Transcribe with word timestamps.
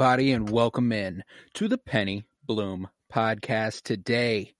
everybody, 0.00 0.32
and 0.32 0.48
welcome 0.48 0.92
in 0.92 1.22
to 1.52 1.68
the 1.68 1.76
Penny 1.76 2.24
Bloom 2.46 2.88
podcast. 3.12 3.82
Today, 3.82 4.54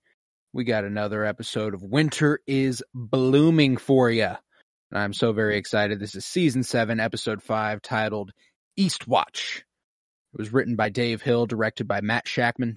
we 0.53 0.65
got 0.65 0.85
another 0.85 1.25
episode 1.25 1.73
of 1.73 1.83
Winter 1.83 2.41
is 2.47 2.85
Blooming 2.93 3.79
for 3.79 4.11
you. 4.11 4.25
And 4.25 4.37
I'm 4.93 5.15
so 5.15 5.33
very 5.33 5.57
excited. 5.57 5.99
This 5.99 6.15
is 6.15 6.27
season 6.27 6.63
seven, 6.63 7.01
episode 7.01 7.43
five, 7.43 7.81
titled 7.81 8.33
East 8.77 9.09
Watch. 9.09 9.65
It 10.35 10.39
was 10.39 10.53
written 10.53 10.77
by 10.77 10.91
Dave 10.91 11.23
Hill, 11.23 11.47
directed 11.47 11.89
by 11.89 12.03
Matt 12.03 12.27
Shakman. 12.27 12.77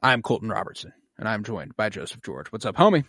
I'm 0.00 0.22
Colton 0.22 0.48
Robertson, 0.48 0.92
and 1.18 1.28
I'm 1.28 1.42
joined 1.42 1.76
by 1.76 1.88
Joseph 1.88 2.22
George. 2.22 2.52
What's 2.52 2.66
up, 2.66 2.76
homie? 2.76 3.04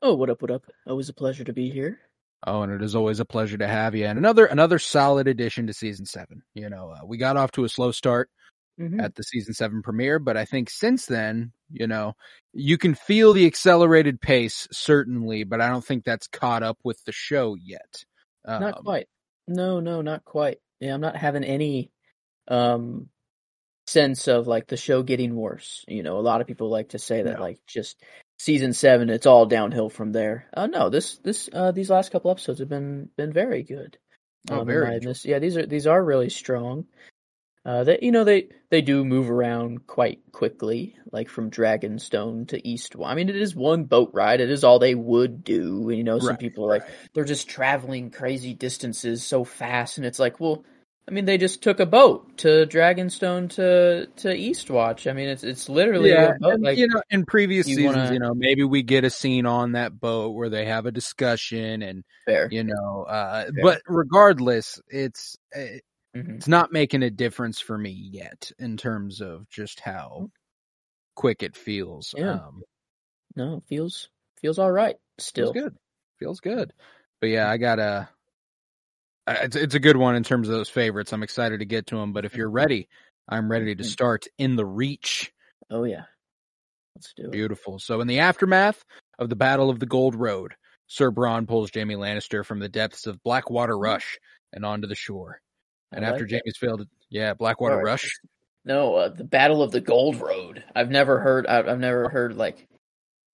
Oh, 0.00 0.14
what 0.14 0.30
up, 0.30 0.40
what 0.40 0.50
up? 0.50 0.64
Always 0.86 1.10
a 1.10 1.14
pleasure 1.14 1.44
to 1.44 1.52
be 1.52 1.68
here. 1.68 2.00
Oh, 2.46 2.62
and 2.62 2.72
it 2.72 2.82
is 2.82 2.94
always 2.96 3.20
a 3.20 3.24
pleasure 3.24 3.56
to 3.58 3.68
have 3.68 3.94
you. 3.94 4.04
And 4.06 4.18
another 4.18 4.46
another 4.46 4.78
solid 4.78 5.28
addition 5.28 5.66
to 5.68 5.72
season 5.72 6.06
seven. 6.06 6.42
You 6.54 6.68
know, 6.68 6.90
uh, 6.90 7.04
we 7.06 7.16
got 7.16 7.36
off 7.36 7.52
to 7.52 7.64
a 7.64 7.68
slow 7.68 7.92
start 7.92 8.30
Mhm. 8.80 9.00
at 9.02 9.14
the 9.14 9.22
season 9.22 9.54
seven 9.54 9.82
premiere, 9.82 10.18
but 10.18 10.36
I 10.36 10.44
think 10.44 10.68
since 10.70 11.06
then, 11.06 11.52
you 11.70 11.86
know, 11.86 12.14
you 12.52 12.78
can 12.78 12.94
feel 12.94 13.32
the 13.32 13.46
accelerated 13.46 14.20
pace 14.20 14.66
certainly, 14.72 15.44
but 15.44 15.60
I 15.60 15.68
don't 15.68 15.84
think 15.84 16.04
that's 16.04 16.26
caught 16.26 16.62
up 16.62 16.78
with 16.82 17.04
the 17.04 17.12
show 17.12 17.54
yet. 17.54 18.04
Not 18.46 18.78
Um, 18.78 18.82
quite. 18.84 19.06
No, 19.46 19.78
no, 19.80 20.02
not 20.02 20.24
quite. 20.24 20.58
Yeah, 20.80 20.94
I'm 20.94 21.00
not 21.00 21.16
having 21.16 21.44
any 21.44 21.92
um 22.48 23.08
sense 23.86 24.28
of 24.28 24.46
like 24.46 24.68
the 24.68 24.76
show 24.76 25.02
getting 25.02 25.34
worse. 25.36 25.84
You 25.88 26.02
know, 26.02 26.18
a 26.18 26.20
lot 26.20 26.40
of 26.40 26.46
people 26.46 26.68
like 26.70 26.90
to 26.90 26.98
say 26.98 27.22
that 27.22 27.38
No. 27.38 27.42
like 27.42 27.58
just 27.66 28.02
season 28.38 28.72
seven, 28.72 29.10
it's 29.10 29.26
all 29.26 29.46
downhill 29.46 29.90
from 29.90 30.12
there. 30.12 30.46
Uh 30.54 30.66
no, 30.66 30.88
this 30.90 31.18
this 31.18 31.48
uh 31.52 31.72
these 31.72 31.90
last 31.90 32.12
couple 32.12 32.30
episodes 32.30 32.60
have 32.60 32.68
been 32.68 33.08
been 33.16 33.32
very 33.32 33.62
good. 33.62 33.98
Oh, 34.50 34.60
Um, 34.60 34.60
in 34.62 34.66
very 34.66 34.98
this- 35.00 35.24
yeah, 35.24 35.38
these 35.38 35.56
are 35.56 35.66
these 35.66 35.86
are 35.86 36.02
really 36.04 36.30
strong. 36.30 36.86
Uh, 37.64 37.84
they 37.84 37.98
you 38.02 38.10
know 38.10 38.24
they 38.24 38.48
they 38.70 38.82
do 38.82 39.04
move 39.04 39.30
around 39.30 39.86
quite 39.86 40.20
quickly, 40.32 40.96
like 41.12 41.28
from 41.28 41.48
Dragonstone 41.48 42.48
to 42.48 42.68
East. 42.68 42.96
I 43.04 43.14
mean, 43.14 43.28
it 43.28 43.36
is 43.36 43.54
one 43.54 43.84
boat 43.84 44.10
ride. 44.12 44.40
It 44.40 44.50
is 44.50 44.64
all 44.64 44.80
they 44.80 44.96
would 44.96 45.44
do. 45.44 45.88
And, 45.88 45.96
you 45.96 46.02
know, 46.02 46.18
some 46.18 46.30
Right, 46.30 46.40
people 46.40 46.64
are 46.64 46.68
like 46.68 46.84
they're 47.14 47.24
just 47.24 47.48
traveling 47.48 48.10
crazy 48.10 48.52
distances 48.52 49.22
so 49.22 49.44
fast, 49.44 49.96
and 49.98 50.04
it's 50.04 50.18
like, 50.18 50.40
well, 50.40 50.64
I 51.08 51.10
mean, 51.10 51.24
they 51.24 51.36
just 51.36 51.62
took 51.62 51.80
a 51.80 51.86
boat 51.86 52.38
to 52.38 52.66
Dragonstone 52.66 53.50
to 53.50 54.06
to 54.22 54.28
Eastwatch. 54.28 55.10
I 55.10 55.14
mean, 55.14 55.28
it's 55.28 55.42
it's 55.42 55.68
literally 55.68 56.10
yeah, 56.10 56.30
a 56.30 56.38
boat. 56.38 56.54
and, 56.54 56.62
Like, 56.62 56.78
you 56.78 56.86
know, 56.86 57.02
in 57.10 57.24
previous 57.26 57.66
you 57.66 57.74
seasons, 57.74 57.96
wanna- 57.96 58.12
you 58.12 58.18
know, 58.20 58.34
maybe 58.34 58.62
we 58.64 58.82
get 58.82 59.04
a 59.04 59.10
scene 59.10 59.44
on 59.46 59.72
that 59.72 59.98
boat 59.98 60.30
where 60.30 60.48
they 60.48 60.66
have 60.66 60.86
a 60.86 60.92
discussion, 60.92 61.82
and 61.82 62.04
fair. 62.24 62.48
you 62.52 62.62
know, 62.64 63.02
uh, 63.08 63.50
but 63.62 63.82
regardless, 63.86 64.80
it's 64.88 65.36
uh, 65.54 65.60
Mhm. 66.16 66.36
it's 66.36 66.48
not 66.48 66.72
making 66.72 67.02
a 67.02 67.10
difference 67.10 67.58
for 67.58 67.76
me 67.76 67.90
yet 67.90 68.52
in 68.58 68.76
terms 68.76 69.20
of 69.20 69.48
just 69.50 69.80
how 69.80 70.30
quick 71.16 71.42
it 71.42 71.56
feels. 71.56 72.14
Yeah. 72.16 72.34
Um, 72.34 72.62
No, 73.34 73.56
it 73.56 73.64
feels 73.66 74.08
feels 74.40 74.58
all 74.58 74.70
right 74.70 74.96
still. 75.18 75.52
feels 75.52 75.64
good. 75.64 75.76
Feels 76.20 76.40
good. 76.40 76.72
But 77.20 77.28
yeah, 77.30 77.50
I 77.50 77.56
got 77.56 77.78
a. 77.80 77.82
uh, 77.82 78.06
It's 79.26 79.56
it's 79.56 79.74
a 79.74 79.80
good 79.80 79.96
one 79.96 80.16
in 80.16 80.24
terms 80.24 80.48
of 80.48 80.54
those 80.54 80.68
favorites. 80.68 81.12
I'm 81.12 81.22
excited 81.22 81.60
to 81.60 81.64
get 81.64 81.86
to 81.88 81.96
them. 81.96 82.12
But 82.12 82.24
if 82.24 82.34
you're 82.36 82.50
ready, 82.50 82.88
I'm 83.28 83.50
ready 83.50 83.74
to 83.74 83.82
Mhm. 83.82 83.86
start 83.86 84.24
in 84.38 84.56
the 84.56 84.66
reach. 84.66 85.32
Oh 85.70 85.84
yeah, 85.84 86.04
let's 86.96 87.12
do 87.14 87.24
it. 87.26 87.30
Beautiful. 87.32 87.78
So 87.78 88.00
in 88.00 88.08
the 88.08 88.18
aftermath 88.18 88.84
of 89.18 89.28
the 89.28 89.36
Battle 89.36 89.70
of 89.70 89.78
the 89.78 89.86
Gold 89.86 90.14
Road, 90.16 90.54
Sir 90.88 91.10
Bronn 91.12 91.46
pulls 91.46 91.70
Jaime 91.72 91.94
Lannister 91.94 92.44
from 92.44 92.58
the 92.58 92.68
depths 92.68 93.06
of 93.06 93.22
Blackwater 93.22 93.78
Rush 93.78 94.18
and 94.52 94.64
onto 94.66 94.88
the 94.88 94.94
shore. 94.96 95.40
I 95.92 95.96
And 95.96 96.04
after 96.04 96.20
like 96.24 96.30
that. 96.30 96.42
Jaime's 96.44 96.56
failed, 96.58 96.88
yeah, 97.08 97.34
Blackwater 97.34 97.74
Alright. 97.76 97.86
Rush. 97.86 98.10
No, 98.64 98.94
uh, 98.96 99.08
the 99.08 99.24
Battle 99.24 99.62
of 99.62 99.70
the 99.72 99.80
Gold 99.80 100.16
Road. 100.20 100.64
I've 100.74 100.90
never 100.90 101.20
heard. 101.20 101.46
I've, 101.46 101.68
I've 101.68 101.80
never 101.80 102.08
heard 102.08 102.36
like 102.36 102.66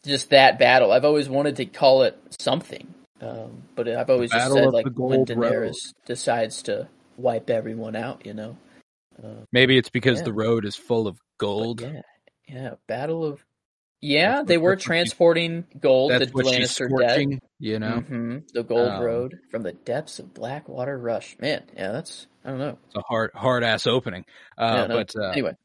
just 0.04 0.30
that 0.30 0.58
battle. 0.58 0.92
I've 0.92 1.04
always 1.04 1.28
wanted 1.28 1.56
to 1.56 1.64
call 1.66 2.02
it 2.02 2.18
something, 2.40 2.94
um, 3.20 3.62
but 3.74 3.88
I've 3.88 4.10
always 4.10 4.30
just 4.30 4.52
said 4.52 4.72
like 4.72 4.84
when 4.86 4.94
Gold 4.94 5.30
Road. 5.30 5.52
Daenerys 5.52 5.94
decides 6.06 6.62
to 6.62 6.88
wipe 7.16 7.50
everyone 7.50 7.96
out. 7.96 8.24
You 8.26 8.34
know. 8.34 8.56
Uh, 9.22 9.44
Maybe 9.52 9.76
it's 9.76 9.90
because 9.90 10.18
Yeah. 10.18 10.24
the 10.26 10.32
road 10.32 10.64
is 10.64 10.76
full 10.76 11.08
of 11.08 11.16
but 11.16 11.46
gold. 11.46 11.80
yeah, 11.80 12.02
yeah. 12.46 12.74
Battle 12.86 13.24
of. 13.24 13.44
Yeah, 14.00 14.36
That's 14.36 14.46
they 14.48 14.58
were 14.58 14.70
what 14.70 14.80
she- 14.80 14.86
transporting 14.86 15.66
gold 15.80 16.12
That's 16.12 16.26
to 16.26 16.32
what 16.32 16.46
she's 16.46 16.68
Lannister 16.68 16.86
scorching, 16.86 17.40
you 17.58 17.80
know. 17.80 17.98
hmm 17.98 18.38
The 18.54 18.62
Gold 18.62 18.90
Um, 18.90 19.02
Road 19.02 19.38
from 19.50 19.64
the 19.64 19.72
depths 19.72 20.20
of 20.20 20.32
Blackwater 20.34 20.96
Rush. 20.96 21.36
Man, 21.40 21.64
yeah, 21.76 21.90
that's 21.90 22.28
I 22.44 22.50
don't 22.50 22.58
know. 22.60 22.78
It's 22.86 22.94
a 22.94 23.00
hard, 23.00 23.32
hard 23.34 23.64
ass 23.64 23.88
opening. 23.88 24.24
Uh, 24.56 24.86
no. 24.86 24.98
But 24.98 25.10
uh, 25.20 25.30
Anyway, 25.30 25.56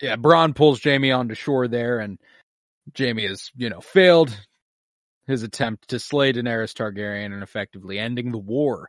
yeah, 0.00 0.16
Bronn 0.16 0.54
pulls 0.56 0.82
Jaime 0.82 1.12
onto 1.12 1.34
shore 1.34 1.68
there, 1.68 1.98
and 1.98 2.16
Jaime 2.98 3.26
has, 3.26 3.50
you 3.54 3.68
know, 3.68 3.82
failed 3.82 4.34
his 5.26 5.42
attempt 5.42 5.88
to 5.88 5.98
slay 5.98 6.32
Daenerys 6.32 6.72
Targaryen 6.74 7.32
and 7.32 7.42
effectively 7.42 7.98
ending 7.98 8.32
the 8.32 8.38
war. 8.38 8.88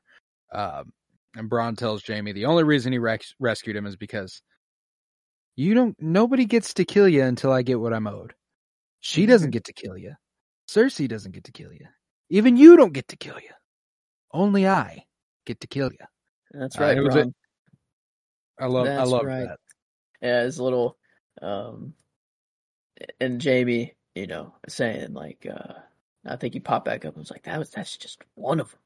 Um, 0.52 0.92
and 1.36 1.50
Bronn 1.50 1.78
tells 1.78 2.06
Jaime 2.06 2.32
the 2.32 2.46
only 2.46 2.64
reason 2.64 2.92
he 2.92 3.00
res- 3.00 3.34
rescued 3.40 3.76
him 3.76 3.86
is 3.86 3.96
because 3.96 4.42
you 5.56 5.74
don't. 5.74 5.96
Nobody 6.00 6.46
gets 6.46 6.74
to 6.76 6.86
kill 6.86 7.08
you 7.08 7.24
until 7.24 7.52
I 7.52 7.62
get 7.62 7.80
what 7.80 7.94
I'm 7.94 8.08
owed. 8.08 8.34
She 9.00 9.26
doesn't 9.26 9.52
get 9.52 9.66
to 9.66 9.74
kill 9.74 9.98
you. 9.98 10.14
Cersei 10.70 11.08
doesn't 11.08 11.34
get 11.34 11.44
to 11.46 11.52
kill 11.52 11.74
you. 11.74 11.86
Even 12.30 12.58
you 12.58 12.78
don't 12.78 12.94
get 12.94 13.10
to 13.10 13.18
kill 13.18 13.36
you. 13.40 13.50
Only 14.32 14.68
I 14.68 15.06
get 15.46 15.60
to 15.62 15.68
kill 15.68 15.92
you. 15.92 16.06
that's 16.52 16.78
Uh, 16.80 16.82
right. 16.82 17.04
was 17.04 17.16
a- 17.16 17.24
Bronn. 17.26 17.34
I 18.60 18.66
love. 18.68 18.88
I 18.88 19.04
love 19.04 19.26
right. 19.26 19.48
that. 19.48 19.60
Yeah, 20.22 20.44
his 20.44 20.60
little 20.60 20.98
um 21.42 21.94
and 23.20 23.44
Jaime, 23.44 23.94
you 24.16 24.28
know, 24.28 24.54
saying 24.70 25.14
like 25.14 25.46
uh 25.52 25.74
I 26.25 26.35
think 26.38 26.53
he 26.53 26.59
popped 26.59 26.85
back 26.85 27.06
up 27.06 27.13
and 27.16 27.22
was 27.22 27.31
like, 27.31 27.44
That 27.44 27.59
was 27.59 27.69
that's 27.69 27.97
just 27.97 28.22
one 28.35 28.59
of 28.59 28.69
them. 28.72 28.79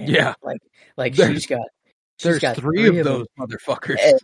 Man. 0.00 0.08
Yeah. 0.08 0.34
Like 0.42 0.60
like 0.96 1.14
There's- 1.14 1.32
she's 1.34 1.46
got 1.46 1.66
she's 2.18 2.24
There's 2.24 2.38
got 2.40 2.56
three, 2.56 2.88
of 2.88 2.94
them. 2.96 3.04
those 3.04 3.26
motherfuckers. 3.38 3.98
And, 4.02 4.20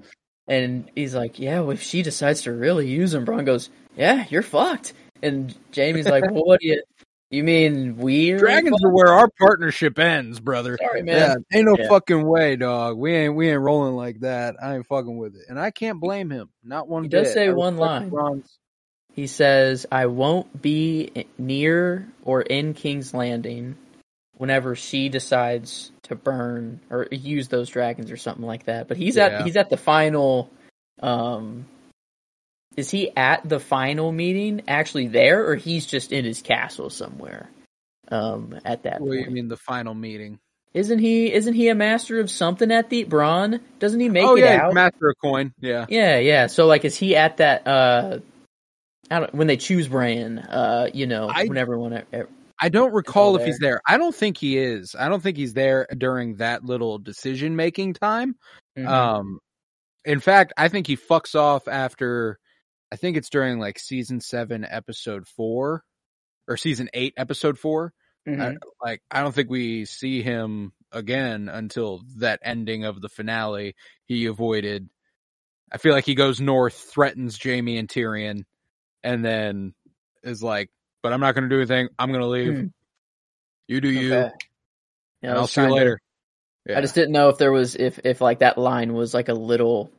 and 0.49 0.91
he's 0.97 1.15
like, 1.15 1.39
Yeah, 1.39 1.61
well, 1.61 1.71
if 1.71 1.83
she 1.83 2.03
decides 2.03 2.43
to 2.43 2.53
really 2.53 2.89
use 2.89 3.13
them, 3.13 3.25
Bronn 3.25 3.45
goes, 3.47 3.71
Yeah, 3.97 4.25
you're 4.29 4.43
fucked. 4.43 4.93
And 5.23 5.55
Jaime's 5.75 6.07
like, 6.09 6.25
Well 6.31 6.45
what 6.47 6.61
do 6.61 6.69
you 6.69 6.83
you 7.31 7.43
mean 7.45 7.97
we're 7.97 8.37
Dragons 8.39 8.77
are 8.85 8.91
where 8.93 9.09
our 9.09 9.27
partnership 9.39 9.99
ends, 9.99 10.39
brother. 10.39 10.77
Sorry, 10.83 11.03
man. 11.03 11.17
Yeah, 11.53 11.59
ain't 11.59 11.65
no 11.67 11.77
Yeah. 11.79 11.89
fucking 11.89 12.27
way, 12.27 12.57
dog. 12.57 12.99
We 12.99 13.15
ain't 13.15 13.35
we 13.35 13.49
ain't 13.49 13.61
rolling 13.63 13.95
like 13.97 14.21
that. 14.21 14.57
I 14.63 14.75
ain't 14.77 14.87
fucking 14.87 15.17
with 15.17 15.37
it, 15.37 15.43
and 15.49 15.59
I 15.59 15.71
can't 15.71 15.99
blame 15.99 16.29
him. 16.29 16.51
Not 16.63 16.89
one. 16.89 17.05
He 17.05 17.09
does 17.09 17.29
bit. 17.29 17.33
say 17.35 17.49
I 17.49 17.53
one 17.53 17.79
line. 17.79 18.11
He 19.15 19.27
says, 19.27 19.87
I 19.93 20.07
won't 20.07 20.63
be 20.63 21.27
near 21.39 22.09
or 22.25 22.43
in 22.43 22.73
King's 22.75 23.13
Landing 23.13 23.77
whenever 24.39 24.75
she 24.75 25.09
decides 25.09 25.93
to 26.05 26.15
burn 26.17 26.81
or 26.91 27.07
use 27.11 27.49
those 27.49 27.69
dragons 27.69 28.11
or 28.11 28.17
something 28.17 28.45
like 28.45 28.65
that. 28.65 28.89
But 28.89 28.97
he's 28.97 29.17
Yeah. 29.17 29.27
at 29.41 29.45
he's 29.45 29.57
at 29.57 29.71
the 29.71 29.77
final 29.77 30.51
um 31.01 31.67
is 32.77 32.91
he 32.91 33.15
at 33.15 33.47
the 33.47 33.61
final 33.61 34.11
meeting 34.13 34.63
actually 34.67 35.09
there 35.09 35.47
or 35.47 35.57
he's 35.57 35.85
just 35.87 36.11
in 36.13 36.25
his 36.25 36.41
castle 36.41 36.89
somewhere? 36.91 37.51
Um 38.09 38.59
at 38.65 38.85
that 38.85 39.01
What 39.01 39.13
do 39.13 39.19
you 39.19 39.31
mean 39.31 39.49
the 39.49 39.57
final 39.59 39.95
meeting? 39.95 40.39
Isn't 40.75 40.99
he 41.01 41.31
isn't 41.33 41.53
he 41.55 41.69
a 41.69 41.75
master 41.75 42.19
of 42.19 42.31
something 42.31 42.73
at 42.73 42.89
the 42.89 43.05
Bronn? 43.05 43.61
Doesn't 43.79 44.01
he 44.01 44.09
make 44.09 44.27
oh 44.27 44.37
it 44.37 44.41
yeah, 44.41 44.65
out? 44.67 44.73
master 44.75 45.11
of 45.11 45.17
coin. 45.23 45.53
Yeah, 45.61 45.85
Yeah, 45.91 46.19
yeah. 46.19 46.47
So 46.47 46.67
like, 46.67 46.87
is 46.87 46.97
he 46.97 47.15
at 47.15 47.37
that? 47.37 47.67
uh 47.67 48.21
when 49.33 49.47
they 49.47 49.57
choose 49.57 49.89
Bran, 49.89 50.39
uh, 50.39 50.89
you 50.93 51.07
know, 51.07 51.29
I- 51.29 51.47
when 51.47 51.57
everyone, 51.59 51.95
e- 52.15 52.23
I 52.61 52.69
don't 52.69 52.93
recall 52.93 53.37
if 53.37 53.45
he's 53.45 53.59
there. 53.59 53.81
I 53.87 53.99
don't 53.99 54.15
think 54.15 54.37
he 54.39 54.57
is. 54.57 54.95
I 54.99 55.09
don't 55.09 55.21
think 55.23 55.37
he's 55.37 55.55
there 55.55 55.87
during 55.99 56.37
that 56.37 56.65
little 56.65 56.99
decision 56.99 57.57
making 57.57 57.95
time. 57.95 58.37
Mhm. 58.79 58.87
Um, 58.87 59.41
in 60.05 60.21
fact, 60.21 60.53
I 60.57 60.69
think 60.69 60.87
he 60.87 60.97
fucks 60.97 61.35
off 61.35 61.67
after 61.69 62.39
I 62.93 62.97
think 62.97 63.17
it's 63.17 63.31
during 63.31 63.59
like 63.59 63.79
season 63.79 64.21
seven, 64.21 64.65
episode 64.69 65.27
four, 65.27 65.83
or 66.47 66.57
season 66.57 66.89
eight, 66.95 67.15
episode 67.17 67.59
4 67.59 67.93
Mhm. 68.29 68.41
I, 68.41 68.57
like 68.87 69.03
I 69.11 69.23
don't 69.23 69.35
think 69.35 69.49
we 69.51 69.85
see 69.87 70.23
him 70.23 70.73
again 70.93 71.49
until 71.49 72.03
that 72.19 72.39
ending 72.43 72.85
of 72.85 73.01
the 73.01 73.09
finale. 73.09 73.75
He 74.05 74.27
avoided. 74.27 74.89
I 75.73 75.79
feel 75.79 75.95
like 75.95 76.05
he 76.05 76.15
goes 76.15 76.41
north, 76.41 76.75
threatens 76.75 77.43
Jaime 77.43 77.79
and 77.79 77.89
Tyrion, 77.89 78.45
and 79.05 79.25
then 79.25 79.75
is 80.23 80.43
like, 80.43 80.71
"But 81.03 81.13
I'm 81.13 81.21
not 81.21 81.35
going 81.35 81.45
to 81.45 81.49
do 81.49 81.59
anything. 81.59 81.89
I'm 81.99 82.11
going 82.11 82.21
to 82.21 82.27
leave. 82.29 82.55
Hmm. 82.59 82.67
You 83.69 83.81
do 83.81 83.89
you, 83.91 84.15
Okay. 84.15 84.31
Yeah, 85.23 85.29
I 85.29 85.31
and 85.31 85.39
I'll 85.39 85.47
see 85.47 85.61
you 85.61 85.67
trying 85.69 85.75
to- 85.75 85.75
later." 85.79 86.01
Yeah. 86.67 86.79
I 86.79 86.81
just 86.81 86.95
didn't 86.95 87.11
know 87.13 87.29
if 87.29 87.39
there 87.39 87.51
was 87.51 87.75
if 87.75 87.99
if 88.05 88.21
like 88.21 88.39
that 88.39 88.57
line 88.57 88.93
was 88.95 89.13
like 89.15 89.29
a 89.29 89.35
little 89.35 89.91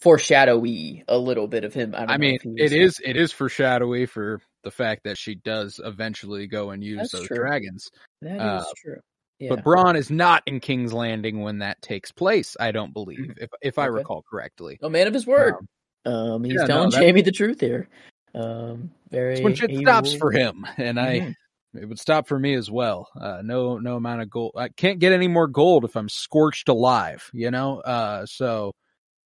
foreshadowy, 0.00 1.04
a 1.08 1.18
little 1.18 1.46
bit 1.46 1.64
of 1.64 1.74
him. 1.74 1.94
I, 1.94 2.00
don't 2.00 2.10
I 2.10 2.16
mean, 2.16 2.38
it 2.56 2.72
is 2.72 3.00
it 3.04 3.16
is 3.16 3.32
foreshadowy 3.32 4.06
for 4.06 4.40
the 4.64 4.70
fact 4.70 5.02
that 5.04 5.18
she 5.18 5.34
does 5.34 5.80
eventually 5.82 6.46
go 6.46 6.70
and 6.70 6.82
use 6.82 6.98
That's 6.98 7.12
those 7.12 7.26
true. 7.26 7.36
dragons. 7.36 7.90
That 8.22 8.36
is 8.36 8.40
uh, 8.40 8.64
true. 8.82 8.96
Yeah. 9.38 9.50
But 9.50 9.64
Bronn 9.64 9.96
is 9.96 10.10
not 10.10 10.42
in 10.46 10.60
King's 10.60 10.92
Landing 10.92 11.40
when 11.40 11.58
that 11.60 11.80
takes 11.80 12.12
place. 12.12 12.56
I 12.60 12.72
don't 12.72 12.92
believe, 12.92 13.34
if 13.38 13.50
if 13.62 13.78
I 13.78 13.84
Okay. 13.88 13.96
recall 13.96 14.22
correctly. 14.30 14.78
a 14.82 14.90
man 14.90 15.06
of 15.06 15.14
his 15.14 15.26
word. 15.26 15.54
Um, 15.54 15.68
Um, 16.04 16.44
he's 16.44 16.54
yeah, 16.54 16.60
no, 16.62 16.66
telling 16.66 16.90
that- 16.90 17.02
Jaime 17.02 17.22
the 17.22 17.32
truth 17.32 17.60
here. 17.60 17.88
Um, 18.34 18.90
very. 19.10 19.34
It's 19.34 19.42
when 19.42 19.54
shit 19.54 19.76
stops 19.76 20.12
for 20.14 20.30
him, 20.30 20.66
and 20.76 20.98
I 21.00 21.20
Mhm. 21.20 21.34
it 21.74 21.86
would 21.86 21.98
stop 21.98 22.28
for 22.28 22.38
me 22.38 22.54
as 22.54 22.70
well. 22.70 23.08
Uh, 23.20 23.42
no 23.44 23.78
no 23.78 23.96
amount 23.96 24.22
of 24.22 24.30
gold. 24.30 24.52
I 24.56 24.68
can't 24.68 24.98
get 25.00 25.12
any 25.12 25.28
more 25.28 25.48
gold 25.48 25.84
if 25.84 25.96
I'm 25.96 26.08
scorched 26.08 26.68
alive. 26.68 27.28
You 27.32 27.50
know. 27.50 27.80
Uh, 27.80 28.26
so 28.26 28.72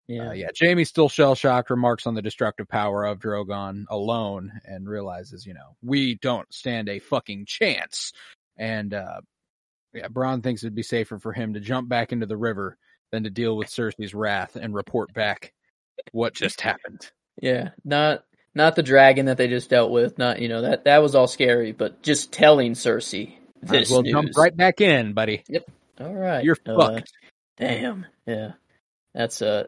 Yeah. 0.07 0.29
Uh, 0.29 0.33
yeah, 0.33 0.49
Jaime 0.61 0.85
still 0.85 1.09
shell 1.09 1.35
shocked, 1.35 1.71
remarks 1.71 2.07
on 2.07 2.13
the 2.15 2.21
destructive 2.21 2.69
power 2.69 3.05
of 3.05 3.21
Drogon 3.21 3.85
alone, 3.89 4.53
and 4.67 4.87
realizes, 4.87 5.47
you 5.47 5.55
know, 5.55 5.77
we 5.83 6.17
don't 6.17 6.53
stand 6.53 6.91
a 6.91 6.99
fucking 6.99 7.47
chance. 7.47 8.13
And 8.59 8.93
uh, 8.93 9.23
yeah, 9.95 10.09
Bronn 10.09 10.43
thinks 10.43 10.63
it'd 10.63 10.75
be 10.75 10.83
safer 10.83 11.19
for 11.19 11.33
him 11.33 11.55
to 11.55 11.61
jump 11.61 11.89
back 11.89 12.13
into 12.13 12.27
the 12.27 12.37
river 12.37 12.77
than 13.13 13.25
to 13.25 13.31
deal 13.31 13.57
with 13.57 13.69
Cersei's 13.69 14.13
wrath 14.15 14.57
and 14.57 14.75
report 14.75 15.13
back 15.15 15.55
what 16.13 16.35
just 16.35 16.61
happened. 16.61 17.11
Yeah, 17.41 17.71
not 17.85 18.25
not 18.55 18.77
the 18.77 18.83
dragon 18.83 19.27
that 19.27 19.37
they 19.37 19.49
just 19.49 19.71
dealt 19.71 19.91
with. 19.91 20.19
Not 20.19 20.41
you 20.41 20.49
know 20.49 20.63
that 20.63 20.85
that 20.85 21.03
was 21.03 21.15
all 21.15 21.27
scary, 21.27 21.73
but 21.73 22.03
just 22.03 22.33
telling 22.33 22.73
Cersei 22.73 23.35
Might 23.63 23.71
this 23.71 23.89
as 23.89 23.91
well 23.91 24.03
jump 24.03 24.31
right 24.37 24.57
back 24.57 24.81
in, 24.81 25.13
buddy. 25.13 25.43
Yep. 25.49 25.65
All 26.01 26.15
right, 26.15 26.45
You're 26.45 26.57
uh, 26.67 26.77
fucked. 26.77 27.13
Damn. 27.57 28.07
Yeah, 28.27 28.53
that's 29.15 29.43
uh 29.43 29.65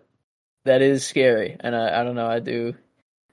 that 0.65 0.83
is 0.83 1.07
scary, 1.07 1.57
and 1.61 1.75
I 1.77 2.01
I 2.01 2.05
don't 2.05 2.15
know. 2.17 2.27
I 2.27 2.41
do 2.41 2.75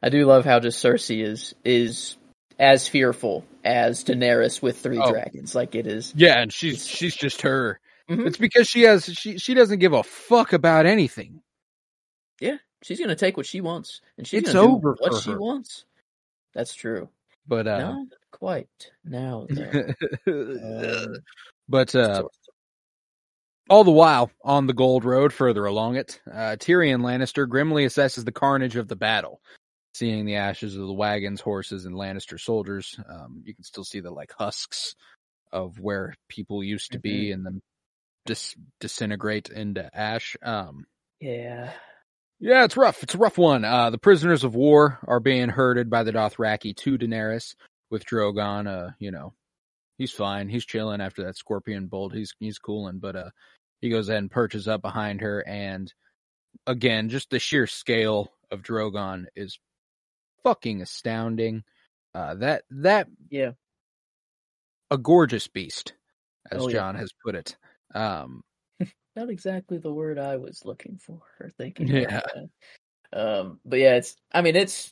I 0.02 0.10
do 0.10 0.26
love 0.26 0.46
how 0.46 0.60
just 0.60 0.84
Cersei 0.84 1.24
is 1.24 1.56
is 1.64 2.18
as 2.60 2.88
fearful 2.88 3.44
as 3.64 4.04
Daenerys 4.04 4.62
with 4.62 4.78
three 4.80 5.00
Oh. 5.02 5.12
dragons. 5.12 5.56
Like 5.56 5.74
it 5.76 5.88
is. 5.88 6.14
Yeah, 6.16 6.40
and 6.40 6.52
she's 6.54 6.86
she's 6.88 7.16
just 7.16 7.42
her. 7.44 7.80
Mhm. 8.10 8.28
It's 8.28 8.38
because 8.38 8.68
she 8.68 8.82
has 8.84 9.06
she 9.06 9.38
she 9.38 9.54
doesn't 9.54 9.80
give 9.80 9.94
a 9.94 10.04
fuck 10.04 10.54
about 10.54 10.86
anything. 10.86 11.42
Yeah, 12.40 12.58
she's 12.84 13.00
gonna 13.00 13.16
take 13.16 13.38
what 13.38 13.46
she 13.46 13.62
wants, 13.62 14.02
and 14.18 14.28
she's 14.28 14.42
It's 14.44 14.54
gonna 14.54 14.68
do 14.68 14.74
over 14.76 14.96
what 15.00 15.22
she 15.22 15.32
her. 15.32 15.40
wants. 15.40 15.86
That's 16.54 16.74
true. 16.74 17.10
But 17.48 17.68
uh 17.68 17.78
Not 17.94 18.08
quite 18.32 18.92
now. 19.04 19.48
Um, 20.28 21.16
but 21.68 21.96
uh 21.96 22.24
All 23.70 23.84
the 23.84 23.92
while, 23.92 24.30
on 24.44 24.68
the 24.68 24.74
Gold 24.74 25.06
Road, 25.06 25.32
further 25.34 25.66
along 25.66 25.96
it, 25.96 26.20
uh, 26.30 26.58
Tyrion 26.60 27.02
Lannister 27.02 27.48
grimly 27.48 27.86
assesses 27.86 28.26
the 28.26 28.32
carnage 28.32 28.76
of 28.76 28.88
the 28.90 28.96
battle. 28.96 29.42
Seeing 29.96 30.26
the 30.26 30.36
ashes 30.36 30.76
of 30.76 30.88
the 30.88 30.94
wagons, 30.94 31.40
horses, 31.40 31.86
and 31.86 31.96
Lannister 31.96 32.40
soldiers, 32.40 33.00
um, 33.08 33.42
you 33.46 33.54
can 33.56 33.64
still 33.64 33.84
see 33.84 34.00
the 34.00 34.10
like 34.12 34.34
husks 34.38 34.96
of 35.52 35.80
where 35.80 36.16
people 36.28 36.64
used 36.64 36.92
to 36.94 37.00
be, 37.00 37.32
and 37.32 37.46
them 37.46 37.62
dis- 38.26 38.56
disintegrate 38.80 39.50
into 39.50 39.88
ash. 39.96 40.36
Um, 40.42 40.86
yeah. 41.20 41.72
Yeah, 42.44 42.66
it's 42.66 42.76
rough. 42.76 43.02
It's 43.04 43.16
a 43.16 43.18
rough 43.18 43.38
one. 43.38 43.64
Uh, 43.64 43.90
the 43.90 43.98
prisoners 43.98 44.44
of 44.44 44.54
war 44.54 45.00
are 45.08 45.22
being 45.22 45.48
herded 45.48 45.90
by 45.90 46.04
the 46.04 46.12
Dothraki 46.12 46.76
to 46.76 46.98
Daenerys, 46.98 47.56
with 47.90 48.06
Drogon. 48.06 48.68
Uh, 48.68 48.92
you 49.00 49.12
know, 49.12 49.34
he's 49.98 50.12
fine. 50.12 50.50
He's 50.50 50.66
chilling 50.66 51.00
after 51.00 51.24
that 51.24 51.38
scorpion 51.38 51.88
bolt. 51.88 52.14
He's 52.14 52.34
he's 52.40 52.60
cooling, 52.60 53.00
but 53.00 53.16
uh, 53.16 53.30
he 53.80 53.90
goes 53.90 54.10
ahead 54.10 54.24
and 54.24 54.30
perches 54.32 54.68
up 54.68 54.82
behind 54.82 55.22
her, 55.22 55.40
and 55.48 55.92
again, 56.68 57.08
just 57.08 57.30
the 57.30 57.40
sheer 57.40 57.66
scale 57.66 58.30
of 58.52 58.62
Drogon 58.62 59.26
is 59.38 59.58
fucking 60.44 60.82
astounding. 60.82 61.64
Uh, 62.14 62.36
that 62.36 62.64
that 62.72 63.08
Yeah. 63.30 63.52
a 64.92 64.98
gorgeous 64.98 65.48
beast, 65.48 65.94
as 66.52 66.62
Oh, 66.62 66.68
yeah. 66.68 66.74
Jon 66.80 66.96
has 66.96 67.12
put 67.24 67.36
it. 67.36 67.56
Um, 67.96 68.44
Not 69.16 69.30
exactly 69.30 69.78
the 69.78 69.94
word 69.94 70.18
I 70.18 70.38
was 70.38 70.66
looking 70.66 70.98
for 70.98 71.22
or 71.40 71.50
thinking. 71.58 71.88
Yeah. 71.88 72.22
Um, 73.12 73.60
but 73.64 73.80
yeah, 73.80 73.96
it's. 73.96 74.16
I 74.32 74.42
mean, 74.42 74.56
it's. 74.56 74.92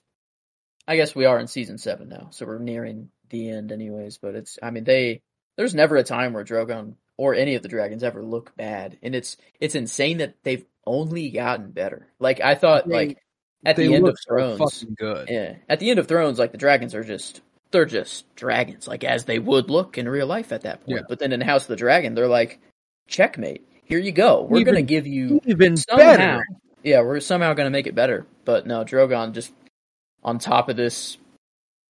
I 0.87 0.95
guess 0.95 1.15
we 1.15 1.25
are 1.25 1.39
in 1.39 1.47
season 1.47 1.77
seven 1.77 2.09
now, 2.09 2.27
so 2.31 2.45
we're 2.45 2.59
nearing 2.59 3.09
the 3.29 3.49
end, 3.49 3.71
anyways. 3.71 4.17
But 4.19 4.35
it's. 4.35 4.59
I 4.61 4.69
mean, 4.71 4.83
they. 4.83 5.21
There's 5.57 5.73
never 5.75 5.95
a 5.97 6.03
time 6.03 6.33
where 6.33 6.43
Drogon 6.45 6.95
or 7.17 7.33
any 7.35 7.55
of 7.55 7.61
the 7.63 7.67
dragons 7.67 8.03
ever 8.03 8.23
look 8.23 8.55
bad, 8.55 8.97
and 9.01 9.15
it's. 9.15 9.37
It's 9.59 9.75
insane 9.75 10.19
that 10.19 10.35
they've 10.43 10.65
only 10.85 11.31
gotten 11.31 11.71
better. 11.71 12.07
Like 12.19 12.41
I 12.41 12.53
thought, 12.55 12.87
They- 12.87 12.93
like 12.93 13.17
at 13.65 13.75
the 13.75 13.93
end 13.93 14.07
of 14.07 14.17
Thrones, 14.27 14.59
fucking 14.59 14.95
good. 14.99 15.29
yeah, 15.29 15.55
at 15.67 15.79
the 15.79 15.89
end 15.89 15.99
of 15.99 16.07
Thrones, 16.07 16.37
like 16.37 16.51
the 16.51 16.57
dragons 16.59 16.93
are 16.93 17.03
just. 17.03 17.41
They're 17.71 17.85
just 17.85 18.35
dragons, 18.35 18.85
like 18.85 19.05
as 19.05 19.23
they 19.23 19.39
would 19.39 19.69
look 19.69 19.97
in 19.97 20.09
real 20.09 20.27
life 20.27 20.51
at 20.51 20.63
that 20.63 20.85
point. 20.85 20.97
Yeah. 20.97 21.03
But 21.07 21.19
then 21.19 21.31
in 21.31 21.39
House 21.39 21.61
of 21.63 21.69
the 21.69 21.77
Dragon, 21.77 22.15
they're 22.15 22.27
like, 22.27 22.59
checkmate. 23.07 23.65
Here 23.91 23.99
you 23.99 24.13
go. 24.13 24.43
We're 24.43 24.63
gonna 24.63 24.81
give 24.81 25.05
you 25.05 25.41
Even 25.45 25.75
somehow. 25.75 26.07
better. 26.15 26.45
Yeah, 26.81 27.01
we're 27.01 27.19
somehow 27.19 27.53
gonna 27.55 27.71
make 27.71 27.87
it 27.87 27.93
better. 27.93 28.25
But 28.45 28.65
no, 28.65 28.85
Drogon 28.85 29.33
just 29.33 29.51
on 30.23 30.39
top 30.39 30.69
of 30.69 30.77
this 30.77 31.17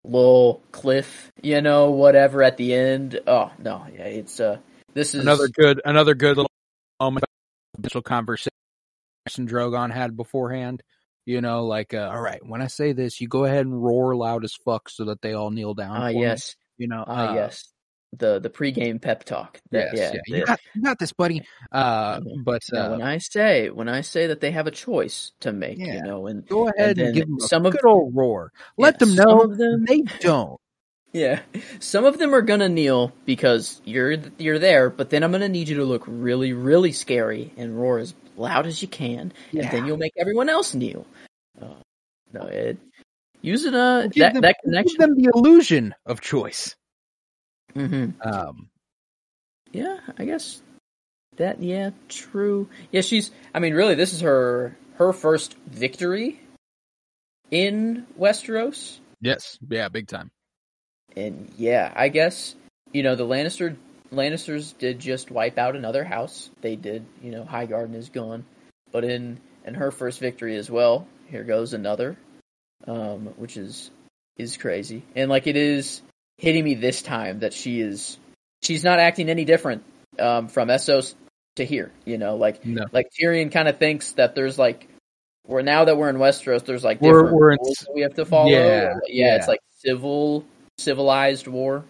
little 0.03 0.63
cliff, 0.71 1.31
you 1.43 1.61
know, 1.61 1.91
whatever 1.91 2.41
at 2.41 2.57
the 2.57 2.73
end. 2.73 3.19
Oh 3.27 3.51
no, 3.59 3.85
yeah, 3.93 4.05
it's 4.05 4.39
uh, 4.39 4.57
this 4.95 5.13
is 5.13 5.21
another 5.21 5.47
good 5.47 5.79
another 5.85 6.15
good 6.15 6.37
little 6.37 6.49
moment 6.99 7.23
potential 7.75 8.01
conversation 8.01 8.51
Drogon 9.37 9.91
had 9.91 10.17
beforehand. 10.17 10.81
You 11.27 11.39
know, 11.41 11.67
like 11.67 11.93
uh, 11.93 12.09
all 12.11 12.19
right, 12.19 12.43
when 12.43 12.63
I 12.63 12.67
say 12.67 12.93
this, 12.93 13.21
you 13.21 13.27
go 13.27 13.45
ahead 13.45 13.63
and 13.63 13.79
roar 13.79 14.15
loud 14.15 14.43
as 14.43 14.55
fuck 14.65 14.89
so 14.89 15.05
that 15.05 15.21
they 15.21 15.33
all 15.33 15.51
kneel 15.51 15.75
down. 15.75 15.97
ah 15.97 16.07
me, 16.07 16.19
yes, 16.19 16.55
you 16.79 16.87
know, 16.87 17.03
ah 17.05 17.29
uh, 17.29 17.35
yes, 17.35 17.71
the 18.17 18.39
the 18.39 18.49
pregame 18.49 19.01
pep 19.01 19.23
talk. 19.23 19.59
That, 19.71 19.89
yes, 19.95 20.13
yeah, 20.13 20.19
yeah, 20.27 20.37
you 20.39 20.45
got, 20.45 20.59
you 20.75 20.81
got 20.81 20.99
this, 20.99 21.13
buddy. 21.13 21.41
Uh, 21.71 22.19
but 22.43 22.61
now, 22.71 22.85
uh, 22.87 22.91
when 22.91 23.01
I 23.01 23.17
say 23.19 23.69
when 23.69 23.87
I 23.89 24.01
say 24.01 24.27
that 24.27 24.41
they 24.41 24.51
have 24.51 24.67
a 24.67 24.71
choice 24.71 25.31
to 25.41 25.51
make, 25.53 25.77
Yeah. 25.79 25.95
you 25.95 26.01
know, 26.03 26.27
and 26.27 26.45
go 26.47 26.67
ahead 26.67 26.97
and, 26.97 27.07
then 27.07 27.13
give 27.13 27.27
them 27.27 27.37
a 27.41 27.47
some 27.47 27.65
of- 27.65 27.73
good 27.73 27.85
old 27.85 28.15
roar. 28.15 28.51
Let 28.77 28.99
them 28.99 29.09
some 29.15 29.25
know 29.25 29.39
of 29.41 29.57
them- 29.57 29.85
they 29.85 30.01
don't. 30.19 30.59
Yeah, 31.13 31.41
some 31.81 32.05
of 32.05 32.17
them 32.19 32.33
are 32.33 32.41
gonna 32.41 32.69
kneel 32.69 33.11
because 33.25 33.81
you're 33.83 34.15
you're 34.37 34.59
there, 34.59 34.89
but 34.89 35.09
then 35.09 35.23
I'm 35.23 35.31
gonna 35.33 35.49
need 35.49 35.67
you 35.67 35.75
to 35.75 35.83
look 35.83 36.03
really, 36.07 36.53
really 36.53 36.93
scary 36.93 37.51
and 37.57 37.77
roar 37.77 37.99
as 37.99 38.13
loud 38.37 38.65
as 38.65 38.81
you 38.81 38.87
can, 38.87 39.33
and 39.51 39.69
then 39.71 39.85
you'll 39.85 39.97
make 39.97 40.13
everyone 40.17 40.47
else 40.47 40.73
kneel. 40.73 41.05
Uh, 41.61 41.65
no, 42.31 42.43
it 42.43 42.77
using 43.41 43.75
uh 43.75 44.03
Give 44.03 44.21
that 44.21 44.33
them, 44.35 44.41
that 44.43 44.55
give 44.63 44.71
connection. 44.71 44.97
them 44.99 45.15
the 45.17 45.29
illusion 45.35 45.95
of 46.05 46.21
choice. 46.21 46.77
Hmm 47.73 48.09
Um, 48.21 48.69
Yeah, 49.71 49.97
I 50.17 50.25
guess 50.25 50.61
that. 51.37 51.61
Yeah, 51.61 51.91
true. 52.09 52.67
Yeah, 52.91 53.01
she's. 53.01 53.31
I 53.53 53.59
mean, 53.59 53.73
really, 53.73 53.95
this 53.95 54.13
is 54.13 54.21
her 54.21 54.75
her 54.95 55.13
first 55.13 55.55
victory 55.67 56.39
in 57.49 58.05
Westeros. 58.19 58.99
yes, 59.21 59.57
yeah, 59.69 59.89
big 59.89 60.07
time. 60.07 60.31
And 61.15 61.51
yeah, 61.57 61.91
I 61.95 62.09
guess 62.09 62.55
you 62.93 63.03
know 63.03 63.15
the 63.15 63.25
Lannister 63.25 63.75
Lannisters 64.11 64.77
did 64.77 64.99
just 64.99 65.31
wipe 65.31 65.57
out 65.57 65.75
another 65.75 66.03
house. 66.03 66.49
They 66.61 66.75
did, 66.75 67.05
you 67.21 67.31
know, 67.31 67.43
Highgarden 67.43 67.95
is 67.95 68.09
gone, 68.09 68.45
but 68.91 69.03
in 69.03 69.39
in 69.65 69.73
her 69.75 69.91
first 69.91 70.19
victory 70.19 70.57
as 70.57 70.69
well, 70.69 71.07
here 71.29 71.43
goes 71.43 71.73
another, 71.73 72.17
um, 72.87 73.27
which 73.37 73.57
is 73.57 73.91
is 74.37 74.57
crazy. 74.57 75.03
And 75.15 75.29
like 75.29 75.47
it 75.47 75.55
is 75.55 76.01
hitting 76.41 76.63
me 76.63 76.73
this 76.73 77.03
time 77.03 77.39
that 77.39 77.53
she 77.53 77.79
is 77.81 78.17
she's 78.63 78.83
not 78.83 78.99
acting 78.99 79.29
any 79.29 79.45
different 79.45 79.83
um, 80.19 80.47
from 80.47 80.69
Essos 80.69 81.13
to 81.55 81.63
here. 81.63 81.91
You 82.03 82.17
know, 82.17 82.35
like 82.35 82.65
No. 82.65 82.85
like 82.91 83.09
Tyrion 83.17 83.51
kind 83.51 83.67
of 83.67 83.77
thinks 83.77 84.13
that 84.13 84.33
there's 84.33 84.57
like 84.57 84.87
we're 85.47 85.61
now 85.61 85.85
that 85.85 85.97
we're 85.97 86.09
in 86.09 86.15
Westeros, 86.17 86.65
there's 86.65 86.83
like 86.83 86.99
We're- 86.99 87.31
we're 87.31 87.51
in 87.51 87.59
rules 87.61 87.77
s- 87.79 87.85
that 87.85 87.93
we 87.93 88.01
have 88.01 88.15
to 88.15 88.25
follow. 88.25 88.49
Yeah, 88.49 88.93
yeah, 89.07 89.35
it's 89.35 89.47
like 89.47 89.59
civil 89.77 90.43
civilized 90.79 91.45
war, 91.47 91.85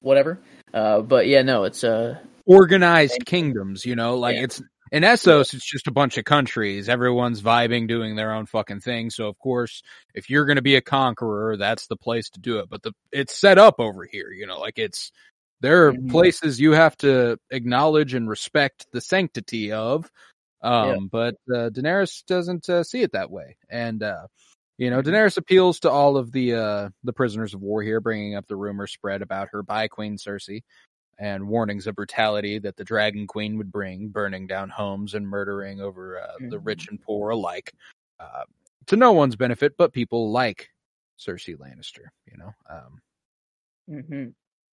whatever. 0.00 0.38
Uh, 0.72 1.00
but 1.00 1.26
yeah, 1.26 1.42
no, 1.42 1.64
it's 1.64 1.82
uh, 1.82 2.18
organized 2.44 3.24
kingdoms, 3.26 3.84
you 3.84 3.96
know, 3.96 4.16
like 4.18 4.36
Yeah. 4.36 4.44
it's 4.44 4.62
In 4.96 5.02
Essos, 5.02 5.52
it's 5.52 5.70
just 5.70 5.88
a 5.88 5.92
bunch 5.92 6.16
of 6.16 6.24
countries. 6.24 6.88
Everyone's 6.88 7.42
vibing, 7.42 7.86
doing 7.86 8.16
their 8.16 8.32
own 8.32 8.46
fucking 8.46 8.80
thing. 8.80 9.10
So 9.10 9.26
of 9.26 9.38
course, 9.38 9.82
if 10.14 10.30
you're 10.30 10.46
going 10.46 10.56
to 10.56 10.62
be 10.62 10.76
a 10.76 10.80
conqueror, 10.80 11.58
that's 11.58 11.86
the 11.86 11.98
place 11.98 12.30
to 12.30 12.40
do 12.40 12.60
it. 12.60 12.70
But 12.70 12.82
the 12.82 12.92
it's 13.12 13.36
set 13.36 13.58
up 13.58 13.74
over 13.78 14.06
here, 14.10 14.30
you 14.30 14.46
know, 14.46 14.58
like 14.58 14.78
it's 14.78 15.12
there 15.60 15.88
are 15.88 15.92
Mhm. 15.92 16.10
places 16.10 16.58
you 16.58 16.72
have 16.72 16.96
to 16.98 17.38
acknowledge 17.50 18.14
and 18.14 18.26
respect 18.26 18.86
the 18.90 19.02
sanctity 19.02 19.70
of. 19.70 20.10
Um, 20.62 20.86
Yeah. 20.86 20.96
but 21.12 21.34
uh, 21.54 21.68
Daenerys 21.68 22.24
doesn't 22.24 22.66
uh, 22.70 22.82
see 22.82 23.02
it 23.02 23.12
that 23.12 23.30
way, 23.30 23.58
and 23.68 24.02
uh, 24.02 24.28
you 24.78 24.88
know, 24.88 25.02
Mhm. 25.02 25.08
Daenerys 25.08 25.36
appeals 25.36 25.80
to 25.80 25.90
all 25.90 26.16
of 26.16 26.32
the 26.32 26.54
uh, 26.54 26.88
the 27.04 27.12
prisoners 27.12 27.52
of 27.52 27.60
war 27.60 27.82
here, 27.82 28.00
bringing 28.00 28.34
up 28.34 28.46
the 28.46 28.56
rumor 28.56 28.86
spread 28.86 29.20
about 29.20 29.48
her 29.52 29.62
by 29.62 29.88
Queen 29.88 30.16
Cersei 30.16 30.62
and 31.18 31.48
warnings 31.48 31.86
of 31.86 31.94
brutality 31.96 32.58
that 32.58 32.76
the 32.76 32.84
Dragon 32.84 33.26
Queen 33.26 33.56
would 33.58 33.72
bring, 33.72 34.08
burning 34.08 34.46
down 34.46 34.70
homes 34.70 35.14
and 35.14 35.26
murdering 35.28 35.80
over 35.80 36.20
uh, 36.20 36.38
the 36.50 36.58
Mhm. 36.58 36.64
rich 36.64 36.88
and 36.88 37.00
poor 37.00 37.30
alike, 37.30 37.72
uh, 38.20 38.44
to 38.86 38.96
no 38.96 39.12
one's 39.12 39.36
benefit, 39.36 39.76
but 39.76 39.92
people 39.92 40.30
like 40.32 40.70
Cersei 41.18 41.56
Lannister. 41.56 42.08
You 42.26 42.38
know, 42.38 42.52
um, 42.70 43.00
hmm 43.88 44.28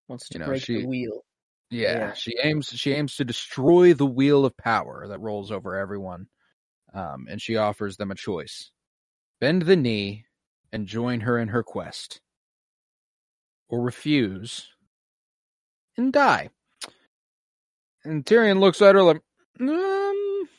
Wants 0.08 0.30
to 0.30 0.34
You 0.36 0.40
know, 0.40 0.46
break 0.50 0.64
she- 0.64 0.74
the 0.74 0.88
wheel. 0.88 1.26
yeah, 1.72 2.12
Yeah. 2.12 2.14
she 2.14 2.38
aims 2.44 2.68
she 2.70 2.92
aims 2.94 3.16
to 3.18 3.26
destroy 3.26 3.94
the 3.94 4.06
wheel 4.06 4.46
of 4.46 4.56
power 4.58 5.08
that 5.08 5.20
rolls 5.20 5.52
over 5.52 5.76
everyone, 5.76 6.30
um, 6.94 7.28
and 7.30 7.42
she 7.42 7.58
offers 7.58 7.98
them 7.98 8.12
a 8.12 8.16
choice: 8.16 8.72
bend 9.40 9.64
the 9.64 9.76
knee 9.78 10.26
and 10.74 10.88
join 10.88 11.22
her 11.22 11.40
in 11.40 11.50
her 11.50 11.64
quest, 11.64 12.22
or 13.68 13.82
refuse 13.82 14.73
and 15.98 16.12
die. 16.14 16.50
And 18.04 18.26
Tyrion 18.26 18.60
looks 18.60 18.82
at 18.82 18.96
her 18.96 19.04
like, 19.04 19.22
um, 19.60 20.50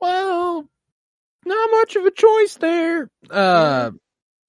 well, 0.00 0.68
not 1.46 1.70
much 1.70 1.96
of 1.96 2.04
a 2.06 2.10
choice 2.10 2.56
there. 2.56 3.10
Uh, 3.30 3.90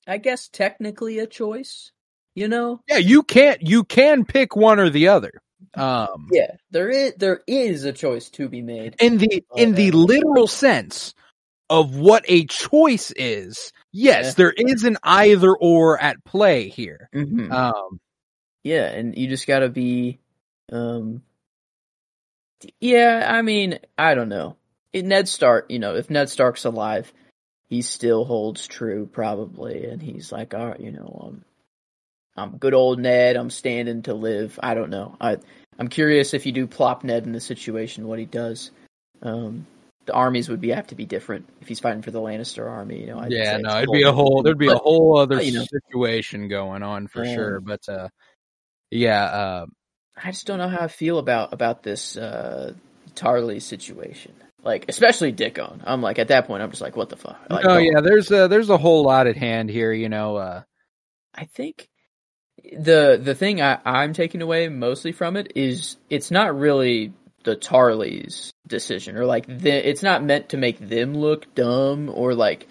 I 0.08 0.18
guess 0.18 0.48
technically 0.50 1.20
a 1.20 1.28
choice. 1.28 1.92
You 2.36 2.48
know, 2.48 2.82
yeah, 2.88 2.98
you 2.98 3.22
can't 3.22 3.62
you 3.62 3.84
can 3.84 4.26
pick 4.26 4.56
one 4.56 4.80
or 4.80 4.90
the 4.90 5.08
other. 5.10 5.32
Um, 5.76 6.30
yeah, 6.32 6.56
there 6.72 6.90
is 6.90 7.14
there 7.18 7.42
is 7.46 7.84
a 7.86 7.94
choice 7.94 8.30
to 8.32 8.50
be 8.50 8.62
made. 8.64 8.96
in 9.00 9.20
the 9.20 9.44
in 9.56 9.74
the 9.76 9.92
literal 9.92 10.48
sense 10.48 11.14
of 11.70 11.96
what 11.96 12.26
a 12.28 12.46
choice 12.48 13.12
is 13.16 13.72
yes 13.94 14.26
Yeah. 14.26 14.32
there 14.38 14.54
is 14.58 14.84
an 14.84 14.98
either 15.04 15.56
or 15.56 15.98
at 16.02 16.24
play 16.26 16.68
here 16.68 17.10
Mhm. 17.16 17.52
um 17.52 18.00
Yeah, 18.64 18.86
and 18.86 19.18
you 19.18 19.28
just 19.28 19.48
gotta 19.48 19.70
be, 19.70 20.20
um, 20.72 21.22
yeah. 22.80 23.28
I 23.30 23.42
mean, 23.42 23.80
I 23.98 24.16
don't 24.16 24.30
know. 24.30 24.56
It, 24.94 25.06
Ned 25.06 25.28
Stark, 25.28 25.66
you 25.70 25.80
know, 25.80 25.96
if 25.96 26.10
Ned 26.10 26.30
Stark's 26.30 26.66
alive, 26.66 27.12
he 27.68 27.82
still 27.82 28.24
holds 28.26 28.68
true 28.68 29.06
probably, 29.12 29.86
and 29.86 30.02
he's 30.02 30.32
like, 30.32 30.54
all 30.54 30.68
right, 30.70 30.80
you 30.80 30.92
know, 30.92 31.22
um, 31.26 31.46
I'm 32.38 32.58
good 32.58 32.74
old 32.74 33.00
Ned. 33.00 33.36
I'm 33.36 33.50
standing 33.50 34.04
to 34.04 34.14
live. 34.14 34.60
I 34.62 34.74
don't 34.74 34.90
know. 34.90 35.16
I 35.20 35.38
I'm 35.78 35.88
curious 35.88 36.34
if 36.34 36.46
you 36.46 36.52
do 36.52 36.68
plop 36.68 37.04
Ned 37.04 37.26
in 37.26 37.32
the 37.32 37.40
situation, 37.40 38.08
what 38.08 38.20
he 38.20 38.26
does. 38.26 38.72
Um, 39.22 39.66
the 40.06 40.14
armies 40.14 40.50
would 40.50 40.62
be 40.62 40.70
have 40.70 40.88
to 40.88 40.96
be 40.96 41.06
different 41.06 41.48
if 41.62 41.68
he's 41.68 41.80
fighting 41.80 42.02
for 42.02 42.12
the 42.12 42.20
Lannister 42.20 42.70
army. 42.70 43.02
You 43.02 43.08
know, 43.08 43.20
I'd 43.20 43.32
yeah 43.32 43.58
no 43.58 43.78
it'd 43.78 43.92
be 43.92 44.04
a 44.04 44.12
whole 44.12 44.44
there'd 44.44 44.58
be 44.58 44.68
a 44.68 44.76
whole 44.76 45.18
other 45.18 45.42
you 45.42 45.54
know. 45.54 45.66
situation 45.66 46.48
going 46.48 46.84
on 46.84 47.08
for 47.08 47.24
Yeah. 47.24 47.36
sure 47.36 47.62
but 47.62 47.88
uh 47.88 48.10
yeah 48.94 49.24
uh 49.24 49.66
I 50.16 50.32
just 50.32 50.46
don't 50.46 50.60
know 50.60 50.70
how 50.70 50.82
I 50.82 50.88
feel 50.88 51.18
about 51.18 51.54
about 51.54 51.84
this 51.84 52.16
uh 52.18 52.74
Tarly 53.16 53.62
situation. 53.62 54.34
Like, 54.64 54.86
especially 54.88 55.34
Dickon. 55.34 55.84
I'm 55.86 56.02
like 56.02 56.20
at 56.20 56.30
that 56.30 56.48
point, 56.48 56.64
I'm 56.64 56.70
just 56.70 56.82
like, 56.82 56.96
what 56.96 57.10
the 57.10 57.18
fuck? 57.18 57.38
Like, 57.50 57.66
no 57.66 57.76
oh, 57.76 57.78
yeah 57.78 58.02
there's 58.02 58.32
a 58.32 58.48
there's 58.48 58.70
a 58.70 58.78
whole 58.78 59.04
lot 59.04 59.28
at 59.28 59.36
hand 59.36 59.70
here 59.70 59.92
you 59.92 60.10
know 60.10 60.38
uh 60.38 60.62
I 61.34 61.46
think 61.46 61.90
the 62.64 63.20
the 63.22 63.36
thing 63.36 63.62
I, 63.62 63.80
I'm 63.84 64.14
taking 64.14 64.42
away 64.42 64.70
mostly 64.70 65.12
from 65.12 65.36
it 65.36 65.54
is 65.56 65.98
it's 66.10 66.32
not 66.32 66.58
really 66.58 67.14
the 67.44 67.56
Tarly's 67.56 68.54
decision 68.68 69.18
or 69.18 69.26
like 69.26 69.46
the, 69.48 69.90
it's 69.90 70.04
not 70.04 70.24
meant 70.24 70.50
to 70.50 70.58
make 70.58 70.80
them 70.80 71.16
look 71.16 71.54
dumb 71.56 72.10
or 72.10 72.34
like 72.34 72.68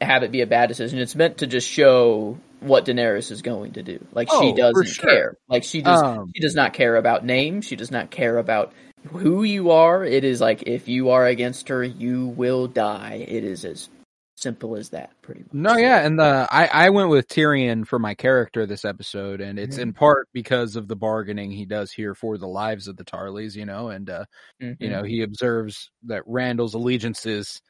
have 0.00 0.22
it 0.22 0.30
be 0.30 0.42
a 0.42 0.46
bad 0.46 0.68
decision. 0.68 0.98
It's 0.98 1.16
meant 1.16 1.38
to 1.38 1.46
just 1.46 1.68
show 1.68 2.38
what 2.60 2.84
Daenerys 2.84 3.30
is 3.30 3.42
going 3.42 3.72
to 3.72 3.82
do. 3.82 4.04
Like 4.12 4.28
Oh, 4.30 4.40
she 4.40 4.52
doesn't 4.54 4.86
sure. 4.86 5.08
care. 5.10 5.36
Like 5.48 5.64
she 5.64 5.82
does 5.82 6.02
um 6.02 6.30
She 6.34 6.42
does 6.42 6.54
not 6.54 6.72
care 6.72 6.96
about 6.96 7.24
name. 7.24 7.60
She 7.62 7.76
does 7.76 7.90
not 7.90 8.10
care 8.10 8.38
about 8.38 8.72
who 9.08 9.42
you 9.44 9.70
are. 9.70 10.04
It 10.04 10.24
is 10.24 10.40
like 10.40 10.64
if 10.66 10.88
you 10.88 11.10
are 11.10 11.26
against 11.26 11.68
her, 11.68 11.82
you 11.82 12.26
will 12.28 12.66
die. 12.66 13.24
It 13.26 13.44
is 13.44 13.64
as 13.64 13.88
simple 14.36 14.74
as 14.76 14.88
that, 14.90 15.10
pretty 15.22 15.40
much. 15.40 15.52
No, 15.52 15.76
yeah, 15.76 16.04
and 16.04 16.18
the 16.18 16.46
I 16.50 16.66
I 16.66 16.90
went 16.90 17.08
with 17.10 17.28
Tyrion 17.28 17.86
for 17.86 17.98
my 17.98 18.14
character 18.14 18.64
this 18.66 18.84
episode, 18.86 19.40
and 19.42 19.58
it's 19.58 19.76
in 19.78 19.92
part 19.92 20.28
because 20.32 20.76
of 20.76 20.88
the 20.88 20.96
bargaining 20.96 21.50
he 21.50 21.66
does 21.66 21.92
here 21.92 22.14
for 22.14 22.38
the 22.38 22.46
lives 22.48 22.88
of 22.88 22.96
the 22.96 23.04
Tarlys, 23.04 23.54
you 23.54 23.66
know, 23.66 23.88
and 23.88 24.08
uh, 24.10 24.24
Mhm. 24.62 24.76
you 24.80 24.88
know 24.90 25.02
he 25.02 25.22
observes 25.22 25.90
that 26.04 26.22
Randyll's 26.26 26.74
allegiances 26.74 27.60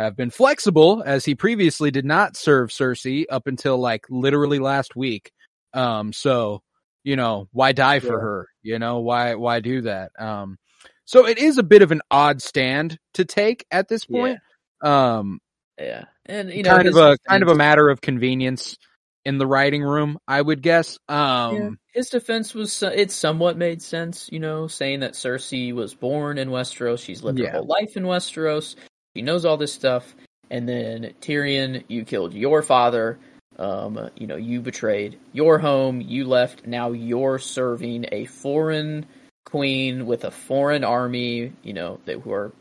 have 0.00 0.16
been 0.16 0.30
flexible, 0.30 1.02
as 1.04 1.24
he 1.24 1.34
previously 1.34 1.90
did 1.90 2.04
not 2.04 2.36
serve 2.36 2.70
Cersei 2.70 3.24
up 3.30 3.46
until 3.46 3.78
like 3.78 4.06
literally 4.10 4.58
last 4.58 4.96
week. 4.96 5.30
Um, 5.74 6.12
so 6.12 6.62
you 7.04 7.16
know 7.16 7.48
why 7.52 7.72
die 7.72 8.00
for 8.00 8.14
Yeah. 8.16 8.20
her? 8.20 8.48
You 8.62 8.78
know 8.78 9.00
why 9.00 9.34
why 9.34 9.60
do 9.60 9.82
that? 9.82 10.12
Um, 10.18 10.58
so 11.04 11.26
it 11.26 11.38
is 11.38 11.58
a 11.58 11.62
bit 11.62 11.82
of 11.82 11.92
an 11.92 12.02
odd 12.10 12.42
stand 12.42 12.98
to 13.14 13.24
take 13.24 13.64
at 13.70 13.88
this 13.88 14.04
point. 14.04 14.38
Um, 14.82 15.40
yeah, 15.78 16.04
and 16.26 16.50
you 16.50 16.62
know, 16.62 16.70
kind 16.70 16.88
of 16.88 16.96
a 16.96 17.16
kind 17.28 17.42
of 17.42 17.48
a 17.48 17.54
matter 17.54 17.88
of 17.88 18.00
convenience 18.00 18.76
in 19.24 19.38
the 19.38 19.46
writing 19.46 19.82
room, 19.82 20.18
I 20.26 20.40
would 20.40 20.62
guess. 20.62 20.98
Um, 21.08 21.54
Yeah. 21.56 21.70
His 21.92 22.08
defense 22.08 22.54
was 22.54 22.82
it 22.82 23.10
somewhat 23.10 23.58
made 23.58 23.82
sense, 23.82 24.28
you 24.32 24.38
know, 24.38 24.68
saying 24.68 25.00
that 25.00 25.14
Cersei 25.14 25.74
was 25.74 25.92
born 25.92 26.38
in 26.38 26.48
Westeros, 26.48 27.04
she's 27.04 27.22
lived 27.22 27.38
Yeah. 27.38 27.50
her 27.50 27.58
whole 27.58 27.66
life 27.66 27.96
in 27.96 28.04
Westeros, 28.04 28.76
she 29.14 29.22
knows 29.22 29.44
all 29.44 29.56
this 29.56 29.72
stuff, 29.72 30.14
and 30.50 30.68
then 30.68 31.14
Tyrion, 31.20 31.84
you 31.88 32.04
killed 32.04 32.34
your 32.34 32.62
father, 32.62 33.18
um, 33.58 34.10
you 34.16 34.26
know, 34.26 34.36
you 34.36 34.60
betrayed 34.60 35.18
your 35.32 35.58
home, 35.58 36.00
you 36.00 36.24
left, 36.24 36.66
now 36.66 36.92
you're 36.92 37.38
serving 37.38 38.06
a 38.10 38.24
foreign 38.26 39.06
queen 39.44 40.06
with 40.06 40.24
a 40.24 40.30
foreign 40.30 40.84
army, 40.84 41.52
you 41.62 41.72
know, 41.72 42.00
that 42.06 42.20
who 42.20 42.32
are 42.32 42.52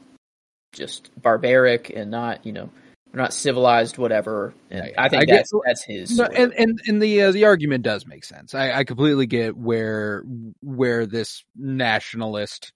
just 0.73 1.09
barbaric 1.21 1.89
and 1.89 2.11
not, 2.11 2.45
you 2.45 2.51
know, 2.51 2.69
not 3.13 3.33
civilized, 3.33 3.97
whatever. 3.97 4.53
And. 4.69 4.91
I 4.97 5.09
think 5.09 5.23
I 5.23 5.25
get- 5.25 5.35
that's 5.37 5.51
that's 5.65 5.83
his. 5.83 6.17
no, 6.17 6.25
and 6.25 6.53
and 6.53 6.79
and 6.85 7.01
the 7.01 7.23
uh, 7.23 7.31
the 7.31 7.45
argument 7.45 7.83
does 7.83 8.05
make 8.05 8.23
sense. 8.23 8.53
I, 8.53 8.71
I 8.71 8.83
completely 8.83 9.25
get 9.25 9.57
where 9.57 10.23
where 10.61 11.05
this 11.05 11.43
nationalist, 11.55 12.71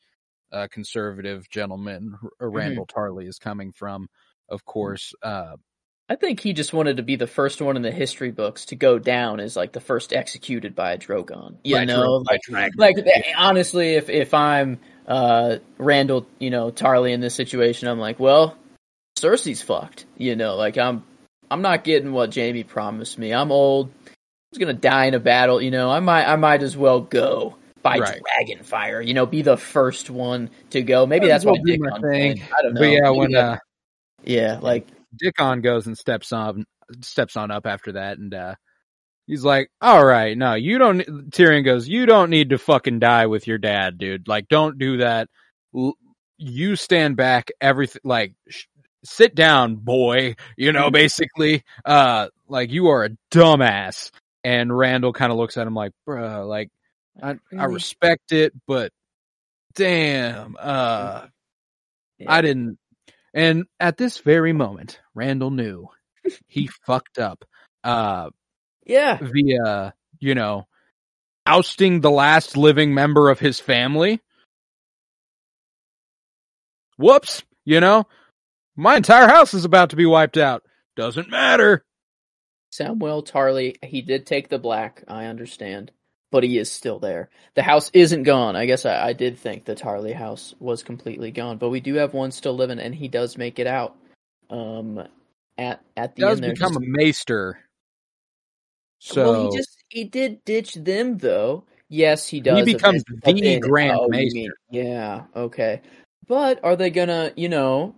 uh, 0.54 0.68
conservative 0.72 1.50
gentleman 1.50 2.16
R- 2.40 2.50
Randyll 2.50 2.88
Tarly 2.88 3.28
is 3.28 3.40
coming 3.40 3.72
from. 3.72 4.08
Of 4.50 4.64
course, 4.66 5.14
uh, 5.24 5.56
I 6.10 6.16
think 6.16 6.42
he 6.42 6.54
just 6.54 6.74
wanted 6.74 6.98
to 6.98 7.04
be 7.04 7.16
the 7.16 7.28
first 7.28 7.62
one 7.62 7.76
in 7.76 7.82
the 7.82 7.92
history 7.92 8.32
books 8.32 8.66
to 8.66 8.76
go 8.76 9.00
down 9.00 9.40
as 9.40 9.56
like 9.56 9.72
the 9.72 9.80
first 9.80 10.14
executed 10.14 10.76
by 10.76 10.94
a 10.94 10.98
Drogon. 10.98 11.56
You 11.64 11.78
by 11.78 11.86
know, 11.86 12.24
Dra- 12.24 12.70
like, 12.78 12.98
like 12.98 13.26
honestly, 13.38 13.96
if 13.96 14.10
if 14.10 14.34
I'm 14.34 14.80
uh 15.08 15.58
Randyll, 15.80 16.26
you 16.40 16.50
know, 16.50 16.72
Tarly 16.72 17.14
in 17.14 17.22
this 17.22 17.36
situation, 17.36 17.88
I'm 17.88 18.00
like, 18.00 18.20
well, 18.20 18.58
Cersei's 19.18 19.62
fucked. 19.62 20.06
You 20.18 20.36
know, 20.36 20.56
like 20.56 20.78
I'm 20.78 21.04
I'm 21.50 21.62
not 21.62 21.84
getting 21.84 22.12
what 22.12 22.36
Jaime 22.36 22.64
promised 22.64 23.18
me. 23.18 23.34
I'm 23.34 23.52
old. 23.52 23.90
I 24.06 24.12
was 24.52 24.60
gonna 24.60 24.74
die 24.74 25.06
in 25.06 25.14
a 25.14 25.20
battle. 25.20 25.62
You 25.62 25.72
know, 25.72 25.90
I 25.90 26.00
might 26.00 26.26
I 26.26 26.36
might 26.36 26.64
as 26.64 26.76
well 26.76 27.00
go 27.00 27.56
by 27.84 27.98
Right. 28.00 28.22
dragon 28.38 28.64
fire. 28.64 29.02
You 29.02 29.14
know, 29.14 29.26
be 29.26 29.42
the 29.44 29.58
first 29.58 30.10
one 30.10 30.50
to 30.72 30.82
go. 30.82 31.06
Maybe 31.06 31.28
that's 31.28 31.46
what 31.46 31.54
well 31.54 31.62
why 31.66 31.76
do 31.76 31.78
my 31.80 31.90
Dickon 31.98 32.10
thing. 32.12 32.44
I 32.58 32.62
don't 32.64 32.74
know. 32.74 32.80
But 32.82 32.86
yeah, 32.86 33.00
Maybe 33.02 33.18
when 33.18 33.36
uh, 33.36 33.58
yeah, 34.24 34.60
like 34.62 34.88
Dickon 35.18 35.62
goes 35.62 35.86
and 35.88 35.98
steps 35.98 36.32
on 36.34 36.66
steps 37.02 37.38
on 37.38 37.52
up 37.52 37.66
after 37.68 37.92
that, 37.94 38.18
and 38.18 38.34
uh, 38.34 38.56
he's 39.28 39.44
like, 39.44 39.70
"All 39.82 40.04
right, 40.04 40.38
no, 40.38 40.54
you 40.56 40.78
don't." 40.78 41.30
Tyrion 41.30 41.64
goes, 41.66 41.88
"You 41.88 42.06
don't 42.06 42.30
need 42.30 42.50
to 42.52 42.58
fucking 42.58 43.00
die 43.00 43.28
with 43.28 43.46
your 43.48 43.58
dad, 43.60 43.98
dude. 43.98 44.28
Like, 44.28 44.48
don't 44.48 44.78
do 44.80 44.98
that. 44.98 45.30
L- 45.76 45.98
you 46.38 46.76
stand 46.76 47.16
back. 47.18 47.52
Everything, 47.62 48.02
like." 48.04 48.34
Sh- 48.50 48.66
Sit 49.06 49.36
down, 49.36 49.76
boy. 49.76 50.38
You 50.56 50.72
know, 50.72 50.90
basically, 50.90 51.64
uh, 51.84 52.30
like 52.48 52.72
you 52.72 52.88
are 52.88 53.04
a 53.04 53.10
dumbass. 53.32 54.12
And 54.46 54.72
Randyll 54.72 55.14
kind 55.14 55.30
of 55.30 55.38
looks 55.38 55.58
at 55.58 55.68
him 55.68 55.74
like, 55.76 55.92
bruh, 56.08 56.48
like 56.48 56.70
I, 57.22 57.38
I 57.58 57.66
respect 57.66 58.32
it, 58.32 58.54
but 58.68 58.92
damn, 59.76 60.56
uh, 60.60 61.28
Yeah. 62.18 62.32
I 62.32 62.42
didn't. 62.42 62.78
And 63.34 63.66
at 63.80 63.98
this 63.98 64.20
very 64.20 64.54
moment, 64.54 65.00
Randyll 65.18 65.54
knew 65.54 65.90
he 66.48 66.68
fucked 66.86 67.20
up 67.20 67.44
uh, 67.84 68.30
yeah. 68.86 69.18
via, 69.22 69.94
you 70.20 70.36
know, 70.36 70.68
ousting 71.46 72.02
the 72.02 72.12
last 72.12 72.56
living 72.58 72.94
member 72.94 73.30
of 73.30 73.40
his 73.40 73.60
family. 73.60 74.22
Whoops, 76.98 77.44
you 77.66 77.80
know, 77.80 78.06
my 78.76 78.96
entire 78.96 79.28
house 79.28 79.54
is 79.54 79.66
about 79.66 79.90
to 79.92 79.96
be 79.96 80.06
wiped 80.06 80.38
out. 80.38 80.64
Doesn't 80.96 81.30
matter. 81.30 81.84
Samwell 82.72 83.26
Tarly, 83.28 83.76
he 83.84 84.02
did 84.02 84.26
take 84.26 84.50
the 84.50 84.60
black, 84.60 85.04
I 85.08 85.26
understand, 85.26 85.92
but 86.34 86.44
he 86.44 86.58
is 86.58 86.72
still 86.72 86.98
there. 86.98 87.30
The 87.54 87.62
house 87.62 87.92
isn't 87.94 88.24
gone. 88.24 88.56
I 88.56 88.66
guess 88.66 88.88
I, 88.88 89.10
I 89.10 89.14
did 89.14 89.38
think 89.38 89.66
the 89.66 89.76
Tarly 89.76 90.16
house 90.16 90.56
was 90.60 90.82
completely 90.82 91.30
gone, 91.30 91.60
but 91.60 91.70
we 91.70 91.80
do 91.80 91.94
have 91.94 92.16
one 92.16 92.32
still 92.32 92.56
living, 92.56 92.80
and 92.80 92.94
he 92.94 93.08
does 93.08 93.38
make 93.38 93.60
it 93.60 93.68
out. 93.68 93.96
Um, 94.50 95.08
at 95.60 95.82
at 95.96 96.16
the 96.16 96.24
Does 96.24 96.38
end, 96.38 96.44
there's 96.44 96.54
become 96.58 96.74
just- 96.74 96.84
a 96.84 96.88
maester. 96.88 97.60
So 98.98 99.32
well, 99.32 99.52
he 99.52 99.58
just 99.58 99.84
he 99.90 100.06
did 100.06 100.44
ditch 100.44 100.74
them 100.74 101.20
though. 101.20 101.66
Yes, 101.88 102.28
he 102.28 102.42
does. 102.42 102.66
He 102.66 102.74
becomes 102.74 103.04
the 103.04 103.60
Grand 103.60 104.00
oh, 104.02 104.08
Maester. 104.08 104.56
yeah, 104.72 105.26
okay. 105.36 105.82
But 106.28 106.64
are 106.64 106.76
they 106.76 106.90
gonna, 106.90 107.32
you 107.36 107.50
know, 107.50 107.94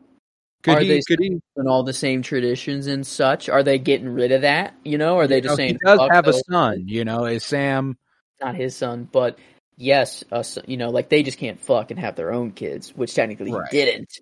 could 0.63 0.79
are 0.79 0.81
he? 0.81 0.87
they 0.89 1.01
Could 1.07 1.19
he? 1.19 1.39
and 1.55 1.69
all 1.69 1.83
the 1.83 1.93
same 1.93 2.23
traditions 2.23 2.87
and 2.87 3.05
such? 3.05 3.47
Are 3.47 3.61
they 3.61 3.77
getting 3.77 4.09
rid 4.09 4.31
of 4.31 4.41
that? 4.41 4.73
You 4.83 4.97
know, 4.97 5.19
are 5.19 5.27
they 5.27 5.35
you 5.35 5.41
just 5.43 5.51
know, 5.51 5.55
saying 5.57 5.77
he 5.81 5.85
does 5.85 6.09
have 6.11 6.27
a 6.27 6.33
son? 6.33 6.85
You 6.87 7.05
know, 7.05 7.25
is 7.25 7.45
Sam? 7.45 7.95
Not 8.41 8.55
his 8.55 8.75
son, 8.75 9.07
but 9.11 9.39
yes, 9.77 10.23
son, 10.43 10.63
you 10.67 10.77
know, 10.77 10.89
like 10.89 11.09
they 11.09 11.23
just 11.23 11.37
can't 11.37 11.59
fuck 11.59 11.91
and 11.91 11.99
have 11.99 12.15
their 12.15 12.33
own 12.33 12.51
kids, 12.51 12.95
which 12.95 13.13
technically 13.13 13.51
Right. 13.51 13.67
he 13.71 13.77
didn't. 13.77 14.19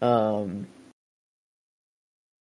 Um, 0.00 0.66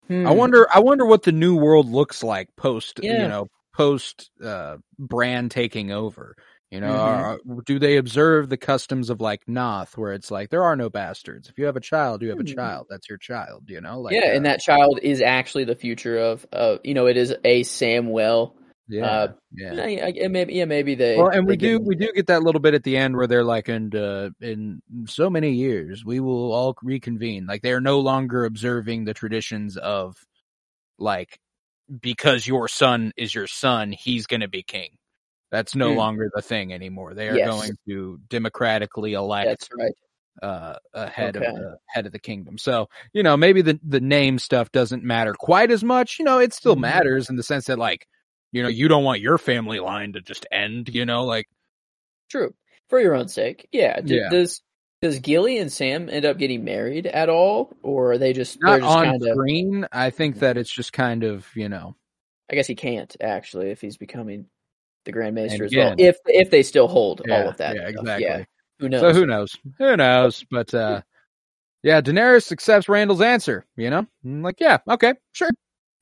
I 0.09 0.31
hmm. 0.31 0.37
wonder. 0.37 0.67
I 0.73 0.79
wonder 0.79 1.05
what 1.05 1.23
the 1.23 1.31
new 1.31 1.55
world 1.55 1.89
looks 1.89 2.23
like 2.23 2.55
post. 2.55 2.99
Yeah. 3.01 3.23
You 3.23 3.27
know, 3.27 3.47
post 3.73 4.29
uh, 4.43 4.77
Bran 4.97 5.49
taking 5.49 5.91
over. 5.91 6.35
You 6.71 6.81
know, 6.81 6.93
Mhm. 6.93 6.99
are, 6.99 7.39
do 7.65 7.79
they 7.79 7.97
observe 7.97 8.47
the 8.47 8.57
customs 8.57 9.09
of 9.09 9.21
like 9.21 9.47
Noth, 9.47 9.97
where 9.97 10.13
it's 10.13 10.29
like 10.29 10.51
there 10.51 10.63
are 10.63 10.75
no 10.75 10.89
bastards. 10.89 11.49
If 11.49 11.57
you 11.57 11.65
have 11.65 11.75
a 11.75 11.81
child, 11.81 12.21
you 12.21 12.29
have 12.29 12.39
a 12.39 12.43
Hmm. 12.43 12.53
child. 12.53 12.87
That's 12.89 13.09
your 13.09 13.17
child. 13.17 13.63
You 13.67 13.81
know, 13.81 14.01
like 14.01 14.13
yeah, 14.13 14.31
uh, 14.31 14.35
and 14.35 14.45
that 14.45 14.61
child 14.61 14.99
is 15.01 15.21
actually 15.21 15.63
the 15.63 15.75
future 15.75 16.17
of, 16.19 16.45
uh, 16.53 16.77
you 16.83 16.93
know, 16.93 17.07
it 17.07 17.17
is 17.17 17.33
a 17.43 17.61
Samwell. 17.61 18.53
Yeah, 18.89 19.05
uh, 19.05 19.33
yeah. 19.53 19.73
Yeah, 19.73 20.05
I- 20.05 20.13
I- 20.25 20.27
maybe, 20.27 20.53
yeah, 20.53 20.65
maybe 20.65 20.95
they. 20.95 21.17
Well, 21.17 21.29
and 21.29 21.45
we 21.45 21.55
do 21.55 21.79
we 21.79 21.95
do 21.95 22.11
get 22.13 22.27
that 22.27 22.43
little 22.43 22.61
bit 22.61 22.73
at 22.73 22.83
the 22.83 22.97
end 22.97 23.15
where 23.15 23.27
they're 23.27 23.43
like, 23.43 23.67
and 23.67 23.93
uh, 23.95 24.31
in 24.41 24.81
so 25.05 25.29
many 25.29 25.51
years 25.51 26.03
we 26.03 26.19
will 26.19 26.51
all 26.51 26.75
reconvene. 26.83 27.45
Like 27.45 27.61
they 27.61 27.71
are 27.73 27.81
no 27.81 27.99
longer 27.99 28.45
observing 28.45 29.05
the 29.05 29.13
traditions 29.13 29.77
of 29.77 30.17
like 30.97 31.39
because 32.01 32.45
your 32.47 32.67
son 32.67 33.11
is 33.17 33.33
your 33.33 33.47
son, 33.47 33.91
he's 33.91 34.27
going 34.27 34.41
to 34.41 34.47
be 34.47 34.63
king. 34.63 34.89
That's 35.51 35.75
no 35.75 35.91
Hmm. 35.91 35.97
longer 35.97 36.29
the 36.35 36.41
thing 36.43 36.73
anymore. 36.73 37.15
They 37.15 37.29
are 37.29 37.37
Yes. 37.37 37.47
going 37.47 37.77
to 37.87 38.19
democratically 38.29 39.13
elect 39.13 39.47
That's 39.47 39.69
right. 39.75 39.93
uh, 40.43 40.75
a 40.93 41.09
head 41.09 41.35
Okay. 41.37 41.47
of 41.47 41.55
the 41.55 41.77
head 41.87 42.05
of 42.05 42.11
the 42.11 42.19
kingdom. 42.19 42.57
So 42.59 42.87
you 43.13 43.23
know 43.23 43.35
maybe 43.37 43.61
the 43.63 43.79
the 43.83 43.99
name 44.01 44.37
stuff 44.39 44.71
doesn't 44.71 45.03
matter 45.03 45.33
quite 45.33 45.71
as 45.71 45.83
much. 45.83 46.19
You 46.19 46.25
know 46.25 46.39
it 46.39 46.53
still 46.53 46.75
Mhm. 46.75 46.81
matters 46.81 47.29
in 47.29 47.35
the 47.35 47.43
sense 47.43 47.65
that 47.65 47.79
like 47.79 48.05
you 48.51 48.63
know 48.63 48.69
you 48.69 48.87
don't 48.87 49.03
want 49.03 49.21
your 49.21 49.37
family 49.37 49.79
line 49.79 50.13
to 50.13 50.21
just 50.21 50.45
end. 50.51 50.89
You 50.93 51.05
know 51.05 51.23
like 51.25 51.47
True. 52.29 52.53
For 52.89 52.99
your 52.99 53.15
own 53.15 53.27
sake. 53.27 53.67
Yeah. 53.71 54.01
D- 54.01 54.17
Yeah. 54.17 54.29
Does 54.29 54.61
does 55.01 55.19
Gilly 55.19 55.57
and 55.59 55.71
Sam 55.71 56.09
end 56.09 56.25
up 56.25 56.37
getting 56.37 56.63
married 56.65 57.07
at 57.07 57.29
all, 57.29 57.71
or 57.83 58.11
are 58.13 58.17
they 58.17 58.33
just 58.33 58.61
not 58.61 58.81
just 58.81 58.89
on 58.91 59.05
kind 59.05 59.23
of? 59.23 59.29
screen. 59.29 59.87
I 59.91 60.09
think 60.09 60.39
that 60.39 60.57
it's 60.57 60.71
just 60.71 60.91
kind 60.93 61.23
of 61.23 61.47
you 61.55 61.69
know 61.69 61.95
I 62.51 62.55
guess 62.55 62.67
he 62.67 62.75
can't 62.75 63.15
actually 63.21 63.69
if 63.71 63.79
he's 63.81 63.97
becoming 63.97 64.45
the 65.05 65.11
Grand 65.11 65.35
Maester 65.35 65.63
And 65.63 65.63
as 65.63 65.75
well. 65.75 65.95
If 65.97 66.17
if 66.25 66.49
they 66.49 66.63
still 66.63 66.87
hold 66.87 67.21
yeah, 67.25 67.41
all 67.43 67.49
of 67.49 67.57
that. 67.57 67.75
Yeah, 67.75 67.89
stuff. 67.89 68.01
exactly. 68.01 68.25
Yeah. 68.25 68.43
Who 68.79 68.89
knows? 68.89 69.01
So 69.01 69.13
who 69.13 69.25
knows? 69.25 69.55
Who 69.77 69.97
knows? 69.97 70.45
But 70.51 70.73
uh 70.73 71.01
yeah, 71.83 72.01
Daenerys 72.01 72.51
accepts 72.51 72.87
Randyll's 72.87 73.21
answer. 73.21 73.65
You 73.77 73.89
know, 73.89 74.05
I'm 74.25 74.41
like 74.41 74.59
yeah, 74.59 74.79
okay, 74.87 75.13
sure. 75.31 75.49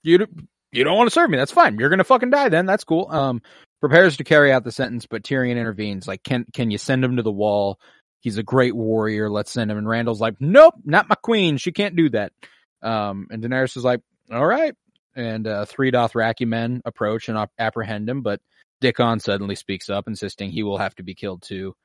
You 0.04 0.26
you 0.72 0.84
don't 0.84 0.98
want 0.98 1.08
to 1.08 1.14
serve 1.14 1.30
me? 1.30 1.38
That's 1.38 1.52
fine. 1.52 1.78
You're 1.78 1.90
gonna 1.90 2.04
fucking 2.04 2.30
die 2.30 2.50
then. 2.50 2.66
That's 2.66 2.84
cool. 2.84 3.08
Um, 3.10 3.42
prepares 3.80 4.18
to 4.18 4.24
carry 4.24 4.52
out 4.52 4.64
the 4.64 4.72
sentence, 4.72 5.06
but 5.06 5.24
Tyrion 5.24 5.58
intervenes. 5.58 6.08
Like, 6.08 6.24
can 6.24 6.46
can 6.54 6.72
you 6.72 6.78
send 6.78 7.04
him 7.04 7.18
to 7.18 7.24
the 7.24 7.32
wall? 7.32 7.80
He's 8.20 8.38
a 8.38 8.44
great 8.44 8.76
warrior. 8.76 9.30
Let's 9.30 9.52
send 9.52 9.72
him. 9.72 9.78
And 9.78 9.88
Randyll's 9.88 10.20
like, 10.20 10.36
nope, 10.40 10.74
not 10.84 11.08
my 11.08 11.16
queen. 11.16 11.58
She 11.58 11.72
can't 11.72 11.96
do 11.96 12.10
that. 12.10 12.34
Um, 12.82 13.28
and 13.30 13.44
Daenerys 13.44 13.78
is 13.78 13.84
like, 13.84 14.02
all 14.32 14.46
right. 14.46 14.74
And 15.16 15.48
uh, 15.48 15.66
three 15.66 15.92
Dothraki 15.92 16.46
men 16.46 16.82
approach 16.84 17.30
and 17.30 17.38
ap- 17.38 17.52
apprehend 17.58 18.10
him, 18.10 18.22
but 18.22 18.42
Dickon 18.82 19.20
suddenly 19.20 19.56
speaks 19.56 19.90
up, 19.90 20.08
insisting 20.08 20.52
he 20.52 20.64
will 20.64 20.78
have 20.78 20.96
to 20.96 21.04
be 21.04 21.16
killed 21.16 21.42
too. 21.42 21.76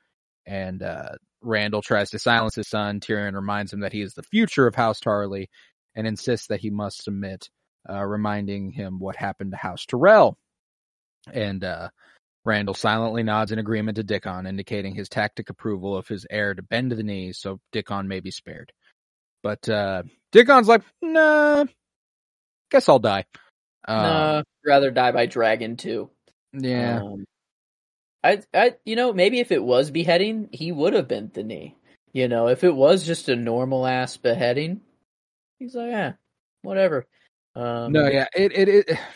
And 0.46 0.82
uh, 0.82 1.12
Randyll 1.44 1.82
tries 1.82 2.10
to 2.10 2.18
silence 2.18 2.54
his 2.54 2.68
son. 2.68 3.00
Tyrion 3.00 3.34
reminds 3.34 3.72
him 3.72 3.80
that 3.80 3.92
he 3.92 4.02
is 4.02 4.14
the 4.14 4.22
future 4.22 4.66
of 4.66 4.74
House 4.74 5.00
Tarly 5.00 5.48
and 5.94 6.06
insists 6.06 6.48
that 6.48 6.60
he 6.60 6.70
must 6.70 7.04
submit, 7.04 7.48
uh, 7.88 8.02
reminding 8.02 8.70
him 8.70 8.98
what 8.98 9.16
happened 9.16 9.52
to 9.52 9.56
House 9.56 9.86
Tyrell. 9.86 10.36
And 11.32 11.62
uh, 11.62 11.90
Randyll 12.46 12.76
silently 12.76 13.22
nods 13.22 13.52
in 13.52 13.58
agreement 13.58 13.96
to 13.96 14.02
Dickon, 14.02 14.46
indicating 14.46 14.94
his 14.94 15.08
tactic 15.08 15.50
approval 15.50 15.96
of 15.96 16.08
his 16.08 16.26
heir 16.28 16.54
to 16.54 16.62
bend 16.62 16.90
to 16.90 16.96
the 16.96 17.02
knees 17.02 17.38
so 17.38 17.60
Dickon 17.72 18.08
may 18.08 18.20
be 18.20 18.30
spared. 18.30 18.72
But 19.42 19.68
uh, 19.68 20.04
Dickon's 20.32 20.68
like, 20.68 20.82
nah, 21.00 21.64
guess 22.70 22.88
I'll 22.88 22.98
die. 22.98 23.24
Um, 23.86 24.02
Nah, 24.02 24.42
rather 24.64 24.90
die 24.90 25.12
by 25.12 25.26
dragon 25.26 25.76
too. 25.76 26.10
Yeah. 26.52 27.00
Um, 27.02 27.24
I, 28.24 28.42
I, 28.54 28.74
you 28.84 28.94
know, 28.94 29.12
maybe 29.12 29.40
if 29.40 29.50
it 29.50 29.62
was 29.62 29.90
beheading, 29.90 30.48
he 30.52 30.70
would 30.70 30.92
have 30.94 31.08
bent 31.08 31.34
the 31.34 31.42
knee. 31.42 31.76
You 32.12 32.28
know, 32.28 32.48
if 32.48 32.62
it 32.62 32.74
was 32.74 33.04
just 33.04 33.28
a 33.28 33.36
normal 33.36 33.86
ass 33.86 34.16
beheading, 34.16 34.82
he's 35.58 35.74
like, 35.74 35.90
yeah, 35.90 36.12
whatever. 36.62 37.06
Um, 37.54 37.92
no, 37.92 38.08
yeah, 38.08 38.26
it 38.34 38.52
it 38.52 38.68
it. 38.68 38.98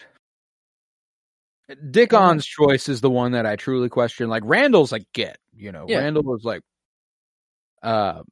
Dickon's 1.90 2.46
choice 2.46 2.88
is 2.88 3.01
the 3.01 3.11
one 3.11 3.33
that 3.33 3.44
I 3.44 3.57
truly 3.57 3.88
question. 3.88 4.29
Like 4.29 4.44
Randyll's, 4.44 4.92
like 4.92 5.05
get, 5.12 5.38
you 5.53 5.72
know, 5.72 5.87
Yeah. 5.88 6.03
Randyll 6.03 6.22
was 6.22 6.44
like, 6.44 6.62
uh, 7.83 8.22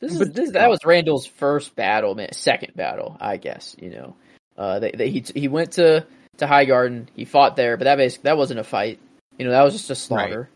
This 0.00 0.12
is 0.12 0.30
this 0.30 0.52
that 0.52 0.70
was 0.70 0.78
Randyll's 0.80 1.26
first 1.26 1.74
battle, 1.74 2.14
man, 2.14 2.32
second 2.32 2.74
battle, 2.76 3.16
I 3.20 3.36
guess. 3.36 3.74
You 3.80 3.90
know, 3.90 4.16
uh, 4.56 4.78
they, 4.78 4.92
they, 4.92 5.10
he 5.10 5.24
he 5.34 5.48
went 5.48 5.72
to 5.72 6.06
to 6.36 6.46
High 6.46 6.66
Garden, 6.66 7.08
he 7.16 7.24
fought 7.24 7.56
there, 7.56 7.76
but 7.76 7.84
that 7.84 7.96
basically 7.96 8.28
that 8.28 8.36
wasn't 8.36 8.60
a 8.60 8.64
fight. 8.64 9.00
You 9.38 9.44
know, 9.44 9.50
that 9.50 9.62
was 9.62 9.72
just 9.72 9.90
a 9.90 9.96
slaughter. 9.96 10.48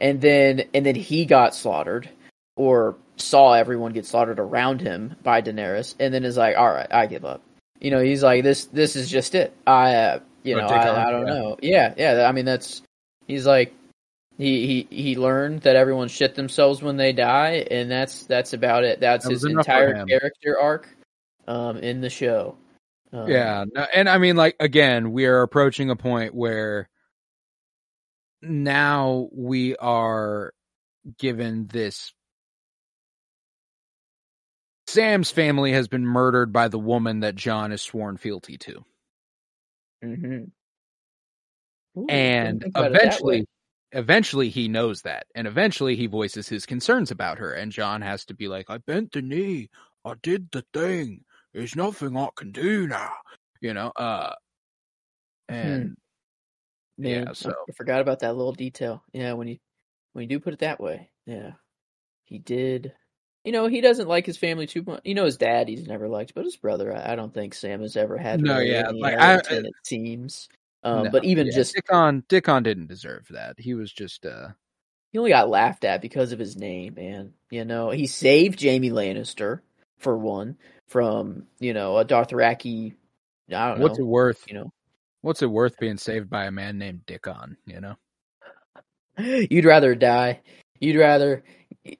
And 0.00 0.20
then 0.20 0.64
and 0.74 0.84
then 0.84 0.96
he 0.96 1.26
got 1.26 1.54
slaughtered, 1.54 2.08
or 2.56 2.96
saw 3.16 3.52
everyone 3.52 3.92
get 3.92 4.06
slaughtered 4.06 4.40
around 4.40 4.80
him 4.80 5.14
by 5.22 5.42
Daenerys, 5.42 5.94
and 6.00 6.12
then 6.12 6.24
is 6.24 6.36
like, 6.36 6.56
all 6.56 6.72
right, 6.72 6.88
I 6.90 7.06
give 7.06 7.24
up. 7.24 7.42
You 7.80 7.90
know, 7.90 8.00
he's 8.00 8.22
like, 8.22 8.42
this 8.44 8.66
this 8.66 8.96
is 8.96 9.10
just 9.10 9.34
it. 9.34 9.54
I, 9.66 9.94
uh, 9.94 10.20
you 10.42 10.56
know, 10.56 10.66
I, 10.66 11.06
I 11.06 11.10
don't 11.10 11.26
know. 11.26 11.56
Yeah, 11.62 11.94
yeah. 11.96 12.26
I 12.28 12.32
mean, 12.32 12.44
that's 12.44 12.82
he's 13.26 13.46
like. 13.46 13.74
He, 14.36 14.86
he 14.88 14.96
he 14.96 15.16
learned 15.16 15.62
that 15.62 15.74
everyone 15.74 16.06
shit 16.06 16.36
themselves 16.36 16.80
when 16.80 16.96
they 16.96 17.12
die, 17.12 17.66
and 17.72 17.90
that's 17.90 18.24
that's 18.26 18.52
about 18.52 18.84
it. 18.84 19.00
That's 19.00 19.24
That 19.24 19.32
his 19.32 19.44
entire 19.44 20.06
character 20.06 20.56
arc 20.56 20.88
um, 21.48 21.78
in 21.78 22.00
the 22.00 22.08
show. 22.08 22.56
Um, 23.12 23.28
yeah, 23.28 23.64
and 23.92 24.08
I 24.08 24.18
mean, 24.18 24.36
like 24.36 24.54
again, 24.60 25.10
we 25.10 25.26
are 25.26 25.42
approaching 25.42 25.90
a 25.90 25.96
point 25.96 26.36
where 26.36 26.88
now 28.40 29.28
we 29.32 29.74
are 29.74 30.52
given 31.18 31.66
this. 31.66 32.12
Sam's 34.88 35.30
family 35.30 35.72
has 35.72 35.86
been 35.86 36.06
murdered 36.06 36.50
by 36.50 36.68
the 36.68 36.78
woman 36.78 37.20
that 37.20 37.34
Jon 37.34 37.72
is 37.72 37.82
sworn 37.82 38.16
fealty 38.16 38.56
to. 38.56 38.84
Mm-hmm. 40.02 40.44
Ooh, 42.00 42.06
and 42.08 42.60
didn't 42.60 42.74
think 42.74 42.78
about 42.78 42.86
it 42.86 42.92
that 42.94 43.02
eventually 43.02 43.46
eventually 43.92 44.48
he 44.48 44.68
knows 44.68 45.02
that 45.02 45.26
and 45.34 45.46
eventually 45.46 45.96
he 45.96 46.06
voices 46.06 46.48
his 46.48 46.66
concerns 46.66 47.10
about 47.10 47.38
her 47.38 47.54
and 47.54 47.72
john 47.72 48.02
has 48.02 48.26
to 48.26 48.34
be 48.34 48.46
like 48.46 48.66
i 48.68 48.76
bent 48.86 49.10
the 49.12 49.22
knee 49.22 49.70
i 50.04 50.12
did 50.22 50.46
the 50.52 50.62
thing 50.74 51.24
there's 51.54 51.74
nothing 51.74 52.14
i 52.14 52.28
can 52.36 52.52
do 52.52 52.86
now 52.86 53.10
you 53.62 53.72
know 53.72 53.90
uh 53.96 54.34
and 55.48 55.96
Man, 56.98 57.26
yeah, 57.26 57.32
so- 57.32 57.50
I 57.50 57.72
forgot 57.72 58.00
about 58.00 58.20
that 58.20 58.36
little 58.36 58.52
detail. 58.52 59.02
Yeah, 59.12 59.32
when 59.34 59.48
you 59.48 59.56
when 60.12 60.24
you 60.24 60.28
do 60.28 60.40
put 60.40 60.52
it 60.52 60.58
that 60.60 60.80
way, 60.80 61.10
yeah, 61.26 61.52
he 62.24 62.38
did. 62.40 62.92
You 63.44 63.52
know, 63.52 63.66
he 63.66 63.80
doesn't 63.80 64.08
like 64.08 64.26
his 64.26 64.36
family 64.36 64.66
too 64.66 64.82
much. 64.86 65.00
You 65.04 65.14
know, 65.14 65.24
his 65.24 65.36
dad 65.36 65.68
he's 65.68 65.86
never 65.86 66.08
liked, 66.08 66.34
but 66.34 66.44
his 66.44 66.56
brother, 66.56 66.94
I, 66.94 67.12
I 67.12 67.16
don't 67.16 67.32
think 67.32 67.54
Sam 67.54 67.80
has 67.82 67.96
ever 67.96 68.18
had. 68.18 68.40
No, 68.40 68.58
really 68.58 68.70
yeah, 68.72 68.90
like, 68.90 69.18
I- 69.18 69.34
intent, 69.34 69.66
it 69.66 69.74
seems. 69.84 70.48
Um, 70.84 71.04
no, 71.04 71.10
but 71.10 71.24
even 71.24 71.46
yeah, 71.46 71.54
just 71.54 71.74
dickon 71.74 72.24
dickon 72.28 72.62
didn't 72.62 72.86
deserve 72.86 73.26
that 73.30 73.58
he 73.58 73.74
was 73.74 73.92
just 73.92 74.24
uh 74.24 74.48
he 75.10 75.18
only 75.18 75.30
got 75.30 75.48
laughed 75.48 75.84
at 75.84 76.00
because 76.00 76.30
of 76.30 76.38
his 76.38 76.56
name, 76.56 76.94
man. 76.94 77.32
You 77.50 77.64
know, 77.64 77.90
he 77.90 78.06
saved 78.06 78.62
Jaime 78.62 78.90
Lannister 78.90 79.60
for 79.98 80.16
one 80.16 80.56
from 80.86 81.46
you 81.58 81.74
know 81.74 81.96
a 81.98 82.04
Dothraki. 82.04 82.94
I 83.52 83.70
don't 83.70 83.80
what's 83.80 83.98
know. 83.98 84.04
it 84.04 84.08
worth 84.08 84.44
You 84.46 84.54
know, 84.54 84.72
what's 85.22 85.42
it 85.42 85.50
worth 85.50 85.76
being 85.78 85.96
saved 85.96 86.30
by 86.30 86.44
a 86.44 86.52
man 86.52 86.78
named 86.78 87.06
dickon 87.06 87.56
you 87.66 87.80
know 87.80 87.96
You'd 89.18 89.64
rather 89.64 89.94
die. 89.94 90.40
You'd 90.80 90.96
rather, 90.96 91.42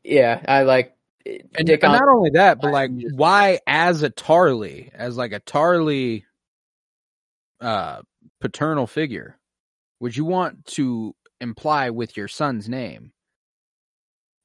yeah. 0.05 0.41
I 0.47 0.63
like 0.63 0.95
And, 1.27 1.67
Dick 1.67 1.83
and 1.83 1.93
not 1.93 2.09
only 2.09 2.31
that, 2.31 2.61
but 2.61 2.73
like, 2.73 2.91
why 3.13 3.61
as 3.67 4.03
a 4.03 4.11
Tarly, 4.11 4.91
as 4.95 5.17
like 5.17 5.33
a 5.33 5.41
Tarly 5.41 6.25
uh, 7.61 8.01
paternal 8.41 8.87
figure, 8.87 9.39
would 10.01 10.17
you 10.17 10.25
want 10.25 10.65
to 10.67 11.15
imply 11.41 11.91
with 11.91 12.17
your 12.17 12.29
son's 12.29 12.69
name 12.69 13.13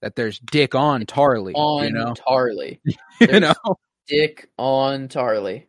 that 0.02 0.16
there's 0.16 0.40
Dick 0.40 0.76
on 0.76 1.06
Tarly? 1.06 1.54
on 1.56 1.84
you 1.88 1.92
know, 1.92 2.14
Tarly. 2.14 2.80
you 3.22 3.40
know, 3.40 3.54
Dick 4.08 4.50
on 4.58 5.08
Tarly. 5.08 5.66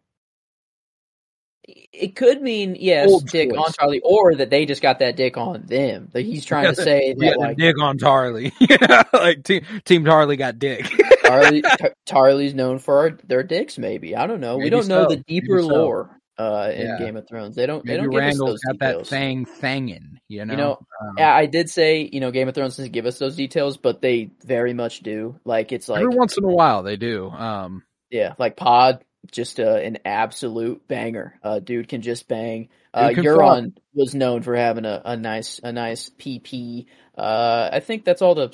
It 1.66 2.14
could 2.16 2.42
mean 2.42 2.76
yes, 2.78 3.08
Old 3.08 3.26
Dick 3.28 3.50
choice. 3.50 3.58
on 3.58 3.72
Tarly, 3.72 4.00
or 4.02 4.34
that 4.34 4.50
they 4.50 4.66
just 4.66 4.82
got 4.82 4.98
that 4.98 5.16
Dick 5.16 5.36
on 5.38 5.62
them. 5.66 6.08
That 6.12 6.22
he's 6.22 6.44
trying 6.46 6.74
to 6.74 6.74
say 6.74 7.14
yeah, 7.16 7.30
that 7.30 7.38
like 7.38 7.56
Dick 7.56 7.80
on 7.80 7.98
Tarly. 7.98 8.52
like 9.12 9.44
team 9.44 9.64
Team 9.84 10.04
Tarly 10.04 10.36
got 10.36 10.58
Dick. 10.58 10.84
Tarly, 11.24 11.62
Tar- 11.78 11.94
Tarly's 12.06 12.54
known 12.54 12.78
for 12.78 12.98
our, 12.98 13.10
their 13.26 13.42
dicks. 13.42 13.78
Maybe 13.78 14.14
I 14.14 14.26
don't 14.26 14.40
know. 14.40 14.58
we 14.58 14.68
don't 14.70 14.88
know 14.88 15.08
the 15.08 15.16
deeper 15.16 15.62
so. 15.62 15.68
lore 15.68 16.20
uh, 16.36 16.70
in 16.74 16.86
Yeah. 16.86 16.98
Game 16.98 17.16
of 17.16 17.26
Thrones. 17.26 17.56
They 17.56 17.64
don't. 17.64 17.84
they 17.86 17.96
Maybe 17.96 18.02
don't 18.08 18.12
give 18.12 18.24
us 18.24 18.38
those 18.38 18.60
got 18.60 18.78
that 18.80 18.86
details. 18.88 19.08
thing 19.08 19.46
thangin'. 19.46 20.18
You 20.28 20.44
know, 20.44 20.52
You 20.52 20.56
know, 20.58 20.72
Um, 21.00 21.14
Yeah, 21.16 21.34
I 21.34 21.46
did 21.46 21.70
say 21.70 22.08
you 22.12 22.20
know 22.20 22.30
Game 22.30 22.48
of 22.48 22.54
Thrones 22.54 22.76
doesn't 22.76 22.92
give 22.92 23.06
us 23.06 23.18
those 23.18 23.36
details, 23.36 23.78
but 23.78 24.02
they 24.02 24.30
very 24.44 24.74
much 24.74 25.00
do. 25.00 25.40
Like 25.46 25.72
it's 25.72 25.88
like 25.88 26.02
every 26.02 26.14
once 26.14 26.36
in 26.36 26.44
a 26.44 26.48
while 26.48 26.82
they 26.82 26.96
do. 26.96 27.30
Um, 27.30 27.84
Yeah, 28.10 28.34
like 28.38 28.56
Pod, 28.56 29.02
just 29.30 29.60
uh, 29.60 29.76
an 29.76 29.98
absolute 30.04 30.86
banger. 30.88 31.38
Uh, 31.42 31.58
dude 31.58 31.88
can 31.88 32.02
just 32.02 32.28
bang. 32.28 32.68
Uh, 32.92 33.08
Euron 33.08 33.72
was 33.94 34.14
known 34.14 34.42
for 34.42 34.54
having 34.54 34.84
a, 34.84 35.02
a 35.04 35.16
nice 35.16 35.60
a 35.62 35.72
nice 35.72 36.10
PP. 36.10 36.86
Uh, 37.16 37.70
I 37.72 37.80
think 37.80 38.04
that's 38.04 38.22
all 38.22 38.34
the 38.34 38.52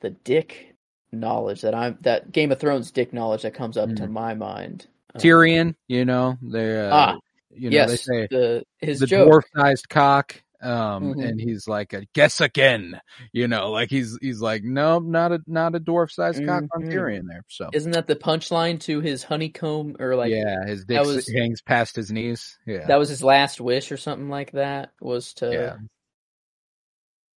the 0.00 0.10
dick 0.10 0.74
knowledge 1.12 1.62
that 1.62 1.74
I'm 1.74 1.98
that 2.02 2.32
Game 2.32 2.52
of 2.52 2.60
Thrones 2.60 2.90
dick 2.90 3.12
knowledge 3.12 3.42
that 3.42 3.54
comes 3.54 3.76
up 3.76 3.94
to 3.96 4.06
my 4.06 4.34
mind. 4.34 4.86
Tyrion, 5.18 5.74
you 5.88 6.04
know, 6.04 6.38
they 6.42 6.78
uh, 6.80 6.90
Ah, 6.92 7.18
you 7.50 7.70
know 7.70 7.74
yes, 7.74 7.90
they 7.90 7.96
say 7.96 8.26
the 8.30 8.64
his 8.78 9.00
the 9.00 9.06
joke. 9.06 9.28
dwarf-sized 9.28 9.88
cock. 9.88 10.41
Um, 10.62 11.14
Mhm. 11.14 11.28
and 11.28 11.40
he's 11.40 11.66
like, 11.66 11.92
a, 11.92 12.06
guess 12.14 12.40
again, 12.40 13.00
you 13.32 13.48
know, 13.48 13.70
like 13.72 13.90
he's 13.90 14.16
he's 14.22 14.40
like, 14.40 14.62
no, 14.62 15.00
not 15.00 15.32
a 15.32 15.40
not 15.46 15.74
a 15.74 15.80
dwarf-sized 15.80 16.44
cock 16.46 16.64
on 16.74 16.82
Mhm. 16.84 16.92
Tyrion 16.92 17.22
there. 17.28 17.42
So 17.48 17.68
Isn't 17.72 17.92
that 17.92 18.06
the 18.06 18.14
punchline 18.16 18.78
to 18.82 19.00
his 19.00 19.24
honeycomb 19.24 19.96
or 19.98 20.14
like 20.14 20.30
yeah, 20.30 20.64
his 20.64 20.84
dick 20.84 21.00
was- 21.00 21.28
hangs 21.28 21.60
past 21.62 21.96
his 21.96 22.12
knees. 22.12 22.56
Yeah, 22.66 22.86
that 22.86 22.98
was 22.98 23.08
his 23.08 23.24
last 23.24 23.60
wish 23.60 23.90
or 23.90 23.96
something 23.96 24.28
like 24.28 24.52
that? 24.52 24.92
Was 25.00 25.34
to 25.34 25.52
yeah, 25.52 25.76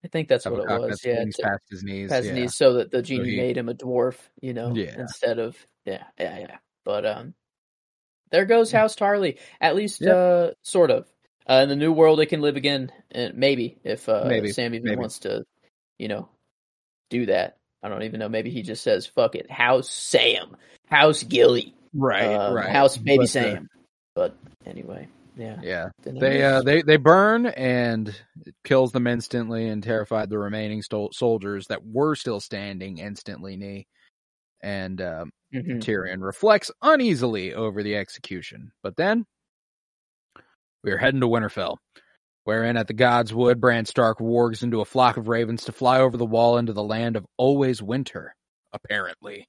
I 0.03 0.07
think 0.07 0.27
that's 0.27 0.45
what 0.45 0.59
it 0.59 0.79
was. 0.79 1.01
Yeah, 1.03 1.23
to- 1.25 1.41
past 1.41 1.63
his 1.71 1.83
knees. 1.83 2.09
past 2.09 2.25
yeah. 2.25 2.31
his 2.31 2.39
knees 2.39 2.55
so 2.55 2.73
that 2.73 2.91
the 2.91 3.01
genie 3.01 3.31
he- 3.31 3.37
made 3.37 3.57
him 3.57 3.69
a 3.69 3.73
dwarf, 3.73 4.17
you 4.39 4.53
know, 4.53 4.73
Yeah. 4.75 4.99
instead 4.99 5.39
of 5.39 5.57
yeah, 5.85 6.03
yeah, 6.19 6.37
yeah. 6.39 6.57
But 6.83 7.05
um, 7.05 7.33
there 8.31 8.45
goes 8.45 8.71
House 8.71 8.95
Tarly. 8.95 9.39
At 9.59 9.75
least 9.75 10.01
Yep. 10.01 10.15
uh, 10.15 10.51
sort 10.61 10.91
of. 10.91 11.07
Uh, 11.47 11.61
in 11.63 11.69
the 11.69 11.75
new 11.75 11.91
world, 11.91 12.19
it 12.19 12.25
can 12.27 12.41
live 12.41 12.55
again, 12.55 12.91
and 13.11 13.35
maybe 13.35 13.77
if 13.83 14.09
uh, 14.09 14.25
Maybe, 14.25 14.51
Sam 14.51 14.73
even 14.73 14.85
maybe. 14.85 14.99
wants 14.99 15.19
to, 15.19 15.43
you 15.99 16.07
know, 16.07 16.27
do 17.09 17.27
that. 17.27 17.57
I 17.83 17.89
don't 17.89 18.03
even 18.03 18.19
know. 18.19 18.29
Maybe 18.29 18.49
he 18.49 18.63
just 18.63 18.83
says 18.83 19.05
"fuck 19.05 19.35
it." 19.35 19.49
House 19.51 19.89
Sam, 19.89 20.57
House 20.89 21.21
Gilly, 21.23 21.75
Right, 21.93 22.25
um, 22.25 22.53
right. 22.55 22.71
House 22.71 22.97
Baby 22.97 23.17
But, 23.17 23.23
uh, 23.23 23.27
Sam. 23.27 23.67
But 24.15 24.35
anyway, 24.65 25.07
yeah. 25.37 25.59
yeah, 25.61 25.89
Then 26.03 26.15
they 26.15 26.41
uh 26.43 26.61
they 26.61 26.81
they 26.81 26.97
burn 26.97 27.45
and 27.45 28.07
it 28.45 28.55
kills 28.63 28.91
them 28.91 29.07
instantly 29.07 29.67
and 29.67 29.83
terrified 29.83 30.29
the 30.29 30.39
remaining 30.39 30.81
stol- 30.81 31.13
soldiers 31.13 31.67
that 31.67 31.85
were 31.85 32.15
still 32.15 32.39
standing 32.39 32.97
instantly 32.97 33.57
knee 33.57 33.87
and 34.63 35.01
um, 35.01 35.31
Mhm. 35.53 35.79
Tyrion 35.79 36.21
reflects 36.21 36.71
uneasily 36.81 37.53
over 37.53 37.83
the 37.83 37.95
execution 37.95 38.71
but 38.81 38.95
then 38.95 39.25
we 40.85 40.91
are 40.91 40.97
heading 40.97 41.19
to 41.21 41.27
Winterfell 41.27 41.77
wherein 42.45 42.77
at 42.77 42.87
the 42.87 42.93
God's 42.93 43.33
Wood 43.33 43.59
Bran 43.59 43.85
Stark 43.85 44.19
wargs 44.19 44.61
into 44.63 44.79
a 44.79 44.85
flock 44.85 45.17
of 45.17 45.27
ravens 45.27 45.65
to 45.65 45.71
fly 45.71 45.99
over 45.99 46.15
the 46.15 46.25
wall 46.25 46.57
into 46.57 46.73
the 46.73 46.83
land 46.83 47.17
of 47.17 47.25
always 47.37 47.81
winter 47.81 48.35
apparently 48.71 49.47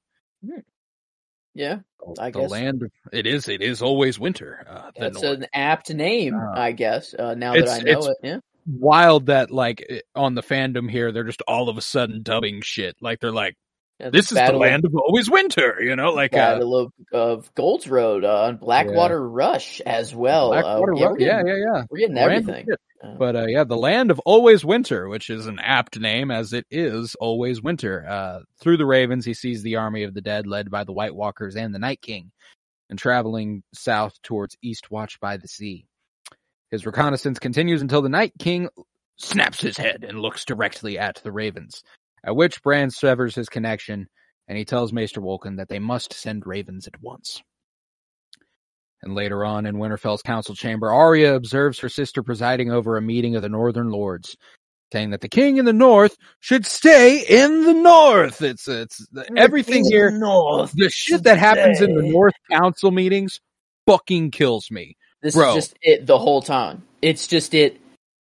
yeah. 1.55 1.79
I 2.18 2.31
the 2.31 2.40
guess. 2.40 2.51
land 2.51 2.83
of 2.83 2.90
it 3.12 3.27
is 3.27 3.49
it 3.49 3.62
is 3.62 3.83
always 3.83 4.18
winter 4.18 4.64
uh, 4.68 4.90
That's 4.99 5.22
an 5.22 5.46
apt 5.55 5.90
name, 5.92 6.35
Uh, 6.35 6.53
I 6.55 6.72
guess. 6.72 7.14
Uh, 7.18 7.35
now 7.35 7.55
that 7.55 7.68
I 7.68 7.79
know 7.81 8.07
it, 8.07 8.16
yeah. 8.22 8.38
wild 8.66 9.27
that 9.27 9.51
like 9.51 10.05
on 10.14 10.35
the 10.35 10.42
fandom 10.42 10.90
here 10.90 11.12
they're 11.12 11.25
just 11.25 11.42
all 11.49 11.68
of 11.68 11.79
a 11.79 11.83
sudden 11.83 12.22
dubbing 12.22 12.61
shit 12.62 12.96
like 13.01 13.20
they're 13.20 13.33
like 13.33 13.57
Yeah, 13.99 14.11
this 14.11 14.31
is 14.31 14.37
the 14.37 14.53
land 14.53 14.85
of 14.85 14.95
always 14.95 15.31
winter 15.31 15.79
you 15.81 15.97
know 15.97 16.13
like 16.13 16.35
uh, 16.35 16.61
of, 16.63 16.93
of 17.13 17.55
Gold's 17.55 17.89
Road 17.89 18.25
uh, 18.25 18.43
on 18.43 18.59
Blackwater 18.59 19.27
Rush 19.27 19.81
as 19.81 20.15
well. 20.15 20.51
Blackwater 20.51 20.95
uh, 20.95 20.99
yeah, 20.99 21.09
getting, 21.19 21.27
yeah 21.27 21.43
yeah 21.47 21.73
yeah. 21.75 21.83
we're 21.89 21.99
getting 21.99 22.17
Random 22.17 22.51
everything. 22.51 22.67
Uh, 23.03 23.15
but 23.19 23.37
uh, 23.37 23.47
yeah 23.47 23.65
the 23.65 23.77
land 23.77 24.11
of 24.11 24.19
always 24.21 24.65
winter 24.65 25.09
which 25.09 25.31
is 25.31 25.47
an 25.47 25.59
apt 25.61 25.99
name 25.99 26.31
as 26.31 26.53
it 26.53 26.67
is 26.71 27.15
always 27.15 27.63
winter. 27.63 28.07
Uh, 28.07 28.41
through 28.61 28.77
the 28.77 28.85
ravens 28.85 29.25
he 29.25 29.33
sees 29.33 29.63
the 29.63 29.77
army 29.77 30.03
of 30.03 30.13
the 30.13 30.21
dead 30.21 30.47
led 30.47 30.71
by 30.71 30.85
the 30.85 30.93
white 30.93 31.15
walkers 31.15 31.57
and 31.57 31.75
the 31.75 31.79
night 31.79 32.03
king 32.03 32.31
and 32.91 32.99
traveling 32.99 33.63
south 33.73 34.21
towards 34.23 34.57
east 34.63 34.91
watch 34.91 35.19
by 35.21 35.39
the 35.39 35.49
sea. 35.49 35.87
His 36.71 36.85
reconnaissance 36.85 37.39
continues 37.39 37.81
until 37.81 38.03
the 38.03 38.11
night 38.11 38.35
king 38.39 38.69
snaps 39.17 39.63
his 39.63 39.79
head 39.79 40.05
and 40.07 40.21
looks 40.21 40.45
directly 40.45 40.99
at 40.99 41.17
the 41.25 41.33
ravens 41.33 41.83
at 42.27 42.37
which 42.37 42.62
Bran 42.62 42.91
severs 42.91 43.35
his 43.35 43.49
connection 43.49 44.09
and 44.49 44.59
he 44.59 44.65
tells 44.65 44.93
Maester 44.93 45.21
Wolkan 45.21 45.57
that 45.57 45.69
they 45.69 45.79
must 45.79 46.12
send 46.12 46.47
ravens 46.47 46.87
at 46.87 47.01
once. 47.01 47.43
And 49.03 49.15
later 49.15 49.45
on 49.45 49.67
in 49.67 49.77
Winterfell's 49.77 50.23
council 50.23 50.55
chamber, 50.55 50.91
Arya 50.91 51.35
observes 51.35 51.79
her 51.81 51.89
sister 51.89 52.23
presiding 52.23 52.71
over 52.71 52.97
a 52.97 53.03
meeting 53.03 53.37
of 53.37 53.43
the 53.43 53.49
Northern 53.49 53.91
Lords, 53.91 54.37
saying 54.93 55.11
that 55.11 55.21
the 55.21 55.29
king 55.29 55.59
in 55.59 55.65
the 55.65 55.73
North 55.73 56.17
should 56.41 56.65
stay 56.65 57.25
in 57.29 57.65
the 57.65 57.75
North. 57.75 58.43
It's 58.43 58.67
it's 58.67 59.07
everything 59.37 59.85
here. 59.85 60.11
North. 60.11 60.73
The 60.73 60.89
shit 60.89 61.25
that 61.25 61.39
happens 61.39 61.81
in 61.81 61.95
the. 61.95 62.03
North 62.03 62.35
Council 62.51 62.91
meetings 62.91 63.41
fucking 63.87 64.31
kills 64.31 64.71
me. 64.71 64.97
This 65.23 65.35
Bro. 65.35 65.51
is 65.51 65.55
just 65.55 65.79
it 65.83 66.07
the 66.07 66.19
whole 66.19 66.43
time. 66.43 66.83
It's 67.03 67.27
just 67.27 67.55
it 67.55 67.79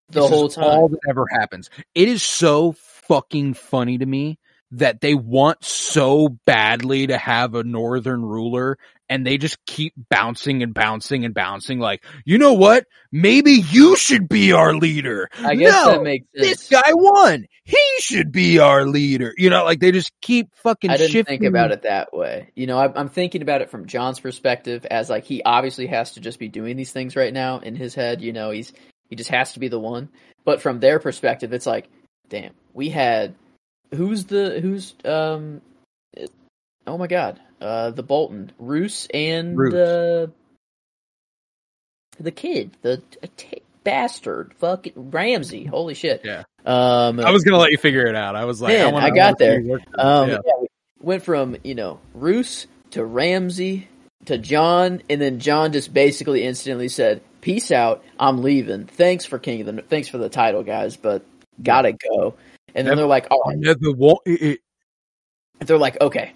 the 0.10 0.28
whole 0.28 0.50
time. 0.50 0.66
all 0.66 0.90
that 0.90 1.00
ever 1.10 1.26
happens. 1.32 1.70
It 1.96 2.10
is 2.10 2.22
so 2.22 2.74
fucking 3.08 3.54
funny 3.54 3.98
to 3.98 4.06
me 4.06 4.40
that 4.72 5.00
they 5.00 5.14
want 5.14 5.64
so 5.64 6.30
badly 6.46 7.08
to 7.08 7.18
have 7.18 7.56
a 7.56 7.64
northern 7.64 8.22
ruler 8.24 8.78
and 9.08 9.26
they 9.26 9.38
just 9.38 9.64
keep 9.66 9.94
bouncing 10.10 10.64
and 10.64 10.74
bouncing 10.74 11.26
and 11.26 11.34
bouncing 11.34 11.80
like, 11.80 12.04
you 12.26 12.38
know 12.38 12.54
what? 12.54 12.86
Maybe 13.12 13.52
you 13.52 13.96
should 13.96 14.28
be 14.28 14.52
our 14.52 14.74
leader. 14.74 15.30
I 15.38 15.56
guess 15.56 15.72
no, 15.72 15.92
that 15.92 16.04
makes 16.04 16.26
sense. 16.36 16.48
this 16.48 16.70
guy 16.70 16.92
won. 16.94 17.46
He 17.64 17.80
should 18.00 18.32
be 18.32 18.60
our 18.60 18.86
leader. 18.86 19.34
You 19.38 19.50
know, 19.50 19.64
like 19.64 19.80
they 19.80 19.92
just 19.92 20.12
keep 20.22 20.50
fucking 20.56 20.90
I 20.90 20.98
didn't 20.98 21.12
shifting. 21.12 21.40
think 21.40 21.50
about 21.50 21.72
it 21.72 21.84
that 21.84 22.14
way. 22.14 22.52
You 22.56 22.68
know, 22.68 22.78
I, 22.78 22.92
I'm 22.94 23.10
thinking 23.10 23.44
about 23.44 23.62
it 23.62 23.70
from 23.70 23.86
Jon's 23.86 24.20
perspective 24.20 24.86
as 24.90 25.10
like 25.10 25.26
he 25.26 25.44
obviously 25.44 25.88
has 25.88 26.14
to 26.14 26.20
just 26.20 26.40
be 26.40 26.48
doing 26.48 26.76
these 26.76 26.92
things 26.92 27.16
right 27.16 27.34
now 27.34 27.60
in 27.60 27.76
his 27.76 27.94
head. 27.94 28.22
You 28.22 28.34
know, 28.34 28.50
he's 28.50 28.74
he 29.10 29.16
just 29.16 29.30
has 29.30 29.54
to 29.54 29.60
be 29.60 29.68
the 29.68 29.80
one. 29.80 30.10
But 30.44 30.62
from 30.62 30.80
their 30.80 31.00
perspective, 31.00 31.54
it's 31.54 31.66
like, 31.66 31.90
damn, 32.30 32.54
we 32.74 32.90
had 32.90 33.36
who's 33.94 34.26
the 34.26 34.60
who's 34.62 34.94
um, 35.06 35.62
oh 36.88 36.98
my 36.98 37.08
god, 37.08 37.40
uh, 37.62 37.92
the 37.92 38.04
Bolton, 38.04 38.52
Roose 38.60 39.08
and 39.14 39.58
Roose. 39.58 39.74
uh, 39.74 40.28
the 42.20 42.32
kid, 42.32 42.72
the 42.82 42.98
t- 42.98 43.28
t- 43.38 43.62
bastard, 43.84 44.54
fucking 44.60 45.12
Ramsay. 45.12 45.66
Holy 45.66 45.94
shit. 45.94 46.22
Yeah. 46.24 46.44
Um, 46.66 47.20
I 47.20 47.32
was 47.32 47.44
gonna 47.44 47.58
let 47.58 47.72
you 47.72 47.78
figure 47.78 48.08
it 48.08 48.16
out. 48.16 48.36
I 48.36 48.46
was 48.46 48.62
like, 48.62 48.74
Man, 48.78 48.94
wanna- 48.94 49.06
I 49.06 49.10
got 49.10 49.16
wanna 49.16 49.36
there. 49.40 49.60
you 49.60 49.70
work 49.72 49.82
through 49.84 50.04
Um, 50.04 50.30
this. 50.30 50.40
yeah, 50.46 50.66
went 51.02 51.24
from 51.24 51.58
you 51.64 51.76
know 51.76 52.00
Roose 52.14 52.68
to 52.92 53.04
Ramsay 53.06 53.88
to 54.26 54.38
Jon, 54.38 55.02
and 55.10 55.22
then 55.22 55.40
Jon 55.40 55.72
just 55.74 55.94
basically 55.94 56.44
instantly 56.44 56.88
said, 56.88 57.22
"Peace 57.42 57.70
out, 57.72 58.04
I'm 58.20 58.42
leaving. 58.42 58.86
Thanks 58.86 59.26
for 59.26 59.38
King 59.38 59.62
of 59.68 59.76
the, 59.76 59.82
thanks 59.84 60.08
for 60.08 60.18
the 60.18 60.30
title, 60.30 60.64
guys, 60.64 60.96
but 60.98 61.24
gotta 61.62 61.94
go." 61.94 62.36
And 62.74 62.88
then 62.88 62.98
they're 62.98 63.06
like, 63.06 63.28
"All 63.32 63.42
I 63.46 63.50
right." 63.52 63.58
never 63.60 63.92
want 63.92 64.20
it. 64.26 64.60
They're 65.60 65.78
like, 65.78 66.00
"Okay, 66.02 66.34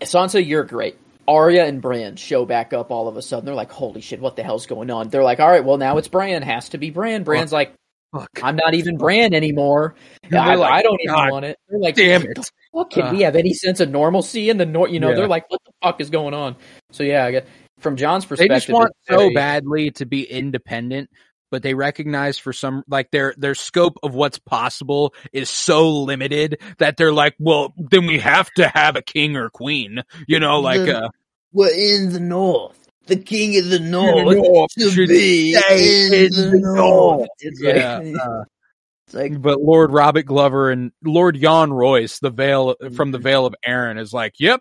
Sansa, 0.00 0.44
you're 0.46 0.64
great." 0.64 0.96
Arya 1.28 1.64
and 1.66 1.80
Bran 1.80 2.16
show 2.16 2.44
back 2.44 2.72
up 2.72 2.90
all 2.90 3.06
of 3.06 3.16
a 3.16 3.22
sudden. 3.22 3.44
They're 3.46 3.54
like, 3.54 3.70
"Holy 3.70 4.00
shit, 4.00 4.20
what 4.20 4.34
the 4.36 4.42
hell's 4.42 4.66
going 4.66 4.90
on?" 4.90 5.08
They're 5.10 5.22
like, 5.22 5.38
"All 5.38 5.48
right, 5.48 5.64
well 5.64 5.76
now 5.76 5.96
it's 5.98 6.08
Bran. 6.08 6.42
Has 6.42 6.70
to 6.70 6.78
be 6.78 6.90
Bran." 6.90 7.22
Bran's 7.22 7.52
like, 7.52 7.72
Fuck. 8.12 8.28
"I'm 8.42 8.56
not 8.56 8.74
even 8.74 8.96
Bran 8.96 9.32
anymore. 9.34 9.94
I, 10.32 10.56
like, 10.56 10.72
I 10.72 10.82
don't 10.82 11.00
even 11.00 11.14
"God 11.14 11.30
want 11.30 11.44
it." 11.44 11.56
They're 11.68 11.78
like, 11.78 11.94
Damn 11.94 12.22
it. 12.22 12.38
fuck? 12.74 12.90
Can 12.90 13.02
Uh. 13.04 13.12
we 13.12 13.20
have 13.22 13.36
any 13.36 13.52
sense 13.54 13.78
of 13.78 13.88
normalcy 13.90 14.50
in 14.50 14.56
the 14.56 14.66
north? 14.66 14.90
You 14.90 14.98
know, 14.98 15.10
Yeah. 15.10 15.14
they're 15.16 15.28
like, 15.28 15.48
what 15.48 15.60
the 15.64 15.70
fuck 15.80 16.00
is 16.00 16.10
going 16.10 16.34
on? 16.34 16.56
So 16.90 17.04
yeah, 17.04 17.24
I 17.26 17.30
guess 17.30 17.44
from 17.78 17.94
Jon's 17.94 18.24
perspective, 18.24 18.48
They 18.52 18.56
just 18.56 18.68
want 18.68 18.92
so 19.08 19.32
badly 19.32 19.92
to 19.92 20.06
be 20.06 20.24
independent 20.24 21.08
but 21.50 21.62
they 21.62 21.74
recognize 21.74 22.38
for 22.38 22.52
some 22.52 22.84
like 22.88 23.10
their 23.10 23.34
their 23.36 23.54
scope 23.54 23.98
of 24.02 24.14
what's 24.14 24.38
possible 24.38 25.14
is 25.32 25.50
so 25.50 25.90
limited 25.90 26.60
that 26.78 26.96
they're 26.96 27.12
like, 27.12 27.34
well, 27.38 27.74
then 27.76 28.06
we 28.06 28.18
have 28.18 28.50
to 28.52 28.68
have 28.68 28.96
a 28.96 29.02
king 29.02 29.36
or 29.36 29.50
queen, 29.50 30.02
you 30.26 30.38
know, 30.40 30.60
like 30.60 30.80
The- 30.80 31.04
uh 31.04 31.08
We're 31.52 31.74
in 31.74 32.12
the 32.12 32.20
north. 32.20 32.76
The 33.06 33.16
king 33.16 33.58
of 33.58 33.68
the 33.68 33.80
north 33.80 34.36
north 34.36 34.70
should 34.92 35.08
be 35.08 35.54
in 35.54 36.30
the 36.30 36.58
north. 36.60 36.76
north. 36.76 37.28
It's 37.40 37.60
yeah. 37.60 37.98
like, 37.98 38.14
uh, 38.14 38.44
it's 39.06 39.14
like 39.14 39.42
but 39.42 39.60
Lord 39.60 39.90
Robert 39.90 40.26
Glover 40.26 40.70
and 40.70 40.92
Lord 41.04 41.36
Jan 41.40 41.72
Royce, 41.72 42.20
the 42.20 42.30
Vale 42.30 42.76
from 42.94 43.10
the. 43.10 43.18
Vale 43.18 43.46
of 43.46 43.56
Arryn, 43.66 43.98
is 43.98 44.12
like, 44.12 44.34
"Yep, 44.38 44.60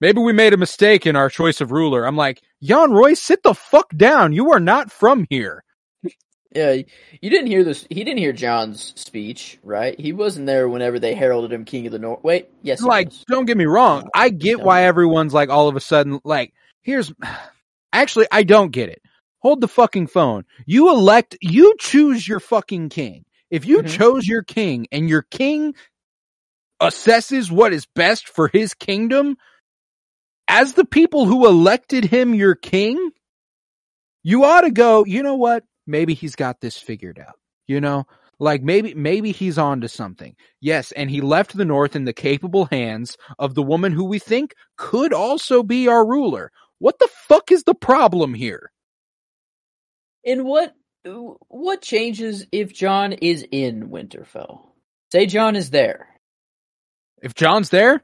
maybe 0.00 0.20
we 0.20 0.32
made 0.32 0.54
a 0.54 0.56
mistake 0.56 1.06
in 1.06 1.14
our 1.14 1.28
choice 1.28 1.60
of 1.60 1.72
ruler." 1.72 2.06
I'm 2.06 2.16
like, 2.16 2.40
Jan 2.62 2.92
Royce, 2.92 3.20
sit 3.20 3.42
the 3.42 3.52
fuck 3.52 3.94
down. 3.94 4.32
You 4.32 4.52
are 4.52 4.60
not 4.60 4.90
from 4.90 5.26
here. 5.28 5.62
Yeah, 6.54 6.72
you 7.20 7.30
didn't 7.30 7.46
hear 7.46 7.64
this. 7.64 7.86
He 7.88 8.04
didn't 8.04 8.18
hear 8.18 8.32
Jon's 8.32 8.92
speech, 9.00 9.58
right? 9.62 9.98
He 9.98 10.12
wasn't 10.12 10.46
there 10.46 10.68
whenever 10.68 10.98
they 10.98 11.14
heralded 11.14 11.52
him 11.52 11.64
king 11.64 11.86
of 11.86 11.92
the 11.92 11.98
north. 11.98 12.22
Wait, 12.22 12.48
yes, 12.62 12.82
like, 12.82 13.10
don't 13.28 13.46
get 13.46 13.56
me 13.56 13.64
wrong. 13.66 14.08
I 14.14 14.28
get 14.28 14.58
No. 14.58 14.64
why 14.64 14.84
everyone's 14.84 15.32
like 15.34 15.48
all 15.48 15.68
of 15.68 15.76
a 15.76 15.80
sudden 15.80 16.20
like, 16.24 16.52
here's 16.82 17.12
actually 17.92 18.26
I 18.30 18.42
don't 18.42 18.70
get 18.70 18.88
it. 18.88 19.02
Hold 19.40 19.60
the 19.60 19.68
fucking 19.68 20.06
phone. 20.06 20.44
You 20.66 20.90
elect, 20.90 21.36
you 21.40 21.74
choose 21.78 22.26
your 22.26 22.40
fucking 22.40 22.90
king. 22.90 23.24
If 23.50 23.66
you 23.66 23.82
Mhm. 23.82 23.88
chose 23.88 24.26
your 24.26 24.42
king 24.42 24.86
and 24.92 25.08
your 25.08 25.22
king 25.22 25.74
assesses 26.80 27.50
what 27.50 27.72
is 27.72 27.86
best 27.94 28.28
for 28.28 28.48
his 28.48 28.74
kingdom, 28.74 29.36
as 30.48 30.74
the 30.74 30.84
people 30.84 31.26
who 31.26 31.46
elected 31.46 32.04
him 32.04 32.34
your 32.34 32.54
king, 32.54 33.10
you 34.22 34.44
ought 34.44 34.62
to 34.62 34.70
go, 34.70 35.04
you 35.04 35.22
know 35.22 35.34
what? 35.36 35.64
Maybe 35.86 36.14
he's 36.14 36.36
got 36.36 36.60
this 36.60 36.78
figured 36.78 37.18
out. 37.18 37.38
You 37.66 37.80
know, 37.80 38.06
like 38.38 38.62
maybe, 38.62 38.94
maybe 38.94 39.32
he's 39.32 39.58
on 39.58 39.80
to 39.82 39.88
something. 39.88 40.34
Yes. 40.60 40.92
And 40.92 41.10
he 41.10 41.20
left 41.20 41.56
the 41.56 41.64
North 41.64 41.94
in 41.94 42.04
the 42.04 42.12
capable 42.12 42.66
hands 42.66 43.16
of 43.38 43.54
the 43.54 43.62
woman 43.62 43.92
who 43.92 44.04
we 44.04 44.18
think 44.18 44.54
could 44.76 45.12
also 45.12 45.62
be 45.62 45.88
our 45.88 46.06
ruler. 46.06 46.50
What 46.78 46.98
the 46.98 47.08
fuck 47.28 47.52
is 47.52 47.62
the 47.62 47.74
problem 47.74 48.34
here? 48.34 48.72
And 50.24 50.44
what 50.44 50.74
what 51.48 51.82
changes 51.82 52.46
if 52.52 52.72
Jon 52.72 53.12
is 53.12 53.46
in 53.50 53.88
Winterfell? 53.88 54.60
Say 55.10 55.26
Jon 55.26 55.56
is 55.56 55.70
there. 55.70 56.08
If 57.22 57.34
Jon's 57.34 57.70
there, 57.70 58.02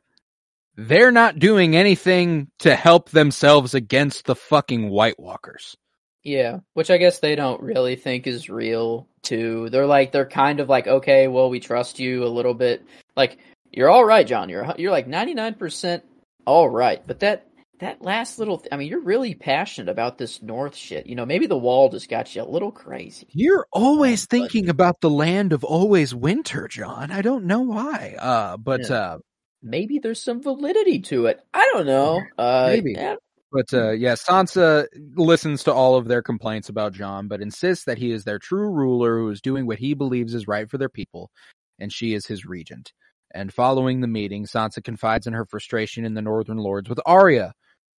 they're 0.76 1.12
not 1.12 1.38
doing 1.38 1.76
anything 1.76 2.48
to 2.60 2.74
help 2.74 3.10
themselves 3.10 3.74
against 3.74 4.26
the 4.26 4.36
fucking 4.36 4.88
White 4.88 5.18
Walkers. 5.18 5.76
Yeah, 6.24 6.58
which 6.74 6.90
I 6.90 6.98
guess 6.98 7.20
they 7.20 7.34
don't 7.36 7.62
really 7.62 7.96
think 7.96 8.26
is 8.26 8.50
real 8.50 9.08
too. 9.22 9.68
They're 9.70 9.86
like 9.86 10.12
they're 10.12 10.26
kind 10.28 10.60
of 10.60 10.68
like, 10.68 10.86
okay, 10.86 11.28
well, 11.28 11.48
we 11.50 11.60
trust 11.60 11.98
you 11.98 12.24
a 12.24 12.28
little 12.28 12.54
bit. 12.54 12.84
Like 13.16 13.38
you're 13.72 13.88
all 13.90 14.04
right, 14.04 14.26
Jon. 14.26 14.48
You're 14.48 14.74
you're 14.78 14.90
like 14.92 15.06
99% 15.06 16.02
all 16.46 16.68
right. 16.68 17.02
But 17.06 17.20
that 17.20 17.46
that 17.80 18.02
last 18.02 18.38
little 18.40 18.58
th- 18.58 18.68
I 18.72 18.76
mean, 18.76 18.88
you're 18.88 19.00
really 19.00 19.34
passionate 19.34 19.90
about 19.90 20.18
this 20.18 20.42
north 20.42 20.74
shit. 20.74 21.06
You 21.06 21.14
know, 21.14 21.24
maybe 21.24 21.46
the 21.46 21.56
wall 21.56 21.88
just 21.88 22.08
got 22.10 22.34
you 22.34 22.42
a 22.42 22.44
little 22.44 22.72
crazy. 22.72 23.26
You're 23.30 23.66
always 23.72 24.26
But- 24.26 24.30
thinking 24.36 24.68
about 24.68 25.00
the 25.00 25.10
land 25.10 25.52
of 25.52 25.62
always 25.62 26.12
winter, 26.14 26.66
Jon. 26.66 27.12
I 27.12 27.22
don't 27.22 27.44
know 27.44 27.60
why. 27.60 28.16
Uh, 28.18 28.56
but, 28.56 28.88
Yeah. 28.90 28.96
uh, 28.96 29.18
Maybe 29.62 29.98
there's 29.98 30.22
some 30.22 30.40
validity 30.42 31.00
to 31.02 31.26
it. 31.26 31.40
I 31.54 31.68
don't 31.72 31.86
know. 31.86 32.20
Uh 32.36 32.68
Maybe. 32.72 32.92
yeah, 32.96 33.16
but, 33.52 33.72
uh, 33.72 33.90
yeah, 33.90 34.14
Sansa 34.14 34.86
listens 35.14 35.64
to 35.64 35.72
all 35.72 35.96
of 35.96 36.08
their 36.08 36.22
complaints 36.22 36.68
about 36.68 36.92
Jon, 36.92 37.28
but 37.28 37.40
insists 37.40 37.84
that 37.84 37.98
he 37.98 38.12
is 38.12 38.24
their 38.24 38.38
true 38.38 38.70
ruler 38.70 39.18
who 39.18 39.30
is 39.30 39.40
doing 39.40 39.66
what 39.66 39.78
he 39.78 39.94
believes 39.94 40.34
is 40.34 40.48
right 40.48 40.68
for 40.68 40.78
their 40.78 40.88
people, 40.88 41.30
and 41.78 41.92
she 41.92 42.14
is 42.14 42.26
his 42.26 42.44
regent. 42.44 42.92
And 43.34 43.52
following 43.52 44.00
the 44.00 44.06
meeting, 44.06 44.46
Sansa 44.46 44.82
confides 44.82 45.26
in 45.26 45.34
her 45.34 45.44
frustration 45.44 46.04
in 46.04 46.14
the 46.14 46.22
Northern 46.22 46.56
Lords 46.56 46.88
with 46.88 47.00
Arya, 47.04 47.52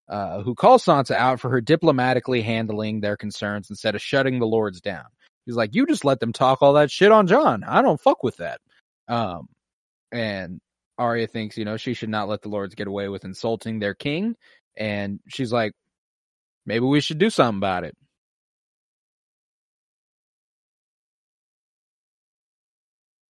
uh, 0.08 0.40
who 0.40 0.54
calls 0.54 0.84
Sansa 0.84 1.14
out 1.14 1.38
for 1.38 1.50
her 1.50 1.60
diplomatically 1.60 2.40
handling 2.42 3.00
their 3.00 3.16
concerns 3.16 3.68
instead 3.68 3.94
of 3.94 4.00
shutting 4.00 4.38
the 4.38 4.46
Lords 4.46 4.80
down. 4.80 5.04
He's 5.44 5.56
like, 5.56 5.74
you 5.74 5.86
just 5.86 6.04
let 6.04 6.20
them 6.20 6.32
talk 6.32 6.62
all 6.62 6.74
that 6.74 6.90
shit 6.90 7.12
on 7.12 7.26
Jon. 7.26 7.64
I 7.64 7.82
don't 7.82 8.00
fuck 8.00 8.22
with 8.22 8.36
that. 8.36 8.60
Um, 9.06 9.48
and 10.12 10.60
Arya 10.98 11.26
thinks, 11.26 11.56
you 11.56 11.64
know, 11.64 11.76
she 11.76 11.94
should 11.94 12.08
not 12.08 12.28
let 12.28 12.42
the 12.42 12.48
Lords 12.48 12.74
get 12.74 12.86
away 12.86 13.08
with 13.08 13.24
insulting 13.24 13.78
their 13.78 13.94
king. 13.94 14.34
And 14.78 15.20
she's 15.28 15.52
like, 15.52 15.72
maybe 16.64 16.86
we 16.86 17.00
should 17.00 17.18
do 17.18 17.30
something 17.30 17.58
about 17.58 17.84
it. 17.84 17.96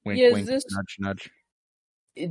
Wink, 0.05 0.21
Yeah, 0.21 0.33
wink, 0.33 0.47
this- 0.47 0.65
nudge, 0.71 0.97
nudge. 1.01 1.31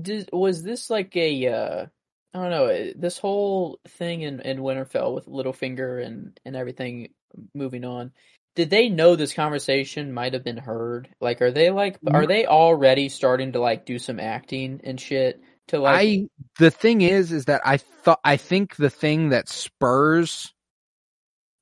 did, 0.02 0.30
was 0.34 0.64
this 0.64 0.90
like 0.90 1.16
a 1.16 1.48
uh 1.48 1.86
I 2.34 2.40
don't 2.42 2.52
know 2.52 2.66
uh, 2.68 2.94
this 2.96 3.18
whole 3.18 3.80
thing 3.88 4.22
in 4.22 4.40
in 4.42 4.60
Winterfell 4.60 5.16
with 5.16 5.28
Littlefinger 5.28 6.06
and 6.06 6.40
and 6.46 6.56
everything 6.56 7.10
moving 7.54 7.86
on. 7.86 8.12
Did 8.56 8.70
they 8.70 8.90
know 8.90 9.16
this 9.16 9.34
conversation 9.34 10.14
might 10.14 10.34
have 10.34 10.44
been 10.44 10.58
heard? 10.58 11.10
Like, 11.22 11.42
are 11.42 11.52
they 11.52 11.70
like 11.72 12.00
are 12.08 12.28
they 12.28 12.46
already 12.46 13.10
starting 13.10 13.54
to 13.54 13.60
like 13.60 13.86
do 13.86 14.00
some 14.00 14.20
acting 14.20 14.82
and 14.84 15.00
shit 15.00 15.42
to 15.68 15.80
like? 15.80 16.00
I 16.00 16.28
the 16.60 16.72
thing 16.72 17.02
is 17.02 17.32
is 17.32 17.46
that 17.46 17.62
I 17.66 17.78
thought 17.78 18.20
I 18.24 18.38
think 18.38 18.76
the 18.76 18.90
thing 18.90 19.30
that 19.30 19.50
spurs 19.50 20.54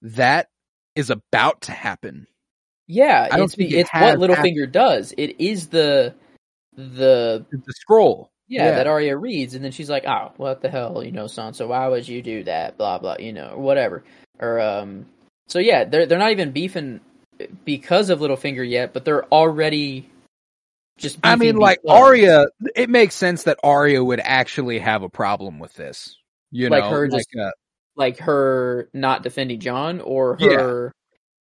that 0.01 0.47
is 0.95 1.09
about 1.09 1.61
to 1.61 1.71
happen. 1.71 2.27
yeah, 2.87 3.27
I 3.31 3.37
don't 3.37 3.45
it's 3.45 3.55
the- 3.55 3.79
it 3.79 3.87
what 3.93 4.19
Littlefinger 4.19 4.71
does. 4.71 5.13
It 5.17 5.39
is 5.39 5.67
the 5.69 6.13
the 6.75 7.45
The 7.51 7.73
scroll. 7.73 8.29
yeah, 8.47 8.65
Yeah. 8.65 8.71
that 8.75 8.87
Arya 8.87 9.17
reads, 9.17 9.55
and 9.55 9.63
then 9.63 9.71
she's 9.71 9.89
like, 9.89 10.05
"Oh, 10.05 10.31
what 10.37 10.61
the 10.61 10.69
hell, 10.69 11.03
you 11.03 11.11
know, 11.11 11.25
Sansa? 11.25 11.67
Why 11.67 11.87
would 11.87 12.07
you 12.07 12.21
do 12.21 12.43
that? 12.43 12.77
Blah 12.77 12.99
blah, 12.99 13.15
you 13.19 13.33
know, 13.33 13.51
or 13.55 13.61
whatever." 13.61 14.03
Or 14.39 14.59
um, 14.59 15.05
so 15.47 15.59
yeah, 15.59 15.85
they're 15.85 16.05
they're 16.05 16.19
not 16.19 16.31
even 16.31 16.51
beefing 16.51 16.99
because 17.65 18.09
of 18.09 18.19
Littlefinger 18.19 18.67
yet, 18.69 18.93
but 18.93 19.03
they're 19.05 19.25
already 19.25 20.09
just. 20.97 21.19
I 21.23 21.35
mean, 21.35 21.57
like. 21.57 21.79
Arya, 21.87 22.45
it 22.75 22.89
makes 22.89 23.15
sense 23.15 23.43
that 23.43 23.59
Arya 23.63 24.03
would 24.03 24.21
actually 24.23 24.79
have 24.79 25.03
a 25.03 25.09
problem 25.09 25.59
with 25.59 25.73
this. 25.73 26.17
You 26.51 26.69
Like 26.69 26.83
know, 26.85 26.89
her 26.91 27.07
just- 27.07 27.29
uh, 27.39 27.51
like 27.95 28.17
her 28.19 28.89
not 28.93 29.23
defending 29.23 29.59
Jon, 29.59 30.01
or 30.01 30.37
Yeah. 30.39 30.57
her. 30.57 30.91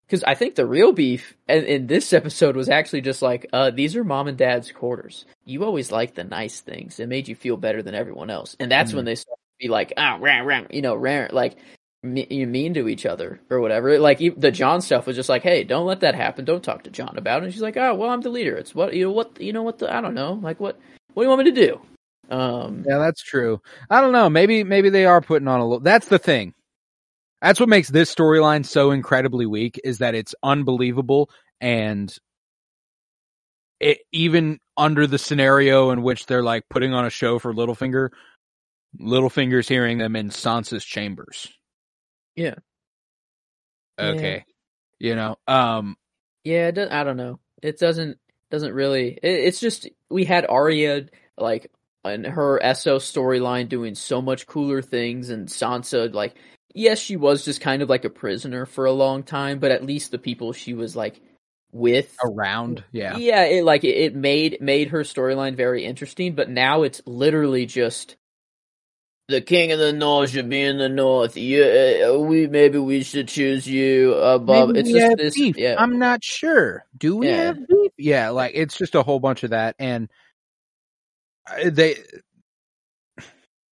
Because 0.06 0.22
I 0.24 0.34
think 0.34 0.54
the 0.54 0.66
real 0.66 0.92
beef 0.92 1.34
in, 1.48 1.64
in 1.64 1.86
this 1.86 2.12
episode 2.12 2.56
was 2.56 2.68
actually 2.68 3.00
just 3.00 3.22
like, 3.22 3.46
uh, 3.54 3.70
these 3.70 3.96
are 3.96 4.04
mom 4.04 4.28
and 4.28 4.36
dad's 4.36 4.70
quarters. 4.70 5.24
You 5.46 5.64
always 5.64 5.90
like 5.90 6.14
the 6.14 6.24
nice 6.24 6.60
things. 6.60 7.00
It 7.00 7.08
made 7.08 7.26
you 7.26 7.34
feel 7.34 7.56
better 7.56 7.82
than 7.82 7.94
everyone 7.94 8.28
else, 8.28 8.54
and 8.60 8.70
that's 8.70 8.92
Mm. 8.92 8.96
when 8.96 9.04
they 9.06 9.14
start 9.14 9.38
to 9.38 9.64
be 9.66 9.68
like, 9.68 9.94
ah, 9.96 10.18
rah, 10.20 10.40
rah, 10.40 10.64
you 10.70 10.82
know, 10.82 10.94
rah, 10.94 11.28
like 11.32 11.56
you 12.04 12.46
mean 12.46 12.74
to 12.74 12.88
each 12.88 13.06
other 13.06 13.40
or 13.50 13.60
whatever. 13.60 13.98
Like 13.98 14.18
the 14.36 14.50
Jon 14.50 14.80
stuff 14.80 15.06
was 15.06 15.16
just 15.16 15.28
like, 15.28 15.42
hey, 15.42 15.64
don't 15.64 15.86
let 15.86 16.00
that 16.00 16.14
happen. 16.14 16.44
Don't 16.44 16.62
talk 16.62 16.84
to 16.84 16.90
Jon 16.90 17.16
about 17.16 17.42
it. 17.42 17.46
And 17.46 17.52
she's 17.52 17.62
like, 17.62 17.76
oh, 17.76 17.94
well, 17.94 18.10
I'm 18.10 18.20
the 18.20 18.28
leader. 18.28 18.56
It's 18.56 18.74
what 18.74 18.94
you 18.94 19.04
know 19.04 19.10
what 19.10 19.40
you 19.40 19.52
know 19.52 19.62
what 19.62 19.78
the 19.78 19.92
I 19.92 20.00
don't 20.00 20.14
know. 20.14 20.34
Like 20.34 20.60
what 20.60 20.78
what 21.14 21.22
do 21.22 21.26
you 21.26 21.28
want 21.30 21.44
me 21.44 21.52
to 21.52 21.66
do? 21.66 21.80
Um, 22.34 22.84
Yeah, 22.86 22.98
that's 22.98 23.22
true. 23.22 23.60
I 23.90 24.00
don't 24.00 24.12
know. 24.12 24.28
Maybe 24.28 24.64
maybe 24.64 24.90
they 24.90 25.06
are 25.06 25.20
putting 25.20 25.48
on 25.48 25.60
a 25.60 25.64
little. 25.64 25.80
That's 25.80 26.08
the 26.08 26.18
thing. 26.18 26.54
That's 27.40 27.60
what 27.60 27.68
makes 27.68 27.88
this 27.88 28.14
storyline 28.14 28.64
so 28.64 28.90
incredibly 28.90 29.46
weak 29.46 29.80
is 29.84 29.98
that 29.98 30.14
it's 30.14 30.34
unbelievable 30.42 31.28
and 31.60 32.14
it 33.80 33.98
even 34.12 34.58
under 34.76 35.06
the 35.06 35.18
scenario 35.18 35.90
in 35.90 36.02
which 36.02 36.26
they're 36.26 36.42
like 36.42 36.64
putting 36.70 36.94
on 36.94 37.04
a 37.04 37.10
show 37.10 37.38
for 37.38 37.52
Littlefinger, 37.52 38.10
Littlefinger's 38.98 39.68
hearing 39.68 39.98
them 39.98 40.16
in 40.16 40.30
Sansa's 40.30 40.84
chambers. 40.84 41.52
Yeah. 42.36 42.54
Okay. 43.98 44.44
You 44.98 45.16
know, 45.16 45.36
um 45.46 45.96
Yeah, 46.44 46.70
does, 46.70 46.90
I 46.90 47.04
don't 47.04 47.16
know. 47.16 47.40
It 47.62 47.78
doesn't 47.78 48.18
doesn't 48.50 48.72
really. 48.72 49.18
It, 49.22 49.46
it's 49.46 49.60
just 49.60 49.88
we 50.10 50.24
had 50.24 50.46
Arya 50.46 51.06
like 51.38 51.70
in 52.04 52.24
her 52.24 52.60
Essos 52.62 53.02
storyline 53.02 53.68
doing 53.68 53.94
so 53.94 54.20
much 54.20 54.46
cooler 54.46 54.82
things, 54.82 55.30
and 55.30 55.48
Sansa 55.48 56.12
like 56.12 56.34
yes, 56.74 56.98
she 56.98 57.16
was 57.16 57.44
just 57.44 57.60
kind 57.60 57.82
of 57.82 57.88
like 57.88 58.04
a 58.04 58.10
prisoner 58.10 58.66
for 58.66 58.84
a 58.84 58.92
long 58.92 59.22
time, 59.22 59.58
but 59.58 59.70
at 59.70 59.84
least 59.84 60.10
the 60.10 60.18
people 60.18 60.52
she 60.52 60.74
was 60.74 60.94
like 60.94 61.20
with 61.72 62.14
around, 62.24 62.84
yeah. 62.92 63.16
yeah, 63.16 63.44
it 63.44 63.64
like 63.64 63.84
it, 63.84 63.96
it 63.96 64.14
made 64.14 64.58
made 64.60 64.88
her 64.88 65.00
storyline 65.00 65.56
very 65.56 65.84
interesting, 65.84 66.34
but 66.34 66.50
now 66.50 66.82
it's 66.82 67.02
literally 67.06 67.66
just 67.66 68.16
the 69.28 69.40
king 69.40 69.72
of 69.72 69.78
the 69.78 69.92
north 69.92 70.30
should 70.30 70.48
be 70.50 70.60
in 70.62 70.78
the 70.78 70.88
north. 70.88 71.36
Yeah, 71.36 72.10
uh, 72.14 72.18
we 72.18 72.46
maybe 72.46 72.78
we 72.78 73.02
should 73.02 73.28
choose 73.28 73.66
you 73.66 74.14
above. 74.14 74.68
Maybe 74.68 74.80
it's 74.80 74.88
we 74.88 74.92
just 74.94 75.08
have 75.10 75.18
this. 75.18 75.34
beef. 75.34 75.56
Yeah, 75.56 75.76
I'm 75.78 75.98
not 75.98 76.22
sure. 76.22 76.84
Do 76.96 77.16
we 77.16 77.28
Yeah. 77.28 77.36
have 77.44 77.66
beef? 77.66 77.92
Yeah, 77.96 78.30
like 78.30 78.52
it's 78.54 78.76
just 78.76 78.94
a 78.94 79.02
whole 79.02 79.20
bunch 79.20 79.42
of 79.44 79.50
that, 79.50 79.76
and 79.78 80.10
they. 81.64 81.96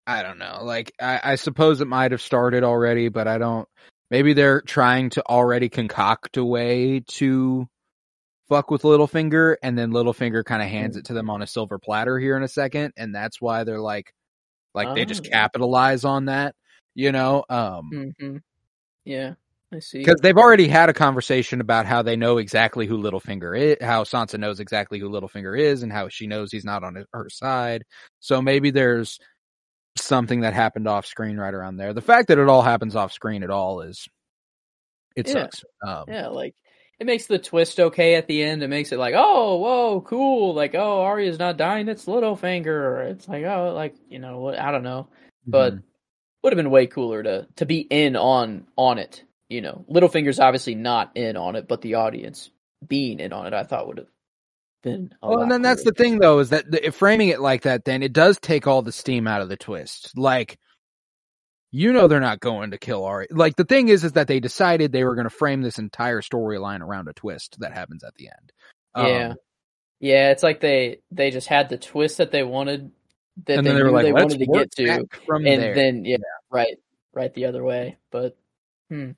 I 0.07 0.23
don't 0.23 0.39
know. 0.39 0.61
Like 0.63 0.93
I, 1.01 1.21
I 1.23 1.35
suppose 1.37 1.81
it 1.81 1.87
might 1.87 2.11
have 2.13 2.21
started 2.23 2.65
already, 2.65 3.09
but 3.09 3.29
I 3.29 3.39
don't. 3.39 3.69
maybe 4.11 4.33
they're 4.33 4.61
trying 4.61 5.11
to 5.11 5.25
already 5.27 5.69
concoct 5.69 6.37
a 6.39 6.45
way 6.45 7.01
to 7.09 7.69
fuck 8.49 8.71
with 8.71 8.83
Littlefinger, 8.83 9.57
and 9.63 9.79
then 9.79 9.93
Littlefinger 9.93 10.45
kind 10.45 10.61
of 10.63 10.69
hands 10.69 10.97
it 10.97 11.07
to 11.07 11.15
them 11.15 11.31
on 11.31 11.41
a 11.43 11.47
silver 11.47 11.79
platter 11.79 12.19
here 12.19 12.37
in 12.37 12.43
a 12.43 12.49
second, 12.49 12.93
and 12.97 13.15
that's 13.15 13.41
why 13.41 13.65
they're 13.65 13.81
like, 13.81 14.13
like 14.75 14.95
they 14.95 15.05
just 15.05 15.27
Oh. 15.27 15.31
capitalize 15.31 16.05
on 16.05 16.27
that, 16.27 16.55
you 16.95 17.13
know, 17.13 17.45
um, 17.49 17.91
hmm 18.19 18.37
Yeah, 19.05 19.35
I 19.73 19.79
see. 19.81 19.99
because 20.01 20.21
they've 20.21 20.37
already 20.37 20.69
had 20.69 20.89
a 20.89 20.95
conversation 20.95 21.61
about 21.61 21.87
how 21.87 22.03
they 22.03 22.17
know 22.17 22.39
exactly 22.39 22.87
who 22.87 22.99
Littlefinger 22.99 23.59
is, 23.59 23.77
how 23.81 24.05
Sansa 24.05 24.39
knows 24.39 24.61
exactly 24.61 24.99
who 24.99 25.09
Littlefinger 25.11 25.59
is, 25.59 25.83
and 25.83 25.93
how 25.93 26.09
she 26.09 26.27
knows 26.27 26.51
he's 26.53 26.65
not 26.65 26.85
on 26.85 27.05
her 27.13 27.29
side. 27.29 27.85
So 28.21 28.41
maybe 28.43 28.71
there's 28.71 29.19
something 29.97 30.41
that 30.41 30.55
happened 30.55 30.89
off 30.89 31.07
screen 31.07 31.37
right 31.37 31.53
around 31.55 31.77
there. 31.77 31.93
The 31.93 32.01
fact 32.01 32.29
that 32.29 32.39
it 32.39 32.49
all 32.49 32.63
happens 32.63 32.97
off 32.97 33.13
screen 33.13 33.43
at 33.43 33.51
all 33.51 33.83
is 33.83 34.09
it 35.17 35.27
Yeah. 35.27 35.35
sucks. 35.35 35.65
Um, 35.87 36.05
Yeah, 36.09 36.29
like 36.29 36.55
it 37.03 37.07
makes 37.07 37.27
the 37.27 37.39
twist 37.39 37.81
okay 37.81 38.15
at 38.15 38.29
the 38.29 38.45
end. 38.45 38.63
It 38.63 38.69
makes 38.69 38.93
it 38.93 38.99
like, 38.99 39.15
oh, 39.17 39.57
whoa, 39.57 40.01
cool. 40.03 40.55
Like, 40.55 40.77
oh, 40.77 41.03
Arya's 41.03 41.37
not 41.37 41.57
dying. 41.57 41.89
It's 41.89 42.05
Littlefinger. 42.05 43.11
It's 43.11 43.27
like, 43.27 43.43
oh, 43.43 43.73
like 43.75 43.97
you 44.09 44.21
know, 44.21 44.39
what? 44.39 44.57
I 44.57 44.71
don't 44.71 44.85
know, 44.85 45.09
but 45.45 45.75
mhm. 45.75 45.83
would 46.43 46.53
have 46.53 46.57
been 46.57 46.71
way 46.71 46.87
cooler 46.87 47.21
to 47.25 47.49
to 47.57 47.67
be 47.67 47.81
in 47.81 48.15
on 48.15 48.69
on 48.77 48.99
it. 48.99 49.25
You 49.49 49.63
know, 49.63 49.85
Littlefinger's 49.91 50.39
obviously 50.39 50.77
not 50.77 51.11
in 51.17 51.37
on 51.37 51.57
it, 51.57 51.67
but 51.67 51.81
the 51.81 51.95
audience 51.95 52.51
being 52.87 53.19
in 53.19 53.33
on 53.33 53.47
it, 53.47 53.53
I 53.53 53.65
thought 53.65 53.89
would 53.89 53.99
have 53.99 54.07
been. 54.85 55.13
A 55.21 55.29
Well, 55.29 55.39
lot 55.39 55.43
and 55.43 55.51
then 55.51 55.63
that's 55.63 55.83
the 55.83 55.91
thing, 55.91 56.21
though, 56.21 56.39
is 56.39 56.51
that 56.51 56.71
the, 56.71 56.93
framing 56.93 57.31
it 57.31 57.41
like 57.41 57.63
that, 57.63 57.85
then 57.85 58.05
it 58.05 58.13
does 58.13 58.39
take 58.39 58.69
all 58.69 58.83
the 58.83 58.93
steam 58.93 59.27
out 59.27 59.43
of 59.43 59.49
the 59.49 59.57
twist. 59.57 60.17
Like, 60.17 60.57
you 61.73 61.93
know, 61.93 62.07
they're 62.07 62.21
not 62.21 62.39
going 62.39 62.71
to 62.71 62.79
kill 62.79 63.05
Arya. 63.05 63.29
Like, 63.31 63.57
the 63.57 63.65
thing 63.65 63.89
is, 63.89 64.05
is 64.05 64.13
that 64.13 64.29
they 64.29 64.39
decided 64.39 64.93
they 64.93 65.05
were 65.05 65.15
going 65.15 65.29
to 65.29 65.31
frame 65.31 65.63
this 65.63 65.79
entire 65.79 66.21
storyline 66.21 66.81
around 66.81 67.09
a 67.09 67.15
twist 67.15 67.57
that 67.61 67.73
happens 67.73 68.05
at 68.05 68.15
the 68.15 68.29
end. 68.29 68.53
Um, 68.95 69.07
Yeah. 69.07 69.35
Yeah, 70.03 70.33
it's 70.33 70.43
like 70.43 70.59
they 70.59 70.99
they 71.13 71.31
just 71.31 71.47
had 71.47 71.69
the 71.69 71.79
twist 71.79 72.19
that 72.19 72.33
they 72.33 72.43
wanted 72.43 72.91
that 73.47 73.59
and 73.59 73.67
they 73.67 73.73
they 73.73 73.83
were 73.85 73.93
like, 73.93 74.05
they 74.05 74.13
wanted 74.13 74.41
to 74.41 74.47
get 74.47 74.71
to, 74.73 75.07
from 75.25 75.47
and 75.47 75.63
there. 75.63 75.75
then 75.77 76.05
yeah, 76.05 76.17
right, 76.51 76.77
right 77.15 77.33
the 77.35 77.45
other 77.45 77.63
way. 77.63 77.99
But 78.11 78.37
hmm. 78.91 79.13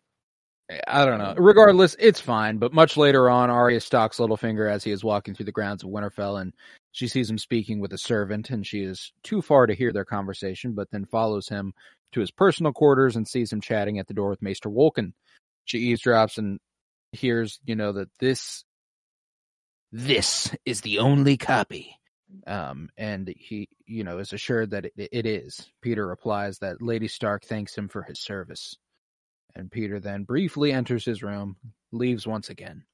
eh, 0.68 0.80
I 0.86 1.06
don't 1.06 1.18
know. 1.18 1.30
Um, 1.30 1.36
Regardless, 1.38 1.96
it's 1.98 2.20
fine. 2.20 2.58
But 2.58 2.74
much 2.74 2.98
later 2.98 3.30
on, 3.30 3.48
Arya 3.48 3.80
stalks 3.80 4.18
Littlefinger 4.18 4.70
as 4.70 4.84
he 4.84 4.90
is 4.90 5.02
walking 5.02 5.34
through 5.34 5.46
the 5.46 5.52
grounds 5.52 5.82
of 5.82 5.88
Winterfell, 5.88 6.38
and 6.42 6.52
she 6.92 7.08
sees 7.08 7.30
him 7.30 7.38
speaking 7.38 7.80
with 7.80 7.94
a 7.94 7.98
servant, 7.98 8.50
and 8.50 8.66
she 8.66 8.82
is 8.82 9.10
too 9.22 9.40
far 9.40 9.66
to 9.66 9.74
hear 9.74 9.90
their 9.90 10.04
conversation, 10.04 10.74
but 10.74 10.90
then 10.90 11.06
follows 11.06 11.48
him 11.48 11.72
to 12.14 12.20
his 12.20 12.30
personal 12.30 12.72
quarters 12.72 13.16
and 13.16 13.28
sees 13.28 13.52
him 13.52 13.60
chatting 13.60 13.98
at 13.98 14.06
the 14.06 14.14
door 14.14 14.30
with 14.30 14.42
Maester 14.42 14.68
Wolkan. 14.68 15.12
She 15.64 15.92
eavesdrops 15.92 16.38
and 16.38 16.58
hears, 17.12 17.60
you 17.64 17.76
know, 17.76 17.92
that 17.92 18.08
this 18.18 18.64
this 19.92 20.54
is 20.64 20.80
the 20.80 20.98
only 20.98 21.36
copy. 21.36 21.96
Um, 22.46 22.88
and 22.96 23.32
he, 23.36 23.68
you 23.86 24.02
know, 24.02 24.18
is 24.18 24.32
assured 24.32 24.70
that 24.70 24.86
it, 24.86 24.92
it 24.96 25.26
is. 25.26 25.70
Petyr 25.84 26.08
replies 26.08 26.58
that 26.58 26.82
Lady 26.82 27.06
Stark 27.06 27.44
thanks 27.44 27.76
him 27.76 27.88
for 27.88 28.02
his 28.02 28.20
service 28.20 28.76
and 29.56 29.70
Petyr 29.70 30.00
then 30.00 30.24
briefly 30.24 30.72
enters 30.72 31.04
his 31.04 31.22
room, 31.22 31.56
leaves 31.92 32.26
once 32.26 32.50
again. 32.50 32.84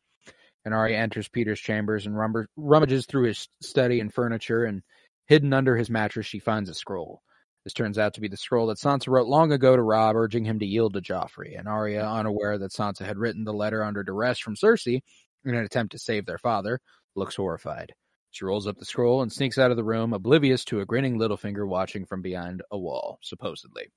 And 0.65 0.75
Arya 0.75 0.99
enters 0.99 1.29
Petyr's 1.29 1.61
chambers 1.61 2.07
and 2.07 2.17
rummages 2.57 3.07
through 3.07 3.29
his 3.29 3.49
study 3.63 4.01
and 4.01 4.13
furniture, 4.13 4.65
and 4.65 4.83
hidden 5.27 5.53
under 5.53 5.75
his 5.75 5.89
mattress, 5.89 6.27
she 6.27 6.39
finds 6.39 6.69
a 6.69 6.75
scroll. 6.75 7.23
This 7.65 7.75
turns 7.75 7.99
out 7.99 8.15
to 8.15 8.21
be 8.21 8.29
the 8.29 8.37
scroll 8.37 8.69
that 8.69 8.79
Sansa 8.79 9.09
wrote 9.09 9.29
long 9.29 9.53
ago 9.53 9.77
to 9.77 9.83
Robb, 9.83 10.17
urging 10.17 10.45
him 10.45 10.59
to 10.61 10.67
yield 10.67 10.95
to 10.95 11.01
Joffrey. 11.01 11.59
And 11.59 11.69
Arya, 11.69 12.07
unaware 12.07 12.57
that 12.59 12.73
Sansa 12.73 13.05
had 13.05 13.19
written 13.19 13.45
the 13.45 13.53
letter 13.53 13.85
under 13.85 14.03
duress 14.03 14.39
from 14.39 14.57
Cersei 14.57 15.01
in 15.45 15.55
an 15.55 15.65
attempt 15.65 15.93
to 15.93 15.99
save 15.99 16.25
their 16.25 16.39
father, 16.39 16.81
looks 17.15 17.37
horrified. 17.37 17.93
She 18.31 18.45
rolls 18.45 18.67
up 18.67 18.79
the 18.79 18.85
scroll 18.85 19.23
and 19.23 19.33
sneaks 19.33 19.59
out 19.59 19.71
of 19.71 19.77
the 19.77 19.85
room, 19.85 20.13
oblivious 20.13 20.65
to 20.67 20.81
a 20.81 20.87
grinning 20.87 21.19
Littlefinger 21.19 21.67
watching 21.67 22.07
from 22.07 22.23
behind 22.23 22.63
a 22.71 22.79
wall, 22.79 23.19
supposedly. 23.23 23.89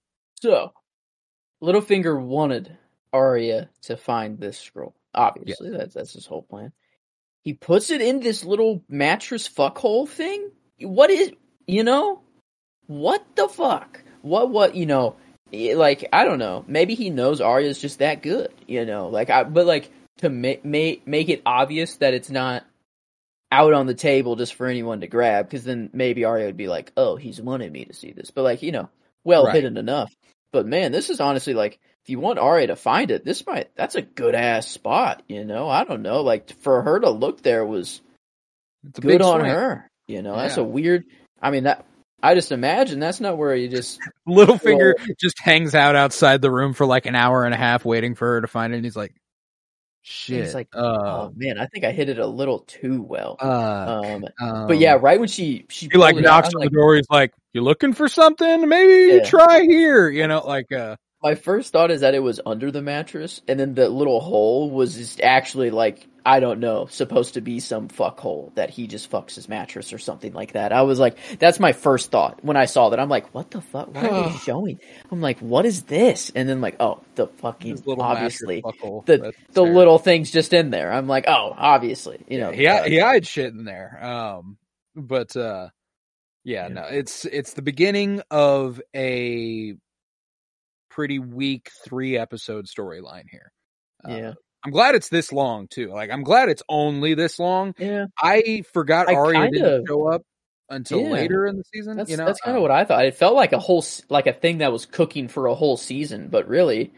So, 0.41 0.73
Littlefinger 1.61 2.19
wanted 2.19 2.75
Arya 3.13 3.69
to 3.83 3.95
find 3.95 4.39
this 4.39 4.57
scroll. 4.57 4.95
Obviously, 5.13 5.69
that's 5.69 5.93
that's 5.93 6.13
his 6.13 6.25
whole 6.25 6.41
plan. 6.41 6.73
He 7.43 7.53
puts 7.53 7.91
it 7.91 8.01
in 8.01 8.19
this 8.19 8.43
little 8.43 8.83
mattress 8.89 9.47
fuckhole 9.47 10.09
thing. 10.09 10.49
What 10.79 11.11
is 11.11 11.31
you 11.67 11.83
know? 11.83 12.22
What 12.87 13.23
the 13.35 13.47
fuck? 13.47 14.01
What 14.21 14.49
what 14.49 14.75
you 14.75 14.85
know? 14.85 15.15
eh, 15.51 15.75
Like 15.75 16.07
I 16.13 16.25
don't 16.25 16.39
know. 16.39 16.63
Maybe 16.67 16.95
he 16.95 17.09
knows 17.09 17.41
Arya's 17.41 17.79
just 17.79 17.99
that 17.99 18.21
good. 18.21 18.51
You 18.67 18.85
know, 18.85 19.07
like 19.07 19.29
I 19.29 19.43
but 19.43 19.65
like 19.65 19.91
to 20.17 20.29
make 20.29 20.63
make 20.65 21.07
make 21.07 21.29
it 21.29 21.41
obvious 21.45 21.95
that 21.97 22.13
it's 22.13 22.29
not 22.29 22.65
out 23.51 23.73
on 23.73 23.85
the 23.85 23.93
table 23.93 24.35
just 24.35 24.55
for 24.55 24.65
anyone 24.67 25.01
to 25.01 25.07
grab 25.07 25.45
because 25.45 25.63
then 25.63 25.89
maybe 25.93 26.25
Arya 26.25 26.45
would 26.47 26.57
be 26.57 26.67
like, 26.67 26.91
"Oh, 26.97 27.15
he's 27.15 27.39
wanted 27.41 27.71
me 27.71 27.85
to 27.85 27.93
see 27.93 28.11
this," 28.11 28.31
but 28.31 28.43
like 28.43 28.63
you 28.63 28.71
know, 28.71 28.89
well 29.23 29.45
Right. 29.45 29.55
hidden 29.55 29.77
enough. 29.77 30.13
But 30.51 30.65
man, 30.65 30.91
this 30.91 31.09
is 31.09 31.19
honestly 31.19 31.53
like 31.53 31.79
if 32.03 32.09
you 32.09 32.19
want 32.19 32.39
Arya 32.39 32.67
to 32.67 32.75
find 32.75 33.11
it, 33.11 33.23
this 33.23 33.45
might 33.45 33.69
that's 33.75 33.95
a 33.95 34.01
good 34.01 34.35
ass 34.35 34.67
spot. 34.67 35.23
You 35.27 35.45
know, 35.45 35.69
I 35.69 35.83
don't 35.83 36.01
know, 36.01 36.21
like 36.21 36.51
for 36.61 36.81
her 36.81 36.99
to 36.99 37.09
look 37.09 37.41
there 37.41 37.65
was 37.65 38.01
It's 38.87 38.99
a 38.99 39.01
good 39.01 39.21
on 39.21 39.41
her. 39.45 39.87
You 40.07 40.21
know, 40.21 40.35
that's 40.35 40.57
a 40.57 40.63
weird. 40.63 41.05
I 41.41 41.51
mean 41.51 41.63
that. 41.63 41.85
I 42.23 42.35
just 42.35 42.53
imagine 42.53 42.99
that's 43.01 43.19
not 43.19 43.37
where 43.37 43.53
you 43.53 43.67
just 43.67 43.99
Littlefinger 44.27 44.93
just 45.19 45.37
hangs 45.39 45.75
out 45.75 45.97
outside 45.97 46.41
the 46.41 46.49
room 46.49 46.73
for 46.73 46.85
like 46.85 47.05
an 47.05 47.15
hour 47.15 47.43
and 47.43 47.53
a 47.53 47.57
half 47.57 47.83
waiting 47.83 48.15
for 48.15 48.25
her 48.35 48.41
to 48.41 48.47
find 48.47 48.71
it. 48.71 48.77
And 48.77 48.85
he's 48.85 48.95
like, 48.95 49.13
shit. 50.01 50.45
He's 50.45 50.55
like, 50.55 50.69
uh, 50.73 50.79
oh 50.79 51.33
man, 51.35 51.59
I 51.59 51.65
think 51.67 51.83
I 51.83 51.91
hit 51.91 52.07
it 52.07 52.19
a 52.19 52.25
little 52.25 52.59
too 52.59 53.01
well. 53.01 53.37
uh, 53.41 53.89
Um, 53.89 54.25
um, 54.39 54.67
but 54.67 54.77
yeah, 54.77 54.93
right 54.93 55.19
when 55.19 55.27
she 55.27 55.65
she 55.69 55.89
He 55.91 55.97
like 55.97 56.15
out, 56.15 56.21
knocks 56.23 56.47
on 56.53 56.61
like, 56.61 56.71
the 56.71 56.77
door. 56.77 56.95
He's 56.95 57.09
like, 57.09 57.33
you 57.53 57.61
looking 57.61 57.93
for 57.93 58.07
something? 58.07 58.69
Maybe 58.69 59.17
Yeah. 59.17 59.25
try 59.25 59.61
here. 59.61 60.09
You 60.09 60.27
know, 60.27 60.39
like, 60.47 60.71
uh, 60.71 60.95
my 61.21 61.35
first 61.35 61.73
thought 61.73 61.91
is 61.91 62.01
that 62.01 62.15
it 62.15 62.19
was 62.19 62.39
under 62.45 62.71
the 62.71 62.81
mattress, 62.81 63.41
and 63.49 63.59
then 63.59 63.73
the 63.75 63.89
little 63.89 64.21
hole 64.21 64.69
was 64.69 64.95
just 64.95 65.19
actually 65.21 65.71
like 65.71 66.07
I 66.25 66.39
don't 66.39 66.59
know, 66.59 66.85
supposed 66.85 67.33
to 67.33 67.41
be 67.41 67.59
some 67.59 67.89
fuckhole 67.89 68.55
that 68.55 68.69
he 68.69 68.87
just 68.87 69.11
fucks 69.11 69.35
his 69.35 69.49
mattress 69.49 69.91
or 69.91 69.97
something 69.97 70.31
like 70.33 70.53
that. 70.53 70.71
I 70.71 70.83
was 70.83 70.97
like, 70.99 71.17
that's 71.39 71.59
my 71.59 71.73
first 71.73 72.11
thought 72.11 72.43
when 72.43 72.55
I 72.55 72.65
saw 72.65 72.89
that. 72.89 72.99
I'm 72.99 73.09
like, 73.09 73.33
what 73.33 73.51
the 73.51 73.59
fuck? 73.61 73.93
Why 73.93 74.07
are 74.07 74.29
they 74.29 74.37
showing? 74.45 74.79
I'm 75.11 75.19
like, 75.21 75.39
what 75.39 75.65
is 75.65 75.83
this? 75.83 76.31
And 76.33 76.47
then 76.47 76.61
like, 76.61 76.77
oh, 76.79 77.01
the 77.15 77.27
fucking 77.27 77.75
little 77.85 78.01
obviously 78.01 78.61
the 78.61 79.17
That's 79.17 79.37
the 79.53 79.63
fair. 79.63 79.73
little 79.73 79.99
things 79.99 80.31
just 80.31 80.53
in 80.53 80.69
there. 80.69 80.93
I'm 80.93 81.07
like, 81.07 81.25
oh, 81.27 81.53
obviously, 81.57 82.23
you 82.29 82.39
know, 82.39 82.51
he 82.51 82.67
uh, 82.67 82.83
he 82.83 82.99
hides 82.99 83.27
shit 83.27 83.53
in 83.53 83.65
there. 83.65 83.99
Um, 84.03 84.57
but 84.95 85.35
uh, 85.35 85.69
yeah, 86.45 86.67
Yeah. 86.67 86.73
no, 86.73 86.83
it's 86.83 87.25
it's 87.25 87.53
the 87.53 87.61
beginning 87.61 88.21
of 88.31 88.79
a 88.95 89.75
pretty 90.89 91.19
weak 91.19 91.69
three 91.85 92.17
episode 92.17 92.65
storyline 92.67 93.25
here. 93.29 93.51
Uh, 94.07 94.13
yeah, 94.15 94.33
I'm 94.65 94.71
glad 94.71 94.95
it's 94.95 95.09
this 95.09 95.31
long 95.33 95.67
too. 95.67 95.89
Like, 95.91 96.09
I'm 96.09 96.23
glad 96.23 96.49
it's 96.49 96.63
only 96.69 97.13
this 97.15 97.39
long. 97.39 97.75
yeah. 97.77 98.05
I 98.21 98.63
forgot 98.73 99.09
I 99.09 99.15
Arya 99.15 99.49
didn't 99.51 99.87
show 99.87 100.07
up 100.07 100.21
until 100.69 101.01
Yeah. 101.01 101.09
later 101.11 101.45
in 101.47 101.57
the 101.57 101.63
season. 101.73 101.97
That's 101.97 102.09
you 102.09 102.17
know, 102.17 102.25
that's 102.25 102.39
kind 102.41 102.55
of 102.55 102.59
Um, 102.59 102.61
what 102.63 102.71
I 102.71 102.85
thought. 102.85 103.05
It 103.05 103.15
felt 103.15 103.35
like 103.35 103.53
a 103.53 103.59
whole 103.59 103.83
like 104.09 104.27
a 104.27 104.33
thing 104.33 104.59
that 104.59 104.71
was 104.71 104.85
cooking 104.85 105.27
for 105.27 105.47
a 105.47 105.55
whole 105.55 105.77
season, 105.77 106.29
but 106.29 106.47
really 106.47 106.91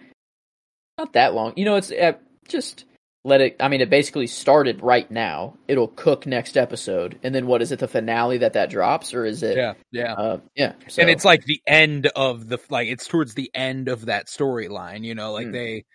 not 0.97 1.13
that 1.13 1.33
long. 1.33 1.53
You 1.55 1.65
know, 1.65 1.75
it's 1.75 1.91
uh, 1.91 2.13
just 2.47 2.85
let 3.25 3.41
it. 3.41 3.55
I 3.59 3.67
mean, 3.67 3.81
it 3.81 3.89
basically 3.89 4.27
started 4.27 4.81
right 4.83 5.09
now. 5.09 5.57
It'll 5.67 5.87
cook 5.87 6.25
next 6.27 6.55
episode, 6.57 7.17
and 7.23 7.33
then 7.33 7.47
what 7.47 7.61
is 7.63 7.71
it? 7.71 7.79
The 7.79 7.87
finale 7.87 8.37
that 8.37 8.53
that 8.53 8.69
drops, 8.69 9.13
or 9.13 9.25
is 9.25 9.41
it? 9.43 9.57
Yeah, 9.57 9.73
yeah. 9.91 10.13
uh, 10.13 10.37
yeah. 10.55 10.73
So, 10.87 11.01
and 11.01 11.09
it's 11.09 11.25
like 11.25 11.43
the 11.45 11.59
end 11.65 12.07
of 12.15 12.47
the 12.47 12.59
like 12.69 12.87
it's 12.87 13.07
towards 13.07 13.33
the 13.33 13.49
end 13.55 13.89
of 13.89 14.05
that 14.05 14.27
storyline 14.27 15.03
you 15.03 15.15
know 15.15 15.33
like 15.33 15.47
Mm. 15.47 15.51
they 15.53 15.85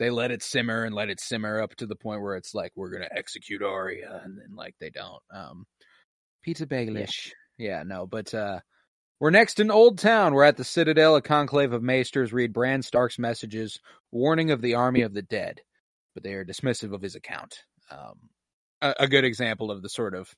they 0.00 0.10
let 0.10 0.32
it 0.32 0.42
simmer 0.42 0.82
and 0.82 0.94
let 0.94 1.10
it 1.10 1.20
simmer 1.20 1.62
up 1.62 1.76
to 1.76 1.86
the 1.86 1.94
point 1.94 2.22
where 2.22 2.34
it's 2.34 2.54
like 2.54 2.72
we're 2.74 2.90
gonna 2.90 3.08
execute 3.16 3.62
Arya 3.62 4.20
and 4.24 4.36
then 4.36 4.56
like 4.56 4.74
they 4.80 4.90
don't 4.90 5.22
um 5.32 5.66
Petyr 6.44 6.66
Baelish 6.66 7.30
yeah. 7.58 7.84
no 7.86 8.06
but 8.06 8.34
uh 8.34 8.58
we're 9.20 9.30
next 9.30 9.60
in 9.60 9.68
Oldtown. 9.68 10.32
We're 10.32 10.44
at 10.44 10.56
the 10.56 10.64
Citadel. 10.64 11.14
A 11.14 11.20
conclave 11.20 11.74
of 11.74 11.82
maesters 11.82 12.32
read 12.32 12.54
Bran 12.54 12.80
Stark's 12.80 13.18
messages, 13.18 13.78
warning 14.10 14.50
of 14.50 14.62
the 14.62 14.74
army 14.74 15.02
of 15.02 15.12
the 15.12 15.20
dead, 15.20 15.60
but 16.14 16.22
they 16.22 16.32
are 16.32 16.44
dismissive 16.44 16.94
of 16.94 17.02
his 17.02 17.16
account. 17.16 17.54
Um, 17.90 18.30
a, 18.80 18.94
a 19.00 19.08
good 19.08 19.26
example 19.26 19.70
of 19.70 19.82
the 19.82 19.90
sort 19.90 20.14
of 20.14 20.34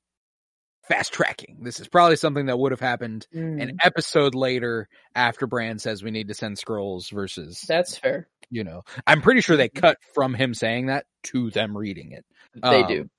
fast 0.88 1.12
tracking. 1.12 1.60
This 1.62 1.78
is 1.78 1.86
probably 1.86 2.16
something 2.16 2.46
that 2.46 2.58
would 2.58 2.72
have 2.72 2.80
happened 2.80 3.28
Mm, 3.32 3.62
an 3.62 3.76
episode 3.84 4.34
later 4.34 4.88
after 5.14 5.46
Bran 5.46 5.78
says 5.78 6.02
we 6.02 6.10
need 6.10 6.26
to 6.26 6.34
send 6.34 6.58
scrolls 6.58 7.08
versus 7.08 7.64
that's 7.68 7.96
fair. 7.96 8.26
You 8.52 8.64
know 8.64 8.82
I'm 9.08 9.22
pretty 9.22 9.42
sure 9.42 9.56
they 9.56 9.70
cut 9.70 9.98
from 10.14 10.34
him 10.34 10.54
saying 10.54 10.86
that 10.86 11.06
to 11.24 11.50
them 11.50 11.76
reading 11.76 12.12
it. 12.12 12.24
They 12.54 12.84
Um, 12.84 12.84
do. 12.84 13.10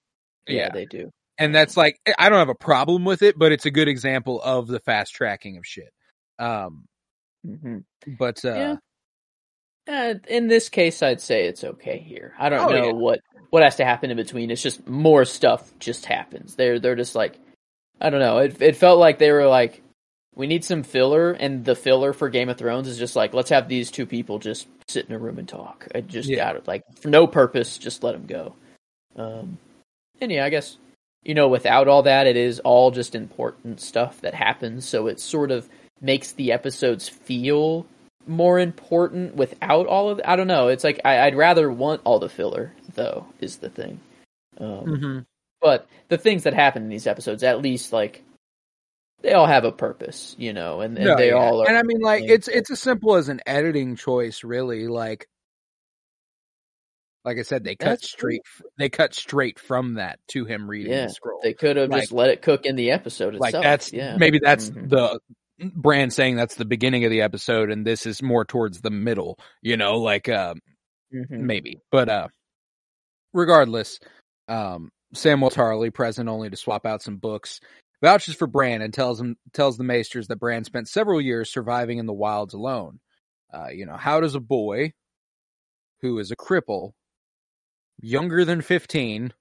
Yeah, 0.48 0.70
Yeah. 0.70 0.70
they 0.70 0.86
do. 0.86 1.12
And 1.40 1.56
that's 1.56 1.76
like 1.78 2.00
I 2.20 2.30
don't 2.30 2.40
have 2.40 2.50
a 2.50 2.56
problem 2.56 3.06
with 3.06 3.24
it, 3.24 3.38
but 3.38 3.52
it's 3.52 3.66
a 3.66 3.72
good 3.72 3.90
example 3.90 4.42
of 4.42 4.68
the 4.68 4.80
fast 4.80 5.14
tracking 5.16 5.58
of 5.58 5.66
shit. 5.66 5.92
Um 6.40 6.86
hmm 7.46 7.80
but 8.20 8.46
uh 8.46 8.56
Yeah. 8.58 8.76
Uh, 9.88 10.16
in 10.30 10.48
this 10.48 10.70
case, 10.70 11.04
I'd 11.04 11.22
say 11.22 11.46
it's 11.46 11.64
okay 11.64 12.00
here. 12.00 12.34
I 12.40 12.50
don't 12.50 12.68
Oh, 12.68 12.70
know 12.70 12.88
yeah. 12.88 12.94
what 12.94 13.20
what 13.50 13.64
has 13.64 13.76
to 13.78 13.86
happen 13.86 14.12
in 14.12 14.18
between. 14.18 14.52
It's 14.52 14.62
just 14.62 14.88
more 14.88 15.26
stuff 15.26 15.72
just 15.80 16.06
happens. 16.06 16.56
They're 16.56 16.80
they're 16.80 16.96
just 16.96 17.16
like 17.16 17.38
I 18.02 18.10
don't 18.10 18.22
know. 18.22 18.40
It 18.40 18.62
it 18.62 18.76
felt 18.78 19.00
like 19.00 19.20
they 19.20 19.32
were 19.32 19.48
like 19.48 19.82
we 20.36 20.48
need 20.48 20.64
some 20.66 20.84
filler, 20.84 21.32
and 21.32 21.64
the 21.66 21.76
filler 21.76 22.14
for 22.14 22.30
Game 22.30 22.50
of 22.50 22.58
Thrones 22.58 22.88
is 22.88 22.98
just 22.98 23.16
like 23.16 23.34
let's 23.34 23.50
have 23.50 23.68
these 23.68 23.92
two 23.92 24.06
people 24.06 24.40
just 24.40 24.68
sit 24.88 25.06
in 25.08 25.14
a 25.16 25.20
room 25.20 25.40
and 25.40 25.48
talk. 25.48 25.88
I 25.94 26.02
just 26.02 26.30
Yeah. 26.30 26.38
got 26.38 26.56
it 26.56 26.68
like 26.68 26.84
for 27.00 27.10
no 27.10 27.28
purpose, 27.28 27.78
just 27.78 28.04
let 28.04 28.14
them 28.14 28.26
go. 28.26 28.56
Um, 29.16 29.58
and 30.22 30.32
yeah, 30.32 30.46
I 30.46 30.50
guess 30.50 30.78
you 31.24 31.34
know 31.36 31.48
without 31.48 31.88
all 31.88 32.04
that, 32.04 32.28
it 32.28 32.36
is 32.38 32.60
all 32.62 32.92
just 32.92 33.16
important 33.16 33.80
stuff 33.82 34.22
that 34.22 34.34
happens. 34.34 34.88
So 34.88 35.08
it 35.08 35.20
sort 35.20 35.52
of 35.52 35.70
makes 36.02 36.32
the 36.34 36.52
episodes 36.52 37.08
feel 37.08 37.86
more 38.26 38.60
important 38.60 39.36
without 39.36 39.86
all 39.88 40.10
of. 40.10 40.20
I 40.26 40.36
don't 40.36 40.48
know. 40.48 40.70
It's 40.70 40.84
like 40.84 41.00
I, 41.06 41.22
I'd 41.22 41.36
rather 41.36 41.72
want 41.72 42.02
all 42.06 42.20
the 42.20 42.30
filler 42.30 42.74
though. 42.96 43.26
Is 43.40 43.58
the 43.58 43.70
thing. 43.70 44.00
Um, 44.58 44.86
Mm-hmm. 44.86 45.20
but 45.62 45.88
the 46.10 46.18
things 46.18 46.44
that 46.44 46.54
happen 46.54 46.84
in 46.84 46.90
these 46.90 47.08
episodes, 47.08 47.44
at 47.44 47.62
least 47.62 47.92
like 47.94 48.24
they 49.24 49.34
all 49.34 49.48
have 49.48 49.64
a 49.64 49.72
purpose, 49.72 50.36
you 50.38 50.54
know, 50.54 50.82
and, 50.82 50.98
and 50.98 51.08
No, 51.08 51.16
they 51.16 51.30
yeah. 51.30 51.34
all 51.36 51.62
are. 51.64 51.68
and 51.68 51.78
I 51.78 51.82
mean, 51.84 52.02
like 52.02 52.26
it's 52.26 52.48
it's 52.48 52.70
as 52.70 52.80
simple 52.80 53.16
as 53.16 53.30
an 53.30 53.42
editing 53.48 53.96
choice, 53.96 54.44
really. 54.44 54.88
Like, 54.88 55.28
like 57.26 57.38
I 57.40 57.44
said, 57.44 57.64
they 57.64 57.76
cut 57.76 57.90
That's 57.90 58.10
straight. 58.12 58.42
f- 58.46 58.66
They 58.78 58.90
cut 58.90 59.14
straight 59.14 59.58
from 59.60 59.94
that 59.96 60.20
to 60.32 60.44
him 60.46 60.70
reading 60.70 60.92
Yeah, 60.92 61.08
the 61.08 61.14
scroll. 61.14 61.40
they 61.42 61.54
could 61.54 61.78
have 61.78 61.90
like- 61.90 62.02
just 62.04 62.12
let 62.12 62.30
it 62.30 62.42
cook 62.42 62.66
in 62.66 62.76
the 62.76 62.92
episode 62.92 63.34
like 63.36 63.50
itself. 63.52 63.64
that's 63.64 63.94
yeah, 63.94 64.18
maybe 64.18 64.40
that's 64.44 64.70
Mhm. 64.70 64.90
the 64.90 65.20
Bran 65.60 66.10
saying 66.10 66.36
that's 66.36 66.56
the 66.56 66.66
beginning 66.66 67.06
of 67.06 67.12
the 67.12 67.22
episode, 67.22 67.72
and 67.72 67.86
this 67.88 68.06
is 68.06 68.22
more 68.22 68.44
towards 68.44 68.82
the 68.82 68.90
middle. 68.90 69.40
You 69.62 69.78
know, 69.78 70.00
like 70.00 70.28
uh, 70.28 70.56
Mhm. 71.14 71.30
maybe, 71.30 71.80
but 71.92 72.10
uh, 72.10 72.28
regardless, 73.34 74.00
um, 74.50 74.90
Samwell 75.16 75.54
Tarly, 75.54 75.94
present 75.94 76.28
only 76.28 76.50
to 76.50 76.58
swap 76.58 76.86
out 76.86 77.02
some 77.04 77.18
books, 77.18 77.62
vouches 78.04 78.36
for 78.36 78.46
Bran 78.46 78.84
and 78.84 78.94
tells 78.94 79.20
him 79.20 79.38
tells 79.54 79.78
the 79.78 79.84
Maesters 79.84 80.28
that 80.28 80.40
Bran 80.40 80.64
spent 80.64 80.88
several 80.88 81.20
years 81.20 81.50
surviving 81.50 81.98
in 81.98 82.06
the 82.06 82.14
wilds 82.14 82.54
alone. 82.54 83.00
Uh, 83.52 83.70
you 83.70 83.86
know, 83.86 83.98
how 83.98 84.20
does 84.20 84.36
a 84.36 84.40
boy 84.40 84.94
who 86.02 86.20
is 86.20 86.30
a 86.30 86.36
cripple, 86.36 86.92
younger 88.00 88.46
than 88.46 88.62
fifteen, 88.62 89.34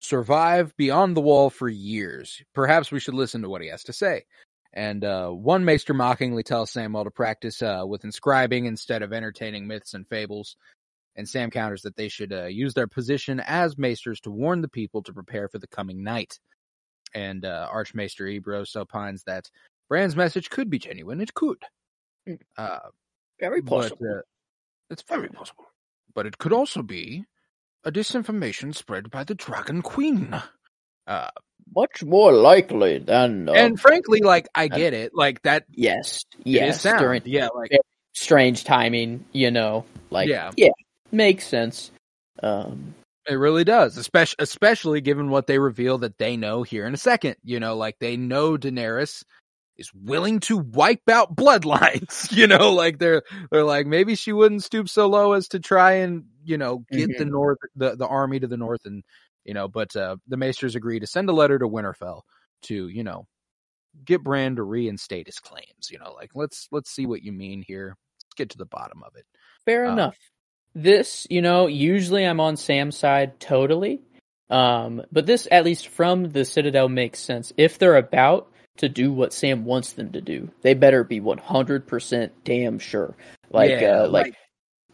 survive 0.00 0.76
beyond 0.76 1.16
the 1.16 1.20
wall 1.20 1.50
for 1.50 1.68
years? 1.68 2.42
Perhaps 2.54 2.92
we 2.92 3.00
should 3.00 3.14
listen 3.14 3.42
to 3.42 3.48
what 3.48 3.62
he 3.62 3.68
has 3.68 3.84
to 3.84 3.92
say. 3.92 4.26
And 4.74 5.02
uh, 5.02 5.30
one 5.30 5.64
maester 5.64 5.94
mockingly 5.94 6.42
tells 6.42 6.72
Samwell 6.72 7.04
to 7.04 7.10
practice 7.10 7.62
uh, 7.62 7.84
with 7.86 8.04
inscribing 8.04 8.66
instead 8.66 9.02
of 9.02 9.14
entertaining 9.14 9.66
myths 9.66 9.94
and 9.94 10.06
fables. 10.06 10.56
And 11.16 11.26
Sam 11.26 11.50
counters 11.50 11.82
that 11.82 11.96
they 11.96 12.08
should 12.08 12.32
uh, 12.32 12.44
use 12.44 12.74
their 12.74 12.86
position 12.86 13.40
as 13.40 13.78
maesters 13.78 14.20
to 14.20 14.30
warn 14.30 14.60
the 14.60 14.68
people 14.68 15.02
to 15.04 15.12
prepare 15.12 15.48
for 15.48 15.58
the 15.58 15.66
coming 15.66 16.04
night. 16.04 16.38
And 17.14 17.44
uh, 17.44 17.68
Archmaester 17.70 18.24
Ebrose 18.24 18.76
opines 18.76 19.24
that 19.24 19.50
Bran's 19.88 20.16
message 20.16 20.50
could 20.50 20.70
be 20.70 20.78
genuine. 20.78 21.20
It 21.20 21.34
could. 21.34 21.62
Hmm. 22.26 22.34
Uh, 22.56 22.78
very 23.40 23.60
but, 23.60 23.70
possible. 23.70 24.18
uh, 24.18 24.22
it's 24.90 25.02
very 25.02 25.28
possible. 25.28 25.66
But 26.14 26.26
it 26.26 26.38
could 26.38 26.52
also 26.52 26.82
be 26.82 27.24
a 27.84 27.92
disinformation 27.92 28.74
spread 28.74 29.10
by 29.10 29.24
the 29.24 29.34
Dragon 29.34 29.82
Queen. 29.82 30.34
Uh, 31.06 31.30
Much 31.76 32.02
more 32.02 32.32
likely 32.32 32.98
than. 32.98 33.48
Uh, 33.48 33.52
and 33.52 33.78
frankly, 33.78 34.20
like, 34.20 34.48
I 34.54 34.68
get 34.68 34.94
it. 34.94 35.12
Like, 35.14 35.42
that 35.42 35.64
yes, 35.70 36.24
yes, 36.44 36.82
during 36.82 37.22
yeah, 37.26 37.48
like, 37.54 37.70
strange 38.14 38.64
timing, 38.64 39.24
you 39.32 39.50
know, 39.50 39.84
like 40.10 40.28
Yeah. 40.28 40.50
yeah, 40.56 40.70
makes 41.12 41.46
sense. 41.46 41.90
Um, 42.42 42.94
It 43.28 43.34
really 43.34 43.64
does, 43.64 43.96
especially 43.98 44.36
especially 44.38 45.00
given 45.00 45.28
what 45.28 45.46
they 45.46 45.58
reveal 45.58 45.98
that 45.98 46.18
they 46.18 46.36
know 46.36 46.62
here 46.62 46.86
in 46.86 46.94
a 46.94 46.98
second. 46.98 47.36
You 47.44 47.60
know, 47.60 47.76
like 47.76 47.98
they 47.98 48.16
know 48.16 48.56
Daenerys 48.56 49.22
is 49.76 49.92
willing 49.94 50.40
to 50.40 50.58
wipe 50.58 51.08
out 51.10 51.36
bloodlines. 51.36 52.32
You 52.36 52.46
know, 52.46 52.72
like 52.72 52.98
they're 52.98 53.22
they're 53.50 53.64
like 53.64 53.86
maybe 53.86 54.14
she 54.14 54.32
wouldn't 54.32 54.64
stoop 54.64 54.88
so 54.88 55.08
low 55.08 55.32
as 55.32 55.48
to 55.48 55.60
try 55.60 55.92
and 55.94 56.24
you 56.44 56.56
know 56.58 56.84
get 56.92 57.16
the 57.16 57.24
north 57.26 57.58
the 57.76 57.96
the 57.96 58.06
army 58.06 58.40
to 58.40 58.46
the 58.46 58.56
north 58.56 58.84
and 58.86 59.02
you 59.44 59.54
know, 59.54 59.68
but 59.68 59.94
uh, 59.96 60.16
the 60.26 60.36
Maesters 60.36 60.74
agree 60.76 61.00
to 61.00 61.06
send 61.06 61.28
a 61.30 61.32
letter 61.32 61.58
to 61.58 61.66
Winterfell 61.68 62.22
to 62.62 62.88
you 62.88 63.04
know 63.04 63.26
get 64.04 64.22
Bran 64.22 64.56
to 64.56 64.62
reinstate 64.62 65.26
his 65.26 65.38
claims. 65.38 65.90
You 65.90 65.98
know, 65.98 66.12
like 66.14 66.30
let's 66.34 66.68
let's 66.72 66.90
see 66.90 67.06
what 67.06 67.22
you 67.22 67.32
mean 67.32 67.62
here. 67.66 67.94
Let's 68.24 68.34
get 68.36 68.50
to 68.50 68.58
the 68.58 68.66
bottom 68.66 69.02
of 69.02 69.16
it. 69.16 69.24
Fair 69.64 69.86
Uh, 69.86 69.92
enough. 69.92 70.16
This, 70.74 71.26
you 71.30 71.42
know, 71.42 71.66
usually 71.66 72.24
I'm 72.24 72.40
on 72.40 72.56
Sam's 72.56 72.96
side 72.96 73.40
totally. 73.40 74.00
Um, 74.50 75.02
but 75.12 75.26
this, 75.26 75.46
at 75.50 75.64
least 75.64 75.88
from 75.88 76.30
the 76.30 76.44
Citadel, 76.44 76.88
makes 76.88 77.18
sense. 77.20 77.52
If 77.56 77.78
they're 77.78 77.96
about 77.96 78.50
to 78.78 78.88
do 78.88 79.12
what 79.12 79.32
Sam 79.32 79.64
wants 79.64 79.92
them 79.92 80.12
to 80.12 80.20
do, 80.20 80.50
they 80.62 80.74
better 80.74 81.04
be 81.04 81.20
100% 81.20 82.30
damn 82.44 82.78
sure. 82.78 83.16
Like, 83.50 83.70
Yeah, 83.70 84.04
uh, 84.04 84.08
like, 84.08 84.34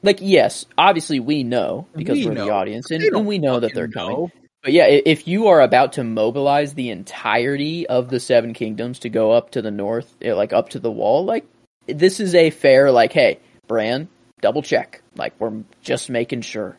like, 0.03 0.19
yes, 0.21 0.67
obviously 0.77 1.21
we 1.21 1.45
know 1.45 1.87
because 1.95 2.19
We 2.19 2.27
we're 2.27 2.35
know. 2.35 2.47
the 2.47 2.53
audience 2.53 2.91
and, 2.91 3.03
and 3.03 3.27
we 3.27 3.39
know 3.39 3.61
that 3.61 3.75
they're 3.75 3.89
coming. 3.89 4.17
know. 4.17 4.31
But 4.63 4.73
yeah, 4.73 4.87
if 4.87 5.29
you 5.29 5.49
are 5.49 5.61
about 5.61 5.93
to 5.95 6.05
mobilize 6.05 6.73
the 6.73 6.89
entirety 6.89 7.87
of 7.87 8.09
the 8.09 8.19
Seven 8.19 8.55
Kingdoms 8.55 8.99
to 9.01 9.11
go 9.11 9.31
up 9.31 9.51
to 9.51 9.61
the 9.63 9.71
north, 9.71 10.15
eh, 10.23 10.33
like 10.33 10.55
up 10.55 10.71
to 10.71 10.79
the 10.79 10.91
wall, 10.91 11.25
like 11.25 11.45
this 11.87 12.19
is 12.19 12.35
a 12.35 12.49
fair, 12.49 12.91
like, 12.91 13.13
hey, 13.13 13.39
Bran, 13.69 14.09
double 14.41 14.63
check. 14.63 15.03
Like 15.17 15.35
we're 15.39 15.63
just 15.83 16.11
making 16.11 16.43
sure. 16.43 16.77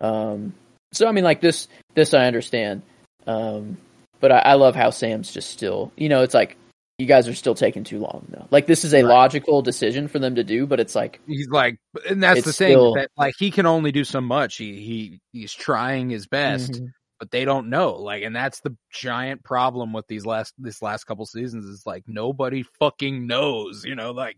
Um, 0.00 0.54
so 0.92 1.06
I 1.06 1.12
mean, 1.12 1.24
like 1.24 1.40
this, 1.40 1.68
this 1.94 2.14
I 2.14 2.26
understand. 2.26 2.82
Um, 3.26 3.76
but 4.20 4.32
I, 4.32 4.38
I 4.38 4.54
love 4.54 4.74
how 4.74 4.90
Sam's 4.90 5.32
just 5.32 5.50
still, 5.50 5.92
you 5.96 6.08
know, 6.08 6.22
it's 6.22 6.34
like 6.34 6.56
you 6.98 7.06
guys 7.06 7.26
are 7.28 7.34
still 7.34 7.54
taking 7.54 7.84
too 7.84 7.98
long 7.98 8.26
though. 8.28 8.46
Like 8.50 8.66
this 8.66 8.84
is 8.84 8.92
a 8.92 9.02
Right. 9.02 9.08
logical 9.10 9.62
decision 9.62 10.08
for 10.08 10.18
them 10.18 10.34
to 10.34 10.44
do, 10.44 10.66
but 10.66 10.80
it's 10.80 10.94
like 10.94 11.20
he's 11.26 11.48
like 11.48 11.78
and 12.08 12.22
that's 12.22 12.44
the 12.44 12.52
thing 12.52 12.72
still- 12.72 12.94
that 12.94 13.10
like 13.16 13.34
he 13.38 13.50
can 13.50 13.66
only 13.66 13.90
do 13.92 14.04
so 14.04 14.20
much 14.20 14.56
he 14.56 14.74
he 14.80 15.20
he's 15.32 15.52
trying 15.54 16.10
his 16.10 16.26
best 16.26 16.72
Mhm. 16.72 16.88
but 17.18 17.30
they 17.30 17.46
don't 17.46 17.70
know 17.70 17.94
like 17.94 18.22
and 18.22 18.36
that's 18.36 18.60
the 18.60 18.76
giant 18.92 19.42
problem 19.42 19.94
with 19.94 20.06
these 20.08 20.26
last 20.26 20.52
this 20.58 20.82
last 20.82 21.04
couple 21.04 21.24
seasons 21.24 21.64
is 21.64 21.86
like 21.86 22.04
nobody 22.06 22.64
fucking 22.78 23.26
knows 23.26 23.82
you 23.86 23.94
know 23.94 24.10
like 24.10 24.36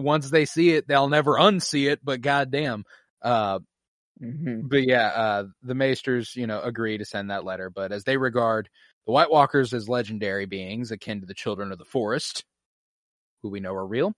once 0.00 0.30
they 0.30 0.44
see 0.44 0.70
it 0.70 0.86
they'll 0.88 1.08
never 1.08 1.32
unsee 1.34 1.90
it 1.90 2.00
but 2.04 2.20
goddamn 2.20 2.84
uh 3.22 3.58
Mhm. 4.20 4.68
but 4.68 4.82
yeah 4.82 5.06
uh 5.06 5.44
the 5.62 5.74
maesters 5.76 6.34
you 6.34 6.48
know 6.48 6.60
agree 6.60 6.98
to 6.98 7.04
send 7.04 7.30
that 7.30 7.44
letter 7.44 7.70
but 7.70 7.92
as 7.92 8.02
they 8.02 8.16
regard 8.16 8.68
the 9.06 9.12
white 9.12 9.30
walkers 9.30 9.72
as 9.72 9.88
legendary 9.88 10.44
beings 10.44 10.90
akin 10.90 11.20
to 11.20 11.26
the 11.26 11.34
children 11.34 11.70
of 11.70 11.78
the 11.78 11.84
forest 11.84 12.44
who 13.42 13.48
we 13.48 13.60
know 13.60 13.72
are 13.74 13.86
real 13.86 14.12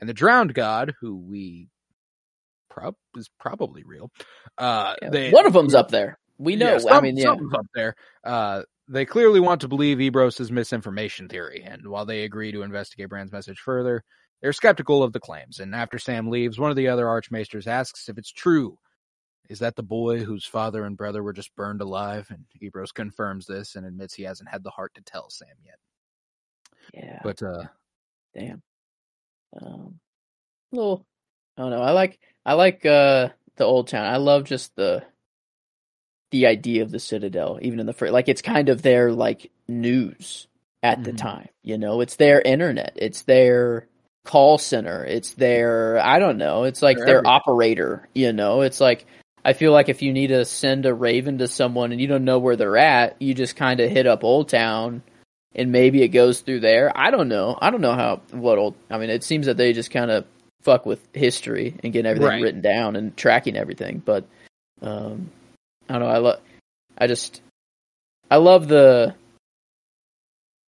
and 0.00 0.08
the 0.08 0.12
drowned 0.14 0.54
god 0.54 0.92
who 1.00 1.16
we 1.16 1.68
prob 2.68 2.96
is 3.16 3.30
probably 3.38 3.84
real 3.84 4.10
uh 4.58 4.94
Yeah, 5.00 5.10
they 5.10 5.30
one 5.30 5.46
of 5.46 5.52
them's 5.52 5.74
up 5.76 5.90
there. 5.90 6.18
We 6.36 6.56
know. 6.56 6.70
yeah, 6.70 6.74
I 6.74 6.78
some- 6.78 7.02
mean, 7.04 7.16
yeah. 7.16 7.24
something's 7.26 7.54
up 7.54 7.66
there. 7.76 7.94
Uh, 8.24 8.62
they 8.88 9.04
clearly 9.04 9.38
want 9.38 9.60
to 9.60 9.68
believe 9.68 10.00
Ebrose's 10.00 10.50
misinformation 10.50 11.28
theory, 11.28 11.62
and 11.64 11.86
while 11.86 12.04
they 12.06 12.24
agree 12.24 12.50
to 12.50 12.62
investigate 12.62 13.08
Bran's 13.08 13.30
message 13.30 13.60
further, 13.60 14.02
they're 14.42 14.52
skeptical 14.52 15.02
of 15.02 15.12
the 15.12 15.20
claims. 15.20 15.60
And 15.60 15.74
after 15.74 15.98
Sam 15.98 16.28
leaves, 16.28 16.58
one 16.58 16.70
of 16.70 16.76
the 16.76 16.88
other 16.88 17.06
Archmaesters 17.06 17.66
asks 17.66 18.08
if 18.08 18.18
it's 18.18 18.32
true. 18.32 18.78
Is 19.50 19.58
that 19.58 19.76
the 19.76 19.82
boy 19.82 20.20
whose 20.24 20.46
father 20.46 20.84
and 20.84 20.96
brother 20.96 21.22
were 21.22 21.34
just 21.34 21.54
burned 21.54 21.82
alive? 21.82 22.26
And 22.30 22.44
Ebrose 22.62 22.94
confirms 22.94 23.46
this 23.46 23.74
and 23.76 23.84
admits 23.86 24.14
he 24.14 24.22
hasn't 24.22 24.48
had 24.48 24.64
the 24.64 24.70
heart 24.70 24.94
to 24.94 25.02
tell 25.02 25.28
Sam 25.28 25.48
yet. 25.64 25.78
Yeah. 26.94 27.20
But 27.22 27.42
uh, 27.42 27.64
Damn. 28.34 28.62
Um, 29.60 30.00
little. 30.72 31.06
I 31.56 31.62
don't 31.62 31.70
know. 31.70 31.82
I 31.82 31.92
like. 31.92 32.18
I 32.44 32.54
like 32.54 32.84
uh 32.84 33.28
the 33.56 33.64
old 33.64 33.88
town. 33.88 34.06
I 34.06 34.16
love 34.16 34.44
just 34.44 34.74
the 34.76 35.04
the 36.30 36.46
idea 36.46 36.82
of 36.82 36.90
the 36.90 36.98
Citadel, 36.98 37.58
even 37.62 37.78
in 37.80 37.86
the 37.86 37.92
first. 37.92 38.12
Like 38.12 38.28
it's 38.28 38.42
kind 38.42 38.68
of 38.68 38.82
their 38.82 39.12
like 39.12 39.52
news 39.68 40.48
at 40.82 41.04
the 41.04 41.12
Mhm. 41.12 41.18
time. 41.18 41.48
You 41.62 41.78
know, 41.78 42.00
it's 42.00 42.16
their 42.16 42.40
internet. 42.40 42.94
It's 42.96 43.22
their 43.22 43.88
call 44.24 44.58
center. 44.58 45.04
It's 45.04 45.32
their. 45.32 45.98
I 45.98 46.18
don't 46.18 46.38
know. 46.38 46.64
It's 46.64 46.82
like 46.82 46.96
They're 46.96 47.06
their 47.06 47.26
operator. 47.26 48.08
You 48.14 48.32
know, 48.32 48.62
it's 48.62 48.80
like. 48.80 49.06
I 49.46 49.52
feel 49.52 49.72
like 49.72 49.90
if 49.90 50.00
you 50.00 50.10
need 50.14 50.28
to 50.28 50.46
send 50.46 50.86
a 50.86 50.94
raven 50.94 51.36
to 51.38 51.48
someone 51.48 51.92
and 51.92 52.00
you 52.00 52.06
don't 52.06 52.24
know 52.24 52.38
where 52.38 52.56
they're 52.56 52.78
at, 52.78 53.20
you 53.20 53.34
just 53.34 53.56
kind 53.56 53.78
of 53.80 53.90
hit 53.90 54.06
up 54.06 54.22
Oldtown 54.22 55.02
and 55.54 55.70
maybe 55.70 56.02
it 56.02 56.08
goes 56.08 56.40
through 56.40 56.60
there. 56.60 56.90
I 56.96 57.10
don't 57.10 57.28
know. 57.28 57.58
I 57.60 57.70
don't 57.70 57.82
know 57.82 57.92
how 57.92 58.22
what 58.30 58.56
old. 58.56 58.74
I 58.90 58.96
mean, 58.96 59.10
it 59.10 59.22
seems 59.22 59.44
that 59.44 59.58
they 59.58 59.74
just 59.74 59.90
kind 59.90 60.10
of 60.10 60.24
fuck 60.62 60.86
with 60.86 61.06
history 61.12 61.74
and 61.84 61.92
getting 61.92 62.08
everything 62.10 62.26
Right. 62.26 62.42
written 62.42 62.62
down 62.62 62.96
and 62.96 63.14
tracking 63.18 63.54
everything. 63.54 64.02
But 64.02 64.24
um, 64.80 65.30
I 65.90 65.98
don't 65.98 66.02
know. 66.02 66.08
I 66.08 66.18
love. 66.18 66.40
I 66.96 67.06
just 67.06 67.42
I 68.30 68.38
love 68.38 68.66
the 68.66 69.14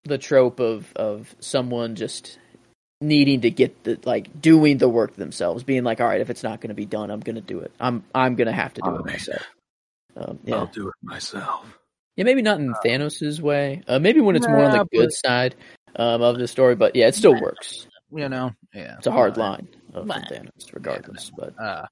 the 0.05 0.19
trope 0.19 0.61
of 0.61 0.93
of 0.97 1.35
someone 1.41 1.95
just 1.95 2.39
needing 3.01 3.43
to 3.43 3.51
get 3.51 3.85
the 3.85 3.99
like 4.05 4.41
doing 4.41 4.79
the 4.79 4.89
work 4.89 5.17
themselves, 5.17 5.63
being 5.65 5.85
like, 5.85 6.01
all 6.01 6.07
right, 6.07 6.21
if 6.21 6.31
it's 6.31 6.43
not 6.43 6.61
going 6.61 6.69
to 6.69 6.75
be 6.75 6.87
done, 6.87 7.11
I'm 7.11 7.21
going 7.21 7.37
to 7.37 7.43
do 7.43 7.61
it. 7.61 7.73
I'm 7.81 8.05
I'm 8.15 8.35
going 8.37 8.47
to 8.47 8.53
have 8.53 8.75
to 8.75 8.83
do 8.83 8.97
it 8.97 9.05
myself. 9.07 9.43
Um, 10.17 10.39
yeah, 10.45 10.57
I'll 10.57 10.67
do 10.67 10.89
it 10.89 10.95
myself. 11.03 11.67
yeah, 12.17 12.25
maybe 12.25 12.41
not 12.43 12.59
in 12.59 12.73
Thanos's 12.85 13.41
way. 13.43 13.83
Uh, 13.87 13.99
maybe 13.99 14.21
when 14.21 14.35
it's 14.37 14.49
more 14.49 14.65
on 14.65 14.73
Nah, 14.73 14.85
the 14.85 14.89
good 14.99 15.13
side 15.13 15.55
um, 15.97 16.23
of 16.23 16.39
the 16.39 16.49
story, 16.49 16.75
but 16.75 16.97
yeah, 16.97 17.07
it 17.09 17.15
still 17.15 17.39
works. 17.41 17.87
You 18.11 18.29
know, 18.29 18.53
yeah. 18.73 18.97
It's 18.99 19.07
a 19.07 19.13
hard 19.13 19.37
Uh, 19.37 19.41
line 19.41 19.69
of 19.93 20.07
from 20.07 20.23
Thanos, 20.23 20.73
regardless. 20.73 21.31
But 21.37 21.59
Uh, 21.61 21.87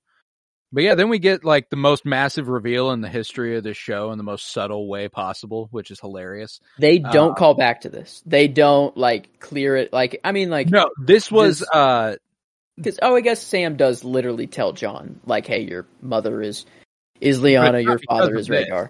but 0.75 0.83
yeah, 0.83 0.95
then 0.97 1.09
we 1.09 1.19
get 1.19 1.45
like 1.45 1.71
the 1.71 1.77
most 1.77 2.05
massive 2.05 2.49
reveal 2.49 2.91
in 2.91 3.01
the 3.01 3.09
history 3.09 3.57
of 3.57 3.63
this 3.65 3.77
show 3.77 4.11
in 4.11 4.19
the 4.19 4.25
most 4.25 4.53
subtle 4.53 4.89
way 4.89 5.09
possible, 5.09 5.69
which 5.71 5.91
is 5.91 6.01
hilarious. 6.01 6.61
they 6.79 6.99
don't 6.99 7.31
Uh, 7.31 7.35
call 7.35 7.55
back 7.55 7.83
to 7.83 7.89
this. 7.89 8.23
They 8.27 8.49
don't 8.49 8.97
like 8.97 9.39
clear 9.41 9.77
it. 9.77 9.93
Like 9.93 10.21
I 10.25 10.33
mean, 10.33 10.51
like 10.51 10.69
No, 10.69 10.91
this 11.01 11.31
was 11.31 11.61
This- 11.61 11.69
uh 11.73 12.17
Because 12.77 12.99
oh, 13.01 13.15
I 13.15 13.21
guess 13.21 13.41
Sam 13.41 13.77
does 13.77 14.03
literally 14.03 14.49
tell 14.49 14.73
Jon 14.73 15.21
like, 15.25 15.47
"Hey, 15.47 15.63
your 15.63 15.87
mother 16.03 16.43
is 16.43 16.67
is 17.21 17.39
Lyanna, 17.41 17.83
your 17.83 18.01
father 18.09 18.35
is. 18.37 18.49
Rhaegar." 18.49 18.89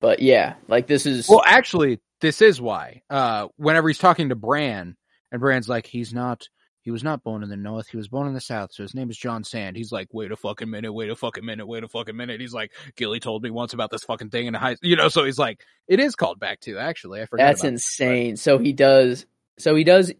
But 0.00 0.20
yeah, 0.20 0.54
like 0.68 0.86
this 0.86 1.04
is 1.04 1.28
well 1.28 1.42
actually 1.44 1.98
this 2.20 2.40
is 2.40 2.60
why. 2.60 3.02
Uh 3.10 3.48
whenever 3.56 3.88
he's 3.88 3.98
talking 3.98 4.28
to 4.28 4.36
Bran 4.36 4.96
and 5.32 5.40
Bran's 5.40 5.68
like 5.68 5.86
he's 5.86 6.14
not 6.14 6.46
he 6.84 6.90
was 6.90 7.02
not 7.02 7.24
born 7.24 7.42
in 7.42 7.48
the 7.48 7.56
north, 7.56 7.88
he 7.88 7.96
was 7.96 8.08
born 8.08 8.28
in 8.28 8.34
the 8.34 8.40
south, 8.40 8.72
so 8.72 8.82
his 8.82 8.94
name 8.94 9.08
is 9.08 9.16
Jon 9.16 9.42
Sand. 9.42 9.74
He's 9.74 9.90
like, 9.90 10.08
wait 10.12 10.30
a 10.30 10.36
fucking 10.36 10.68
minute, 10.68 10.92
wait 10.92 11.08
a 11.08 11.16
fucking 11.16 11.44
minute, 11.44 11.66
wait 11.66 11.82
a 11.82 11.88
fucking 11.88 12.14
minute. 12.14 12.42
He's 12.42 12.52
like, 12.52 12.72
Gilly 12.94 13.20
told 13.20 13.42
me 13.42 13.50
once 13.50 13.72
about 13.72 13.90
this 13.90 14.04
fucking 14.04 14.28
thing 14.28 14.46
in 14.46 14.52
the 14.52 14.58
high 14.58 14.76
you 14.82 14.94
know, 14.94 15.08
so 15.08 15.24
he's 15.24 15.38
like 15.38 15.60
it 15.88 15.98
is 15.98 16.14
called 16.14 16.38
back 16.38 16.60
to 16.60 16.78
actually. 16.78 17.22
I 17.22 17.26
forgot 17.26 17.44
that's 17.44 17.60
about 17.60 17.68
that, 17.68 17.72
insane. 17.72 18.36
So 18.36 18.58
he 18.58 18.74
does. 18.74 19.24
So 19.58 19.74
he 19.74 19.84
does. 19.84 20.12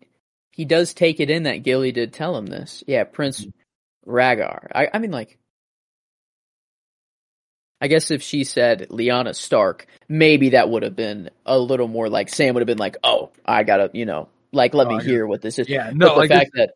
He 0.52 0.64
does 0.64 0.94
take 0.94 1.20
it 1.20 1.30
in 1.30 1.42
that 1.42 1.64
Gilly 1.64 1.92
did 1.92 2.12
tell 2.12 2.36
him 2.36 2.46
this. 2.46 2.82
Yeah, 2.86 3.04
Prince 3.04 3.44
mm-hmm. 3.44 4.10
Rhaegar. 4.10 4.68
I, 4.74 4.88
I 4.94 4.98
mean, 4.98 5.10
like, 5.10 5.36
I 7.80 7.88
guess 7.88 8.10
if 8.10 8.22
she 8.22 8.44
said 8.44 8.86
Lyanna 8.88 9.34
Stark, 9.34 9.86
maybe 10.08 10.50
that 10.50 10.70
would 10.70 10.84
have 10.84 10.96
been 10.96 11.30
a 11.44 11.58
little 11.58 11.88
more 11.88 12.08
like 12.08 12.28
Sam 12.28 12.54
would 12.54 12.60
have 12.60 12.66
been 12.66 12.78
like, 12.78 12.96
"Oh, 13.02 13.30
I 13.44 13.64
gotta, 13.64 13.90
you 13.92 14.06
know, 14.06 14.28
like 14.54 14.74
let 14.74 14.86
Oh, 14.86 14.96
me 14.96 15.02
hear 15.04 15.26
what 15.26 15.42
this 15.42 15.58
is." 15.58 15.68
Yeah, 15.68 15.92
but 15.96 15.96
no, 15.96 16.14
the 16.14 16.20
like 16.20 16.30
fact 16.30 16.50
that, 16.54 16.74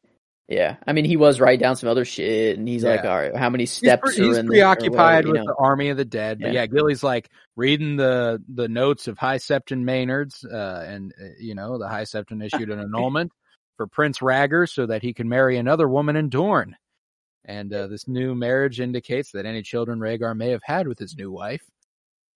yeah, 0.49 0.77
I 0.87 0.93
mean, 0.93 1.05
he 1.05 1.17
was 1.17 1.41
writing 1.41 1.61
down 1.61 1.77
some 1.77 1.89
other 1.89 2.05
shit, 2.05 2.59
and 2.59 2.67
he's 2.69 2.85
like, 2.85 3.05
"All 3.05 3.17
right, 3.17 3.37
how 3.37 3.51
many 3.51 3.65
He's, 3.65 3.73
steps 3.73 4.15
he's 4.15 4.37
in 4.37 4.47
preoccupied 4.47 5.27
with 5.27 5.37
know? 5.37 5.45
the 5.45 5.55
army 5.59 5.91
of 5.91 5.97
the 5.97 6.05
dead. 6.05 6.41
But 6.41 6.49
Yeah. 6.49 6.53
yeah, 6.53 6.67
Gilly's 6.67 7.03
like 7.03 7.29
reading 7.57 7.97
the 7.97 8.43
the 8.49 8.69
notes 8.69 9.09
of 9.09 9.19
High 9.19 9.39
Septon 9.39 9.83
Maynard's, 9.85 10.45
uh, 10.45 10.85
and 10.89 11.13
uh, 11.21 11.29
you 11.39 11.55
know 11.55 11.79
the 11.79 11.89
High 11.89 12.05
Septon 12.05 12.45
issued 12.45 12.71
an 12.71 12.81
annulment 12.81 13.33
for 13.77 13.87
Prince 13.87 14.23
Ragger 14.23 14.67
so 14.67 14.87
that 14.87 15.03
he 15.03 15.13
can 15.15 15.29
marry 15.29 15.57
another 15.59 15.89
woman 15.89 16.17
in 16.17 16.29
Dorne. 16.31 16.77
And 17.45 17.73
uh, 17.73 17.87
this 17.87 18.07
new 18.09 18.35
marriage 18.35 18.81
indicates 18.81 19.33
that 19.33 19.47
any 19.47 19.63
children 19.63 20.01
Rhaegar 20.01 20.37
may 20.37 20.51
have 20.51 20.63
had 20.65 20.87
with 20.89 20.99
his 20.99 21.17
new 21.17 21.31
wife 21.31 21.63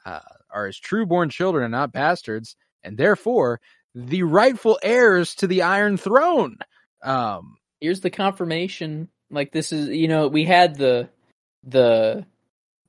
uh, 0.07 0.21
are 0.51 0.67
his 0.67 0.79
true-born 0.79 1.29
children 1.31 1.65
and 1.65 1.73
not 1.73 1.93
bastards, 1.93 2.57
and 2.83 2.97
therefore 2.97 3.61
the 3.95 4.23
rightful 4.23 4.79
heirs 4.83 5.35
to 5.37 5.47
the 5.47 5.63
Iron 5.63 5.97
Throne. 5.97 6.57
Um, 7.03 7.57
here's 7.81 8.01
the 8.01 8.11
confirmation 8.11 9.09
like 9.31 9.51
this 9.51 9.73
is 9.73 9.89
you 9.89 10.07
know 10.09 10.29
we 10.29 10.45
had 10.45 10.77
the 10.77 11.09
the 11.65 12.25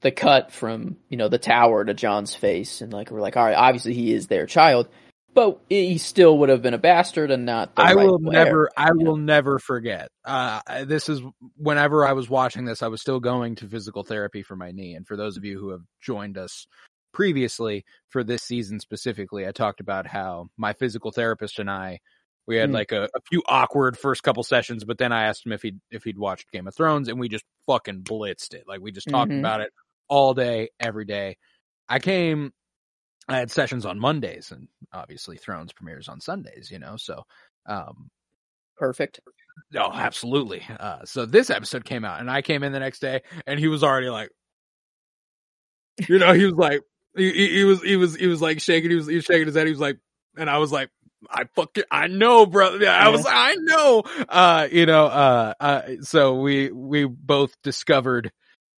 the 0.01 0.11
cut 0.11 0.51
from 0.51 0.97
you 1.09 1.17
know 1.17 1.29
the 1.29 1.37
tower 1.37 1.83
to 1.83 1.93
jon's 1.93 2.35
face 2.35 2.81
and 2.81 2.93
like 2.93 3.09
we're 3.09 3.21
like 3.21 3.37
all 3.37 3.45
right 3.45 3.55
obviously 3.55 3.93
he 3.93 4.13
is 4.13 4.27
their 4.27 4.45
child 4.45 4.87
but 5.33 5.59
he 5.67 5.97
still 5.97 6.37
would 6.39 6.49
have 6.49 6.61
been 6.61 6.75
a 6.75 6.79
bastard 6.79 7.31
and 7.31 7.45
not 7.45 7.75
the 7.75 7.81
I 7.81 7.95
will 7.95 8.19
rightful 8.19 8.31
never, 8.31 8.69
I 8.77 8.89
know? 8.89 9.05
will 9.11 9.17
never 9.17 9.57
forget. 9.57 10.09
Uh, 10.23 10.61
this 10.85 11.09
is 11.09 11.21
whenever 11.57 12.05
I 12.05 12.13
was 12.13 12.29
watching 12.29 12.65
this, 12.65 12.83
I 12.83 12.87
was 12.87 13.01
still 13.01 13.19
going 13.19 13.55
to 13.55 13.67
physical 13.67 14.03
therapy 14.03 14.43
for 14.43 14.55
my 14.55 14.69
knee. 14.69 14.93
And 14.93 15.07
for 15.07 15.17
those 15.17 15.35
of 15.35 15.43
you 15.43 15.59
who 15.59 15.69
have 15.69 15.81
joined 16.03 16.37
us 16.37 16.67
previously 17.13 17.85
for 18.09 18.23
this 18.23 18.43
season 18.43 18.79
specifically, 18.79 19.47
I 19.47 19.51
talked 19.51 19.79
about 19.79 20.07
how 20.07 20.49
my 20.57 20.73
physical 20.73 21.11
therapist 21.11 21.59
and 21.59 21.69
I, 21.69 21.99
we 22.47 22.57
had 22.57 22.69
Hmm. 22.69 22.75
like 22.75 22.91
a, 22.91 23.03
a 23.15 23.21
few 23.29 23.41
awkward 23.47 23.97
first 23.97 24.23
couple 24.23 24.43
sessions, 24.43 24.83
but 24.83 24.97
then 24.97 25.11
I 25.13 25.23
asked 25.25 25.45
him 25.45 25.53
if 25.53 25.61
he'd, 25.61 25.79
if 25.91 26.03
he'd 26.03 26.17
watched 26.17 26.51
Game 26.51 26.67
of 26.67 26.75
Thrones 26.75 27.07
and 27.07 27.19
we 27.19 27.29
just 27.29 27.45
fucking 27.67 28.01
blitzed 28.03 28.53
it. 28.53 28.63
Like 28.67 28.81
we 28.81 28.91
just 28.91 29.07
talked 29.09 29.31
Mhm. 29.31 29.39
about 29.39 29.61
it 29.61 29.71
all 30.09 30.33
day, 30.33 30.69
every 30.79 31.05
day. 31.05 31.37
I 31.87 31.99
came, 31.99 32.51
I 33.29 33.37
had 33.37 33.51
sessions 33.51 33.85
on 33.85 33.99
Mondays 33.99 34.51
and 34.51 34.67
obviously 34.91 35.37
Thrones 35.37 35.71
premieres 35.71 36.09
on 36.09 36.19
Sundays, 36.19 36.69
you 36.71 36.79
know, 36.79 36.97
so, 36.97 37.23
um, 37.67 38.09
perfect 38.75 39.19
Oh, 39.75 39.91
absolutely. 39.93 40.63
Uh, 40.79 41.05
so 41.05 41.25
this 41.27 41.49
episode 41.51 41.85
came 41.85 42.03
out, 42.03 42.19
and 42.19 42.29
I 42.29 42.41
came 42.41 42.63
in 42.63 42.71
the 42.71 42.79
next 42.79 42.99
day, 42.99 43.21
and 43.47 43.59
he 43.59 43.67
was 43.67 43.83
already 43.83 44.09
like, 44.09 44.29
you 46.09 46.19
know, 46.19 46.33
he 46.33 46.45
was 46.45 46.55
like, 46.55 46.81
he, 47.15 47.31
he, 47.31 47.49
he 47.57 47.63
was, 47.63 47.81
he 47.81 47.95
was, 47.95 48.15
he 48.15 48.27
was 48.27 48.41
like 48.41 48.59
shaking, 48.61 48.89
he 48.89 48.95
was, 48.95 49.07
he 49.07 49.15
was 49.15 49.25
shaking 49.25 49.45
his 49.47 49.55
head. 49.55 49.65
He 49.67 49.71
was 49.71 49.79
like, 49.79 49.97
and 50.37 50.49
I 50.49 50.57
was 50.57 50.71
like, 50.71 50.89
I 51.29 51.45
fucking, 51.55 51.83
I 51.89 52.07
know, 52.07 52.45
brother. 52.45 52.79
Yeah, 52.79 52.97
I 52.97 53.09
was, 53.09 53.23
like, 53.23 53.33
I 53.33 53.55
know. 53.59 54.03
Uh, 54.27 54.67
you 54.71 54.85
know, 54.85 55.05
uh, 55.05 55.53
uh, 55.59 55.81
so 56.01 56.35
we, 56.41 56.71
we 56.71 57.05
both 57.05 57.55
discovered 57.63 58.31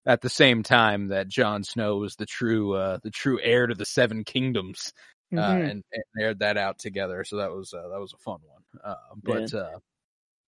at 0.05 0.21
the 0.21 0.29
same 0.29 0.61
time 0.61 1.07
that 1.07 1.27
Jon 1.27 1.63
Snow 1.63 1.97
was 1.97 2.15
the 2.15 2.27
true, 2.27 2.73
uh, 2.73 2.99
the 3.03 3.09
true 3.09 3.39
heir 3.41 3.65
to 3.67 3.73
the 3.73 3.85
Seven 3.85 4.23
Kingdoms, 4.23 4.93
uh, 5.33 5.37
Mhm. 5.37 5.61
and, 5.71 5.83
and 5.91 6.03
aired 6.21 6.39
that 6.39 6.57
out 6.57 6.77
together. 6.77 7.23
So 7.23 7.37
that 7.37 7.51
was, 7.51 7.73
uh, 7.73 7.87
that 7.89 7.99
was 7.99 8.13
a 8.13 8.17
fun 8.17 8.37
one. 8.45 8.61
Uh, 8.83 8.95
but, 9.23 9.53
uh, 9.53 9.79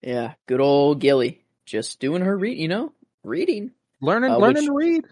yeah 0.03 0.35
good 0.45 0.61
old 0.61 0.99
gilly 0.99 1.43
just 1.65 1.99
doing 1.99 2.21
her 2.21 2.37
read 2.37 2.55
you 2.55 2.67
know 2.67 2.93
reading 3.23 3.71
learning, 3.99 4.29
Uh, 4.29 4.37
learning 4.37 4.55
which- 4.57 4.65
to 4.67 4.73
read. 4.73 5.05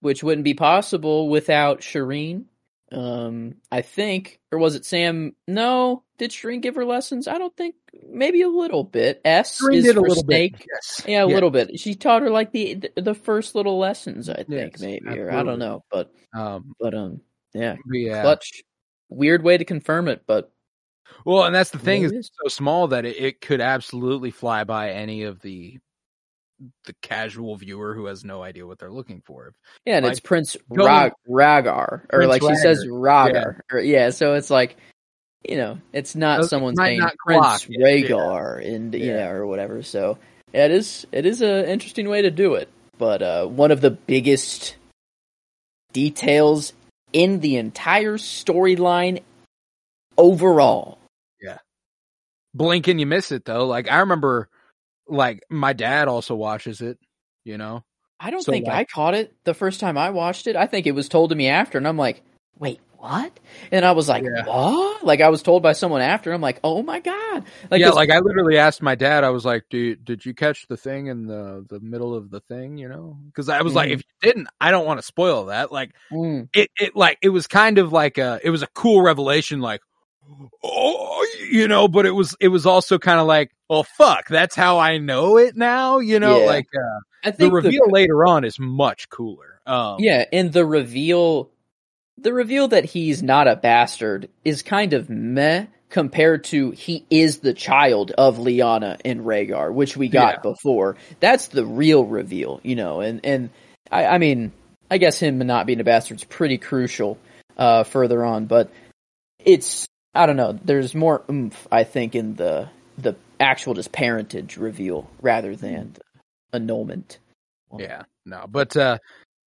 Which 0.00 0.22
wouldn't 0.22 0.44
be 0.44 0.54
possible 0.54 1.28
without 1.28 1.80
Shireen. 1.80 2.44
Um, 2.92 3.54
I 3.70 3.82
think, 3.82 4.40
or 4.50 4.58
was 4.58 4.74
it 4.74 4.84
Sam? 4.84 5.36
No, 5.46 6.02
did 6.18 6.32
Shireen 6.32 6.60
give 6.60 6.74
her 6.74 6.84
lessons? 6.84 7.28
I 7.28 7.38
don't 7.38 7.56
think. 7.56 7.76
Maybe 8.08 8.42
a 8.42 8.48
little 8.48 8.82
bit. 8.82 9.20
S 9.24 9.60
Shireen 9.60 9.76
is 9.76 9.84
did 9.84 9.96
a 9.96 10.00
for 10.00 10.08
little 10.08 10.24
snake. 10.24 10.58
bit. 10.58 10.66
Yes. 10.74 11.02
Yeah, 11.06 11.22
a 11.24 11.28
Yeah. 11.28 11.34
little 11.34 11.50
bit. 11.50 11.78
She 11.78 11.94
taught 11.94 12.22
her 12.22 12.30
like 12.30 12.50
the 12.52 12.90
the 12.96 13.14
first 13.14 13.54
little 13.54 13.78
lessons. 13.78 14.28
I 14.28 14.42
think 14.42 14.72
Yes, 14.72 14.80
maybe, 14.80 15.06
or 15.18 15.30
I 15.30 15.42
don't 15.44 15.58
know, 15.60 15.84
but 15.90 16.10
Um, 16.34 16.72
but 16.80 16.94
um, 16.94 17.20
yeah, 17.54 17.76
yeah. 17.92 18.22
clutch. 18.22 18.62
Weird 19.08 19.42
way 19.44 19.56
to 19.58 19.64
confirm 19.64 20.08
it, 20.08 20.22
but 20.26 20.52
well, 21.24 21.44
and 21.44 21.54
that's 21.54 21.70
the 21.70 21.78
thing 21.78 22.02
is 22.04 22.30
so 22.42 22.48
small 22.48 22.88
that 22.88 23.04
it, 23.04 23.16
it 23.16 23.40
could 23.40 23.60
absolutely 23.60 24.30
fly 24.30 24.62
by 24.64 24.90
any 24.90 25.24
of 25.24 25.40
the 25.42 25.78
the 26.84 26.94
casual 27.02 27.56
viewer 27.56 27.94
who 27.94 28.06
has 28.06 28.24
no 28.24 28.42
idea 28.42 28.66
what 28.66 28.78
they're 28.78 28.90
looking 28.90 29.22
for. 29.24 29.52
yeah, 29.86 29.96
and 29.96 30.04
Like, 30.04 30.12
it's 30.12 30.20
Prince 30.20 30.56
Rag- 30.68 31.12
Ragar, 31.28 32.02
or 32.04 32.06
Prince 32.08 32.28
like 32.28 32.42
she 32.42 32.56
says 32.56 32.84
Ragar, 32.86 33.60
or 33.72 33.80
yeah. 33.80 34.10
So 34.10 34.34
it's 34.34 34.50
like. 34.50 34.76
You 35.48 35.56
know, 35.56 35.78
it's 35.94 36.14
not 36.14 36.40
It 36.40 36.48
someone 36.48 36.76
saying 36.76 37.00
not 37.00 37.16
Prince 37.16 37.40
clock 37.40 37.62
yeah. 37.66 38.56
And 38.58 38.94
Yeah. 38.94 39.04
yeah, 39.04 39.30
or 39.30 39.46
whatever. 39.46 39.82
So 39.82 40.18
yeah, 40.52 40.66
it 40.66 40.70
is 40.70 41.06
it 41.12 41.24
is 41.24 41.40
an 41.40 41.64
interesting 41.64 42.10
way 42.10 42.20
to 42.20 42.30
do 42.30 42.56
it. 42.56 42.68
But 42.98 43.22
uh, 43.22 43.46
one 43.46 43.70
of 43.70 43.80
the 43.80 43.90
biggest 43.90 44.76
details 45.94 46.74
in 47.14 47.40
the 47.40 47.56
entire 47.56 48.18
storyline 48.18 49.22
overall. 50.18 50.98
Yeah, 51.40 51.56
blink 52.52 52.86
and 52.86 53.00
you 53.00 53.06
miss 53.06 53.32
it 53.32 53.46
though. 53.46 53.64
Like 53.66 53.90
I 53.90 54.00
remember, 54.00 54.49
like 55.10 55.42
my 55.50 55.72
dad 55.72 56.08
also 56.08 56.34
watches 56.34 56.80
it. 56.80 56.98
You 57.44 57.58
know, 57.58 57.84
I 58.18 58.30
don't 58.30 58.42
So, 58.42 58.52
think 58.52 58.66
like- 58.66 58.76
I 58.76 58.84
caught 58.84 59.14
it 59.14 59.34
the 59.44 59.54
first 59.54 59.80
time 59.80 59.96
I 59.98 60.10
watched 60.10 60.46
it. 60.46 60.56
I 60.56 60.66
think 60.66 60.86
it 60.86 60.92
was 60.92 61.08
told 61.08 61.30
to 61.30 61.36
me 61.36 61.48
after, 61.48 61.78
and 61.78 61.88
I'm 61.88 61.96
like, 61.96 62.22
wait, 62.58 62.78
what? 62.98 63.40
And 63.72 63.82
I 63.86 63.92
was 63.92 64.10
like, 64.10 64.24
Yeah. 64.24 64.44
what? 64.44 65.02
Like 65.02 65.22
I 65.22 65.30
was 65.30 65.42
told 65.42 65.62
by 65.62 65.72
someone 65.72 66.02
after. 66.02 66.30
I'm 66.32 66.42
like, 66.42 66.60
oh 66.62 66.82
my 66.82 67.00
god! 67.00 67.44
Like 67.70 67.80
yeah. 67.80 67.86
this- 67.86 67.94
Like 67.96 68.10
I 68.10 68.18
literally 68.18 68.58
asked 68.58 68.82
my 68.82 68.94
dad. 68.94 69.24
I 69.24 69.30
was 69.30 69.46
like, 69.46 69.64
"Did 69.70 70.04
did 70.04 70.26
you 70.26 70.34
catch 70.34 70.66
the 70.68 70.76
thing 70.76 71.06
in 71.06 71.26
the 71.26 71.64
the 71.70 71.80
middle 71.80 72.14
of 72.14 72.30
the 72.30 72.40
thing?" 72.40 72.76
You 72.76 72.90
know, 72.90 73.16
because 73.28 73.48
I 73.48 73.62
was 73.62 73.74
like, 73.74 73.88
Mhm. 73.88 73.92
if 73.94 73.98
you 74.00 74.28
didn't, 74.30 74.48
I 74.60 74.70
don't 74.70 74.84
want 74.84 74.98
to 75.00 75.06
spoil 75.06 75.46
that. 75.46 75.72
Like 75.72 75.92
Mm, 76.12 76.50
it, 76.52 76.68
it 76.78 76.94
like 76.94 77.16
it 77.22 77.30
was 77.30 77.46
kind 77.46 77.78
of 77.78 77.90
like 77.90 78.18
a 78.18 78.38
it 78.44 78.50
was 78.50 78.62
a 78.62 78.66
cool 78.74 79.00
revelation 79.00 79.60
like 79.62 79.80
oh 80.62 81.26
you 81.50 81.66
know 81.68 81.88
but 81.88 82.06
it 82.06 82.10
was 82.12 82.36
it 82.40 82.48
was 82.48 82.66
also 82.66 82.98
kind 82.98 83.18
of 83.20 83.26
like 83.26 83.50
well 83.68 83.82
fuck 83.82 84.28
that's 84.28 84.54
how 84.54 84.78
i 84.78 84.98
know 84.98 85.36
it 85.36 85.56
now 85.56 85.98
you 85.98 86.20
know 86.20 86.38
Yeah. 86.38 86.46
like 86.46 86.66
uh, 86.74 87.00
I 87.24 87.30
the 87.30 87.36
think 87.36 87.54
reveal 87.54 87.90
later 87.90 88.26
on 88.26 88.44
is 88.44 88.58
much 88.58 89.08
cooler 89.08 89.60
um 89.66 90.00
Yeah, 90.00 90.24
and 90.32 90.52
the 90.52 90.64
reveal 90.64 91.50
the 92.18 92.32
reveal 92.32 92.68
that 92.68 92.84
he's 92.84 93.22
not 93.22 93.48
a 93.48 93.56
bastard 93.56 94.28
is 94.44 94.62
kind 94.62 94.92
of 94.92 95.08
meh 95.08 95.66
compared 95.88 96.44
to 96.44 96.70
he 96.70 97.04
is 97.10 97.38
the 97.38 97.52
child 97.54 98.12
of 98.12 98.36
Lyanna 98.38 99.00
and 99.04 99.20
Rhaegar, 99.22 99.72
which 99.72 99.96
we 99.96 100.08
got 100.08 100.34
Yeah. 100.34 100.42
before. 100.42 100.96
That's 101.18 101.48
the 101.48 101.64
real 101.66 102.04
reveal, 102.04 102.60
you 102.62 102.76
know, 102.76 103.00
and 103.00 103.20
and 103.24 103.50
I, 103.90 104.06
I 104.06 104.18
mean 104.18 104.52
I 104.90 104.98
guess 104.98 105.18
him 105.18 105.38
not 105.38 105.66
being 105.66 105.80
a 105.80 105.84
bastard 105.84 106.18
is 106.18 106.24
pretty 106.24 106.58
crucial 106.58 107.18
uh 107.56 107.84
further 107.84 108.24
on, 108.24 108.46
but 108.46 108.70
it's 109.44 109.88
I 110.14 110.26
don't 110.26 110.36
know, 110.36 110.58
there's 110.64 110.94
more 110.94 111.22
oomph 111.30 111.68
I 111.70 111.84
think 111.84 112.14
in 112.14 112.34
the 112.34 112.68
the 112.98 113.16
actual 113.38 113.74
just 113.74 113.92
parentage 113.92 114.56
reveal 114.56 115.08
rather 115.22 115.56
than 115.56 115.96
annulment. 116.52 117.18
Yeah, 117.76 118.02
no, 118.26 118.46
but 118.48 118.76
uh, 118.76 118.98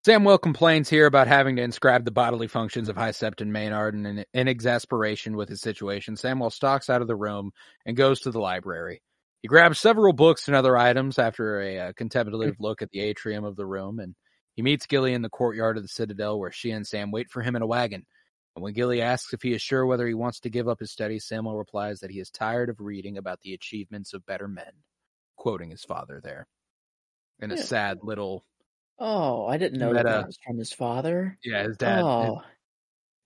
Samwell 0.08 0.42
complains 0.42 0.90
here 0.90 1.06
about 1.06 1.28
having 1.28 1.58
to 1.58 1.62
inscribe 1.62 2.06
the 2.06 2.12
bodily 2.12 2.48
functions 2.48 2.90
of 2.90 2.96
High 2.96 3.12
Septon 3.12 3.48
Maynard, 3.48 3.94
and 3.94 4.08
in, 4.08 4.26
in 4.34 4.48
exasperation 4.48 5.36
with 5.36 5.50
his 5.50 5.62
situation, 5.62 6.16
Samwell 6.16 6.52
stalks 6.52 6.90
out 6.90 7.02
of 7.02 7.08
the 7.08 7.16
room 7.16 7.52
and 7.86 7.98
goes 7.98 8.22
to 8.22 8.32
the 8.32 8.40
library. 8.40 9.02
He 9.42 9.50
grabs 9.50 9.80
several 9.80 10.14
books 10.14 10.48
and 10.48 10.56
other 10.56 10.78
items 10.78 11.20
after 11.20 11.60
a, 11.60 11.80
uh 11.80 11.94
contemplative 11.98 12.56
look 12.60 12.82
at 12.82 12.90
the 12.92 13.02
atrium 13.02 13.44
of 13.44 13.58
the 13.58 13.66
room, 13.66 14.00
and 14.00 14.16
he 14.56 14.62
meets 14.62 14.86
Gilly 14.86 15.14
in 15.14 15.22
the 15.22 15.30
courtyard 15.30 15.78
of 15.78 15.84
the 15.84 15.90
Citadel, 15.90 16.40
where 16.40 16.52
she 16.52 16.72
and 16.72 16.88
Sam 16.88 17.12
wait 17.12 17.30
for 17.30 17.42
him 17.42 17.56
in 17.56 17.62
a 17.62 17.68
wagon. 17.68 18.06
And 18.56 18.64
when 18.64 18.74
Gilly 18.74 19.02
asks 19.02 19.34
if 19.34 19.42
he 19.42 19.54
is 19.54 19.62
sure 19.62 19.86
whether 19.86 20.06
he 20.08 20.14
wants 20.14 20.40
to 20.42 20.50
give 20.50 20.68
up 20.68 20.80
his 20.80 20.92
studies, 20.92 21.26
Samwell 21.26 21.58
replies 21.58 22.00
that 22.02 22.12
he 22.12 22.20
is 22.20 22.30
tired 22.30 22.70
of 22.70 22.80
reading 22.80 23.18
about 23.18 23.42
the 23.42 23.54
achievements 23.54 24.14
of 24.14 24.26
better 24.26 24.48
men, 24.48 24.72
quoting 25.36 25.72
his 25.72 25.84
father 25.84 26.22
there. 26.24 26.48
In 27.40 27.52
a 27.52 27.56
Yeah. 27.56 27.64
sad 27.64 27.98
little, 28.04 28.46
Oh, 29.00 29.48
I 29.48 29.58
didn't 29.58 29.80
know 29.80 29.92
that, 29.94 30.06
Meta. 30.06 30.18
that 30.20 30.28
was 30.28 30.38
from 30.46 30.58
his 30.60 30.72
father. 30.72 31.38
yeah, 31.44 31.64
his 31.64 31.78
dad. 31.78 32.04
oh, 32.04 32.42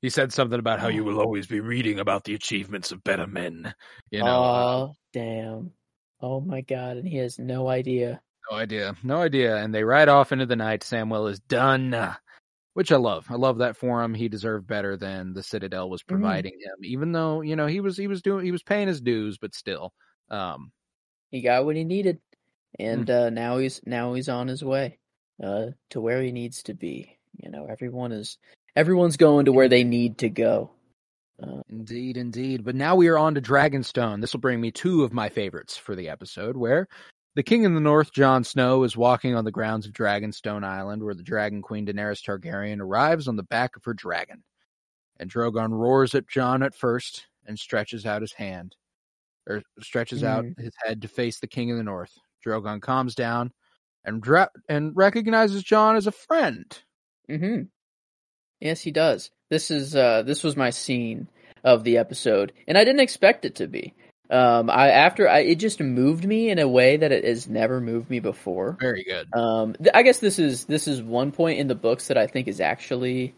he 0.01 0.09
said 0.09 0.32
something 0.32 0.59
about 0.59 0.80
how 0.80 0.88
you 0.88 1.03
will 1.03 1.19
always 1.19 1.45
be 1.45 1.59
reading 1.59 1.99
about 1.99 2.23
the 2.23 2.34
achievements 2.36 2.91
of 2.93 3.03
better 3.03 3.28
men. 3.28 3.73
You 4.09 4.23
know, 4.23 4.43
uh, 4.43 4.75
oh, 4.88 4.93
damn. 5.11 5.73
Oh 6.21 6.39
my 6.39 6.61
god, 6.61 6.97
and 6.97 7.07
he 7.07 7.17
has 7.17 7.38
no 7.38 7.67
idea. 7.67 8.21
no 8.49 8.57
idea, 8.57 8.95
no 9.03 9.17
idea. 9.21 9.57
And 9.57 9.75
they 9.75 9.84
ride 9.84 10.07
off 10.07 10.32
into 10.32 10.45
the 10.45 10.55
night. 10.55 10.82
Samwell 10.82 11.30
is 11.30 11.41
done, 11.41 11.89
which 12.78 12.91
I 12.91 12.97
love. 12.97 13.25
I 13.32 13.38
love 13.38 13.57
that 13.57 13.75
for 13.75 14.03
him. 14.03 14.13
He 14.13 14.30
deserved 14.30 14.67
better 14.67 14.95
than 14.95 15.34
the 15.34 15.41
Citadel 15.41 15.89
was 15.89 16.03
providing 16.03 16.53
him, 16.53 16.75
even 16.84 17.11
though 17.11 17.41
you 17.41 17.55
know 17.55 17.65
he 17.65 17.80
was 17.80 17.97
he 17.97 18.05
was 18.05 18.21
doing 18.21 18.45
he 18.45 18.51
was 18.51 18.61
paying 18.61 18.88
his 18.88 19.01
dues, 19.01 19.39
but 19.39 19.55
still, 19.55 19.93
um, 20.30 20.71
He 21.32 21.41
got 21.41 21.65
what 21.65 21.75
he 21.75 21.84
needed, 21.84 22.19
Hmm. 22.80 22.86
and 22.86 23.09
uh, 23.09 23.30
now 23.32 23.57
he's 23.57 23.82
now 23.88 24.13
he's 24.13 24.30
on 24.30 24.47
his 24.47 24.63
way 24.63 24.99
uh, 25.43 25.71
to 25.89 25.99
where 25.99 26.21
he 26.21 26.32
needs 26.32 26.61
to 26.63 26.75
be. 26.75 27.17
You 27.43 27.49
know, 27.49 27.65
everyone 27.67 28.11
is 28.11 28.38
everyone's 28.75 29.17
going 29.17 29.45
to 29.45 29.51
where 29.51 29.69
they 29.69 29.84
need 29.84 30.19
to 30.19 30.30
go. 30.30 30.69
Uh, 31.41 31.61
Indeed, 31.69 32.15
indeed. 32.15 32.63
But 32.63 32.75
now 32.75 32.95
we 32.95 33.07
are 33.07 33.17
on 33.17 33.34
to 33.34 33.41
Dragonstone. 33.41 34.21
This 34.21 34.34
will 34.34 34.39
bring 34.39 34.61
me 34.61 34.69
two 34.69 35.03
of 35.03 35.13
my 35.13 35.30
favorites 35.30 35.78
for 35.78 35.95
the 35.95 36.09
episode, 36.09 36.55
where 36.55 36.88
the 37.38 37.43
King 37.43 37.65
in 37.65 37.75
the 37.75 37.79
North, 37.79 38.11
Jon 38.11 38.43
Snow, 38.43 38.81
is 38.81 38.97
walking 38.97 39.35
on 39.35 39.45
the 39.45 39.51
grounds 39.51 39.85
of 39.85 39.93
Dragonstone 39.93 40.63
Island, 40.63 41.03
where 41.03 41.13
the 41.13 41.21
Dragon 41.21 41.61
Queen 41.61 41.85
Daenerys 41.85 42.23
Targaryen 42.23 42.79
arrives 42.79 43.27
on 43.27 43.35
the 43.35 43.43
back 43.43 43.75
of 43.75 43.85
her 43.85 43.93
dragon. 43.93 44.43
And 45.19 45.31
Drogon 45.31 45.69
roars 45.69 46.15
at 46.15 46.27
Jon 46.27 46.63
at 46.63 46.73
first 46.73 47.27
and 47.45 47.59
stretches 47.59 48.07
out 48.07 48.23
his 48.23 48.33
hand, 48.33 48.75
or 49.47 49.61
stretches 49.79 50.23
out 50.23 50.45
his 50.57 50.73
head 50.83 51.03
to 51.03 51.07
face 51.07 51.39
the 51.39 51.45
King 51.45 51.69
in 51.69 51.77
the 51.77 51.83
North. 51.83 52.11
Drogon 52.43 52.81
calms 52.81 53.13
down 53.13 53.53
and 54.03 54.19
dra- 54.19 54.49
and 54.67 54.93
recognizes 54.95 55.61
Jon 55.61 55.95
as 55.95 56.07
a 56.07 56.11
friend. 56.11 56.65
hmm 57.29 57.61
Yes, 58.59 58.81
he 58.81 58.89
does. 58.89 59.29
This 59.51 59.69
is 59.69 59.95
uh 59.95 60.23
this 60.23 60.43
was 60.43 60.57
my 60.57 60.71
scene 60.71 61.29
of 61.63 61.83
the 61.83 61.99
episode, 61.99 62.51
and 62.67 62.79
I 62.79 62.83
didn't 62.83 63.01
expect 63.01 63.45
it 63.45 63.53
to 63.57 63.67
be. 63.67 63.93
Um, 64.30 64.69
I 64.69 64.89
after 64.89 65.30
I 65.30 65.39
it 65.39 65.55
just 65.55 65.80
moved 65.80 66.25
me 66.25 66.49
in 66.49 66.59
a 66.59 66.67
way 66.67 66.97
that 66.97 67.11
it 67.11 67.23
has 67.23 67.47
never 67.47 67.80
moved 67.80 68.09
me 68.09 68.19
before. 68.19 68.78
Very 68.80 69.03
good. 69.03 69.28
Um, 69.34 69.73
th- 69.73 69.91
I 69.93 70.03
guess 70.03 70.19
this 70.19 70.38
is 70.38 70.65
this 70.65 70.88
is 70.88 71.01
one 71.01 71.32
point 71.32 71.59
in 71.59 71.67
the 71.67 71.75
books 71.75 72.07
that 72.07 72.17
I 72.17 72.28
think 72.28 72.49
is 72.49 72.59
actually, 72.59 73.34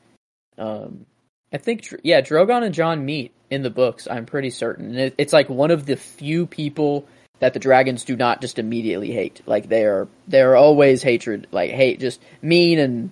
um, 0.57 1.05
I 1.53 1.57
think 1.57 1.87
yeah, 2.03 2.21
Drogon 2.21 2.63
and 2.63 2.73
Jon 2.73 3.05
meet 3.05 3.33
in 3.51 3.61
the 3.61 3.69
books. 3.69 4.07
I'm 4.09 4.25
pretty 4.25 4.49
certain, 4.49 4.87
and 4.87 4.99
it, 4.99 5.15
it's 5.19 5.33
like 5.33 5.47
one 5.47 5.69
of 5.69 5.85
the 5.85 5.95
few 5.95 6.47
people 6.47 7.07
that 7.39 7.53
the 7.53 7.59
dragons 7.59 8.03
do 8.03 8.15
not 8.15 8.41
just 8.41 8.57
immediately 8.57 9.11
hate. 9.11 9.41
Like 9.45 9.69
they 9.69 9.85
are 9.85 10.07
they 10.27 10.41
are 10.41 10.55
always 10.55 11.03
hatred, 11.03 11.47
like 11.51 11.69
hate, 11.69 11.99
just 11.99 12.19
mean 12.41 12.79
and 12.79 13.11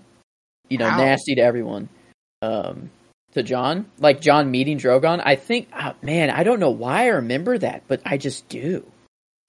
you 0.67 0.79
know 0.79 0.89
nasty 0.89 1.35
to 1.35 1.41
everyone. 1.41 1.89
Um, 2.41 2.89
to 3.33 3.43
Jon, 3.43 3.85
like 3.99 4.21
Jon 4.21 4.49
meeting 4.51 4.77
Drogon, 4.77 5.21
I 5.23 5.35
think, 5.35 5.69
oh, 5.77 5.93
man, 6.01 6.29
I 6.29 6.43
don't 6.43 6.59
know 6.59 6.71
why 6.71 7.03
I 7.03 7.07
remember 7.07 7.57
that, 7.57 7.83
but 7.87 8.01
I 8.05 8.17
just 8.17 8.47
do. 8.49 8.85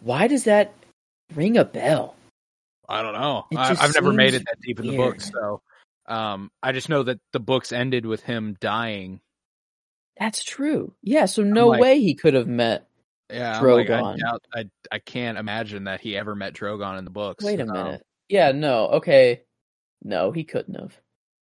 Why 0.01 0.27
does 0.29 0.45
that 0.45 0.75
ring 1.35 1.57
a 1.57 1.65
bell? 1.65 2.15
I 2.89 3.03
don't 3.03 3.15
know. 3.15 3.45
I, 3.57 3.77
I've 3.79 3.95
never 3.95 4.13
made 4.13 4.35
it 4.35 4.45
that 4.47 4.61
deep 4.61 4.81
in 4.81 4.87
the 4.87 4.97
weird. 4.97 5.13
books, 5.15 5.31
so 5.31 5.61
um, 6.07 6.51
I 6.63 6.73
just 6.73 6.89
know 6.89 7.03
that 7.03 7.21
the 7.33 7.41
books 7.41 7.73
ended 7.73 8.07
with 8.07 8.23
him 8.23 8.57
dying. 8.61 9.21
That's 10.19 10.43
true. 10.43 10.93
Yeah, 11.03 11.27
so 11.27 11.43
no 11.43 11.69
like- 11.69 11.81
way 11.81 12.01
he 12.01 12.15
could 12.15 12.35
have 12.35 12.49
met. 12.49 12.85
Yeah, 13.31 13.59
I'm 13.61 13.67
like, 13.67 13.91
I 13.91 14.17
doubt. 14.17 14.43
I 14.55 14.71
I 14.91 14.99
can't 15.01 15.37
imagine 15.37 15.85
that 15.85 16.01
he 16.01 16.17
ever 16.17 16.35
met 16.35 16.55
Drogon 16.55 16.97
in 16.99 17.05
the 17.05 17.11
books. 17.11 17.45
Wait 17.45 17.61
a 17.61 17.65
Um, 17.65 17.73
minute. 17.73 18.03
Yeah, 18.31 18.53
no. 18.53 18.87
Okay. 18.89 19.43
No, 20.03 20.33
he 20.33 20.45
couldn't 20.45 20.77
have. 20.77 20.99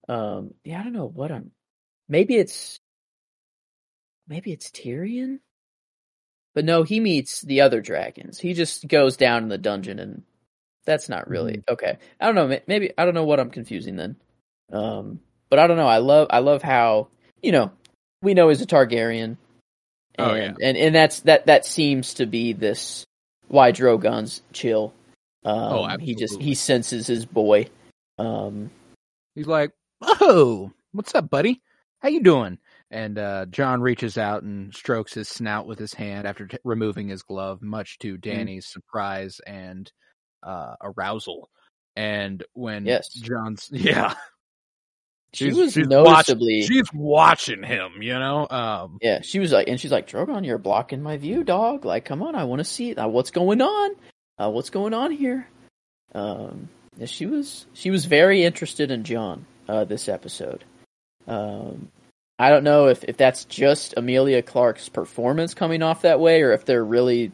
Um, 0.09 0.55
yeah, 0.63 0.79
I 0.79 0.83
don't 0.83 0.93
know 0.93 1.05
what 1.05 1.31
I'm. 1.31 1.51
Maybe 2.07 2.35
it's. 2.35 2.79
Maybe 4.27 4.51
it's 4.51 4.71
Tyrion. 4.71 5.39
But 6.53 6.65
no, 6.65 6.83
he 6.83 6.99
meets 6.99 7.41
the 7.41 7.61
other 7.61 7.81
dragons. 7.81 8.39
He 8.39 8.53
just 8.53 8.87
goes 8.87 9.17
down 9.17 9.43
in 9.43 9.49
the 9.49 9.57
dungeon, 9.57 9.99
and 9.99 10.23
that's 10.85 11.09
not 11.09 11.27
really 11.29 11.57
Mm-hmm. 11.57 11.73
okay. 11.73 11.97
I 12.19 12.25
don't 12.25 12.35
know. 12.35 12.59
Maybe 12.67 12.91
I 12.97 13.05
don't 13.05 13.13
know 13.13 13.25
what 13.25 13.39
I'm 13.39 13.49
confusing 13.51 13.95
then. 13.97 14.15
Um, 14.71 15.19
but 15.49 15.59
I 15.59 15.67
don't 15.67 15.77
know. 15.77 15.87
I 15.87 15.97
love. 15.99 16.27
I 16.29 16.39
love 16.39 16.61
how 16.63 17.09
you 17.41 17.51
know 17.51 17.71
we 18.21 18.33
know 18.33 18.49
he's 18.49 18.61
a 18.61 18.65
Targaryen. 18.65 19.37
Oh, 20.17 20.33
and, 20.33 20.57
and 20.61 20.77
and 20.77 20.95
that's 20.95 21.19
that 21.21 21.47
that 21.47 21.65
seems 21.65 22.15
to 22.15 22.25
be 22.25 22.53
this 22.53 23.05
why 23.47 23.71
Drogon's 23.71 24.41
chill. 24.53 24.93
Um, 25.43 25.55
Oh, 25.57 25.97
he 25.99 26.15
just 26.15 26.41
he 26.41 26.55
senses 26.55 27.05
his 27.05 27.25
boy. 27.25 27.67
Um, 28.17 28.71
He's 29.35 29.45
like, 29.45 29.71
"Oh, 30.01 30.71
what's 30.93 31.13
up, 31.13 31.29
buddy? 31.29 31.61
How 32.05 32.09
you 32.11 32.21
doing?" 32.21 32.59
And 32.91 33.17
uh, 33.17 33.45
Jon 33.47 33.81
reaches 33.81 34.15
out 34.17 34.43
and 34.43 34.73
strokes 34.73 35.13
his 35.15 35.27
snout 35.27 35.65
with 35.65 35.79
his 35.79 35.93
hand 35.93 36.27
after 36.27 36.45
t- 36.47 36.57
removing 36.63 37.07
his 37.09 37.23
glove, 37.23 37.61
much 37.63 37.97
Mm-hmm. 37.99 38.09
to 38.11 38.17
Dany's 38.17 38.67
surprise 38.67 39.41
and 39.47 39.91
uh, 40.43 40.75
arousal. 40.83 41.49
And 41.95 42.43
when 42.53 42.85
Yes. 42.85 43.09
Jon's, 43.13 43.69
yeah, 43.71 44.13
she 45.33 45.45
She's- 45.45 45.55
was 45.57 45.73
she's 45.73 45.87
noticeably 45.87 46.61
she's 46.61 46.91
watching 46.93 47.63
him, 47.63 48.01
you 48.01 48.13
know. 48.19 48.47
Um, 48.49 48.97
yeah. 49.01 49.21
She 49.21 49.39
was 49.39 49.51
like, 49.51 49.67
and 49.67 49.79
she's 49.79 49.91
like, 49.91 50.07
Drogon, 50.07 50.45
you're 50.45 50.57
blocking 50.59 51.01
my 51.01 51.17
view, 51.17 51.43
dog. 51.43 51.85
Like, 51.85 52.05
come 52.05 52.21
on, 52.21 52.35
I 52.35 52.43
want 52.43 52.59
to 52.59 52.65
see 52.65 52.93
uh, 52.95 53.07
what's 53.07 53.31
going 53.31 53.61
on. 53.61 53.91
Uh, 54.37 54.51
what's 54.51 54.69
going 54.69 54.93
on 54.93 55.11
here? 55.11 55.47
Um, 56.13 56.69
yeah, 56.97 57.07
she 57.07 57.25
was 57.25 57.65
she 57.73 57.89
was 57.91 58.05
very 58.05 58.43
interested 58.43 58.91
in 58.91 59.03
Jon 59.03 59.45
uh, 59.67 59.83
this 59.85 60.07
episode. 60.07 60.63
Um, 61.27 61.89
I 62.37 62.49
don't 62.49 62.63
know 62.63 62.87
if, 62.87 63.03
if 63.05 63.17
that's 63.17 63.45
just 63.45 63.93
Emilia 63.95 64.41
Clarke's 64.41 64.89
performance 64.89 65.53
coming 65.53 65.81
off 65.81 66.01
that 66.01 66.19
way, 66.19 66.41
or 66.41 66.51
if 66.51 66.65
they're 66.65 66.83
really 66.83 67.31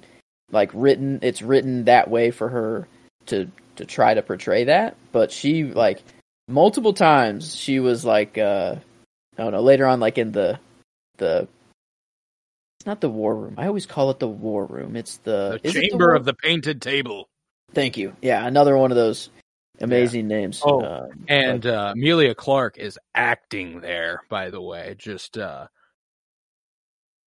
like 0.51 0.69
written. 0.73 1.19
It's 1.21 1.41
written 1.41 1.85
that 1.85 2.09
way 2.09 2.31
for 2.31 2.49
her 2.49 2.87
to 3.27 3.49
to 3.77 3.85
try 3.85 4.13
to 4.13 4.21
portray 4.21 4.65
that. 4.65 4.95
But 5.11 5.31
she 5.31 5.63
like 5.63 6.03
multiple 6.47 6.93
times 6.93 7.55
she 7.55 7.79
was 7.79 8.05
like 8.05 8.37
uh, 8.37 8.75
I 9.37 9.43
don't 9.43 9.53
know 9.53 9.61
later 9.61 9.87
on 9.87 9.99
like 9.99 10.17
in 10.17 10.31
the 10.31 10.59
the 11.17 11.47
it's 12.79 12.85
not 12.85 13.01
the 13.01 13.09
war 13.09 13.35
room. 13.35 13.55
I 13.57 13.67
always 13.67 13.85
call 13.85 14.09
it 14.09 14.19
the 14.19 14.27
war 14.27 14.65
room. 14.65 14.95
It's 14.95 15.17
the, 15.17 15.59
the 15.61 15.67
is 15.67 15.75
it 15.75 15.89
chamber 15.89 16.13
of 16.13 16.25
the 16.25 16.33
painted 16.33 16.81
table. 16.81 17.27
Thank 17.73 17.97
you. 17.97 18.15
Yeah, 18.21 18.45
another 18.45 18.77
one 18.77 18.91
of 18.91 18.97
those 18.97 19.29
amazing 19.81 20.27
names. 20.27 20.61
Oh, 20.63 20.85
Um, 20.85 21.25
And 21.27 21.65
uh, 21.65 21.93
Emilia 21.95 22.35
Clarke 22.35 22.77
is 22.77 22.99
acting 23.15 23.81
there, 23.81 24.21
by 24.29 24.49
the 24.49 24.61
way, 24.61 24.95
just 24.97 25.37
uh, 25.37 25.67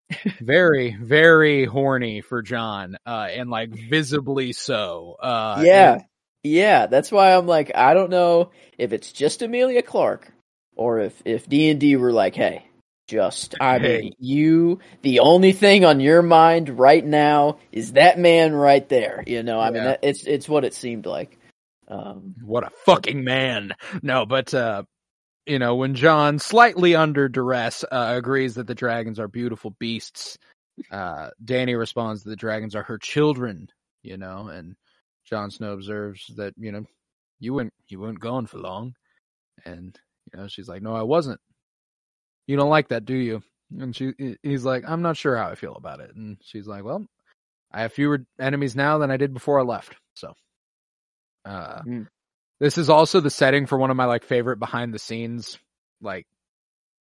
very, 0.39 0.95
very 0.99 1.65
horny 1.65 2.21
for 2.21 2.41
Jon, 2.41 2.97
uh, 3.05 3.27
and 3.31 3.49
like 3.49 3.69
visibly 3.69 4.53
so. 4.53 5.15
Uh, 5.19 5.61
yeah, 5.65 5.99
yeah. 6.43 6.85
That's 6.87 7.11
why 7.11 7.35
I'm 7.35 7.47
like, 7.47 7.71
I 7.75 7.93
don't 7.93 8.11
know 8.11 8.51
if 8.77 8.93
it's 8.93 9.11
just 9.11 9.41
Emilia 9.41 9.81
Clarke 9.81 10.31
or 10.75 10.99
if 10.99 11.21
if 11.25 11.47
D 11.49 11.69
and 11.69 11.79
D 11.79 11.95
were 11.95 12.11
like, 12.11 12.35
hey, 12.35 12.65
just 13.07 13.55
I 13.59 13.77
Hey. 13.81 14.01
mean, 14.01 14.13
you. 14.19 14.79
The 15.01 15.19
only 15.19 15.51
thing 15.53 15.85
on 15.85 15.99
your 15.99 16.21
mind 16.21 16.77
right 16.79 17.05
now 17.05 17.57
is 17.71 17.93
that 17.93 18.19
man 18.19 18.53
right 18.53 18.87
there. 18.89 19.23
You 19.25 19.43
know, 19.43 19.59
I 19.59 19.71
mean, 19.71 19.83
that, 19.83 19.99
it's 20.03 20.25
it's 20.25 20.47
what 20.49 20.65
it 20.65 20.73
seemed 20.73 21.05
like. 21.05 21.37
Um, 21.87 22.35
what 22.43 22.63
a 22.65 22.71
fucking 22.85 23.23
man. 23.23 23.75
No, 24.01 24.25
but 24.25 24.53
uh, 24.53 24.83
you 25.45 25.59
know, 25.59 25.75
when 25.75 25.95
Jon, 25.95 26.39
slightly 26.39 26.95
under 26.95 27.29
duress, 27.29 27.83
uh, 27.91 28.13
agrees 28.17 28.55
that 28.55 28.67
the 28.67 28.75
dragons 28.75 29.19
are 29.19 29.27
beautiful 29.27 29.71
beasts, 29.79 30.37
uh, 30.91 31.29
Dany 31.43 31.77
responds 31.77 32.23
that 32.23 32.29
the 32.31 32.35
dragons 32.35 32.75
are 32.75 32.83
her 32.83 32.97
children. 32.97 33.69
You 34.03 34.17
know, 34.17 34.47
and 34.49 34.75
Jon 35.25 35.51
Snow 35.51 35.73
observes 35.73 36.25
that 36.37 36.53
you 36.57 36.71
know 36.71 36.85
you 37.39 37.53
weren't 37.53 37.73
you 37.87 37.99
weren't 37.99 38.19
gone 38.19 38.45
for 38.47 38.57
long, 38.59 38.93
and 39.65 39.97
you 40.33 40.39
know 40.39 40.47
she's 40.47 40.67
like, 40.67 40.81
no, 40.81 40.95
I 40.95 41.03
wasn't. 41.03 41.39
You 42.47 42.57
don't 42.57 42.69
like 42.69 42.89
that, 42.89 43.05
do 43.05 43.15
you? 43.15 43.41
And 43.79 43.95
she 43.95 44.13
he's 44.43 44.65
like, 44.65 44.83
I'm 44.87 45.01
not 45.01 45.17
sure 45.17 45.35
how 45.37 45.49
I 45.49 45.55
feel 45.55 45.75
about 45.75 45.99
it, 45.99 46.15
and 46.15 46.37
she's 46.43 46.67
like, 46.67 46.83
well. 46.83 47.05
I 47.71 47.81
have 47.81 47.91
fewer 47.91 48.25
enemies 48.39 48.73
now 48.75 48.99
than 48.99 49.11
I 49.11 49.17
did 49.17 49.33
before 49.33 49.59
I 49.59 49.63
left. 49.63 49.97
So, 50.13 50.33
uh, 51.45 51.81
Mm. 51.85 52.07
this 52.59 52.77
is 52.77 52.89
also 52.89 53.19
the 53.21 53.29
setting 53.29 53.65
for 53.67 53.77
one 53.77 53.91
of 53.91 53.97
my 53.97 54.05
like 54.05 54.23
favorite 54.23 54.57
behind 54.59 54.93
the 54.93 54.99
scenes 54.99 55.57
like 56.01 56.25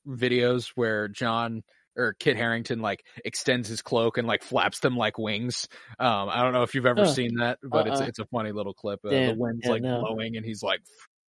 videos 0.06 0.68
where 0.74 1.08
Jon 1.08 1.62
or 1.96 2.14
Kit 2.18 2.36
Harington 2.36 2.80
like 2.80 3.04
extends 3.24 3.68
his 3.68 3.80
cloak 3.80 4.18
and 4.18 4.26
like 4.26 4.42
flaps 4.42 4.80
them 4.80 4.96
like 4.96 5.16
wings. 5.18 5.68
Um, 5.98 6.28
I 6.28 6.42
don't 6.42 6.52
know 6.52 6.62
if 6.62 6.74
you've 6.74 6.86
ever 6.86 7.02
Oh, 7.02 7.12
seen 7.12 7.36
that, 7.36 7.58
but 7.62 7.86
it's 7.86 8.00
uh-uh. 8.00 8.06
it's 8.06 8.18
a 8.18 8.26
funny 8.26 8.52
little 8.52 8.74
clip. 8.74 9.00
Uh, 9.04 9.10
Damn, 9.10 9.36
the 9.36 9.40
wind's 9.42 9.60
yeah, 9.64 9.70
like 9.70 9.82
no. 9.82 10.00
blowing 10.00 10.36
and 10.36 10.44
he's 10.44 10.62
like, 10.62 10.80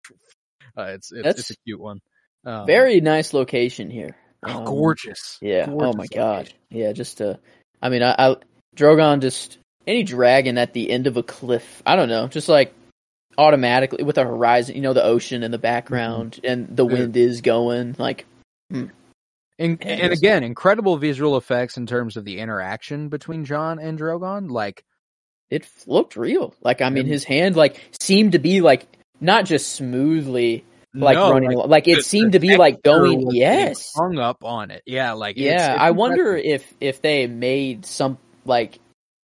uh, 0.78 0.84
it's 0.96 1.12
it's, 1.12 1.40
it's 1.40 1.52
a 1.52 1.56
cute 1.66 1.80
one. 1.80 2.00
Um, 2.46 2.66
Very 2.66 3.00
nice 3.02 3.34
location 3.34 3.90
here. 3.90 4.16
oh, 4.46 4.60
Um, 4.60 4.66
gorgeous. 4.66 5.38
Yeah. 5.42 5.66
Gorgeous 5.68 5.94
oh 5.94 5.98
my 5.98 6.08
god. 6.08 6.38
location. 6.38 6.58
Yeah. 6.72 6.92
Just 6.94 7.22
uh, 7.22 7.36
I 7.82 7.90
mean, 7.90 8.04
I, 8.04 8.16
I 8.18 8.36
Drogon 8.76 9.22
just 9.22 9.58
any 9.88 10.04
dragon 10.04 10.58
at 10.58 10.74
the 10.74 10.90
end 10.90 11.08
of 11.08 11.16
a 11.18 11.24
cliff. 11.24 11.82
I 11.86 11.96
don't 11.96 12.10
know. 12.10 12.28
Just 12.28 12.50
like 12.50 12.74
automatically 13.38 14.04
with 14.04 14.16
the 14.16 14.24
horizon, 14.24 14.76
you 14.76 14.82
know, 14.82 14.94
the 14.94 15.04
ocean 15.04 15.44
in 15.44 15.52
the 15.52 15.58
background 15.58 16.34
mm-hmm. 16.34 16.46
and 16.46 16.78
the 16.78 16.86
wind 16.86 17.18
is 17.18 17.42
going. 17.42 17.96
Like, 17.98 18.26
hmm. 18.70 18.88
And, 19.58 19.82
and 19.82 20.12
again, 20.12 20.44
incredible 20.44 20.98
visual 20.98 21.38
effects 21.38 21.78
in 21.78 21.86
terms 21.86 22.18
of 22.18 22.26
the 22.26 22.40
interaction 22.40 23.08
between 23.08 23.46
Jon 23.46 23.80
and 23.80 23.98
Drogon. 23.98 24.50
Like, 24.50 24.84
it 25.50 25.68
looked 25.88 26.18
real. 26.18 26.54
Like, 26.62 26.82
I 26.82 26.90
mean, 26.90 27.06
his 27.06 27.24
hand 27.24 27.56
like 27.56 27.80
seemed 28.02 28.34
to 28.34 28.40
be 28.40 28.62
like 28.62 28.86
not 29.22 29.46
just 29.46 29.74
smoothly 29.74 30.66
like 30.94 31.16
no, 31.16 31.32
running, 31.32 31.52
like, 31.52 31.68
like, 31.68 31.88
it 31.88 31.98
the- 31.98 32.04
seemed 32.04 32.34
to 32.34 32.40
be 32.40 32.58
like 32.58 32.82
going. 32.82 33.30
Yes. 33.32 33.92
hung 33.96 34.18
up 34.18 34.44
on 34.44 34.72
it. 34.72 34.82
Yeah, 34.86 35.14
like 35.14 35.38
Yeah, 35.38 35.74
it's 35.74 35.82
I 35.82 35.92
wonder 35.92 36.36
if 36.36 36.74
if 36.80 37.02
they 37.02 37.28
made 37.28 37.86
some 37.86 38.18
like 38.46 38.80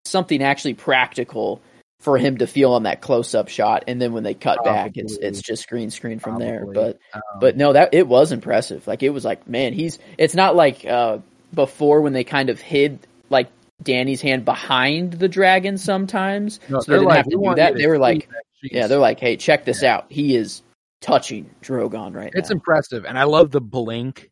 something 0.04 0.42
actually 0.42 0.74
practical 0.74 1.60
for 2.00 2.16
him 2.16 2.38
to 2.38 2.46
feel 2.46 2.72
on 2.72 2.84
that 2.84 3.02
close 3.02 3.34
up 3.34 3.48
shot, 3.48 3.84
and 3.86 4.00
then 4.00 4.12
when 4.12 4.24
they 4.24 4.34
cut 4.34 4.64
back, 4.64 4.92
it's 4.96 5.16
it's 5.18 5.42
just 5.42 5.68
green 5.68 5.90
screen 5.90 6.18
from 6.18 6.38
there. 6.38 6.66
But 6.66 6.98
Um, 7.14 7.20
but 7.40 7.56
no, 7.56 7.74
that 7.74 7.94
it 7.94 8.08
was 8.08 8.32
impressive. 8.32 8.86
Like 8.86 9.02
it 9.02 9.10
was 9.10 9.24
like 9.24 9.46
man, 9.46 9.72
he's 9.74 9.98
it's 10.18 10.34
not 10.34 10.56
like 10.56 10.84
uh 10.84 11.18
before 11.54 12.00
when 12.00 12.12
they 12.12 12.24
kind 12.24 12.48
of 12.48 12.60
hid 12.60 13.06
like 13.28 13.48
Dany's 13.82 14.20
hand 14.20 14.44
behind 14.44 15.14
the 15.14 15.28
dragon 15.28 15.78
sometimes, 15.78 16.58
no, 16.68 16.80
so 16.80 16.92
they 16.92 16.98
didn't 16.98 17.08
like, 17.08 17.16
have 17.16 17.24
to 17.26 17.30
do 17.30 17.54
that. 17.56 17.74
They 17.74 17.86
were 17.86 17.98
like, 17.98 18.28
yeah, 18.62 18.86
they're 18.86 18.98
like, 18.98 19.20
hey, 19.20 19.36
check 19.36 19.64
this 19.64 19.82
out. 19.82 20.06
He 20.08 20.36
is 20.36 20.62
touching 21.00 21.50
Drogon 21.62 22.14
right 22.14 22.32
it's 22.34 22.50
now. 22.50 22.54
impressive, 22.54 23.04
and 23.04 23.18
I 23.18 23.24
love 23.24 23.50
the 23.50 23.60
blink, 23.60 24.30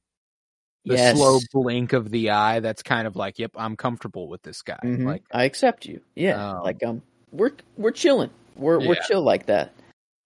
the 0.84 0.94
yes. 0.96 1.16
slow 1.16 1.38
blink 1.52 1.92
of 1.92 2.10
the 2.10 2.30
eye. 2.30 2.60
That's 2.60 2.82
kind 2.82 3.06
of 3.06 3.14
like, 3.16 3.38
yep, 3.38 3.52
I'm 3.56 3.76
comfortable 3.76 4.28
with 4.28 4.42
this 4.42 4.62
guy. 4.62 4.80
Mhm. 4.82 5.04
Like, 5.04 5.24
I 5.32 5.44
accept 5.44 5.86
you. 5.86 6.00
Yeah, 6.14 6.52
Um, 6.52 6.62
like 6.62 6.82
um, 6.84 7.02
we're 7.32 7.52
we're 7.76 7.90
chilling. 7.90 8.30
We're 8.56 8.80
we're 8.86 8.96
chill 9.06 9.22
like 9.22 9.46
that. 9.46 9.72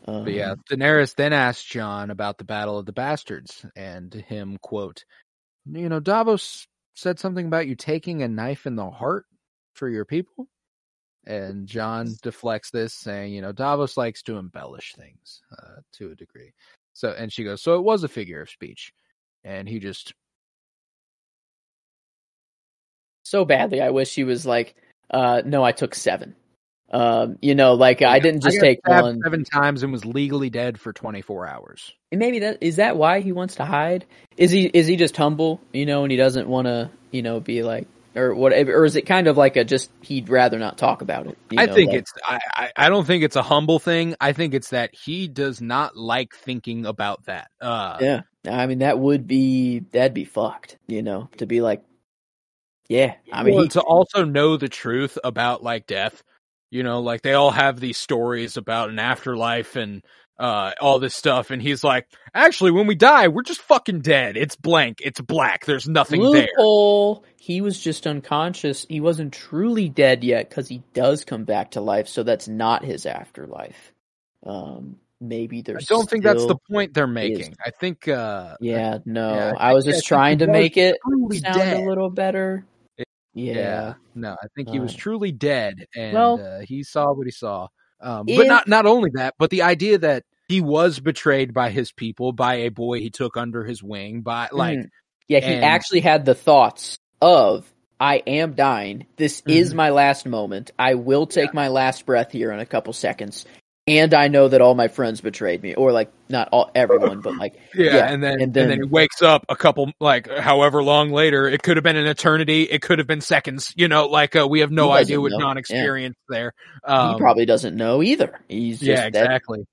Um, 0.07 0.25
But 0.25 0.33
yeah, 0.33 0.55
Daenerys 0.71 1.15
then 1.15 1.33
asks 1.33 1.65
Jon 1.65 2.11
about 2.11 2.39
the 2.39 2.45
Battle 2.45 2.79
of 2.79 2.87
the 2.87 2.93
Bastards 2.93 3.65
and 3.77 4.13
him 4.13 4.59
quote, 4.61 5.05
you 5.65 5.89
know, 5.89 6.01
Davos 6.01 6.67
said 6.95 7.19
something 7.19 7.47
about 7.47 7.69
you 7.69 7.77
taking 7.77 8.23
a 8.23 8.29
knife 8.29 8.67
in 8.67 8.75
the 8.75 8.91
heart 8.91 9.27
for 9.75 9.89
your 9.89 10.05
people. 10.05 10.49
And 11.25 11.69
Jon 11.69 12.09
deflects 12.23 12.71
this 12.71 12.95
saying, 12.95 13.33
you 13.33 13.43
know, 13.43 13.53
Davos 13.53 13.97
likes 13.97 14.23
to 14.23 14.39
embellish 14.39 14.95
things 14.95 15.41
uh, 15.57 15.81
to 15.93 16.11
a 16.11 16.17
degree. 16.17 16.53
So, 16.95 17.11
and 17.17 17.33
she 17.33 17.45
goes, 17.45 17.63
so 17.63 17.77
it 17.77 17.85
was 17.85 18.03
a 18.03 18.09
figure 18.09 18.43
of 18.43 18.51
speech. 18.51 18.93
And 19.45 19.69
he 19.69 19.79
just, 19.79 20.13
so 23.23 23.45
badly. 23.45 23.81
I 23.81 23.91
wish 23.91 24.13
he 24.13 24.25
was 24.25 24.45
like, 24.45 24.75
uh, 25.11 25.43
no, 25.45 25.63
I 25.63 25.71
took 25.71 25.95
seven. 25.95 26.35
Um, 26.93 27.39
you 27.41 27.55
know, 27.55 27.73
like 27.73 28.03
I 28.03 28.19
didn't 28.19 28.43
just 28.43 28.59
got 28.59 28.63
take 28.63 28.87
one. 28.87 29.19
seven 29.23 29.45
times 29.45 29.83
and 29.83 29.91
was 29.93 30.05
legally 30.05 30.51
dead 30.51 30.79
for 30.79 30.93
24 30.93 31.47
hours. 31.47 31.93
And 32.11 32.19
maybe 32.19 32.41
that 32.41 32.59
is 32.61 32.77
that 32.77 32.99
why 32.99 33.21
he 33.21 33.33
wants 33.33 33.55
to 33.57 33.65
hide? 33.65 34.05
Is 34.37 34.51
he 34.51 34.67
is 34.67 34.87
he 34.87 34.97
just 34.97 35.17
humble, 35.17 35.61
you 35.73 35.87
know, 35.87 36.03
and 36.03 36.11
he 36.11 36.19
doesn't 36.19 36.47
want 36.49 36.67
to, 36.67 36.91
you 37.11 37.23
know, 37.23 37.41
be 37.41 37.63
like 37.63 37.87
or 38.15 38.35
whatever, 38.35 38.75
or 38.75 38.85
is 38.85 38.95
it 38.95 39.07
kind 39.07 39.27
of 39.27 39.39
like 39.39 39.57
a 39.57 39.65
just 39.65 39.91
he'd 40.03 40.29
rather 40.29 40.59
not 40.59 40.77
talk 40.77 41.01
about 41.01 41.27
it? 41.27 41.39
you 41.51 41.59
I 41.59 41.65
know, 41.65 41.75
think 41.75 41.93
like- 41.93 42.01
it's 42.01 42.13
I, 42.27 42.41
I 42.55 42.73
I 42.77 42.89
don't 42.91 43.07
think 43.07 43.25
it's 43.25 43.37
a 43.37 43.43
humble 43.43 43.79
thing. 43.79 44.15
I 44.21 44.35
think 44.35 44.53
it's 44.53 44.69
that 44.69 44.95
he 44.95 45.29
does 45.29 45.63
not 45.63 45.97
like 45.97 46.35
thinking 46.35 46.85
about 46.85 47.25
that. 47.25 47.51
Uh 47.59 47.97
yeah. 48.03 48.21
I 48.47 48.67
mean, 48.67 48.81
that 48.81 48.99
would 48.99 49.27
be 49.27 49.79
that'd 49.79 50.13
be 50.13 50.25
fucked, 50.25 50.77
you 50.89 51.01
know, 51.03 51.31
to 51.39 51.47
be 51.47 51.63
like, 51.63 51.83
yeah. 52.89 53.15
I 53.33 53.45
mean, 53.45 53.55
well, 53.55 53.63
he, 53.63 53.69
to 53.71 53.81
also 53.81 54.25
know 54.25 54.59
the 54.59 54.69
truth 54.69 55.17
about 55.25 55.63
like 55.63 55.87
death. 55.87 56.23
You 56.73 56.83
know, 56.83 57.01
like 57.01 57.21
they 57.21 57.35
all 57.35 57.51
have 57.51 57.79
these 57.79 57.99
stories 57.99 58.57
about 58.57 58.89
an 58.89 58.99
afterlife 58.99 59.77
and 59.77 60.03
uh 60.39 60.73
all 60.81 60.99
this 60.99 61.15
stuff 61.15 61.51
and 61.51 61.61
he's 61.61 61.85
like, 61.85 62.09
"Actually, 62.33 62.71
when 62.71 62.87
we 62.87 62.95
die, 62.95 63.29
we're 63.29 63.43
just 63.43 63.61
fucking 63.61 64.01
dead. 64.01 64.39
It's 64.39 64.57
blank. 64.57 65.03
It's 65.05 65.21
black. 65.21 65.67
There's 65.67 65.87
nothing 65.87 66.23
there." 66.23 66.49
loophole. 66.57 67.27
He 67.37 67.61
was 67.61 67.79
just 67.79 68.07
unconscious. 68.07 68.87
He 68.89 69.01
wasn't 69.01 69.35
truly 69.35 69.91
dead 69.91 70.25
yet 70.25 70.49
because 70.49 70.67
he 70.67 70.83
does 70.95 71.27
come 71.27 71.45
back 71.45 71.73
to 71.73 71.83
life. 71.83 72.09
So 72.09 72.23
that's 72.23 72.49
not 72.49 72.87
his 72.87 73.05
afterlife. 73.05 73.93
Um, 74.47 74.97
maybe 75.21 75.61
there's. 75.61 75.91
I 75.91 75.95
don't 75.95 76.09
think 76.09 76.25
that's 76.25 76.47
the 76.47 76.57
point 76.71 76.95
they're 76.95 77.07
making. 77.07 77.55
I 77.63 77.71
think 77.71 78.09
uh 78.09 78.57
Yeah, 78.63 78.99
no. 79.05 79.35
Yeah, 79.35 79.55
I 79.59 79.71
I 79.71 79.73
was 79.75 79.85
just 79.85 80.07
trying 80.07 80.39
to 80.39 80.47
make 80.47 80.79
it 80.79 80.97
sound 81.05 81.43
dead. 81.43 81.83
a 81.83 81.87
little 81.87 82.09
better. 82.09 82.65
Yeah. 83.35 83.55
Yeah. 83.55 83.95
No, 84.15 84.33
I 84.43 84.47
think 84.55 84.69
he 84.71 84.79
was 84.79 84.95
truly 84.95 85.33
dead, 85.33 85.87
and 85.97 86.15
well, 86.15 86.41
uh, 86.41 86.61
he 86.61 86.83
saw 86.83 87.13
what 87.13 87.27
he 87.27 87.31
saw. 87.33 87.69
Um, 88.01 88.25
if- 88.29 88.37
but 88.37 88.47
not 88.47 88.69
not 88.69 88.87
only 88.87 89.11
that, 89.15 89.35
but 89.39 89.51
the 89.51 89.63
idea 89.63 89.99
that 89.99 90.25
he 90.49 90.61
was 90.61 91.01
betrayed 91.01 91.55
by 91.55 91.71
his 91.71 91.93
people, 91.93 92.33
by 92.33 92.55
a 92.57 92.69
boy 92.69 92.99
he 93.01 93.11
took 93.11 93.37
under 93.37 93.65
his 93.65 93.83
wing, 93.83 94.21
by 94.23 94.49
like 94.53 94.79
Mhm. 94.79 94.89
yeah, 95.29 95.41
he 95.41 95.55
and- 95.55 95.65
actually 95.65 96.01
had 96.01 96.25
the 96.25 96.35
thoughts 96.35 96.99
of. 97.21 97.65
I 98.01 98.17
am 98.27 98.55
dying. 98.55 99.07
This 99.17 99.45
is 99.47 99.73
Mhm. 99.73 99.77
my 99.77 99.91
last 99.91 100.27
moment. 100.27 100.73
I 100.77 100.95
will 100.95 101.27
take 101.27 101.55
my 101.55 101.69
last 101.69 102.05
breath 102.05 102.33
here 102.33 102.51
in 102.51 102.59
a 102.59 102.67
couple 102.67 102.93
seconds. 102.93 103.47
And 103.89 104.15
I 104.15 104.29
know 104.29 104.47
that 104.47 104.61
all 104.61 104.77
my 104.77 104.87
friends 104.87 105.21
betrayed 105.21 105.61
me, 105.61 105.75
or 105.75 105.91
like 105.91 106.13
not 106.29 106.49
all 106.53 106.71
everyone, 106.73 107.21
but 107.21 107.37
like 107.37 107.55
yeah, 107.75 107.97
yeah, 107.97 108.13
and 108.13 108.23
then 108.23 108.35
and 108.35 108.43
and 108.43 108.55
then, 108.55 108.69
then- 108.69 108.79
he 108.79 108.85
wakes 108.89 109.23
up 109.23 109.45
a 109.49 109.57
couple 109.57 109.91
like 110.01 110.29
however 110.31 110.85
long 110.85 111.11
later. 111.11 111.49
It 111.49 111.65
could 111.65 111.77
have 111.77 111.83
been 111.83 111.97
an 111.97 112.07
eternity. 112.07 112.63
It 112.63 112.81
could 112.81 112.99
have 113.01 113.09
been 113.09 113.21
seconds. 113.21 113.73
You 113.77 113.89
know, 113.89 114.07
like 114.07 114.37
uh, 114.37 114.47
we 114.47 114.61
have 114.61 114.71
no 114.71 114.93
idea 114.93 115.17
know. 115.17 115.29
Jon 115.41 115.57
Yeah. 115.69 116.09
there. 116.29 116.53
Um, 116.85 117.15
he 117.15 117.19
probably 117.19 117.45
doesn't 117.45 117.75
know 117.77 118.03
either. 118.05 118.39
He's 118.49 118.79
just 118.79 118.89
yeah, 118.89 119.11
that- 119.11 119.25
exactly. 119.25 119.67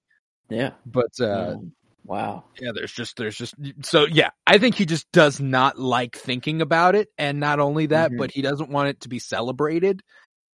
yeah. 0.50 0.72
But 0.88 1.12
uh, 1.22 1.52
Um, 1.58 1.74
wow. 2.04 2.46
yeah 2.60 2.72
there's 2.74 2.92
just 2.92 3.16
there's 3.18 3.36
just 3.38 3.54
so 3.84 4.08
yeah 4.08 4.32
i 4.48 4.58
think 4.58 4.74
he 4.74 4.88
just 4.88 5.06
does 5.12 5.40
not 5.40 5.78
like 5.78 6.16
thinking 6.16 6.60
about 6.64 6.96
it 6.96 7.10
and 7.20 7.40
not 7.40 7.60
only 7.60 7.86
that 7.86 8.10
Mhm. 8.10 8.18
but 8.18 8.32
he 8.32 8.42
doesn't 8.42 8.72
want 8.72 8.90
it 8.90 9.02
to 9.02 9.10
be 9.10 9.20
celebrated 9.20 10.02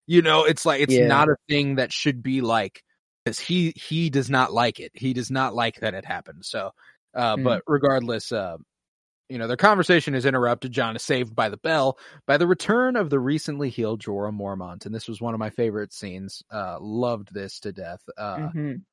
you 0.06 0.22
know 0.22 0.44
it's 0.44 0.66
like 0.66 0.82
it's 0.82 0.94
Yeah. 0.94 1.08
not 1.08 1.30
a 1.30 1.38
thing 1.48 1.76
that 1.76 1.94
should 1.94 2.22
be 2.22 2.42
like 2.42 2.82
because 3.26 3.40
he 3.40 3.74
he 3.76 4.10
does 4.10 4.30
not 4.30 4.54
like 4.54 4.80
it 4.80 4.92
he 4.96 5.14
does 5.14 5.32
not 5.32 5.56
like 5.56 5.80
that 5.82 5.94
it 5.96 6.06
happened 6.06 6.46
so 6.46 6.72
uh 7.16 7.38
Mm. 7.38 7.44
but 7.44 7.64
regardless 7.68 8.32
uh 8.32 8.58
you 9.30 9.38
know 9.40 9.48
their 9.48 9.58
conversation 9.58 10.16
is 10.16 10.26
interrupted 10.26 10.72
jon 10.72 10.96
is 10.96 11.04
saved 11.04 11.36
by 11.36 11.50
the 11.50 11.58
bell 11.58 11.98
by 12.28 12.38
the 12.38 12.48
return 12.48 12.96
of 12.96 13.10
the 13.10 13.20
recently 13.20 13.70
healed 13.70 14.02
jorah 14.02 14.34
mormont 14.36 14.86
and 14.86 14.96
this 14.96 15.08
was 15.08 15.22
one 15.22 15.34
of 15.36 15.40
my 15.40 15.50
favorite 15.50 15.94
scenes 15.94 16.44
uh 16.52 16.78
loved 16.82 17.34
this 17.34 17.60
to 17.60 17.74
death 17.74 18.02
uh 18.18 18.50
Mhm. 18.56 18.86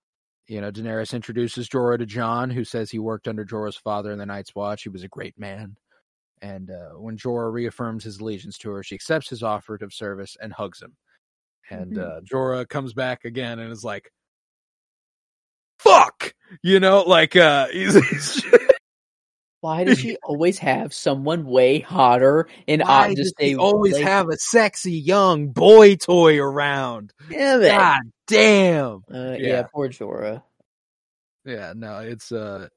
you 0.49 0.61
know, 0.61 0.73
Daenerys 0.73 1.15
introduces 1.15 1.69
Jorah 1.69 1.99
to 1.99 2.07
Jon, 2.07 2.51
who 2.51 2.65
says 2.65 2.91
he 2.91 2.99
worked 2.99 3.29
under 3.29 3.45
Jorah's 3.45 3.77
father 3.77 4.11
in 4.13 4.19
the 4.19 4.27
Night's 4.27 4.55
Watch. 4.55 4.83
He 4.83 4.89
was 4.89 5.05
a 5.05 5.09
great 5.09 5.39
man. 5.39 5.77
And 6.43 6.71
uh, 6.71 6.91
when 6.99 7.17
Jorah 7.17 7.53
reaffirms 7.53 8.05
his 8.05 8.19
allegiance 8.21 8.59
to 8.59 8.71
her, 8.71 8.83
she 8.83 8.95
accepts 8.97 9.29
his 9.31 9.43
offer 9.43 9.77
of 9.77 9.95
service 9.95 10.37
and 10.41 10.53
hugs 10.53 10.83
him. 10.83 10.97
And 11.71 11.97
Mhm. 11.97 11.99
uh, 11.99 12.21
Jorah 12.23 12.69
comes 12.69 12.95
back 12.95 13.25
again 13.25 13.59
and 13.61 13.73
is 13.73 13.85
like, 13.85 14.11
you 16.63 16.81
know, 16.81 17.03
like 17.03 17.37
uh, 17.37 17.69
he's, 17.69 17.95
he's 18.11 18.45
Why 19.61 19.85
does 19.85 20.01
she 20.01 20.17
always 20.25 20.59
have 20.59 20.93
someone 20.93 21.45
way 21.45 21.79
hotter 21.79 22.49
and 22.67 22.83
why 22.83 23.11
uh, 23.11 23.15
just 23.15 23.35
he 23.39 23.53
a 23.53 23.57
always 23.57 23.95
like, 23.95 24.03
have 24.03 24.29
a 24.29 24.37
sexy 24.37 24.95
young 24.95 25.49
boy 25.49 25.95
toy 25.95 26.39
around? 26.41 27.13
Damn 27.31 27.63
it. 27.63 27.69
God 27.69 28.01
damn. 28.27 29.03
Uh, 29.13 29.33
yeah. 29.33 29.37
Yeah. 29.39 29.63
poor 29.73 29.89
Jorah. 29.89 30.43
Yeah, 31.45 31.75
no, 31.77 31.99
it's 31.99 32.33
uh, 32.33 32.69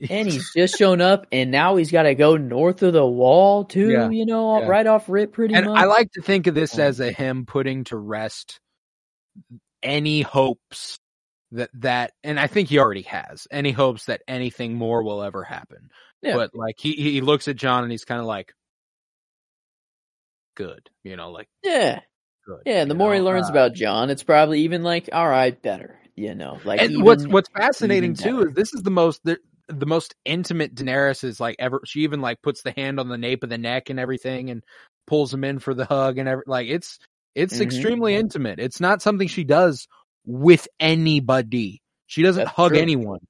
And 0.10 0.28
he's 0.28 0.52
just 0.54 0.78
shown 0.78 1.00
up, 1.00 1.26
and 1.32 1.50
now 1.50 1.74
he's 1.74 1.90
got 1.90 2.04
to 2.04 2.14
go 2.14 2.36
north 2.36 2.84
of 2.84 2.92
the 2.92 3.04
wall 3.04 3.64
too. 3.64 3.90
Yeah, 3.90 4.08
You 4.08 4.24
know, 4.24 4.60
yeah. 4.60 4.66
right 4.66 4.86
off 4.86 5.08
rip, 5.08 5.32
pretty 5.32 5.54
and 5.54 5.66
much. 5.66 5.76
I 5.76 5.86
like 5.86 6.12
to 6.12 6.22
think 6.22 6.46
of 6.46 6.54
this 6.54 6.78
as 6.78 7.00
a 7.00 7.10
him 7.10 7.46
putting 7.46 7.82
to 7.84 7.96
rest 7.96 8.60
any 9.82 10.22
hopes 10.22 11.00
that 11.52 11.70
that, 11.74 12.12
and 12.22 12.38
I 12.38 12.46
think 12.46 12.68
he 12.68 12.78
already 12.78 13.02
has 13.02 13.46
any 13.50 13.72
hopes 13.72 14.06
that 14.06 14.22
anything 14.28 14.74
more 14.74 15.02
will 15.02 15.22
ever 15.22 15.42
happen. 15.44 15.90
Yeah. 16.22 16.34
But 16.36 16.54
like 16.54 16.76
he 16.78 16.92
he 16.92 17.20
looks 17.20 17.48
at 17.48 17.56
Jon 17.56 17.82
and 17.84 17.92
he's 17.92 18.04
kind 18.04 18.20
of 18.20 18.26
like, 18.26 18.52
good, 20.56 20.90
you 21.04 21.16
know, 21.16 21.30
like 21.30 21.48
yeah. 21.62 22.00
good. 22.46 22.60
Yeah, 22.66 22.82
and 22.82 22.90
the 22.90 22.94
you 22.94 22.98
more 22.98 23.14
he 23.14 23.20
learns 23.20 23.48
Uh, 23.48 23.52
about 23.52 23.74
Jon, 23.74 24.10
it's 24.10 24.22
probably 24.22 24.60
even 24.62 24.82
like, 24.82 25.08
all 25.12 25.28
right, 25.28 25.60
better. 25.60 25.98
You 26.16 26.34
know, 26.34 26.58
like 26.64 26.80
and 26.80 26.90
even, 26.92 27.04
what's 27.04 27.24
what's 27.28 27.48
fascinating 27.56 28.14
too 28.14 28.38
better. 28.38 28.48
is 28.48 28.54
this 28.54 28.74
is 28.74 28.82
the 28.82 28.90
most 28.90 29.20
the, 29.24 29.38
the 29.68 29.86
most 29.86 30.14
intimate 30.24 30.74
Daenerys 30.74 31.22
is 31.22 31.38
like 31.38 31.54
ever. 31.60 31.80
She 31.84 32.00
even 32.00 32.20
like 32.20 32.42
puts 32.42 32.62
the 32.62 32.72
hand 32.72 32.98
on 32.98 33.08
the 33.08 33.16
nape 33.18 33.44
of 33.44 33.50
the 33.50 33.58
neck 33.58 33.88
and 33.88 34.00
everything, 34.00 34.50
and 34.50 34.64
pulls 35.06 35.32
him 35.32 35.44
in 35.44 35.60
for 35.60 35.74
the 35.74 35.84
hug 35.84 36.18
and 36.18 36.28
every 36.28 36.42
like 36.46 36.66
it's 36.68 36.98
it's 37.36 37.54
Mhm. 37.54 37.62
extremely 37.62 38.14
intimate. 38.16 38.58
It's 38.58 38.80
not 38.80 39.00
something 39.00 39.28
she 39.28 39.44
does 39.44 39.86
with 40.28 40.68
anybody. 40.78 41.80
She 42.06 42.22
doesn't 42.22 42.44
That's 42.44 42.56
hug 42.56 42.72
true. 42.72 42.80
anyone. 42.80 43.20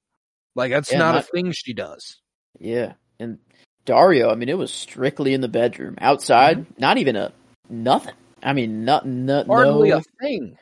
Like 0.55 0.71
that's 0.71 0.91
Yeah, 0.91 0.99
not, 0.99 1.13
not- 1.15 1.23
a 1.23 1.27
thing 1.27 1.51
she 1.53 1.73
does. 1.73 2.17
Yeah, 2.59 2.93
and 3.19 3.39
Daario, 3.85 4.31
I 4.31 4.35
mean, 4.35 4.49
it 4.49 4.57
was 4.57 4.71
strictly 4.73 5.33
in 5.33 5.41
the 5.41 5.47
bedroom. 5.47 5.95
Outside, 5.99 6.65
not 6.77 6.97
even 6.97 7.15
a 7.15 7.31
nothing. 7.69 8.15
I 8.43 8.53
mean, 8.53 8.83
not, 8.85 9.07
not 9.07 9.47
Hardly 9.47 9.89
no. 9.89 9.97
a 9.97 10.01
thing. 10.21 10.57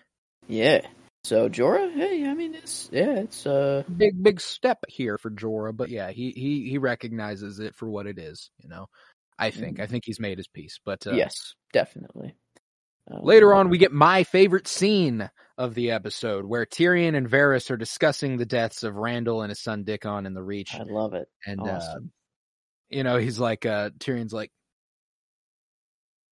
Yeah. 0.48 0.82
So 1.24 1.50
Jorah, 1.50 1.94
hey, 1.94 2.26
I 2.28 2.34
mean, 2.34 2.54
it's 2.56 2.90
yeah, 2.92 3.20
it's 3.20 3.46
uh, 3.46 3.84
Big 3.98 4.22
big 4.22 4.40
step 4.40 4.80
here 4.88 5.18
for 5.18 5.30
Jorah, 5.32 5.76
but 5.76 5.90
yeah, 5.90 6.12
he 6.12 6.32
he 6.32 6.70
he 6.70 6.78
recognizes 6.78 7.60
it 7.60 7.76
for 7.76 7.90
what 7.90 8.06
it 8.08 8.18
is. 8.20 8.50
You 8.60 8.70
know, 8.70 8.88
I 9.40 9.50
think 9.52 9.80
I 9.80 9.88
think 9.88 10.04
he's 10.06 10.20
made 10.20 10.38
his 10.38 10.48
peace. 10.48 10.80
But 10.86 11.06
uh, 11.08 11.14
yes, 11.14 11.54
definitely. 11.74 12.36
Um, 13.12 13.22
Later 13.24 13.54
on, 13.54 13.70
we 13.70 13.78
get 13.78 13.92
my 13.92 14.24
favorite 14.24 14.68
scene 14.68 15.30
of 15.58 15.74
the 15.74 15.92
episode 15.92 16.46
where 16.46 16.66
Tyrion 16.66 17.16
and 17.16 17.30
Varys 17.30 17.72
are 17.72 17.78
discussing 17.78 18.38
the 18.38 18.46
deaths 18.46 18.84
of 18.84 18.94
Randyll 18.94 19.42
and 19.42 19.50
his 19.50 19.60
son 19.62 19.84
Dickon 19.84 20.26
in 20.26 20.34
the 20.34 20.44
Reach. 20.44 20.76
I 20.76 20.84
love 20.84 21.14
it. 21.14 21.28
And, 21.46 21.60
uh, 21.62 22.00
you 22.90 23.04
know, 23.04 23.18
he's 23.18 23.40
like, 23.40 23.66
uh, 23.66 23.90
Tyrion's 24.00 24.34
like, 24.34 24.52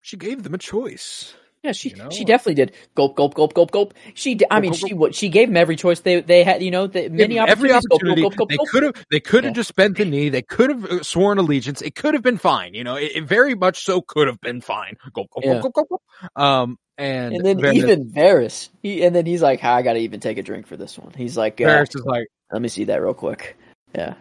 she 0.00 0.16
gave 0.16 0.42
them 0.42 0.54
a 0.54 0.58
choice. 0.58 1.34
Yeah, 1.64 1.72
she 1.72 1.88
you 1.88 1.96
know, 1.96 2.10
she 2.10 2.24
definitely 2.24 2.54
did. 2.54 2.74
Gulp, 2.94 3.16
gulp, 3.16 3.34
gulp, 3.34 3.52
gulp, 3.52 3.72
gulp. 3.72 3.94
She, 4.14 4.38
I 4.48 4.60
Gulp, 4.60 4.62
mean, 4.62 4.70
gulp, 4.70 4.78
she 4.78 4.88
gulp. 4.90 5.00
what 5.00 5.14
she 5.16 5.28
gave 5.30 5.48
them 5.48 5.56
every 5.56 5.74
choice 5.74 5.98
they 5.98 6.20
they 6.20 6.44
had. 6.44 6.62
You 6.62 6.70
know, 6.70 6.86
the, 6.86 7.08
many 7.08 7.40
Every 7.40 7.72
opportunities. 7.72 7.86
Gulp, 7.88 8.02
opportunity, 8.02 8.22
gulp, 8.22 8.36
gulp, 8.36 8.50
they 8.50 8.58
could 8.58 8.82
have, 8.84 9.04
they 9.10 9.18
could 9.20 9.42
have 9.44 9.50
Yeah. 9.52 9.62
just 9.62 9.74
bent 9.74 9.96
the 9.96 10.04
knee. 10.04 10.28
They 10.28 10.42
could 10.42 10.70
have 10.70 10.84
uh, 10.84 11.02
sworn 11.02 11.38
allegiance. 11.38 11.82
It 11.82 11.96
could 11.96 12.14
have 12.14 12.22
been 12.22 12.38
fine. 12.38 12.74
You 12.74 12.84
know, 12.84 12.94
it, 12.94 13.16
it 13.16 13.24
very 13.24 13.56
much 13.56 13.82
so 13.82 14.00
could 14.00 14.28
have 14.28 14.40
been 14.40 14.60
fine. 14.60 14.94
Gulp, 15.12 15.28
gulp, 15.32 15.44
Yeah. 15.44 15.60
gulp, 15.60 15.74
gulp, 15.74 15.88
gulp. 15.88 16.02
Um, 16.36 16.76
and, 16.98 17.34
And 17.34 17.44
then 17.44 17.58
Varys, 17.58 17.74
even 17.74 18.10
Varys, 18.10 18.68
he 18.82 19.04
and 19.04 19.14
then 19.14 19.26
he's 19.26 19.42
like, 19.42 19.62
"I 19.64 19.82
got 19.82 19.94
to 19.94 19.98
even 19.98 20.20
take 20.20 20.38
a 20.38 20.42
drink 20.42 20.66
for 20.66 20.76
this 20.76 20.98
one." 20.98 21.12
He's 21.16 21.36
like, 21.36 21.60
uh, 21.60 21.64
Varys 21.64 21.94
is 21.94 22.04
like, 22.04 22.26
"Let 22.52 22.62
me 22.62 22.68
see 22.68 22.84
that 22.84 23.02
real 23.02 23.14
quick." 23.14 23.56
Yeah. 23.94 24.14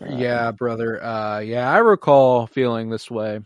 Uh, 0.00 0.06
yeah, 0.16 0.50
brother. 0.52 1.02
Uh, 1.02 1.40
yeah, 1.40 1.70
I 1.70 1.78
recall 1.78 2.46
feeling 2.46 2.90
this 2.90 3.10
way 3.10 3.40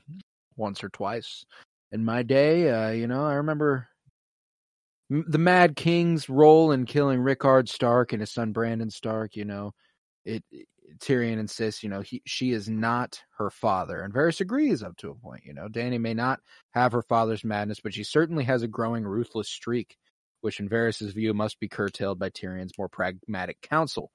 once 0.56 0.82
or 0.84 0.88
twice 0.88 1.44
in 1.92 2.04
my 2.04 2.22
day. 2.22 2.70
Uh, 2.70 2.90
you 2.90 3.06
know, 3.06 3.24
I 3.24 3.34
remember 3.34 3.88
the 5.10 5.38
Mad 5.38 5.76
King's 5.76 6.28
role 6.28 6.72
in 6.72 6.84
killing 6.86 7.20
Rickard 7.20 7.68
Stark 7.68 8.12
and 8.12 8.20
his 8.20 8.32
son 8.32 8.52
Brandon 8.52 8.90
Stark. 8.90 9.36
You 9.36 9.44
know, 9.44 9.72
it- 10.24 10.44
Tyrion 10.98 11.38
insists, 11.38 11.82
you 11.82 11.88
know, 11.88 12.00
he 12.00 12.22
she 12.26 12.52
is 12.52 12.68
not 12.68 13.22
her 13.38 13.50
father, 13.50 14.00
and 14.00 14.12
Varys 14.14 14.40
agrees 14.40 14.82
up 14.82 14.96
to 14.98 15.10
a 15.10 15.14
point. 15.14 15.44
You 15.44 15.54
know, 15.54 15.68
Dany 15.68 16.00
may 16.00 16.14
not 16.14 16.40
have 16.70 16.92
her 16.92 17.02
father's 17.02 17.44
madness, 17.44 17.80
but 17.80 17.94
she 17.94 18.04
certainly 18.04 18.44
has 18.44 18.62
a 18.62 18.68
growing 18.68 19.04
ruthless 19.04 19.48
streak, 19.48 19.96
which 20.40 20.60
in 20.60 20.68
Varys's 20.68 21.12
view 21.12 21.34
must 21.34 21.60
be 21.60 21.68
curtailed 21.68 22.18
by 22.18 22.30
Tyrion's 22.30 22.78
more 22.78 22.88
pragmatic 22.88 23.60
counsel. 23.62 24.10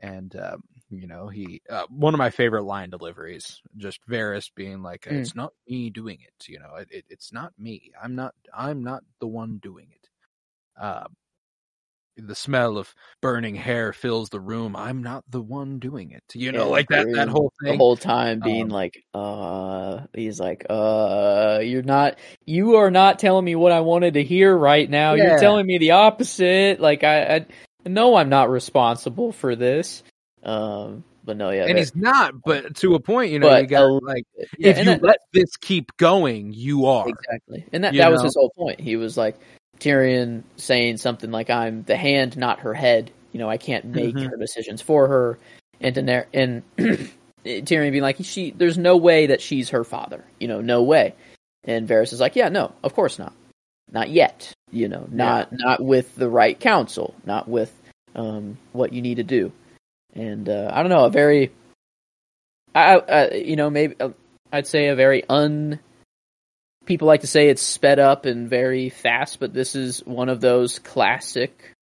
And 0.00 0.34
um, 0.36 0.62
you 0.90 1.06
know, 1.06 1.28
he 1.28 1.62
uh, 1.70 1.86
one 1.88 2.14
of 2.14 2.18
my 2.18 2.30
favorite 2.30 2.64
line 2.64 2.90
deliveries, 2.90 3.60
just 3.76 4.00
Varys 4.08 4.50
being 4.54 4.82
like, 4.82 5.02
Mm. 5.02 5.20
"It's 5.20 5.34
not 5.34 5.52
me 5.68 5.90
doing 5.90 6.18
it. 6.20 6.48
You 6.48 6.58
know, 6.58 6.74
it, 6.76 6.88
it, 6.90 7.04
it's 7.08 7.32
not 7.32 7.52
me. 7.58 7.92
I'm 8.02 8.14
not. 8.14 8.34
I'm 8.52 8.82
not 8.82 9.04
the 9.20 9.28
one 9.28 9.58
doing 9.58 9.88
it." 9.92 10.08
Uh, 10.80 11.06
the 12.16 12.34
smell 12.34 12.78
of 12.78 12.94
burning 13.20 13.54
hair 13.54 13.92
fills 13.92 14.28
the 14.30 14.40
room. 14.40 14.76
I'm 14.76 15.02
not 15.02 15.24
the 15.28 15.40
one 15.40 15.78
doing 15.78 16.10
it. 16.12 16.22
You 16.34 16.52
know, 16.52 16.64
Yeah, 16.66 16.70
like 16.70 16.88
that. 16.88 17.10
That 17.12 17.28
whole 17.28 17.52
the 17.60 17.70
thing. 17.70 17.78
whole 17.78 17.96
time 17.96 18.40
being 18.40 18.64
Um, 18.64 18.68
like, 18.68 19.02
"Uh," 19.12 20.00
he's 20.14 20.38
like, 20.38 20.64
"Uh, 20.70 21.60
you're 21.62 21.82
not. 21.82 22.18
You 22.46 22.76
are 22.76 22.90
not 22.90 23.18
telling 23.18 23.44
me 23.44 23.54
what 23.56 23.72
I 23.72 23.80
wanted 23.80 24.14
to 24.14 24.22
hear 24.22 24.56
right 24.56 24.88
now. 24.88 25.14
Yeah. 25.14 25.24
You're 25.30 25.38
telling 25.40 25.66
me 25.66 25.78
the 25.78 25.92
opposite. 25.92 26.80
Like 26.80 27.02
I, 27.04 27.36
I 27.36 27.46
know 27.88 28.14
I'm 28.16 28.28
not 28.28 28.50
responsible 28.50 29.32
for 29.32 29.56
this." 29.56 30.02
Um, 30.42 31.04
but 31.24 31.36
no, 31.38 31.50
yeah, 31.50 31.62
and 31.62 31.70
that- 31.70 31.78
he's 31.78 31.96
not, 31.96 32.34
but 32.44 32.76
to 32.76 32.94
a 32.96 33.00
point, 33.00 33.32
you 33.32 33.38
know, 33.38 33.48
But 33.48 33.62
you 33.62 33.68
got 33.68 33.84
a- 33.84 33.92
like 33.94 34.24
yeah, 34.58 34.68
if 34.70 34.78
you 34.78 34.84
that- 34.84 35.02
let 35.02 35.18
this 35.32 35.56
keep 35.56 35.96
going, 35.96 36.52
you 36.52 36.84
are. 36.86 37.08
Exactly. 37.08 37.64
And 37.72 37.82
that, 37.84 37.94
that 37.94 38.12
was 38.12 38.22
his 38.22 38.34
whole 38.36 38.50
point. 38.50 38.78
He 38.78 38.96
was 38.96 39.16
like 39.16 39.36
Tyrion 39.84 40.42
saying 40.56 40.96
something 40.96 41.30
like 41.30 41.50
I'm 41.50 41.82
the 41.82 41.96
hand, 41.96 42.36
not 42.38 42.60
her 42.60 42.72
head. 42.72 43.10
You 43.32 43.38
know, 43.40 43.50
I 43.50 43.58
can't 43.58 43.84
make 43.84 44.14
Mhm. 44.14 44.30
her 44.30 44.36
decisions 44.36 44.80
for 44.80 45.06
her. 45.08 45.38
And 45.80 45.94
Daener- 45.94 46.26
and 46.32 46.62
Tyrion 47.44 47.90
being 47.90 48.02
like 48.02 48.16
she 48.22 48.52
there's 48.52 48.78
no 48.78 48.96
way 48.96 49.26
that 49.26 49.42
she's 49.42 49.70
her 49.70 49.84
father. 49.84 50.24
You 50.40 50.48
know, 50.48 50.60
no 50.62 50.82
way. 50.82 51.14
And 51.64 51.86
Varys 51.86 52.12
is 52.12 52.20
like, 52.20 52.36
"Yeah, 52.36 52.48
no, 52.48 52.72
of 52.82 52.94
course 52.94 53.18
not. 53.18 53.34
Not 53.92 54.08
yet. 54.08 54.52
You 54.70 54.88
know, 54.88 55.06
not 55.10 55.48
not 55.52 55.82
with 55.84 56.14
the 56.16 56.28
right 56.30 56.58
counsel, 56.58 57.14
not 57.26 57.46
with 57.48 57.72
um 58.14 58.56
what 58.72 58.92
you 58.92 59.02
need 59.02 59.16
to 59.16 59.22
do." 59.24 59.52
And 60.14 60.48
uh, 60.48 60.70
I 60.72 60.80
don't 60.82 60.90
know, 60.90 61.04
a 61.04 61.10
very 61.10 61.50
I, 62.74 62.96
I 62.98 63.30
you 63.34 63.56
know, 63.56 63.68
maybe 63.70 63.96
uh, 64.00 64.10
I'd 64.52 64.66
say 64.66 64.88
a 64.88 64.94
very 64.96 65.24
un 65.28 65.78
people 66.86 67.06
like 67.06 67.22
to 67.22 67.26
say 67.26 67.48
it's 67.48 67.62
sped 67.62 67.98
up 67.98 68.26
and 68.26 68.48
very 68.48 68.88
fast, 68.88 69.40
but 69.40 69.52
this 69.54 69.74
is 69.74 70.00
one 70.06 70.28
of 70.28 70.40
those 70.40 70.78
classic 70.78 71.72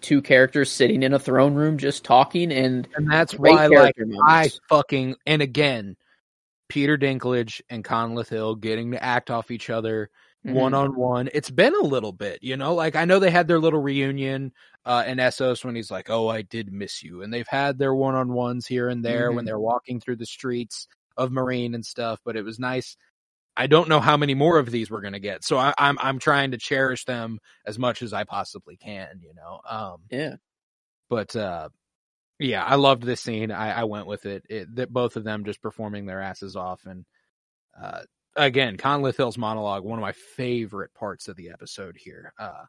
two 0.00 0.20
characters 0.20 0.70
sitting 0.70 1.02
in 1.02 1.14
a 1.14 1.18
throne 1.18 1.54
room 1.54 1.78
just 1.78 2.04
talking 2.04 2.52
and 2.52 2.88
and 2.96 3.08
that's 3.10 3.34
why, 3.38 3.66
like, 3.68 3.94
character 3.94 4.06
I 4.26 4.50
fucking 4.68 5.14
and 5.26 5.40
again, 5.42 5.96
Peter 6.68 6.96
Dinklage 6.98 7.60
and 7.70 7.84
Conleth 7.84 8.28
Hill 8.28 8.56
getting 8.56 8.92
to 8.92 9.02
act 9.02 9.30
off 9.30 9.50
each 9.50 9.70
other 9.70 10.10
one 10.44 10.74
on 10.74 10.96
one. 10.96 11.28
It's 11.32 11.50
been 11.50 11.74
a 11.74 11.84
little 11.84 12.10
bit, 12.10 12.40
you 12.42 12.56
know. 12.56 12.74
Like 12.74 12.96
I 12.96 13.04
know 13.04 13.20
they 13.20 13.30
had 13.30 13.46
their 13.46 13.60
little 13.60 13.80
reunion 13.80 14.52
uh, 14.84 15.04
in 15.06 15.18
Essos 15.18 15.64
when 15.64 15.76
he's 15.76 15.90
like, 15.90 16.10
"Oh, 16.10 16.26
I 16.26 16.42
did 16.42 16.72
miss 16.72 17.00
you," 17.02 17.22
and 17.22 17.32
they've 17.32 17.46
had 17.46 17.78
their 17.78 17.94
one 17.94 18.16
on 18.16 18.32
ones 18.32 18.66
here 18.66 18.88
and 18.88 19.04
there 19.04 19.32
when 19.32 19.44
Mhm. 19.44 19.46
they're 19.46 19.60
walking 19.60 20.00
through 20.00 20.16
the 20.16 20.26
streets 20.26 20.88
of 21.16 21.30
Meereen 21.30 21.76
and 21.76 21.86
stuff. 21.86 22.18
But 22.24 22.36
it 22.36 22.44
was 22.44 22.58
nice. 22.58 22.96
I 23.56 23.66
don't 23.66 23.88
know 23.88 24.00
how 24.00 24.16
many 24.16 24.34
more 24.34 24.58
of 24.58 24.70
these 24.70 24.90
we're 24.90 25.00
gonna 25.02 25.18
get, 25.20 25.44
so 25.44 25.58
I, 25.58 25.74
I'm 25.78 25.98
I'm 26.00 26.18
trying 26.18 26.52
to 26.52 26.58
cherish 26.58 27.04
them 27.04 27.38
as 27.66 27.78
much 27.78 28.02
as 28.02 28.12
I 28.12 28.24
possibly 28.24 28.76
can, 28.76 29.20
you 29.20 29.34
know. 29.34 29.60
Um, 29.68 29.96
Yeah. 30.10 30.36
but 31.10 31.34
uh 31.36 31.68
yeah 32.38 32.64
i 32.64 32.74
loved 32.76 33.02
this 33.04 33.20
scene 33.20 33.52
i, 33.52 33.70
I 33.80 33.84
went 33.84 34.06
with 34.06 34.24
it. 34.26 34.44
it 34.48 34.74
that 34.76 34.92
both 34.92 35.16
of 35.16 35.22
them 35.24 35.44
just 35.44 35.60
performing 35.62 36.06
their 36.06 36.20
asses 36.20 36.56
off 36.56 36.80
and 36.86 37.04
uh 37.80 38.00
again 38.36 38.76
conleth 38.78 39.16
hill's 39.18 39.36
monologue 39.38 39.84
one 39.84 39.98
of 39.98 40.02
my 40.02 40.12
favorite 40.12 40.92
parts 40.94 41.28
of 41.28 41.36
the 41.36 41.50
episode 41.50 41.96
here 41.96 42.32
uh 42.40 42.64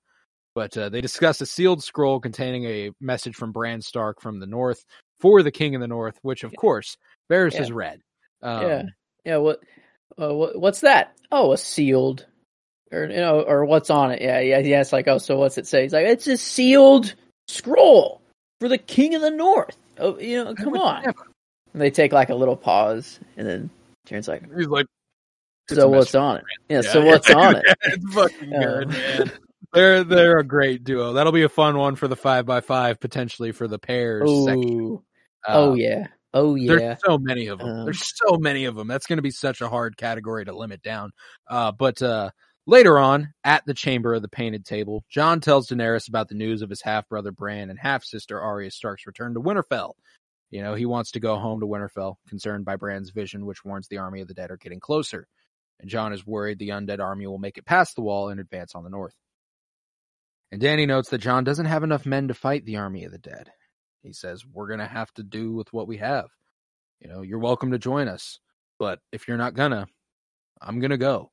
but 0.54 0.78
uh, 0.78 0.90
they 0.90 1.02
discuss 1.02 1.42
a 1.42 1.46
sealed 1.48 1.82
scroll 1.84 2.20
containing 2.20 2.66
a 2.66 2.92
message 3.02 3.36
from 3.36 3.52
Bran 3.52 3.82
Stark 3.82 4.22
from 4.22 4.40
the 4.40 4.46
North 4.46 4.84
for 5.20 5.42
the 5.42 5.50
King 5.50 5.74
of 5.74 5.82
the 5.82 5.88
North, 5.88 6.20
which 6.22 6.44
of 6.44 6.56
course 6.56 6.96
Varys 7.32 7.54
Yeah. 7.54 7.60
has 7.60 7.72
read. 7.72 8.02
Um, 8.44 8.62
yeah. 8.62 8.84
Yeah, 9.26 9.38
what 9.38 9.62
uh, 10.22 10.34
what 10.34 10.60
what's 10.60 10.82
that? 10.82 11.14
Oh, 11.32 11.52
a 11.54 11.58
sealed 11.58 12.26
or 12.92 13.06
you 13.06 13.18
know 13.18 13.42
or 13.42 13.66
what's 13.66 13.90
on 13.90 14.12
it? 14.12 14.22
Yeah, 14.22 14.40
yeah, 14.40 14.60
yeah, 14.60 14.82
it's 14.82 14.94
like, 14.94 15.08
"Oh, 15.08 15.18
so 15.18 15.38
what's 15.38 15.58
it 15.58 15.68
say?" 15.68 15.84
He's 15.84 15.94
like, 15.94 16.06
"It's 16.06 16.28
a 16.28 16.38
sealed 16.38 17.14
scroll 17.48 18.22
for 18.60 18.70
the 18.70 18.78
king 18.78 19.16
of 19.16 19.22
the 19.22 19.32
north." 19.32 19.78
Oh, 20.00 20.18
you 20.20 20.44
know, 20.44 20.54
come 20.56 20.76
on. 20.78 21.04
never- 21.04 21.28
And 21.74 21.82
they 21.82 21.92
take 21.92 22.12
like 22.14 22.30
a 22.30 22.36
little 22.36 22.56
pause 22.58 23.20
and 23.38 23.48
then 23.48 23.70
Tyrion's 24.08 24.28
like, 24.28 24.44
He's 24.56 24.68
like, 24.68 24.86
"So 25.70 25.88
what's 25.90 26.14
on 26.16 26.38
it?" 26.38 26.44
Yeah, 26.70 26.82
Yeah. 26.84 26.92
so 26.92 27.06
what's 27.06 27.30
on 27.32 27.56
it? 27.58 27.64
it's 27.84 28.14
fucking 28.14 28.52
Yeah. 28.52 28.60
good, 28.60 28.88
man. 28.90 29.32
They're 29.72 30.04
they're 30.04 30.38
a 30.40 30.44
great 30.44 30.84
duo. 30.84 31.14
That'll 31.14 31.32
be 31.32 31.44
a 31.44 31.50
fun 31.50 31.78
one 31.78 31.96
for 31.96 32.08
the 32.08 32.16
five 32.16 32.46
by 32.46 32.62
five 32.62 33.00
potentially 33.00 33.52
for 33.52 33.68
the 33.68 33.80
pairs 33.80 34.30
section. 34.46 34.82
Ooh. 34.82 35.04
Uh, 35.48 35.52
oh 35.54 35.74
yeah. 35.74 36.08
Oh 36.34 36.56
yeah. 36.56 36.76
There's 36.76 37.00
so 37.06 37.18
many 37.18 37.48
of 37.48 37.60
them. 37.60 37.70
Um, 37.70 37.86
There's 37.86 38.12
so 38.16 38.38
many 38.38 38.66
of 38.66 38.76
them. 38.76 38.88
That's 38.88 39.06
going 39.06 39.18
to 39.18 39.24
be 39.24 39.32
such 39.32 39.62
a 39.62 39.70
hard 39.70 39.98
category 39.98 40.46
to 40.46 40.56
limit 40.56 40.82
down. 40.82 41.12
Uh, 41.48 41.72
but 41.72 42.02
uh, 42.02 42.32
later 42.66 42.98
on, 42.98 43.34
at 43.44 43.64
the 43.66 43.74
chamber 43.74 44.14
of 44.14 44.22
the 44.22 44.30
painted 44.30 44.66
table, 44.66 45.04
Jon 45.10 45.40
tells 45.40 45.68
Daenerys 45.68 46.08
about 46.08 46.30
the 46.30 46.36
news 46.36 46.62
of 46.62 46.70
his 46.70 46.82
half 46.82 47.08
brother 47.08 47.32
Bran 47.32 47.70
and 47.70 47.78
half 47.78 48.04
sister 48.04 48.42
Arya 48.42 48.72
Stark's 48.72 49.06
return 49.06 49.36
to 49.36 49.42
Winterfell. 49.42 49.94
You 50.50 50.62
know, 50.62 50.76
he 50.76 50.86
wants 50.86 51.12
to 51.12 51.20
go 51.20 51.38
home 51.38 51.60
to 51.60 51.68
Winterfell, 51.68 52.16
concerned 52.28 52.66
by 52.66 52.76
Bran's 52.76 53.10
vision, 53.10 53.46
which 53.46 53.66
warns 53.66 53.88
the 53.88 53.98
army 53.98 54.22
of 54.22 54.28
the 54.28 54.36
dead 54.36 54.52
are 54.52 54.58
getting 54.58 54.80
closer. 54.80 55.28
And 55.80 55.90
Jon 55.90 56.14
is 56.14 56.26
worried 56.26 56.60
the 56.60 56.70
undead 56.70 57.00
army 57.00 57.28
will 57.28 57.40
make 57.40 57.58
it 57.58 57.66
past 57.66 57.96
the 57.96 58.02
wall 58.02 58.30
and 58.30 58.40
advance 58.40 58.76
on 58.76 58.84
the 58.84 58.90
north. 58.90 59.16
And 60.52 60.62
Dany 60.62 60.88
notes 60.88 61.10
that 61.10 61.18
Jon 61.18 61.44
doesn't 61.44 61.66
have 61.66 61.84
enough 61.84 62.06
men 62.06 62.28
to 62.28 62.36
fight 62.36 62.66
the 62.66 62.78
army 62.78 63.04
of 63.06 63.12
the 63.12 63.18
dead. 63.18 63.52
He 64.04 64.14
says, 64.14 64.46
We're 64.46 64.68
going 64.68 64.80
to 64.80 64.88
have 64.88 65.14
to 65.16 65.24
do 65.24 65.54
with 65.54 65.74
what 65.74 65.88
we 65.88 65.98
have. 65.98 66.30
You 67.00 67.10
know, 67.10 67.22
you're 67.22 67.40
welcome 67.40 67.72
to 67.72 67.80
join 67.80 68.08
us, 68.08 68.40
but 68.80 69.00
if 69.12 69.28
you're 69.28 69.38
not 69.38 69.56
gonna, 69.56 69.88
I'm 70.62 70.80
gonna 70.80 70.98
go. 70.98 71.32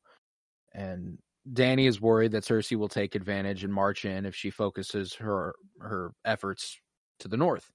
And 0.75 1.19
Dany 1.53 1.87
is 1.89 2.01
worried 2.01 2.33
that 2.33 2.45
Cersei 2.45 2.77
will 2.77 2.89
take 2.89 3.15
advantage 3.15 3.65
and 3.65 3.73
march 3.73 4.05
in 4.05 4.27
if 4.27 4.35
she 4.35 4.51
focuses 4.51 5.15
her 5.15 5.55
her 5.81 6.13
efforts 6.25 6.79
to 7.21 7.29
the 7.29 7.37
north. 7.37 7.71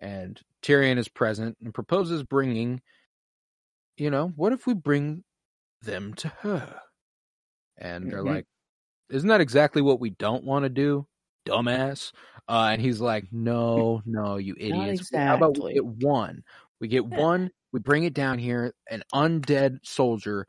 And 0.00 0.40
Tyrion 0.62 0.98
is 0.98 1.08
present 1.08 1.58
and 1.62 1.74
proposes 1.74 2.22
bringing, 2.24 2.82
you 3.96 4.10
know, 4.10 4.28
what 4.28 4.52
if 4.52 4.66
we 4.66 4.74
bring 4.74 5.24
them 5.82 6.14
to 6.14 6.28
her? 6.28 6.80
And 7.78 8.10
they're 8.10 8.22
Mhm. 8.22 8.26
like, 8.26 8.46
isn't 9.10 9.28
that 9.28 9.40
exactly 9.40 9.82
what 9.82 10.00
we 10.00 10.10
don't 10.10 10.44
want 10.44 10.64
to 10.64 10.68
do, 10.70 11.08
dumbass? 11.48 12.12
Uh, 12.48 12.70
and 12.72 12.80
he's 12.80 13.00
like, 13.00 13.26
no, 13.30 14.02
no, 14.06 14.36
you 14.36 14.54
idiots. 14.58 15.10
How 15.14 15.36
about 15.36 15.62
we 15.62 15.74
get 15.74 15.84
one? 15.84 16.42
We 16.80 16.88
get 16.88 17.06
one, 17.06 17.50
we 17.72 17.80
bring 17.80 18.04
it 18.04 18.14
down 18.14 18.38
here, 18.38 18.72
an 18.88 19.02
undead 19.12 19.80
soldier. 19.82 20.46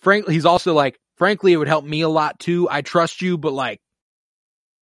Frankly, 0.00 0.34
he's 0.34 0.44
also 0.44 0.74
like, 0.74 0.98
frankly, 1.16 1.52
it 1.52 1.56
would 1.56 1.68
help 1.68 1.84
me 1.84 2.02
a 2.02 2.08
lot 2.08 2.38
too. 2.38 2.68
I 2.70 2.82
trust 2.82 3.22
you, 3.22 3.38
but 3.38 3.52
like, 3.52 3.80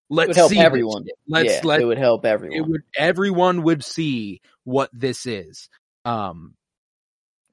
let's 0.09 0.37
help 0.37 0.51
see 0.51 0.59
everyone. 0.59 1.05
Let's 1.29 1.53
yeah, 1.53 1.61
let 1.65 1.81
it 1.81 1.85
would 1.85 1.99
help 1.99 2.25
everyone. 2.25 2.57
it 2.57 2.67
would 2.67 2.83
everyone 2.97 3.63
would 3.65 3.85
see 3.85 4.41
what 4.65 4.91
this 4.93 5.27
is. 5.27 5.69
Um, 6.05 6.55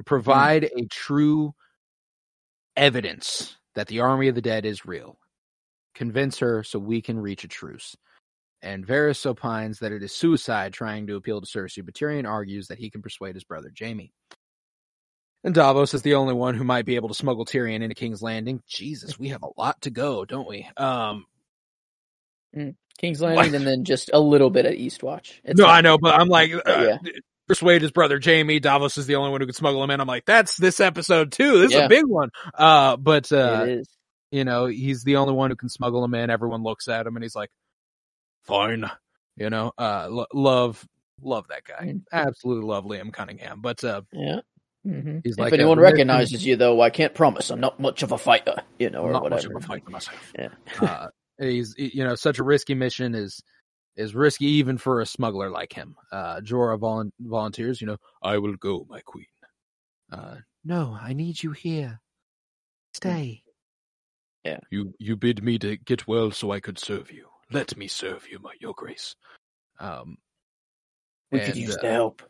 provide 0.06 0.64
a 0.64 0.86
true 0.86 1.54
evidence 2.76 3.56
that 3.76 3.88
the 3.88 4.00
army 4.00 4.28
of 4.30 4.36
the 4.36 4.42
dead 4.42 4.66
is 4.66 4.86
real. 4.86 5.18
Convince 5.96 6.40
her 6.40 6.64
so 6.64 6.78
we 6.78 7.02
can 7.02 7.18
reach 7.18 7.44
a 7.44 7.48
truce. 7.48 7.96
And 8.62 8.86
Varys 8.86 9.26
opines 9.26 9.80
that 9.80 9.92
it 9.92 10.04
is 10.04 10.14
suicide 10.14 10.74
trying 10.74 11.08
to 11.08 11.16
appeal 11.16 11.40
to 11.40 11.48
Cersei, 11.48 11.86
but 11.86 11.94
Tyrion 11.94 12.28
argues 12.28 12.68
that 12.68 12.80
he 12.80 12.90
can 12.90 13.02
persuade 13.02 13.36
his 13.36 13.44
brother 13.44 13.72
Jaime. 13.78 14.12
And 15.44 15.54
Davos 15.54 15.94
is 15.94 16.02
the 16.02 16.16
only 16.16 16.34
one 16.34 16.56
who 16.56 16.64
might 16.64 16.86
be 16.86 16.96
able 16.96 17.10
to 17.10 17.14
smuggle 17.14 17.46
Tyrion 17.46 17.84
into 17.84 17.94
King's 17.94 18.24
Landing. 18.24 18.62
Jesus, 18.68 19.20
we 19.20 19.30
have 19.30 19.44
a 19.44 19.60
lot 19.60 19.80
to 19.82 19.92
go, 19.92 20.26
don't 20.26 20.48
we? 20.48 20.68
Um, 20.76 21.26
King's 22.98 23.22
Landing, 23.22 23.54
and 23.54 23.68
then 23.68 23.84
just 23.84 24.10
a 24.12 24.20
little 24.20 24.50
bit 24.50 24.66
at 24.66 24.74
Eastwatch. 24.74 25.34
It's 25.44 25.60
no, 25.60 25.68
not- 25.68 25.76
I 25.76 25.82
know, 25.82 25.98
but 26.00 26.20
I'm 26.20 26.30
like, 26.30 26.52
uh, 26.54 26.60
yeah. 26.66 26.98
persuade 27.48 27.84
his 27.84 27.92
brother 27.92 28.20
Jaime. 28.24 28.60
Davos 28.60 28.98
is 28.98 29.06
the 29.06 29.16
only 29.16 29.30
one 29.30 29.42
who 29.42 29.46
could 29.46 29.56
smuggle 29.56 29.84
him 29.84 29.92
in. 29.92 30.02
I'm 30.02 30.08
like, 30.08 30.26
that's 30.26 30.58
this 30.58 30.80
episode 30.80 31.32
too. 31.32 31.60
This 31.60 31.72
is 31.72 31.78
a 31.78 31.88
big 31.90 32.06
one. 32.08 32.30
Uh, 32.54 32.98
but 32.98 33.32
uh, 33.32 33.66
it 33.68 33.70
is. 33.70 33.90
You 34.32 34.44
know, 34.44 34.66
he's 34.66 35.04
the 35.04 35.18
only 35.18 35.34
one 35.34 35.50
who 35.50 35.56
can 35.56 35.70
smuggle 35.70 36.04
him 36.04 36.14
in. 36.16 36.30
Everyone 36.30 36.64
looks 36.64 36.88
at 36.88 37.06
him 37.08 37.16
and 37.16 37.24
he's 37.24 37.36
like, 37.36 37.50
fine. 38.44 38.90
You 39.38 39.50
know, 39.50 39.72
uh, 39.78 40.08
lo- 40.10 40.26
love, 40.34 40.86
love 41.22 41.48
that 41.50 41.64
guy. 41.66 41.88
Mm. 41.88 42.02
Absolutely 42.12 42.66
love 42.66 42.86
Liam 42.86 43.12
Cunningham. 43.12 43.62
But 43.62 43.84
uh, 43.84 44.02
Yeah. 44.14 44.40
hmm 44.84 45.20
he's 45.24 45.34
If 45.34 45.40
like, 45.40 45.54
anyone 45.54 45.80
uh, 45.80 45.82
recognizes 45.82 46.46
you, 46.46 46.56
though, 46.56 46.80
I 46.82 46.90
can't 46.90 47.14
promise. 47.14 47.50
I'm 47.50 47.60
not 47.60 47.80
much 47.80 48.02
of 48.04 48.12
a 48.12 48.18
fighter, 48.18 48.56
you 48.80 48.90
know, 48.90 49.02
or 49.02 49.12
not 49.12 49.24
whatever. 49.24 49.50
much 49.50 49.56
of 49.58 49.64
a 49.64 49.68
fighter 49.68 49.90
myself. 49.90 50.34
Yeah. 50.38 50.50
uh, 50.82 51.08
he's 51.38 51.76
you 51.78 52.04
know 52.06 52.16
such 52.16 52.40
a 52.40 52.44
risky 52.44 52.74
mission 52.76 53.14
is 53.14 53.44
is 53.98 54.16
risky 54.16 54.46
even 54.46 54.78
for 54.78 55.02
a 55.02 55.06
smuggler 55.06 55.50
like 55.50 55.74
him. 55.74 55.96
Uh, 56.12 56.40
Jorah 56.42 56.80
volun- 56.80 57.12
volunteers. 57.20 57.82
You 57.82 57.88
know, 57.88 57.98
I 58.22 58.38
will 58.38 58.56
go, 58.56 58.86
my 58.90 59.02
queen. 59.02 59.26
Uh, 60.12 60.38
no, 60.64 60.98
I 61.02 61.12
need 61.14 61.42
you 61.44 61.52
here. 61.52 62.00
Stay. 62.94 63.44
Yeah. 64.46 64.60
You 64.70 64.94
you 65.00 65.16
bid 65.16 65.44
me 65.44 65.58
to 65.60 65.76
get 65.76 66.08
well 66.08 66.32
so 66.32 66.52
I 66.52 66.60
could 66.60 66.78
serve 66.78 67.12
you. 67.12 67.28
Let 67.52 67.76
me 67.76 67.88
serve 67.88 68.28
you, 68.30 68.40
my 68.40 68.54
your 68.60 68.74
grace. 68.74 69.16
Um, 69.80 70.18
we 71.32 71.40
and, 71.40 71.48
could 71.48 71.58
use 71.58 71.76
uh, 71.76 71.82
the 71.82 71.92
help. 71.92 72.22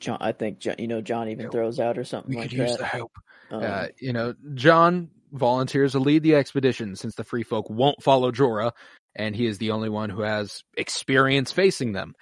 Jon, 0.00 0.16
I 0.20 0.32
think 0.32 0.58
Jon, 0.58 0.76
you 0.78 0.88
know 0.88 1.02
Jon 1.02 1.28
even 1.28 1.50
throws 1.50 1.78
out 1.78 1.98
or 1.98 2.04
something 2.04 2.30
we 2.30 2.40
like 2.40 2.50
could 2.50 2.58
use 2.58 2.76
the 2.76 2.86
help. 2.86 3.12
Um, 3.50 3.62
Uh, 3.62 3.86
you 3.98 4.12
know, 4.12 4.34
Jon 4.54 5.10
volunteers 5.32 5.92
to 5.92 5.98
lead 5.98 6.22
the 6.22 6.34
expedition 6.34 6.96
since 6.96 7.14
the 7.14 7.24
free 7.24 7.42
folk 7.42 7.68
won't 7.68 8.02
follow 8.02 8.32
Jorah, 8.32 8.72
and 9.14 9.36
he 9.36 9.46
is 9.46 9.58
the 9.58 9.70
only 9.70 9.88
one 9.88 10.08
who 10.08 10.22
has 10.22 10.62
experience 10.76 11.52
facing 11.52 11.92
them. 11.92 12.14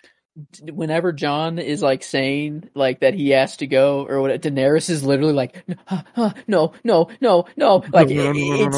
Whenever 0.62 1.12
Jon 1.12 1.58
is 1.58 1.82
like 1.82 2.02
saying 2.02 2.70
like 2.74 3.00
that 3.00 3.14
he 3.14 3.30
has 3.30 3.56
to 3.58 3.66
go 3.66 4.06
or 4.06 4.20
what, 4.20 4.40
Daenerys 4.40 4.88
is 4.88 5.02
literally 5.04 5.32
like 5.32 5.64
"Huh, 5.86 6.02
huh, 6.14 6.32
no, 6.46 6.72
no, 6.84 7.08
no, 7.20 7.46
no, 7.56 7.84
like 7.92 8.08
it- 8.10 8.16
it's 8.36 8.76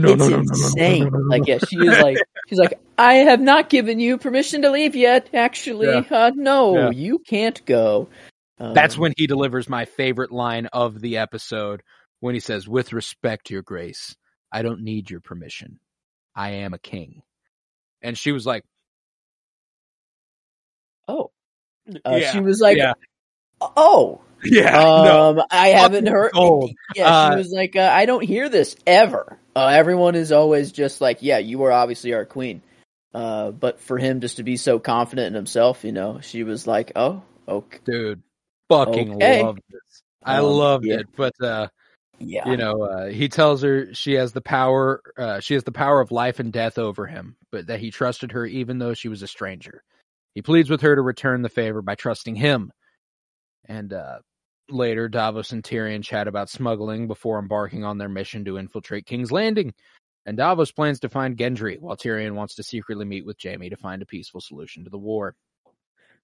it's 0.00 0.64
insane. 0.64 1.10
Like 1.28 1.46
yeah, 1.46 1.58
she 1.58 1.76
is 1.76 1.98
like 1.98 2.18
she's 2.48 2.58
like 2.58 2.78
I 2.96 3.14
have 3.14 3.40
not 3.40 3.68
given 3.68 4.00
you 4.00 4.16
permission 4.16 4.62
to 4.62 4.70
leave 4.70 4.96
yet. 4.96 5.28
Actually, 5.34 5.88
uh, 6.10 6.30
no, 6.34 6.76
Yeah. 6.76 6.90
you 6.90 7.18
can't 7.18 7.64
go. 7.66 8.08
That's 8.58 8.94
Um, 8.94 9.00
when 9.02 9.12
he 9.16 9.26
delivers 9.26 9.68
my 9.68 9.84
favorite 9.84 10.32
line 10.32 10.66
of 10.66 11.00
the 11.00 11.18
episode 11.18 11.82
when 12.20 12.34
he 12.34 12.40
says, 12.40 12.68
"With 12.68 12.92
respect, 12.92 13.50
your 13.50 13.62
grace, 13.62 14.16
I 14.52 14.62
don't 14.62 14.82
need 14.82 15.10
your 15.10 15.20
permission. 15.20 15.78
I 16.34 16.50
am 16.50 16.72
a 16.72 16.78
king." 16.78 17.22
And 18.02 18.16
she 18.16 18.32
was 18.32 18.46
like, 18.46 18.64
oh, 21.08 21.30
uh, 22.04 22.18
yeah, 22.18 22.32
she 22.32 22.40
was 22.40 22.60
like 22.60 22.78
yeah. 22.78 22.94
oh. 23.60 24.20
"Yeah, 24.44 24.72
no, 24.72 25.28
Um, 25.30 25.42
I 25.50 25.68
haven't 25.68 26.06
heard. 26.08 26.32
gold. 26.32 26.72
Yeah, 26.94 27.10
Uh, 27.10 27.30
she 27.30 27.36
was 27.38 27.50
like, 27.52 27.76
uh, 27.76 27.90
I 27.92 28.06
don't 28.06 28.22
hear 28.24 28.48
this 28.48 28.76
ever. 28.86 29.38
Uh, 29.56 29.68
everyone 29.68 30.14
is 30.14 30.32
always 30.32 30.72
just 30.72 31.00
like, 31.00 31.22
yeah, 31.22 31.38
you 31.38 31.62
are 31.62 31.72
obviously 31.72 32.12
our 32.12 32.24
queen. 32.24 32.60
Uh, 33.14 33.50
but 33.50 33.80
for 33.80 33.98
him 33.98 34.20
just 34.20 34.36
to 34.38 34.42
be 34.42 34.56
so 34.56 34.78
confident 34.78 35.28
in 35.28 35.34
himself, 35.34 35.84
you 35.84 35.92
know, 35.92 36.20
she 36.20 36.42
was 36.44 36.66
like, 36.66 36.92
oh, 36.96 37.22
okay, 37.48 37.78
dude, 37.84 38.22
fucking 38.68 39.14
Okay. 39.14 39.42
loved 39.42 39.60
this. 39.70 40.02
I 40.24 40.38
Um, 40.38 40.44
loved 40.44 40.84
yeah. 40.86 41.00
it, 41.00 41.06
but 41.16 41.34
uh, 41.40 41.68
yeah, 42.18 42.50
you 42.50 42.56
know, 42.56 42.82
uh, 42.82 43.06
he 43.08 43.28
tells 43.28 43.62
her 43.62 43.94
she 43.94 44.14
has 44.14 44.32
the 44.32 44.40
power, 44.40 45.02
uh, 45.18 45.40
she 45.40 45.54
has 45.54 45.64
the 45.64 45.72
power 45.72 46.00
of 46.00 46.10
life 46.12 46.40
and 46.40 46.52
death 46.52 46.78
over 46.78 47.06
him, 47.06 47.36
but 47.50 47.66
that 47.68 47.80
he 47.80 47.90
trusted 47.90 48.32
her 48.32 48.44
even 48.46 48.78
though 48.78 48.94
she 48.94 49.08
was 49.08 49.22
a 49.22 49.28
stranger. 49.28 49.82
He 50.34 50.42
pleads 50.42 50.70
with 50.70 50.80
her 50.80 50.94
to 50.94 51.02
return 51.02 51.42
the 51.42 51.48
favor 51.48 51.82
by 51.82 51.94
trusting 51.94 52.34
him. 52.34 52.72
And 53.66 53.92
uh, 53.92 54.18
later, 54.70 55.08
Davos 55.08 55.52
and 55.52 55.62
Tyrion 55.62 56.02
chat 56.02 56.28
about 56.28 56.50
smuggling 56.50 57.06
before 57.06 57.38
embarking 57.38 57.84
on 57.84 57.98
their 57.98 58.08
mission 58.08 58.44
to 58.46 58.58
infiltrate 58.58 59.06
King's 59.06 59.30
Landing. 59.32 59.74
And 60.24 60.36
Davos 60.36 60.70
plans 60.70 61.00
to 61.00 61.08
find 61.08 61.36
Gendry, 61.36 61.80
while 61.80 61.96
Tyrion 61.96 62.34
wants 62.34 62.54
to 62.56 62.62
secretly 62.62 63.04
meet 63.04 63.26
with 63.26 63.36
Jaime 63.42 63.70
to 63.70 63.76
find 63.76 64.02
a 64.02 64.06
peaceful 64.06 64.40
solution 64.40 64.84
to 64.84 64.90
the 64.90 64.98
war. 64.98 65.34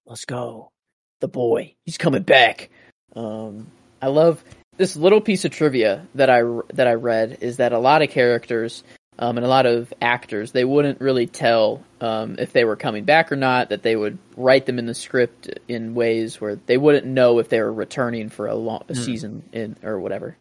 let's 0.05 0.25
go. 0.25 0.71
The 1.19 1.27
boy, 1.27 1.75
he's 1.85 1.97
coming 1.97 2.23
back. 2.23 2.69
Um, 3.13 3.69
I 4.01 4.07
love 4.07 4.41
this 4.77 4.95
little 4.95 5.19
piece 5.19 5.43
of 5.43 5.51
trivia 5.51 6.07
that 6.15 6.29
I 6.29 6.41
that 6.73 6.87
I 6.87 6.93
read 6.93 7.39
is 7.41 7.57
that 7.57 7.73
a 7.73 7.79
lot 7.79 8.01
of 8.01 8.09
characters 8.09 8.83
um, 9.19 9.37
and 9.37 9.45
a 9.45 9.49
lot 9.49 9.65
of 9.65 9.93
actors 10.01 10.51
they 10.53 10.65
wouldn't 10.65 11.01
really 11.01 11.27
tell 11.27 11.83
um, 12.01 12.37
if 12.39 12.53
they 12.53 12.63
were 12.63 12.77
coming 12.77 13.03
back 13.03 13.31
or 13.31 13.35
not. 13.35 13.69
That 13.69 13.83
they 13.83 13.95
would 13.95 14.17
write 14.35 14.65
them 14.65 14.79
in 14.79 14.85
the 14.85 14.95
script 14.95 15.49
in 15.67 15.93
ways 15.93 16.39
where 16.41 16.55
they 16.55 16.77
wouldn't 16.77 17.05
know 17.05 17.39
if 17.39 17.49
they 17.49 17.61
were 17.61 17.71
returning 17.73 18.29
for 18.29 18.47
a 18.47 18.55
long 18.55 18.83
a 18.89 18.95
Hmm. 18.95 19.01
season 19.01 19.43
in 19.51 19.75
or 19.83 19.99
whatever. 19.99 20.37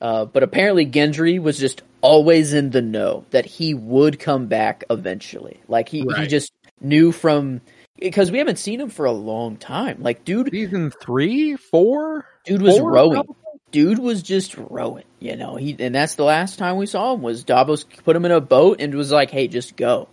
Uh, 0.00 0.24
but 0.24 0.42
apparently 0.42 0.86
Gendry 0.86 1.40
was 1.40 1.58
just 1.58 1.82
always 2.00 2.52
in 2.52 2.70
the 2.70 2.82
know 2.82 3.24
that 3.30 3.46
he 3.46 3.72
would 3.74 4.18
come 4.18 4.46
back 4.46 4.84
eventually. 4.90 5.60
Like 5.68 5.88
he, 5.88 6.04
he 6.16 6.26
just 6.26 6.52
knew 6.80 7.12
from 7.12 7.60
because 7.98 8.30
we 8.30 8.38
haven't 8.38 8.58
seen 8.58 8.80
him 8.80 8.90
for 8.90 9.06
a 9.06 9.12
long 9.12 9.56
time. 9.56 10.02
Like 10.02 10.24
dude, 10.24 10.50
Season 10.50 10.90
three, 10.90 11.56
four, 11.56 12.26
dude 12.44 12.62
was 12.62 12.78
four, 12.78 12.92
rowing. 12.92 13.22
Dude 13.74 13.98
was 13.98 14.22
just 14.22 14.56
rowing. 14.56 15.02
You 15.18 15.34
know, 15.34 15.56
he 15.56 15.74
and 15.80 15.92
that's 15.92 16.14
the 16.14 16.22
last 16.22 16.60
time 16.60 16.76
we 16.76 16.86
saw 16.86 17.12
him 17.12 17.22
was 17.22 17.42
Davos 17.42 17.82
put 17.82 18.14
him 18.14 18.24
in 18.24 18.30
a 18.30 18.40
boat 18.40 18.80
and 18.80 18.94
was 18.94 19.10
like, 19.10 19.32
"Hey, 19.32 19.48
just 19.48 19.74
go," 19.74 20.06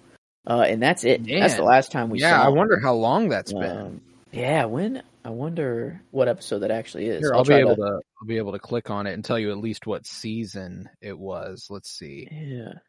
uh, 0.47 0.65
and 0.67 0.81
that's 0.81 1.03
it. 1.03 1.23
That's 1.23 1.53
the 1.53 1.63
last 1.63 1.91
time 1.91 2.09
we 2.09 2.19
yeah, 2.19 2.37
saw. 2.37 2.41
Him. 2.41 2.47
I 2.47 2.57
wonder 2.57 2.79
how 2.79 2.95
long 2.95 3.29
that's 3.29 3.53
been. 3.53 3.77
Um, 3.77 4.01
yeah, 4.31 4.65
when 4.65 5.03
I 5.23 5.29
wonder 5.29 6.01
what 6.09 6.27
episode 6.27 6.61
that 6.61 6.71
actually 6.71 7.05
is. 7.05 7.19
Here, 7.19 7.35
I'll, 7.35 7.43
be 7.43 7.49
try 7.49 7.59
able 7.59 7.75
to. 7.75 8.01
I'll 8.19 8.27
be 8.27 8.37
able 8.37 8.53
to 8.53 8.59
click 8.59 8.89
on 8.89 9.05
it 9.05 9.13
and 9.13 9.23
tell 9.23 9.37
you 9.37 9.51
at 9.51 9.59
least 9.59 9.85
what 9.85 10.07
season 10.07 10.89
it 10.99 11.15
was. 11.15 11.67
Let's 11.69 11.91
see. 11.91 12.29
Yeah. 12.31 12.79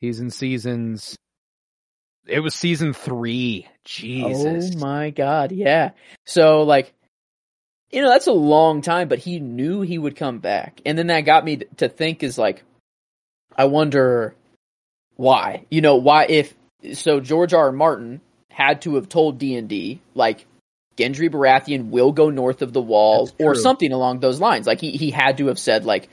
He's 0.00 0.18
in 0.18 0.30
seasons. 0.30 1.16
It 2.26 2.40
was 2.40 2.52
season 2.52 2.94
three. 2.94 3.68
Jesus. 3.84 4.72
Oh 4.74 4.78
my 4.80 5.10
god, 5.10 5.52
yeah. 5.52 5.92
So 6.24 6.62
like 6.62 6.92
you 7.96 8.02
know, 8.02 8.10
that's 8.10 8.26
a 8.26 8.32
long 8.32 8.82
time, 8.82 9.08
but 9.08 9.20
he 9.20 9.40
knew 9.40 9.80
he 9.80 9.96
would 9.96 10.16
come 10.16 10.38
back. 10.38 10.82
And 10.84 10.98
then 10.98 11.06
that 11.06 11.22
got 11.22 11.46
me 11.46 11.62
to 11.78 11.88
think 11.88 12.22
is 12.22 12.36
like 12.36 12.62
I 13.56 13.64
wonder 13.64 14.34
why. 15.16 15.64
You 15.70 15.80
know, 15.80 15.96
why 15.96 16.26
if 16.26 16.54
so 16.92 17.20
George 17.20 17.54
R. 17.54 17.64
R. 17.64 17.72
Martin 17.72 18.20
had 18.50 18.82
to 18.82 18.96
have 18.96 19.08
told 19.08 19.38
D&D 19.38 20.02
like 20.14 20.44
Gendry 20.98 21.30
Baratheon 21.30 21.88
will 21.88 22.12
go 22.12 22.28
north 22.28 22.60
of 22.60 22.74
the 22.74 22.82
wall 22.82 23.30
or 23.38 23.54
something 23.54 23.92
along 23.92 24.20
those 24.20 24.40
lines. 24.40 24.66
Like 24.66 24.82
he 24.82 24.90
he 24.90 25.10
had 25.10 25.38
to 25.38 25.46
have 25.46 25.58
said 25.58 25.86
like 25.86 26.10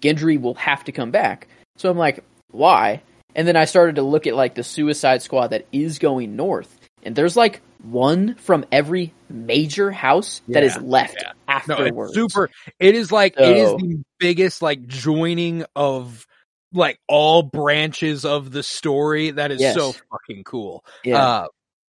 Gendry 0.00 0.40
will 0.40 0.54
have 0.54 0.84
to 0.84 0.92
come 0.92 1.10
back. 1.10 1.48
So 1.76 1.90
I'm 1.90 1.98
like, 1.98 2.24
why? 2.50 3.02
And 3.34 3.46
then 3.46 3.56
I 3.56 3.66
started 3.66 3.96
to 3.96 4.02
look 4.02 4.26
at 4.26 4.34
like 4.34 4.54
the 4.54 4.64
Suicide 4.64 5.20
Squad 5.20 5.48
that 5.48 5.66
is 5.70 5.98
going 5.98 6.34
north, 6.34 6.74
and 7.02 7.14
there's 7.14 7.36
like 7.36 7.60
one 7.82 8.34
from 8.36 8.64
every 8.72 9.12
major 9.28 9.90
house 9.90 10.40
that 10.48 10.62
is 10.62 10.74
Yeah, 10.76 10.82
left 10.82 11.16
yeah. 11.20 11.32
No, 11.68 11.74
afterwards. 11.74 12.10
it's 12.10 12.14
super. 12.16 12.50
It 12.78 12.94
is 12.94 13.12
like 13.12 13.34
it 13.38 13.56
is 13.56 13.70
the 13.76 14.02
biggest 14.18 14.62
like 14.62 14.86
joining 14.86 15.64
of 15.74 16.26
like 16.72 16.98
all 17.08 17.42
branches 17.42 18.24
of 18.24 18.50
the 18.50 18.62
story. 18.62 19.30
That 19.30 19.50
is 19.52 19.60
so 19.74 19.92
fucking 20.10 20.44
cool. 20.44 20.84
Yeah. 21.04 21.18
Uh, 21.18 21.46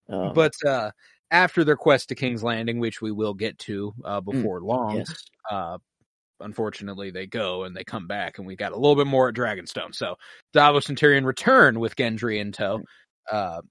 um, 0.09 0.33
but 0.33 0.53
uh, 0.65 0.91
after 1.31 1.63
their 1.63 1.75
quest 1.75 2.09
to 2.09 2.15
King's 2.15 2.43
Landing, 2.43 2.79
which 2.79 3.01
we 3.01 3.11
will 3.11 3.33
get 3.33 3.57
to 3.59 3.93
uh, 4.05 4.21
before 4.21 4.61
long, 4.61 4.95
Mm, 4.95 4.97
yes. 4.99 5.23
uh, 5.51 5.77
unfortunately 6.39 7.09
they 7.11 7.25
go 7.25 7.63
and 7.63 7.75
they 7.75 7.83
come 7.83 8.07
back, 8.07 8.37
and 8.37 8.47
we 8.47 8.55
got 8.55 8.71
a 8.71 8.75
little 8.75 8.95
bit 8.95 9.07
more 9.07 9.27
at 9.29 9.35
Dragonstone. 9.35 9.93
So 9.93 10.15
Davos 10.53 10.87
and 10.89 10.97
Tyrion 10.97 11.25
return 11.25 11.79
with 11.79 11.95
Gendry 11.95 12.39
in 12.39 12.51
tow. 12.51 12.81
Uh, 13.29 13.61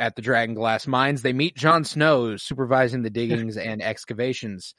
at 0.00 0.16
the 0.16 0.22
Dragon 0.22 0.54
Glass 0.54 0.86
mines, 0.86 1.22
they 1.22 1.32
meet 1.32 1.54
Jon 1.56 1.84
Snow 1.84 2.36
supervising 2.36 3.02
the 3.02 3.10
diggings 3.20 3.56
and 3.56 3.80
excavations. 3.82 4.74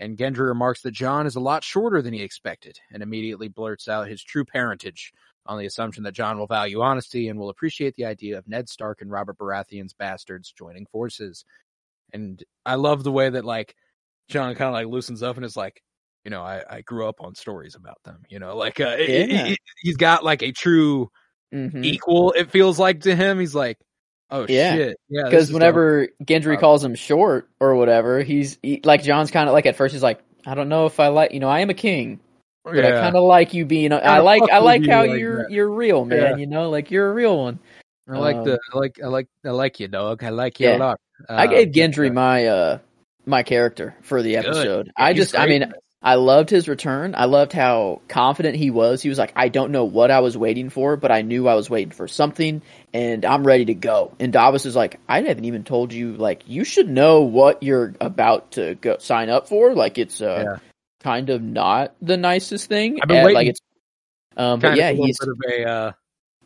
And 0.00 0.18
Gendry 0.18 0.48
remarks 0.48 0.82
that 0.82 0.90
Jon 0.90 1.24
is 1.26 1.36
a 1.36 1.40
lot 1.40 1.62
shorter 1.62 2.02
than 2.02 2.12
he 2.12 2.20
expected, 2.20 2.76
and 2.92 3.02
immediately 3.02 3.48
blurts 3.48 3.88
out 3.88 4.08
his 4.08 4.22
true 4.22 4.44
parentage 4.44 5.12
on 5.46 5.58
the 5.58 5.66
assumption 5.66 6.02
that 6.02 6.14
Jon 6.14 6.36
will 6.38 6.48
value 6.48 6.80
honesty 6.80 7.28
and 7.28 7.38
will 7.38 7.50
appreciate 7.50 7.94
the 7.94 8.04
idea 8.04 8.36
of 8.36 8.48
Ned 8.48 8.68
Stark 8.68 9.00
and 9.00 9.10
Robert 9.10 9.38
Baratheon's 9.38 9.92
bastards 9.94 10.52
joining 10.52 10.86
forces. 10.86 11.44
And 12.12 12.42
I 12.66 12.74
love 12.74 13.04
the 13.04 13.12
way 13.12 13.30
that 13.30 13.44
like 13.44 13.76
Jon 14.28 14.54
kind 14.56 14.68
of 14.68 14.74
like 14.74 14.86
loosens 14.88 15.22
up 15.22 15.36
and 15.36 15.44
is 15.44 15.56
like, 15.56 15.80
you 16.24 16.30
know, 16.30 16.42
I, 16.42 16.62
I 16.68 16.80
grew 16.80 17.06
up 17.06 17.20
on 17.20 17.34
stories 17.34 17.76
about 17.76 17.98
them, 18.04 18.22
you 18.28 18.38
know, 18.40 18.56
like 18.56 18.80
uh, 18.80 18.96
Yeah. 18.98 19.46
he, 19.48 19.58
he's 19.82 19.96
got 19.96 20.24
like 20.24 20.42
a 20.42 20.50
true 20.50 21.10
Mhm. 21.52 21.84
equal. 21.84 22.32
It 22.32 22.50
feels 22.50 22.78
like 22.78 23.02
to 23.02 23.14
him, 23.14 23.38
he's 23.38 23.54
like, 23.54 23.78
oh 24.30 24.46
Yeah. 24.48 24.74
shit, 24.76 24.96
yeah, 25.08 25.24
because 25.24 25.52
whenever 25.52 26.08
Gendry 26.24 26.56
Uh, 26.56 26.60
calls 26.60 26.84
him 26.84 26.94
short 26.94 27.48
or 27.60 27.74
whatever, 27.76 28.22
he's 28.22 28.58
he, 28.62 28.80
like 28.84 29.02
Jon's 29.02 29.30
kind 29.30 29.48
of 29.48 29.52
like 29.52 29.66
at 29.66 29.76
first 29.76 29.92
he's 29.92 30.02
like, 30.02 30.20
I 30.46 30.54
don't 30.54 30.68
know 30.68 30.86
if 30.86 30.98
I 31.00 31.08
like 31.08 31.32
you 31.32 31.40
know 31.40 31.48
I 31.48 31.60
am 31.60 31.70
a 31.70 31.74
king, 31.74 32.20
but 32.64 32.84
I 32.84 32.90
kind 32.92 33.16
of 33.16 33.22
like 33.24 33.54
you 33.54 33.64
being. 33.64 33.92
I 33.92 34.18
like 34.20 34.42
I 34.50 34.58
like 34.58 34.86
how 34.86 35.04
like 35.06 35.18
you're 35.20 35.42
that. 35.42 35.50
you're 35.50 35.70
real, 35.70 36.04
man. 36.04 36.18
Yeah. 36.20 36.36
You 36.36 36.46
know, 36.46 36.70
like 36.70 36.90
you're 36.90 37.10
a 37.10 37.14
real 37.14 37.38
one. 37.38 37.58
I 38.08 38.18
like 38.18 38.36
um, 38.36 38.44
the 38.44 38.58
I 38.72 38.78
like 38.78 39.00
I 39.02 39.06
like 39.08 39.28
I 39.44 39.50
like 39.50 39.80
you, 39.80 39.88
dog. 39.88 40.22
I 40.22 40.28
like 40.30 40.60
you 40.60 40.68
Yeah. 40.68 40.76
a 40.76 40.78
lot. 40.78 41.00
I 41.28 41.44
Uh, 41.44 41.46
gave 41.46 41.72
but, 41.72 41.74
Gendry 41.80 42.10
uh, 42.10 42.12
my 42.12 42.46
uh 42.46 42.78
my 43.26 43.42
character 43.42 43.94
for 44.02 44.22
the 44.22 44.36
episode. 44.36 44.86
Yeah, 44.86 44.92
I 45.04 45.12
just 45.14 45.38
I 45.38 45.46
mean 45.46 45.72
I 46.04 46.16
loved 46.16 46.50
his 46.50 46.68
return. 46.68 47.14
I 47.16 47.24
loved 47.24 47.54
how 47.54 48.02
confident 48.08 48.56
he 48.56 48.70
was. 48.70 49.00
He 49.00 49.08
was 49.08 49.16
like, 49.18 49.32
I 49.34 49.48
don't 49.48 49.72
know 49.72 49.86
what 49.86 50.10
I 50.10 50.20
was 50.20 50.36
waiting 50.36 50.68
for, 50.68 50.98
but 50.98 51.10
I 51.10 51.22
knew 51.22 51.48
I 51.48 51.54
was 51.54 51.70
waiting 51.70 51.92
for 51.92 52.06
something, 52.06 52.60
and 52.92 53.24
I'm 53.24 53.46
ready 53.46 53.64
to 53.66 53.74
go. 53.74 54.14
And 54.20 54.30
Davos 54.30 54.66
is 54.66 54.76
like, 54.76 55.00
I 55.08 55.22
haven't 55.22 55.46
even 55.46 55.64
told 55.64 55.94
you. 55.94 56.12
Like, 56.12 56.42
you 56.46 56.64
should 56.64 56.90
know 56.90 57.22
what 57.22 57.62
you're 57.62 57.94
about 58.02 58.52
to 58.52 58.74
go 58.74 58.98
sign 58.98 59.30
up 59.30 59.48
for. 59.48 59.74
Like, 59.74 59.96
it's 59.96 60.20
uh, 60.20 60.44
Yeah. 60.46 60.58
kind 61.02 61.30
of 61.30 61.40
not 61.42 61.94
the 62.02 62.18
nicest 62.18 62.68
thing. 62.68 62.98
I've 63.02 63.08
been 63.08 63.16
And, 63.16 63.24
waiting. 63.24 63.36
Like, 63.36 63.48
it's 63.48 63.60
um, 64.36 64.60
but 64.60 64.76
yeah, 64.76 64.90
he's 64.90 65.16
a 65.22 65.68
uh, 65.68 65.92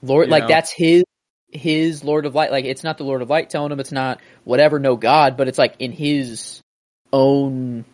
Lord. 0.03 0.29
Like, 0.29 0.45
know. 0.45 0.49
that's 0.49 0.71
his 0.71 1.03
his 1.51 2.05
Lord 2.05 2.27
of 2.27 2.35
Light. 2.35 2.53
Like, 2.53 2.65
it's 2.65 2.85
not 2.85 2.99
the 2.99 3.05
Lord 3.05 3.23
of 3.23 3.31
Light 3.31 3.51
telling 3.51 3.73
him. 3.73 3.81
It's 3.81 3.91
not 3.91 4.21
whatever. 4.45 4.79
No 4.79 4.95
God, 4.95 5.37
but 5.37 5.49
it's 5.49 5.59
like 5.59 5.75
in 5.81 5.91
his 5.91 6.61
own 7.13 7.85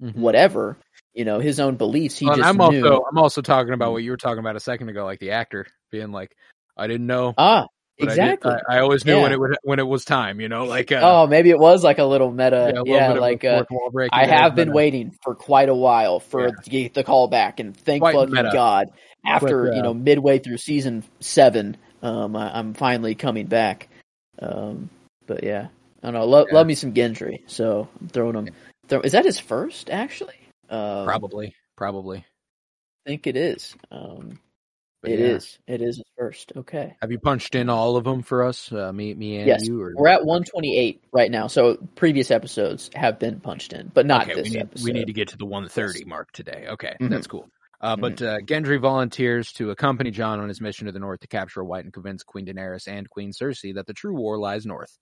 mhm. 0.00 0.16
whatever, 0.16 0.78
you 1.14 1.24
know, 1.24 1.38
his 1.38 1.60
own 1.60 1.76
beliefs. 1.76 2.18
He 2.18 2.26
Well, 2.26 2.36
just 2.36 2.48
I'm 2.48 2.56
knew. 2.56 2.86
also 2.86 3.04
I'm 3.10 3.18
also 3.18 3.40
talking 3.42 3.72
about 3.72 3.92
what 3.92 4.02
you 4.02 4.10
were 4.10 4.16
talking 4.16 4.40
about 4.40 4.56
a 4.56 4.60
second 4.60 4.88
ago, 4.88 5.04
like 5.04 5.20
the 5.20 5.30
actor 5.32 5.66
being 5.90 6.12
like, 6.12 6.34
I 6.76 6.86
didn't 6.86 7.06
know. 7.06 7.34
ah, 7.38 7.66
but 7.98 8.08
I 8.08 8.14
did- 8.14 8.24
exactly. 8.24 8.52
I, 8.68 8.76
I 8.76 8.80
always 8.80 9.04
knew 9.04 9.20
when 9.20 9.32
it 9.32 9.38
would 9.38 9.56
when 9.62 9.78
it 9.78 9.86
was 9.86 10.04
time. 10.04 10.40
You 10.40 10.48
know, 10.48 10.64
like 10.64 10.90
uh, 10.90 11.00
oh, 11.02 11.26
maybe 11.26 11.50
it 11.50 11.58
was 11.58 11.84
like 11.84 11.98
a 11.98 12.04
little 12.04 12.32
meta. 12.32 12.72
yeah, 12.74 12.82
Yeah, 12.84 13.08
little 13.08 13.22
a 13.22 13.26
like 13.26 13.44
uh, 13.44 13.58
fourth 13.58 13.70
wall 13.70 13.90
breaking 13.90 14.18
I 14.18 14.26
have 14.26 14.54
been 14.56 14.68
but, 14.68 14.72
uh, 14.72 14.76
waiting 14.76 15.16
for 15.22 15.34
quite 15.34 15.68
a 15.68 15.74
while 15.74 16.18
for 16.20 16.50
Yeah. 16.66 16.88
the 16.92 17.04
call 17.04 17.28
back, 17.28 17.60
and 17.60 17.76
thank. 17.76 18.02
God, 18.02 18.90
after 19.24 19.64
But, 19.64 19.72
uh, 19.72 19.76
you 19.76 19.82
know 19.82 19.94
midway 19.94 20.38
through 20.40 20.58
season 20.58 21.04
seven, 21.20 21.76
um, 22.02 22.34
I, 22.36 22.58
I'm 22.58 22.74
finally 22.74 23.14
coming 23.14 23.46
back. 23.46 23.88
Um, 24.40 24.90
but 25.26 25.44
yeah, 25.44 25.68
I 26.02 26.06
don't 26.10 26.14
know. 26.14 26.26
Love, 26.26 26.48
Yeah. 26.48 26.54
love 26.56 26.66
me 26.66 26.74
some 26.74 26.92
Gendry, 26.92 27.38
so 27.46 27.88
I'm 28.00 28.08
throwing 28.08 28.34
him. 28.34 28.48
Throw, 28.88 29.00
is 29.00 29.12
that 29.12 29.24
his 29.24 29.38
first 29.38 29.88
actually? 29.88 30.34
Um, 30.70 31.04
Probably, 31.06 31.54
probably. 31.76 32.18
I 33.06 33.10
think 33.10 33.26
it 33.26 33.36
is. 33.36 33.74
Um, 33.90 34.38
it 35.02 35.18
yeah. 35.18 35.26
is. 35.26 35.58
It 35.66 35.82
is 35.82 36.02
first. 36.16 36.52
Okay. 36.56 36.96
Have 37.02 37.12
you 37.12 37.18
punched 37.18 37.54
in 37.54 37.68
all 37.68 37.96
of 37.98 38.04
them 38.04 38.22
for 38.22 38.42
us? 38.44 38.72
Uh, 38.72 38.90
me, 38.92 39.12
me, 39.12 39.36
and 39.36 39.46
Yes, 39.46 39.66
you. 39.66 39.82
Or 39.82 39.92
We're 39.94 40.08
at 40.08 40.24
128 40.24 41.04
right 41.12 41.30
now, 41.30 41.46
so 41.46 41.76
previous 41.96 42.30
episodes 42.30 42.88
have 42.94 43.18
been 43.18 43.40
punched 43.40 43.74
in, 43.74 43.90
but 43.92 44.06
not 44.06 44.22
okay, 44.22 44.34
this 44.34 44.44
we 44.44 44.50
need, 44.56 44.60
episode. 44.62 44.84
we 44.86 44.92
need 44.92 45.06
to 45.08 45.12
get 45.12 45.28
to 45.28 45.36
the 45.36 45.44
130 45.44 46.04
mark 46.06 46.32
today. 46.32 46.66
Okay, 46.70 46.96
Mhm. 47.00 47.10
that's 47.10 47.26
cool. 47.26 47.48
Uh, 47.82 47.96
but 47.96 48.22
uh, 48.22 48.38
Gendry 48.40 48.80
volunteers 48.80 49.52
to 49.52 49.70
accompany 49.70 50.10
Jon 50.10 50.40
on 50.40 50.48
his 50.48 50.62
mission 50.62 50.86
to 50.86 50.92
the 50.92 50.98
north 50.98 51.20
to 51.20 51.26
capture 51.28 51.62
White 51.62 51.84
and 51.84 51.92
convince 51.92 52.22
Queen 52.22 52.46
Daenerys 52.46 52.88
and 52.88 53.10
Queen 53.10 53.32
Cersei 53.32 53.74
that 53.74 53.86
the 53.86 53.92
true 53.92 54.14
war 54.14 54.38
lies 54.38 54.64
north. 54.64 54.96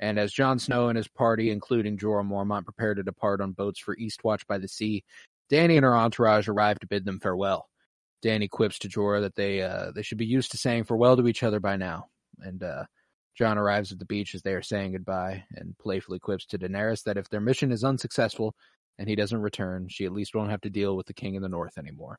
And 0.00 0.18
as 0.18 0.32
Jon 0.32 0.58
Snow 0.58 0.88
and 0.88 0.96
his 0.96 1.08
party, 1.08 1.50
including 1.50 1.98
Jorah 1.98 2.26
Mormont, 2.26 2.64
prepare 2.64 2.94
to 2.94 3.02
depart 3.02 3.42
on 3.42 3.52
boats 3.52 3.78
for 3.78 3.94
Eastwatch 3.96 4.46
by 4.46 4.56
the 4.56 4.66
sea, 4.66 5.04
Dany 5.50 5.76
and 5.76 5.84
her 5.84 5.94
entourage 5.94 6.48
arrive 6.48 6.78
to 6.80 6.86
bid 6.86 7.04
them 7.04 7.20
farewell. 7.20 7.68
Dany 8.24 8.48
quips 8.48 8.78
to 8.80 8.88
Jorah 8.88 9.20
that 9.20 9.34
they 9.34 9.62
uh, 9.62 9.92
they 9.94 10.02
should 10.02 10.18
be 10.18 10.26
used 10.26 10.52
to 10.52 10.58
saying 10.58 10.84
farewell 10.84 11.16
to 11.16 11.28
each 11.28 11.42
other 11.42 11.60
by 11.60 11.76
now. 11.76 12.06
And 12.40 12.62
uh, 12.62 12.84
Jon 13.36 13.58
arrives 13.58 13.92
at 13.92 13.98
the 13.98 14.06
beach 14.06 14.34
as 14.34 14.42
they 14.42 14.54
are 14.54 14.62
saying 14.62 14.92
goodbye 14.92 15.44
and 15.54 15.76
playfully 15.78 16.18
quips 16.18 16.46
to 16.46 16.58
Daenerys 16.58 17.04
that 17.04 17.16
if 17.18 17.28
their 17.28 17.40
mission 17.40 17.70
is 17.70 17.84
unsuccessful 17.84 18.54
and 18.98 19.08
he 19.08 19.16
doesn't 19.16 19.40
return, 19.40 19.88
she 19.88 20.04
at 20.06 20.12
least 20.12 20.34
won't 20.34 20.50
have 20.50 20.60
to 20.62 20.70
deal 20.70 20.96
with 20.96 21.06
the 21.06 21.14
king 21.14 21.34
in 21.34 21.42
the 21.42 21.48
north 21.48 21.76
anymore. 21.78 22.18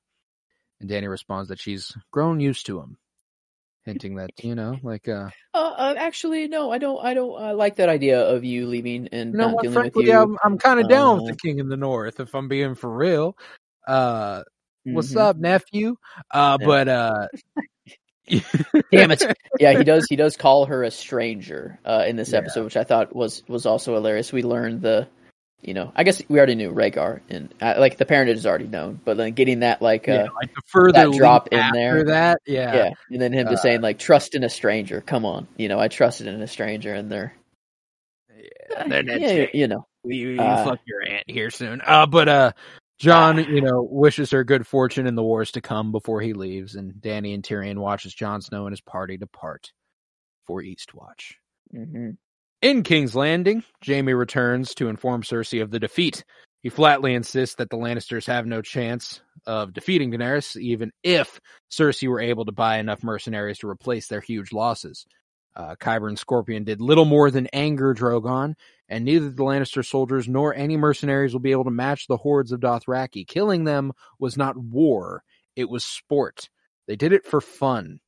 And 0.80 0.90
Dany 0.90 1.10
responds 1.10 1.50
that 1.50 1.60
she's 1.60 1.96
grown 2.12 2.40
used 2.40 2.66
to 2.68 2.80
him, 2.80 2.98
hinting 3.86 4.16
that, 4.16 4.32
you 4.44 4.56
know, 4.56 4.78
like, 4.84 5.08
uh, 5.08 5.30
Uh, 5.54 5.74
uh, 5.78 5.96
actually, 5.98 6.48
no, 6.48 6.72
I 6.72 6.78
don't. 6.78 7.04
I 7.04 7.14
don't 7.14 7.42
uh, 7.42 7.54
like 7.54 7.76
that 7.76 7.90
idea 7.90 8.22
of 8.22 8.44
you 8.44 8.68
leaving 8.68 9.08
and 9.12 9.34
you 9.34 9.38
know 9.40 9.48
not 9.48 9.56
what, 9.56 9.64
dealing 9.64 9.74
frankly, 9.76 10.04
with 10.06 10.14
you. 10.14 10.22
I'm, 10.22 10.38
I'm 10.44 10.58
kind 10.58 10.80
of 10.80 10.88
down 10.88 11.16
with 11.16 11.26
Uh, 11.26 11.32
the 11.32 11.38
king 11.38 11.60
in 11.60 11.68
the 11.68 11.78
north, 11.78 12.20
if 12.20 12.34
I'm 12.34 12.48
being 12.48 12.76
for 12.76 12.90
real. 12.90 13.36
Uh, 13.88 14.44
what's 14.86 15.14
Mhm. 15.14 15.18
up, 15.18 15.38
nephew? 15.38 15.96
Uh, 16.32 16.58
Yeah. 16.60 16.66
but, 16.68 16.88
uh, 16.88 17.28
Damn 18.92 19.12
it! 19.12 19.26
Yeah, 19.60 19.74
he 19.74 19.84
does. 19.84 20.08
He 20.10 20.16
does 20.16 20.38
call 20.38 20.66
her 20.66 20.84
a 20.84 20.92
stranger 20.92 21.80
uh, 21.86 22.06
in 22.08 22.16
this 22.16 22.32
Yeah. 22.32 22.40
episode, 22.40 22.64
which 22.66 22.78
I 22.78 22.84
thought 22.84 23.16
was 23.16 23.44
was 23.48 23.66
also 23.66 23.94
hilarious. 23.96 24.32
We 24.32 24.44
learned 24.44 24.82
the, 24.82 25.08
you 25.62 25.74
know, 25.74 25.92
I 25.96 26.04
guess 26.04 26.22
we 26.28 26.38
already 26.40 26.56
knew 26.56 26.72
Rhaegar, 26.72 27.22
and 27.30 27.54
uh, 27.62 27.76
like 27.78 27.98
the 27.98 28.06
parentage 28.06 28.38
is 28.38 28.46
already 28.46 28.68
known, 28.68 29.00
but 29.06 29.18
then 29.18 29.34
getting 29.34 29.60
that 29.60 29.82
like, 29.82 30.10
uh, 30.10 30.14
yeah, 30.14 30.28
like 30.42 30.54
the 30.54 30.62
further 30.66 30.92
that 30.94 31.12
drop 31.14 31.50
in 31.52 31.60
after 31.60 31.76
there. 31.76 32.04
that, 32.06 32.42
yeah, 32.46 32.76
yeah, 32.76 32.90
and 33.12 33.22
then 33.22 33.32
him 33.34 33.48
just 33.48 33.60
Uh, 33.60 33.64
saying 33.64 33.82
like, 33.82 34.00
trust 34.00 34.34
in 34.36 34.44
a 34.44 34.50
stranger. 34.50 35.02
Come 35.02 35.26
on, 35.26 35.48
you 35.58 35.68
know, 35.68 35.80
I 35.80 35.88
trusted 35.88 36.28
in 36.28 36.42
a 36.42 36.48
stranger, 36.48 36.94
and 36.94 37.12
they're, 37.12 37.36
yeah, 38.36 38.84
they're 38.88 39.04
not 39.04 39.20
yeah, 39.22 39.46
you 39.54 39.68
know, 39.68 39.86
you, 40.04 40.30
you 40.30 40.40
Uh, 40.40 40.64
fuck 40.64 40.80
your 40.86 41.08
aunt 41.08 41.26
here 41.28 41.52
soon. 41.52 41.82
Uh, 41.86 42.06
but 42.08 42.28
uh, 42.28 42.52
Jon, 42.98 43.38
you 43.38 43.62
know, 43.62 43.88
wishes 43.90 44.32
her 44.32 44.44
good 44.44 44.66
fortune 44.66 45.06
in 45.08 45.16
the 45.16 45.24
wars 45.24 45.52
to 45.52 45.62
come 45.62 45.92
before 45.92 46.22
he 46.22 46.34
leaves, 46.34 46.76
and 46.76 46.94
Dany 46.94 47.34
and 47.34 47.44
Tyrion 47.44 47.78
watches 47.78 48.14
Jon 48.14 48.42
Snow 48.42 48.66
and 48.66 48.74
his 48.74 48.82
party 48.82 49.18
depart 49.18 49.72
for 50.48 50.62
Eastwatch. 50.64 51.34
hmm 51.72 52.12
In 52.62 52.84
King's 52.84 53.16
Landing, 53.16 53.64
Jaime 53.86 54.14
returns 54.14 54.76
to 54.76 54.88
inform 54.88 55.24
Cersei 55.24 55.62
of 55.62 55.72
the 55.72 55.80
defeat. 55.80 56.24
He 56.62 56.70
flatly 56.70 57.16
insists 57.16 57.56
that 57.56 57.72
the 57.72 57.78
Lannisters 57.78 58.28
have 58.28 58.46
no 58.46 58.62
chance 58.62 59.20
of 59.48 59.74
defeating 59.74 60.12
Daenerys, 60.12 60.56
even 60.58 60.92
if 61.02 61.40
Cersei 61.72 62.08
were 62.08 62.22
able 62.22 62.46
to 62.46 62.52
buy 62.52 62.78
enough 62.78 63.04
mercenaries 63.04 63.58
to 63.60 63.68
replace 63.70 64.08
their 64.08 64.22
huge 64.22 64.52
losses. 64.54 65.06
Uh, 65.56 65.76
Qyburn 65.76 66.10
and 66.10 66.20
Scorpion 66.20 66.64
did 66.64 66.80
little 66.80 67.06
more 67.06 67.32
than 67.32 67.48
anger 67.48 67.96
Drogon, 67.96 68.54
and 68.88 69.04
neither 69.06 69.32
the 69.32 69.44
Lannister 69.44 69.84
soldiers 69.84 70.28
nor 70.28 70.54
any 70.54 70.78
mercenaries 70.78 71.34
will 71.34 71.42
be 71.42 71.52
able 71.52 71.64
to 71.66 71.72
match 71.72 72.06
the 72.08 72.16
hordes 72.18 72.52
of 72.52 72.60
Dothraki. 72.60 73.28
Killing 73.28 73.64
them 73.64 73.92
was 74.20 74.38
not 74.38 74.56
war; 74.56 75.24
it 75.56 75.68
was 75.68 75.84
sport. 75.84 76.48
They 76.88 76.96
did 76.96 77.12
it 77.12 77.26
for 77.26 77.42
fun. 77.42 78.00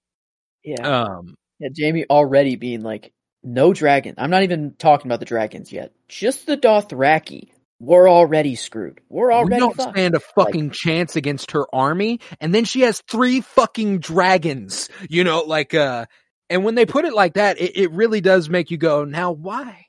yeah, 0.63 0.83
Um, 0.83 1.35
yeah. 1.59 1.69
Jaime 1.77 2.05
already 2.09 2.55
being 2.55 2.81
like, 2.81 3.11
no 3.43 3.73
dragon. 3.73 4.15
I'm 4.17 4.29
not 4.29 4.43
even 4.43 4.73
talking 4.77 5.07
about 5.07 5.19
the 5.19 5.25
dragons 5.25 5.71
yet. 5.71 5.91
Just 6.07 6.45
the 6.45 6.57
Dothraki. 6.57 7.49
We're 7.79 8.09
already 8.09 8.55
screwed. 8.55 9.01
We're 9.09 9.27
we 9.27 9.33
already 9.33 9.59
don't 9.59 9.75
fucked. 9.75 9.97
stand 9.97 10.15
a 10.15 10.21
fucking 10.21 10.69
chance 10.71 11.17
against 11.17 11.51
her 11.51 11.65
army, 11.75 12.21
and 12.39 12.55
then 12.55 12.63
she 12.63 12.81
has 12.81 13.01
three 13.09 13.41
fucking 13.41 13.99
dragons. 13.99 14.89
You 15.09 15.25
know, 15.25 15.41
like 15.41 15.73
uh, 15.73 16.05
and 16.49 16.63
when 16.63 16.75
they 16.75 16.85
put 16.85 17.05
it 17.05 17.13
like 17.13 17.33
that, 17.33 17.59
it, 17.59 17.75
it 17.75 17.91
really 17.91 18.21
does 18.21 18.49
make 18.49 18.71
you 18.71 18.77
go, 18.77 19.05
now 19.05 19.31
why? 19.31 19.87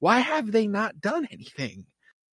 Why 0.00 0.18
have 0.18 0.52
they 0.52 0.66
not 0.66 1.00
done 1.00 1.26
anything? 1.30 1.86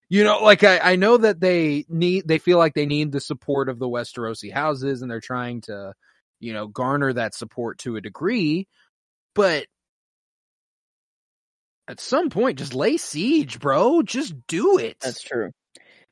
You 0.10 0.24
know, 0.24 0.44
like 0.44 0.64
I, 0.64 0.80
I 0.80 0.96
know 0.98 1.18
that 1.18 1.40
they 1.40 1.86
need, 1.90 2.28
they 2.28 2.38
feel 2.38 2.58
like 2.58 2.74
they 2.74 2.86
need 2.86 3.12
the 3.12 3.20
support 3.20 3.70
of 3.70 3.80
the 3.80 3.88
Westerosi 3.88 4.52
houses, 4.52 5.02
and 5.02 5.10
they're 5.10 5.22
trying 5.22 5.62
to, 5.62 5.94
you 6.40 6.54
know, 6.54 6.68
garner 6.68 7.14
that 7.14 7.34
support 7.34 7.80
to 7.80 7.96
a 7.96 8.02
degree, 8.02 8.68
but 9.36 9.68
at 11.88 12.00
some 12.00 12.30
point, 12.30 12.58
just 12.58 12.74
lay 12.74 12.98
siege, 12.98 13.60
bro. 13.60 14.02
Just 14.02 14.34
do 14.48 14.78
it. 14.80 14.98
That's 15.02 15.22
true. 15.22 15.52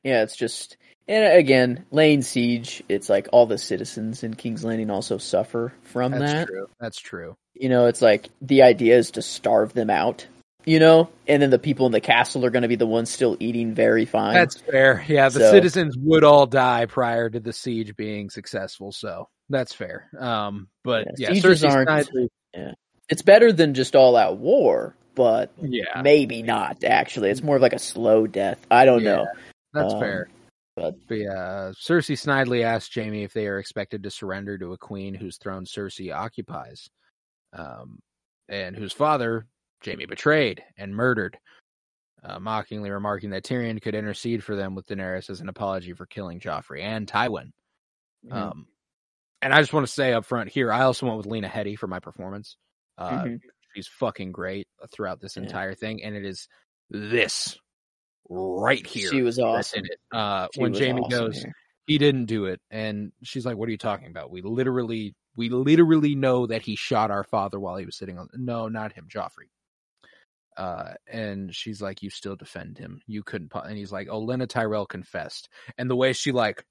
Yeah, 0.04 0.22
it's 0.22 0.36
just 0.36 0.76
And 1.08 1.36
again, 1.36 1.84
laying 1.90 2.22
Siege, 2.22 2.82
it's 2.88 3.08
like 3.10 3.28
all 3.32 3.46
the 3.46 3.58
citizens 3.58 4.22
in 4.22 4.34
King's 4.34 4.64
Landing 4.64 4.88
also 4.90 5.18
suffer 5.18 5.72
from 5.82 6.12
That's 6.12 6.32
that. 6.32 6.46
true. 6.46 6.66
That's 6.80 6.98
true. 6.98 7.36
You 7.54 7.68
know, 7.68 7.86
it's 7.86 8.00
like 8.02 8.28
the 8.40 8.62
idea 8.62 8.96
is 8.96 9.10
to 9.12 9.22
starve 9.22 9.74
them 9.74 9.90
out, 9.90 10.26
you 10.64 10.78
know, 10.78 11.10
and 11.28 11.42
then 11.42 11.50
the 11.50 11.58
people 11.58 11.84
in 11.86 11.92
the 11.92 12.00
castle 12.00 12.44
are 12.46 12.50
going 12.50 12.62
to 12.62 12.68
be 12.68 12.76
the 12.76 12.86
ones 12.86 13.10
still 13.10 13.36
eating 13.40 13.74
very 13.74 14.06
fine. 14.06 14.32
That's 14.34 14.58
fair. 14.60 15.04
Yeah, 15.08 15.28
the 15.28 15.40
So- 15.40 15.50
citizens 15.50 15.94
would 15.98 16.24
all 16.24 16.46
die 16.46 16.86
prior 16.86 17.28
to 17.28 17.38
the 17.40 17.52
siege 17.52 17.94
being 17.96 18.30
successful, 18.30 18.90
so 18.92 19.28
that's 19.50 19.74
fair. 19.74 20.08
Um, 20.18 20.68
but 20.84 21.06
yeah, 21.18 21.28
Yeah, 21.32 21.34
sieges 21.40 21.64
aren't- 21.64 21.88
Snidely- 21.90 22.28
it's 23.08 23.22
better 23.22 23.52
than 23.52 23.74
just 23.74 23.94
all 23.96 24.16
out 24.16 24.38
war, 24.38 24.94
but 25.14 25.52
yeah, 25.60 26.00
maybe 26.02 26.42
not 26.42 26.84
actually. 26.84 27.30
It's 27.30 27.42
more 27.42 27.56
of 27.56 27.62
like 27.62 27.72
a 27.72 27.78
slow 27.78 28.26
death. 28.26 28.64
I 28.70 28.84
don't 28.84 29.02
Yeah. 29.02 29.16
know. 29.16 29.26
that's 29.72 29.94
um, 29.94 30.00
fair. 30.00 30.28
but- 30.76 30.94
But 31.08 31.14
yeah, 31.18 31.72
Cersei 31.80 32.16
snidely 32.16 32.62
asked 32.64 32.94
Jaime 32.94 33.22
if 33.24 33.32
they 33.32 33.46
are 33.48 33.58
expected 33.58 34.02
to 34.04 34.10
surrender 34.10 34.56
to 34.58 34.72
a 34.72 34.78
queen 34.78 35.14
whose 35.14 35.36
throne 35.38 35.64
Cersei 35.64 36.14
occupies, 36.14 36.88
um, 37.52 37.98
and 38.48 38.76
whose 38.76 38.92
father 38.92 39.46
Jaime 39.84 40.06
betrayed 40.06 40.62
and 40.76 40.94
murdered, 40.94 41.38
uh, 42.22 42.38
mockingly 42.40 42.90
remarking 42.90 43.30
that 43.30 43.44
Tyrion 43.44 43.80
could 43.82 43.94
intercede 43.94 44.42
for 44.42 44.56
them 44.56 44.74
with 44.74 44.86
Daenerys 44.86 45.28
as 45.30 45.40
an 45.40 45.48
apology 45.48 45.92
for 45.92 46.06
killing 46.06 46.40
Joffrey 46.40 46.80
and 46.82 47.06
Tywin. 47.06 47.50
Mhm. 48.26 48.32
Um, 48.32 48.66
and 49.42 49.52
I 49.52 49.60
just 49.60 49.72
want 49.72 49.86
to 49.86 49.92
say 49.92 50.12
up 50.12 50.24
front 50.24 50.50
here, 50.50 50.72
I 50.72 50.82
also 50.82 51.06
went 51.06 51.18
with 51.18 51.26
Lena 51.26 51.48
Headey 51.48 51.76
for 51.78 51.86
my 51.86 52.00
performance. 52.00 52.56
Uh, 52.98 53.24
Mhm. 53.24 53.40
She's 53.74 53.88
fucking 53.88 54.30
great 54.32 54.68
throughout 54.92 55.20
this 55.20 55.36
Yeah. 55.36 55.42
entire 55.42 55.74
thing, 55.74 56.02
and 56.04 56.14
it 56.14 56.24
is 56.24 56.46
this 56.90 57.58
right 58.28 58.86
here. 58.86 59.10
She 59.10 59.22
was 59.22 59.38
awesome. 59.38 59.82
Uh, 60.12 60.48
She 60.54 60.60
when 60.60 60.70
was 60.72 60.80
Jaime 60.80 61.00
awesome 61.00 61.10
goes, 61.10 61.42
here. 61.42 61.52
he 61.86 61.98
didn't 61.98 62.26
do 62.26 62.44
it, 62.46 62.60
and 62.70 63.12
she's 63.24 63.44
like, 63.44 63.56
"What 63.56 63.68
are 63.68 63.72
you 63.72 63.78
talking 63.78 64.06
about? 64.06 64.30
We 64.30 64.42
literally, 64.42 65.14
we 65.36 65.48
literally 65.48 66.14
know 66.14 66.46
that 66.46 66.62
he 66.62 66.76
shot 66.76 67.10
our 67.10 67.24
father 67.24 67.58
while 67.58 67.76
he 67.76 67.84
was 67.84 67.96
sitting 67.96 68.16
on. 68.18 68.28
No, 68.34 68.68
not 68.68 68.92
him, 68.92 69.08
Joffrey." 69.08 69.50
Uh, 70.56 70.94
and 71.08 71.52
she's 71.52 71.82
like, 71.82 72.00
"You 72.00 72.10
still 72.10 72.36
defend 72.36 72.78
him? 72.78 73.02
You 73.08 73.24
couldn't." 73.24 73.48
po-" 73.48 73.58
And 73.58 73.76
he's 73.76 73.90
like, 73.90 74.06
"Oh, 74.08 74.20
Lena 74.20 74.46
Tyrell 74.46 74.86
confessed." 74.86 75.48
And 75.76 75.90
the 75.90 75.96
way 75.96 76.12
she 76.12 76.30
like 76.30 76.64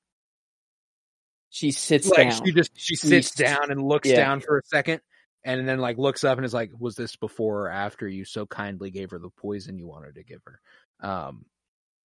She 1.49 1.71
sits 1.71 2.07
like 2.07 2.29
down. 2.29 2.45
she 2.45 2.51
just 2.53 2.71
she 2.75 2.95
She 2.95 3.07
sits 3.07 3.27
s- 3.27 3.35
down 3.35 3.71
and 3.71 3.83
looks 3.83 4.07
yeah. 4.09 4.15
down 4.15 4.39
for 4.39 4.57
a 4.57 4.63
second 4.65 5.01
and 5.45 5.67
then 5.67 5.79
like 5.79 5.97
looks 5.97 6.23
up 6.23 6.37
and 6.37 6.45
is 6.45 6.53
like 6.53 6.71
was 6.79 6.95
this 6.95 7.15
before 7.15 7.63
or 7.67 7.69
after 7.69 8.07
you 8.07 8.25
so 8.25 8.45
kindly 8.45 8.91
gave 8.91 9.11
her 9.11 9.19
the 9.19 9.29
poison 9.29 9.77
you 9.77 9.87
wanted 9.87 10.15
to 10.15 10.23
give 10.23 10.41
her 10.45 10.59
um 11.07 11.45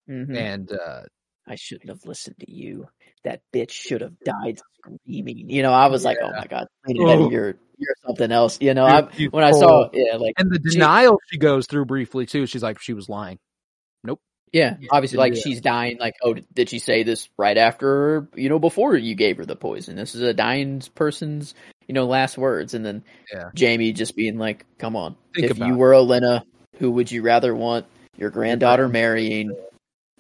Mhm. 0.08 0.36
and 0.36 0.72
uh 0.72 1.02
I 1.46 1.54
shouldn't 1.54 1.88
have 1.88 2.04
listened 2.04 2.36
to 2.40 2.52
you. 2.52 2.88
That 3.24 3.40
bitch 3.54 3.70
should 3.70 4.02
have 4.02 4.18
died 4.20 4.60
screaming. 4.80 5.48
You 5.48 5.62
know, 5.62 5.72
I 5.72 5.86
was 5.86 6.04
like, 6.04 6.18
oh 6.22 6.30
my 6.30 6.46
god, 6.46 6.66
Oh. 6.88 7.30
You're 7.30 7.54
you're 7.78 7.94
something 8.06 8.30
else. 8.32 8.58
You 8.60 8.74
know, 8.74 8.84
I, 8.84 9.02
when 9.30 9.44
I 9.44 9.52
saw, 9.52 9.88
yeah, 9.92 10.16
like 10.16 10.34
and 10.38 10.50
the 10.50 10.58
denial 10.58 11.18
she 11.30 11.38
goes 11.38 11.66
through 11.66 11.86
briefly 11.86 12.26
too 12.26 12.44
she's 12.46 12.62
like 12.62 12.80
she 12.80 12.92
was 12.92 13.08
lying 13.08 13.38
Yeah, 14.52 14.76
Yeah, 14.80 14.88
obviously, 14.90 15.18
like 15.18 15.34
yeah. 15.36 15.40
she's 15.42 15.60
dying. 15.60 15.98
Like, 15.98 16.14
oh, 16.22 16.34
did 16.54 16.68
she 16.70 16.78
say 16.78 17.02
this 17.02 17.28
right 17.38 17.56
after, 17.58 18.28
you 18.34 18.48
know, 18.48 18.58
before 18.58 18.96
you 18.96 19.14
gave 19.14 19.36
her 19.36 19.44
the 19.46 19.56
poison? 19.56 19.94
This 19.96 20.14
is 20.14 20.22
a 20.22 20.32
dying 20.34 20.82
person's, 20.94 21.54
you 21.88 21.94
know, 21.94 22.06
last 22.06 22.38
words. 22.38 22.74
And 22.74 22.84
then 22.84 23.02
Yeah. 23.32 23.50
Jaime 23.58 23.92
just 23.92 24.14
being 24.14 24.38
like, 24.38 24.64
"Come 24.78 24.94
on, 24.94 25.16
Think 25.34 25.50
if 25.50 25.58
you 25.58 25.74
it. 25.74 25.76
were 25.76 25.90
Olenna, 25.92 26.42
who 26.78 26.90
would 26.92 27.10
you 27.10 27.22
rather 27.22 27.54
want 27.54 27.86
your 28.16 28.30
granddaughter 28.30 28.88
marrying, 28.88 29.56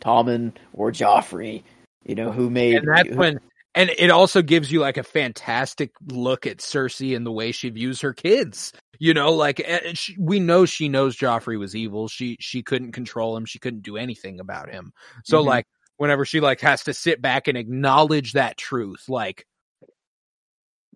Tommen 0.00 0.52
or 0.72 0.90
Joffrey? 0.90 1.62
You 2.04 2.14
know, 2.14 2.32
who 2.32 2.50
made? 2.50 2.76
and 2.76 2.88
that's 2.88 3.08
who- 3.10 3.16
when 3.16 3.38
and 3.74 3.90
it 3.90 4.10
also 4.10 4.42
gives 4.42 4.72
you 4.72 4.80
like 4.80 4.96
a 4.96 5.02
fantastic 5.04 5.92
look 6.06 6.46
at 6.46 6.56
Cersei 6.58 7.14
and 7.14 7.24
the 7.24 7.30
way 7.30 7.52
she 7.52 7.68
views 7.70 8.00
her 8.00 8.12
kids. 8.12 8.72
You 8.98 9.14
know, 9.14 9.32
like 9.32 9.64
she, 9.94 10.16
we 10.18 10.40
know 10.40 10.64
she 10.64 10.88
knows 10.88 11.16
Joffrey 11.16 11.58
was 11.58 11.76
evil. 11.76 12.08
She 12.08 12.36
she 12.40 12.62
couldn't 12.62 12.92
control 12.92 13.36
him. 13.36 13.44
She 13.44 13.58
couldn't 13.60 13.82
do 13.82 13.96
anything 13.96 14.40
about 14.40 14.70
him. 14.70 14.92
So 15.24 15.42
Mhm. 15.42 15.46
like 15.46 15.66
whenever 15.98 16.24
she 16.24 16.40
like 16.40 16.60
has 16.62 16.82
to 16.84 16.94
sit 16.94 17.20
back 17.22 17.46
and 17.46 17.56
acknowledge 17.58 18.32
that 18.32 18.56
truth, 18.56 19.04
like 19.08 19.44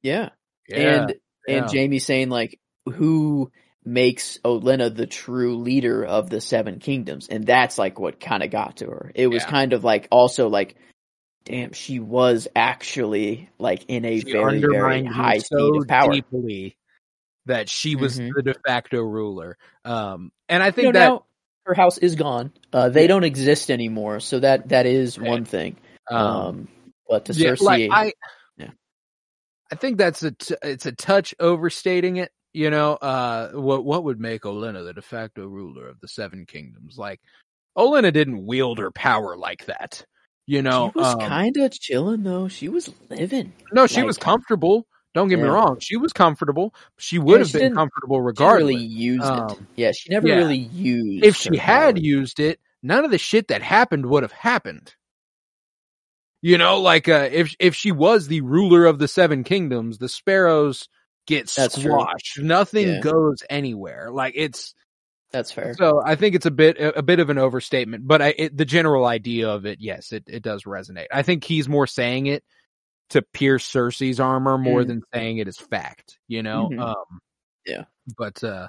yeah. 0.03 0.31
Yeah, 0.69 0.79
and 0.79 1.15
yeah. 1.47 1.57
and 1.57 1.71
Jaime 1.71 1.99
saying 1.99 2.29
like, 2.29 2.59
who 2.87 3.51
makes 3.85 4.39
Olenna 4.45 4.95
the 4.95 5.07
true 5.07 5.57
leader 5.57 6.05
of 6.05 6.31
the 6.31 6.41
Seven 6.41 6.79
Kingdoms, 6.79 7.29
and 7.29 7.45
that's 7.47 7.79
like 7.79 7.99
what 7.99 8.21
kind 8.21 8.43
of 8.43 8.51
got 8.51 8.77
to 8.79 8.87
her. 8.87 9.13
It 9.15 9.27
was 9.27 9.43
Yeah. 9.43 9.51
kind 9.51 9.73
of 9.73 9.85
like 9.85 10.09
also 10.11 10.49
like, 10.49 10.77
damn, 11.45 11.73
she 11.73 11.99
was 11.99 12.49
actually 12.55 13.51
like 13.59 13.85
in 13.89 14.05
a 14.05 14.21
she 14.21 14.33
very 14.33 14.61
very 14.61 15.05
high 15.05 15.39
so 15.39 15.57
speed 15.57 15.77
of 15.83 15.89
power. 15.89 16.13
deeply 16.13 16.77
that 17.47 17.69
she 17.69 17.97
was 17.97 18.21
Mhm. 18.21 18.31
the 18.37 18.43
de 18.43 18.55
facto 18.65 19.01
ruler. 19.03 19.59
Um, 19.85 20.31
and 20.49 20.63
I 20.63 20.67
You 20.67 20.73
think 20.73 20.87
know, 20.87 21.01
that 21.01 21.07
now 21.09 21.25
her 21.65 21.75
house 21.75 21.99
is 21.99 22.15
gone. 22.15 22.53
Uh, 22.73 22.89
they 22.89 23.07
don't 23.09 23.25
exist 23.25 23.71
anymore, 23.71 24.21
so 24.21 24.39
that 24.41 24.69
that 24.69 24.87
is 24.87 25.19
Right. 25.19 25.29
one 25.29 25.45
thing. 25.45 25.77
um, 26.09 26.19
Um, 26.19 26.69
but 27.09 27.25
to 27.27 27.33
yeah, 27.33 27.51
Cersei, 27.51 27.63
like 27.63 27.91
I. 27.91 28.13
I 29.73 29.75
think 29.75 29.97
that's 29.97 30.23
a 30.23 30.33
t- 30.33 30.55
it's 30.63 30.85
a 30.87 30.93
touch 30.93 31.35
overstating 31.41 32.17
it. 32.19 32.31
You 32.53 32.69
know, 32.69 32.93
uh, 32.95 33.53
what 33.53 33.85
what 33.87 34.05
would 34.05 34.21
make 34.21 34.43
Olenna 34.43 34.85
the 34.85 34.93
de 34.93 35.01
facto 35.03 35.47
ruler 35.47 35.89
of 35.89 35.99
the 36.01 36.09
Seven 36.09 36.45
Kingdoms? 36.45 36.99
Like, 36.99 37.21
Olenna 37.77 38.13
didn't 38.13 38.45
wield 38.45 38.79
her 38.79 38.91
power 38.91 39.35
like 39.37 39.65
that. 39.67 40.05
You 40.47 40.61
know, 40.61 40.91
she 40.93 40.99
was 40.99 41.15
um, 41.15 41.21
kind 41.21 41.57
of 41.57 41.71
chilling 41.73 42.23
though. 42.23 42.49
She 42.49 42.69
was 42.69 42.91
living. 43.09 43.53
no, 43.73 43.87
she 43.87 43.97
like- 44.01 44.07
was 44.07 44.19
comfortable. 44.19 44.87
Don't 45.15 45.29
get 45.29 45.39
me 45.39 45.45
wrong, 45.45 45.79
she 45.79 45.97
was 45.99 46.13
comfortable. 46.15 46.75
She 46.99 47.19
would 47.19 47.41
have 47.41 47.49
she 47.51 47.59
been 47.59 47.75
comfortable 47.75 48.23
regardless. 48.23 48.73
really 48.75 48.83
used 48.83 49.25
it. 49.25 49.29
Um, 49.31 49.67
Yeah, 49.77 49.93
she 49.93 50.09
never 50.11 50.27
yeah. 50.27 50.37
really 50.37 50.57
used. 50.57 51.25
if 51.25 51.37
she 51.37 51.55
had 51.59 51.97
power. 51.97 52.03
used 52.03 52.41
it, 52.41 52.59
none 52.83 53.05
of 53.05 53.11
the 53.11 53.19
shit 53.19 53.49
that 53.49 53.61
happened 53.63 54.07
would 54.07 54.23
have 54.23 54.33
happened. 54.33 54.95
You 56.43 56.59
know, 56.59 56.81
like 56.81 57.09
uh, 57.09 57.29
if 57.31 57.55
if 57.61 57.75
she 57.77 57.93
was 57.93 58.27
the 58.27 58.41
ruler 58.41 58.85
of 58.85 58.99
the 58.99 59.07
seven 59.09 59.45
kingdoms, 59.45 59.99
the 59.99 60.09
sparrows 60.09 60.89
get 61.27 61.49
That's 61.49 61.75
true. 61.81 61.93
squashed. 61.93 62.41
Nothing 62.41 62.89
Yeah. 62.89 63.01
goes 63.01 63.45
anywhere. 63.49 64.11
Like 64.11 64.35
it's 64.37 64.75
That's 65.31 65.53
fair. 65.53 65.75
so. 65.75 66.03
I 66.05 66.17
think 66.17 66.35
it's 66.35 66.45
a 66.47 66.51
bit 66.51 66.79
a, 66.81 67.01
bit 67.03 67.21
of 67.21 67.31
an 67.31 67.39
overstatement, 67.39 68.09
but 68.09 68.21
I 68.21 68.35
it, 68.37 68.57
the 68.57 68.65
general 68.65 69.07
idea 69.07 69.49
of 69.51 69.67
it, 69.67 69.79
yes, 69.81 70.11
it 70.13 70.25
it 70.27 70.43
does 70.43 70.65
resonate. 70.65 71.07
I 71.13 71.23
think 71.23 71.45
he's 71.45 71.69
more 71.69 71.87
saying 71.87 72.27
it 72.27 72.43
to 73.11 73.23
pierce 73.23 73.71
Cersei's 73.71 74.19
armor 74.19 74.59
more 74.59 74.83
Mm. 74.83 74.87
than 74.89 75.03
saying 75.15 75.39
it 75.39 75.47
as 75.47 75.59
fact. 75.59 76.19
You 76.27 76.43
know, 76.43 76.71
Mhm. 76.73 76.81
um, 76.81 77.21
Yeah. 77.65 77.85
but 78.19 78.43
uh 78.43 78.67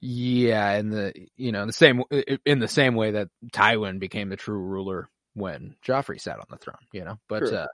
yeah 0.00 0.72
in 0.76 0.90
the 0.90 1.12
you 1.36 1.50
know 1.52 1.64
the 1.66 1.72
same 1.72 2.02
in 2.44 2.58
the 2.58 2.68
same 2.68 2.94
way 2.94 3.12
that 3.12 3.28
tywin 3.52 3.98
became 3.98 4.28
the 4.28 4.36
true 4.36 4.58
ruler 4.58 5.08
when 5.34 5.74
joffrey 5.86 6.20
sat 6.20 6.38
on 6.38 6.46
the 6.50 6.56
throne 6.56 6.76
you 6.92 7.04
know? 7.04 7.18
But 7.28 7.46
True. 7.46 7.56
uh 7.56 7.66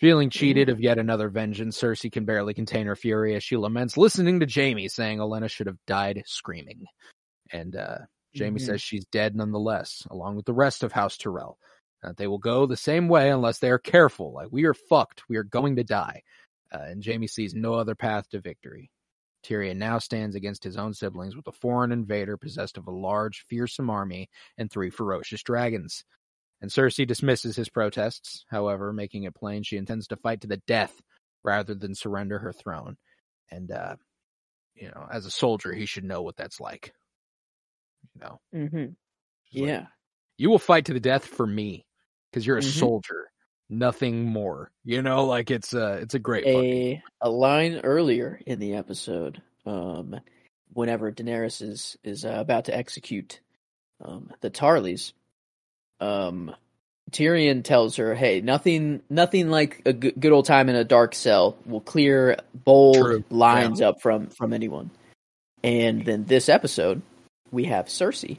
feeling 0.00 0.28
cheated 0.30 0.68
of 0.68 0.80
yet 0.80 0.98
another 0.98 1.28
vengeance 1.28 1.80
cersei 1.80 2.12
can 2.12 2.24
barely 2.24 2.54
contain 2.54 2.86
her 2.86 2.96
fury 2.96 3.34
as 3.34 3.42
she 3.42 3.56
laments 3.56 3.96
listening 3.96 4.40
to 4.40 4.46
jaime 4.46 4.88
saying 4.88 5.18
olenna 5.18 5.48
should 5.50 5.66
have 5.66 5.78
died 5.86 6.22
screaming. 6.26 6.84
And 7.52 7.76
uh 7.76 7.98
jaime 8.36 8.58
Mhm. 8.60 8.64
says 8.64 8.82
she's 8.82 9.06
dead 9.06 9.34
nonetheless 9.34 10.06
along 10.10 10.36
with 10.36 10.44
the 10.46 10.52
rest 10.54 10.82
of 10.82 10.92
house 10.92 11.16
tyrell. 11.16 11.58
That 12.02 12.18
they 12.18 12.26
will 12.26 12.38
go 12.38 12.66
the 12.66 12.76
same 12.76 13.08
way 13.08 13.30
unless 13.30 13.58
they 13.58 13.70
are 13.70 13.78
careful 13.78 14.32
like 14.32 14.48
we 14.50 14.64
are 14.64 14.74
fucked. 14.74 15.28
We 15.28 15.36
are 15.36 15.42
going 15.44 15.76
to 15.76 15.84
die. 15.84 16.22
Uh, 16.72 16.82
and 16.82 17.04
jaime 17.04 17.26
sees 17.26 17.54
no 17.54 17.74
other 17.74 17.94
path 17.94 18.28
to 18.30 18.40
victory. 18.40 18.90
Tyrion 19.42 19.76
now 19.76 19.98
stands 19.98 20.34
against 20.34 20.64
his 20.64 20.76
own 20.76 20.92
siblings 20.92 21.36
with 21.36 21.46
a 21.46 21.52
foreign 21.52 21.92
invader 21.92 22.36
possessed 22.36 22.76
of 22.76 22.86
a 22.86 22.90
large, 22.90 23.46
fearsome 23.48 23.88
army 23.88 24.28
and 24.58 24.70
three 24.70 24.90
ferocious 24.90 25.42
dragons. 25.42 26.04
And 26.60 26.70
Cersei 26.70 27.06
dismisses 27.06 27.54
his 27.56 27.68
protests, 27.68 28.44
however, 28.48 28.92
making 28.92 29.24
it 29.24 29.34
plain 29.34 29.62
she 29.62 29.76
intends 29.76 30.06
to 30.08 30.16
fight 30.16 30.40
to 30.40 30.46
the 30.46 30.56
death 30.66 30.94
rather 31.44 31.74
than 31.74 31.94
surrender 31.94 32.38
her 32.38 32.52
throne. 32.52 32.96
And, 33.50 33.70
uh, 33.70 33.96
you 34.74 34.88
know, 34.88 35.06
as 35.10 35.26
a 35.26 35.30
soldier, 35.30 35.72
he 35.72 35.86
should 35.86 36.04
know 36.04 36.22
what 36.22 36.36
that's 36.36 36.60
like. 36.60 36.92
You 38.14 38.20
know, 38.22 38.40
Mm-hmm. 38.54 38.92
She's 39.44 39.60
like, 39.60 39.70
Yeah. 39.70 39.86
you 40.38 40.50
will 40.50 40.58
fight 40.58 40.86
to 40.86 40.92
the 40.94 41.00
death 41.00 41.24
for 41.24 41.46
me 41.46 41.84
because 42.30 42.46
you're 42.46 42.58
a 42.58 42.62
Mhm. 42.62 42.64
soldier, 42.64 43.30
nothing 43.68 44.24
more. 44.24 44.70
You 44.84 45.02
know, 45.02 45.24
like 45.26 45.50
it's 45.50 45.74
a, 45.74 45.94
it's 45.98 46.14
a 46.14 46.18
great 46.18 46.46
a 46.46 47.02
a 47.20 47.30
line 47.30 47.80
earlier 47.84 48.40
in 48.46 48.58
the 48.58 48.74
episode, 48.74 49.42
um, 49.64 50.18
whenever 50.72 51.12
Daenerys 51.12 51.62
is 51.62 51.96
is 52.04 52.24
uh, 52.24 52.36
about 52.38 52.64
to 52.66 52.76
execute 52.76 53.40
um, 54.04 54.30
the 54.40 54.50
Tarlys, 54.50 55.12
um, 56.00 56.54
Tyrion 57.10 57.62
tells 57.62 57.96
her, 57.96 58.14
"Hey, 58.14 58.40
nothing, 58.40 59.02
nothing 59.08 59.50
like 59.50 59.82
a 59.86 59.92
good, 59.92 60.14
good 60.18 60.32
old 60.32 60.46
time 60.46 60.68
in 60.68 60.76
a 60.76 60.84
dark 60.84 61.14
cell 61.14 61.56
will 61.64 61.80
clear 61.80 62.36
bold 62.54 62.96
True. 62.96 63.24
lines 63.30 63.80
up 63.80 64.00
from 64.00 64.28
from 64.28 64.52
anyone." 64.52 64.90
And 65.62 66.04
then 66.04 66.24
this 66.24 66.48
episode, 66.48 67.02
we 67.50 67.64
have 67.64 67.86
Cersei, 67.86 68.38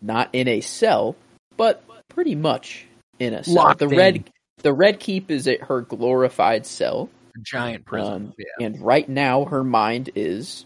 not 0.00 0.30
in 0.32 0.48
a 0.48 0.60
cell, 0.60 1.16
but 1.56 1.84
pretty 2.08 2.34
much 2.34 2.86
in 3.18 3.34
a 3.34 3.44
cell. 3.44 3.54
Locked 3.54 3.80
the 3.80 3.88
in. 3.88 3.96
red 3.96 4.30
the 4.58 4.72
red 4.72 5.00
keep 5.00 5.30
is 5.30 5.46
at 5.46 5.62
her 5.62 5.82
glorified 5.82 6.66
cell. 6.66 7.10
A 7.36 7.40
giant 7.42 7.84
prison. 7.84 8.12
Um, 8.12 8.34
yeah. 8.38 8.66
And 8.66 8.80
right 8.80 9.08
now, 9.08 9.44
her 9.44 9.64
mind 9.64 10.10
is, 10.14 10.64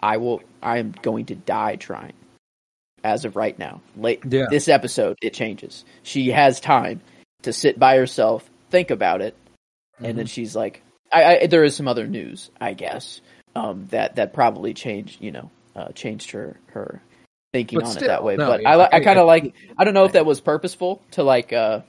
I 0.00 0.16
will, 0.16 0.42
I 0.62 0.78
am 0.78 0.94
going 1.02 1.26
to 1.26 1.34
die 1.34 1.76
trying. 1.76 2.14
As 3.04 3.24
of 3.26 3.36
right 3.36 3.56
now, 3.58 3.82
late 3.96 4.22
Yeah. 4.28 4.46
this 4.50 4.66
episode, 4.66 5.18
it 5.22 5.34
changes. 5.34 5.84
She 6.02 6.30
has 6.30 6.58
time 6.58 7.02
to 7.42 7.52
sit 7.52 7.78
by 7.78 7.96
herself, 7.98 8.48
think 8.70 8.90
about 8.90 9.20
it, 9.20 9.36
and 9.98 10.06
Mm-hmm. 10.08 10.16
then 10.16 10.26
she's 10.26 10.56
like, 10.56 10.82
I, 11.12 11.40
I, 11.42 11.46
there 11.46 11.62
is 11.64 11.76
some 11.76 11.86
other 11.86 12.06
news, 12.08 12.50
I 12.60 12.72
guess, 12.72 13.20
um, 13.54 13.86
that 13.90 14.16
that 14.16 14.32
probably 14.32 14.72
changed, 14.74 15.20
you 15.20 15.30
know, 15.32 15.50
uh, 15.76 15.88
changed 15.92 16.30
her 16.30 16.56
her 16.68 17.02
thinking 17.52 17.78
But 17.78 17.84
on 17.86 17.92
still, 17.92 18.04
it 18.04 18.08
that 18.08 18.24
way. 18.24 18.36
no, 18.36 18.48
but 18.48 18.62
yeah, 18.62 18.70
I, 18.76 18.84
I 18.84 18.88
I- 18.96 19.00
kind 19.04 19.18
of 19.18 19.26
like. 19.26 19.54
I 19.76 19.84
don't 19.84 19.94
know 19.94 20.04
if 20.04 20.12
that 20.12 20.24
was 20.26 20.40
purposeful 20.40 21.02
to 21.12 21.22
like 21.22 21.52
uh, 21.52 21.80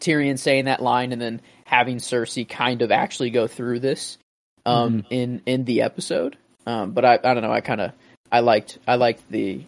Tyrion 0.00 0.38
saying 0.38 0.66
that 0.66 0.80
line 0.82 1.12
and 1.12 1.20
then 1.20 1.40
having 1.64 1.96
Cersei 1.98 2.48
kind 2.48 2.82
of 2.82 2.90
actually 2.90 3.30
go 3.30 3.46
through 3.46 3.80
this 3.80 4.16
um, 4.64 5.02
Mm-hmm. 5.02 5.06
in 5.12 5.42
in 5.46 5.64
the 5.64 5.82
episode. 5.82 6.38
Um, 6.66 6.92
but 6.92 7.04
I 7.04 7.14
I 7.14 7.34
don't 7.34 7.42
know. 7.42 7.52
I 7.52 7.60
kind 7.60 7.80
of 7.80 7.92
I 8.30 8.40
liked 8.40 8.78
I 8.86 8.94
liked 8.94 9.28
the 9.30 9.64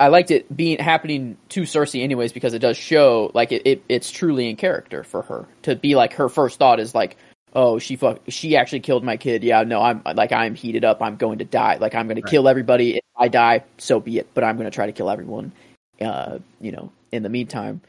I 0.00 0.08
liked 0.08 0.30
it 0.30 0.54
being 0.54 0.78
happening 0.78 1.36
to 1.50 1.62
Cersei 1.62 2.02
anyways 2.02 2.32
because 2.32 2.54
it 2.54 2.60
does 2.60 2.76
show 2.76 3.30
like 3.34 3.52
it, 3.52 3.62
it 3.64 3.82
it's 3.88 4.10
truly 4.10 4.48
in 4.48 4.56
character 4.56 5.02
for 5.02 5.22
her. 5.22 5.46
To 5.62 5.74
be 5.74 5.94
like 5.94 6.14
her 6.14 6.28
first 6.28 6.58
thought 6.58 6.80
is 6.80 6.94
like 6.94 7.16
oh 7.54 7.78
she 7.78 7.96
fuck 7.96 8.20
she 8.28 8.56
actually 8.56 8.80
killed 8.80 9.02
my 9.02 9.16
kid. 9.16 9.42
Yeah 9.42 9.62
no 9.64 9.82
I'm 9.82 10.02
like 10.14 10.32
I'm 10.32 10.54
heated 10.54 10.84
up. 10.84 11.02
I'm 11.02 11.16
going 11.16 11.38
to 11.38 11.44
die. 11.44 11.78
Like 11.80 11.94
I'm 11.94 12.06
going 12.06 12.22
to 12.22 12.28
kill 12.28 12.48
everybody. 12.48 12.96
If 12.96 13.04
I 13.16 13.28
die 13.28 13.64
so 13.78 13.98
be 13.98 14.18
it. 14.18 14.28
But 14.34 14.44
I'm 14.44 14.56
going 14.56 14.70
to 14.70 14.74
try 14.74 14.86
to 14.86 14.92
kill 14.92 15.10
everyone 15.10 15.52
uh 16.00 16.38
you 16.60 16.70
know 16.70 16.92
in 17.10 17.22
the 17.22 17.28
meantime. 17.28 17.80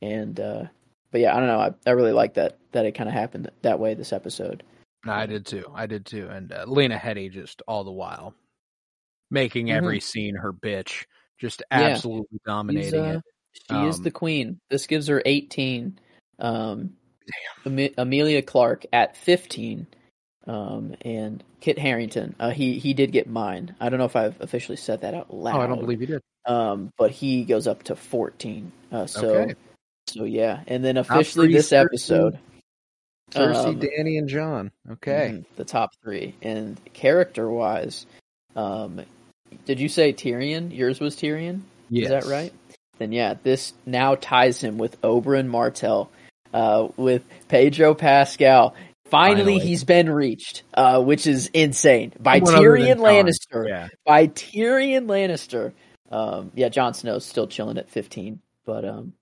And 0.00 0.38
uh 0.38 0.64
but 1.10 1.20
yeah 1.20 1.34
I 1.34 1.40
don't 1.40 1.48
know. 1.48 1.60
I, 1.60 1.74
I 1.86 1.90
really 1.92 2.12
like 2.12 2.34
that 2.34 2.58
that 2.72 2.86
it 2.86 2.92
kind 2.92 3.08
of 3.08 3.14
happened 3.14 3.50
that 3.62 3.80
way 3.80 3.94
this 3.94 4.12
episode. 4.12 4.62
No, 5.04 5.12
I 5.12 5.26
did 5.26 5.46
too. 5.46 5.64
I 5.74 5.86
did 5.86 6.04
too. 6.04 6.28
And 6.28 6.52
uh, 6.52 6.64
Lena 6.66 6.96
Headey 6.96 7.30
just 7.30 7.62
all 7.66 7.84
the 7.84 7.92
while 7.92 8.34
making 9.30 9.70
every 9.70 10.00
scene 10.00 10.34
her 10.36 10.52
bitch, 10.52 11.04
just 11.38 11.62
Mm-hmm. 11.72 11.82
Yeah. 11.82 11.88
absolutely 11.90 12.40
dominating 12.46 13.00
uh, 13.00 13.18
it. 13.18 13.22
She 13.52 13.74
is 13.88 13.96
Um, 13.98 14.02
the 14.04 14.10
queen. 14.10 14.58
This 14.70 14.86
gives 14.86 15.06
her 15.08 15.22
18. 15.24 15.98
Um, 16.38 16.94
Am- 17.64 17.88
Emilia 17.98 18.42
Clarke 18.42 18.86
at 18.92 19.16
15. 19.16 19.86
Um, 20.46 20.94
and 21.00 21.42
Kit 21.60 21.76
Harington. 21.78 22.36
Uh, 22.38 22.50
he 22.50 22.78
he 22.78 22.94
did 22.94 23.10
get 23.10 23.28
mine. 23.28 23.74
I 23.80 23.88
don't 23.88 23.98
know 23.98 24.04
if 24.04 24.14
I've 24.14 24.40
officially 24.40 24.76
said 24.76 25.00
that 25.00 25.12
out 25.14 25.34
loud. 25.34 25.56
Oh, 25.56 25.60
I 25.60 25.66
don't 25.66 25.80
believe 25.80 26.00
you 26.00 26.06
did. 26.06 26.22
Um, 26.46 26.92
but 26.96 27.10
he 27.10 27.44
goes 27.44 27.66
up 27.66 27.82
to 27.84 27.96
14. 27.96 28.70
Uh, 28.92 29.06
so 29.06 29.34
Okay. 29.34 29.54
so 30.06 30.22
yeah, 30.22 30.62
and 30.68 30.84
then 30.84 30.98
officially 30.98 31.52
this 31.52 31.70
Cersei- 31.70 31.84
episode. 31.86 32.38
Cersei, 33.32 33.66
Um, 33.66 33.80
Dany, 33.80 34.18
and 34.18 34.28
Jon. 34.28 34.70
Okay. 34.88 35.30
Mhm, 35.32 35.44
the 35.56 35.64
top 35.64 35.90
three. 36.04 36.36
And 36.42 36.78
character 36.92 37.50
wise, 37.50 38.06
um, 38.54 39.00
did 39.64 39.80
you 39.80 39.88
say 39.88 40.12
Tyrion? 40.12 40.76
Yours 40.76 41.00
was 41.00 41.16
Tyrion. 41.16 41.62
Is 41.90 42.08
that 42.08 42.24
right? 42.24 42.52
Then 42.98 43.12
yeah, 43.12 43.34
this 43.42 43.72
now 43.84 44.14
ties 44.14 44.60
him 44.60 44.78
with 44.78 45.00
Oberyn 45.02 45.46
Martell, 45.46 46.10
uh, 46.52 46.88
with 46.96 47.22
Pedro 47.48 47.94
Pascal. 47.94 48.74
Finally, 49.04 49.36
Finally. 49.36 49.58
he's 49.60 49.84
been 49.84 50.10
reached, 50.10 50.64
uh, 50.74 51.00
which 51.00 51.26
is 51.26 51.48
insane 51.48 52.12
by 52.18 52.40
Tyrion 52.40 52.96
Lannister. 52.96 53.68
Yeah. 53.68 53.88
By 54.04 54.26
Tyrion 54.26 55.06
Lannister. 55.06 55.72
Um, 56.10 56.50
yeah, 56.54 56.68
Jon 56.68 56.94
Snow's 56.94 57.24
still 57.24 57.46
chilling 57.46 57.78
at 57.78 57.88
fifteen, 57.90 58.40
but 58.64 58.84
um, 58.84 59.12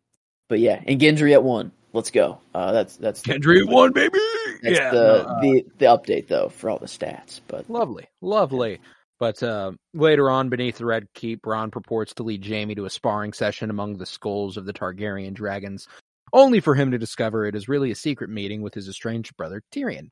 but 0.48 0.58
yeah, 0.60 0.80
and 0.86 1.00
Gendry 1.00 1.32
at 1.32 1.42
one. 1.42 1.72
Let's 1.92 2.10
go. 2.10 2.40
Uh, 2.54 2.72
that's 2.72 2.96
that's 2.96 3.22
the- 3.22 3.34
Kendry 3.34 3.68
one, 3.70 3.92
baby. 3.92 4.18
That's 4.62 4.78
yeah. 4.78 4.90
the, 4.90 5.28
uh, 5.28 5.40
the 5.40 5.64
the 5.78 5.86
update 5.86 6.28
though 6.28 6.48
for 6.48 6.70
all 6.70 6.78
the 6.78 6.86
stats. 6.86 7.40
But 7.46 7.68
Lovely, 7.68 8.06
lovely. 8.20 8.80
But 9.18 9.42
uh, 9.42 9.72
later 9.92 10.28
on, 10.30 10.48
beneath 10.48 10.78
the 10.78 10.86
Red 10.86 11.06
Keep, 11.14 11.42
Bronn 11.42 11.70
purports 11.70 12.14
to 12.14 12.24
lead 12.24 12.44
Jaime 12.44 12.74
to 12.74 12.84
a 12.84 12.90
sparring 12.90 13.32
session 13.32 13.70
among 13.70 13.96
the 13.96 14.06
skulls 14.06 14.56
of 14.56 14.66
the 14.66 14.72
Targaryen 14.72 15.34
dragons, 15.34 15.86
only 16.32 16.60
for 16.60 16.74
him 16.74 16.90
to 16.90 16.98
discover 16.98 17.46
it 17.46 17.54
is 17.54 17.68
really 17.68 17.90
a 17.90 17.96
secret 17.96 18.28
meeting 18.28 18.60
with 18.60 18.74
his 18.74 18.88
estranged 18.88 19.36
brother 19.36 19.62
Tyrion. 19.72 20.10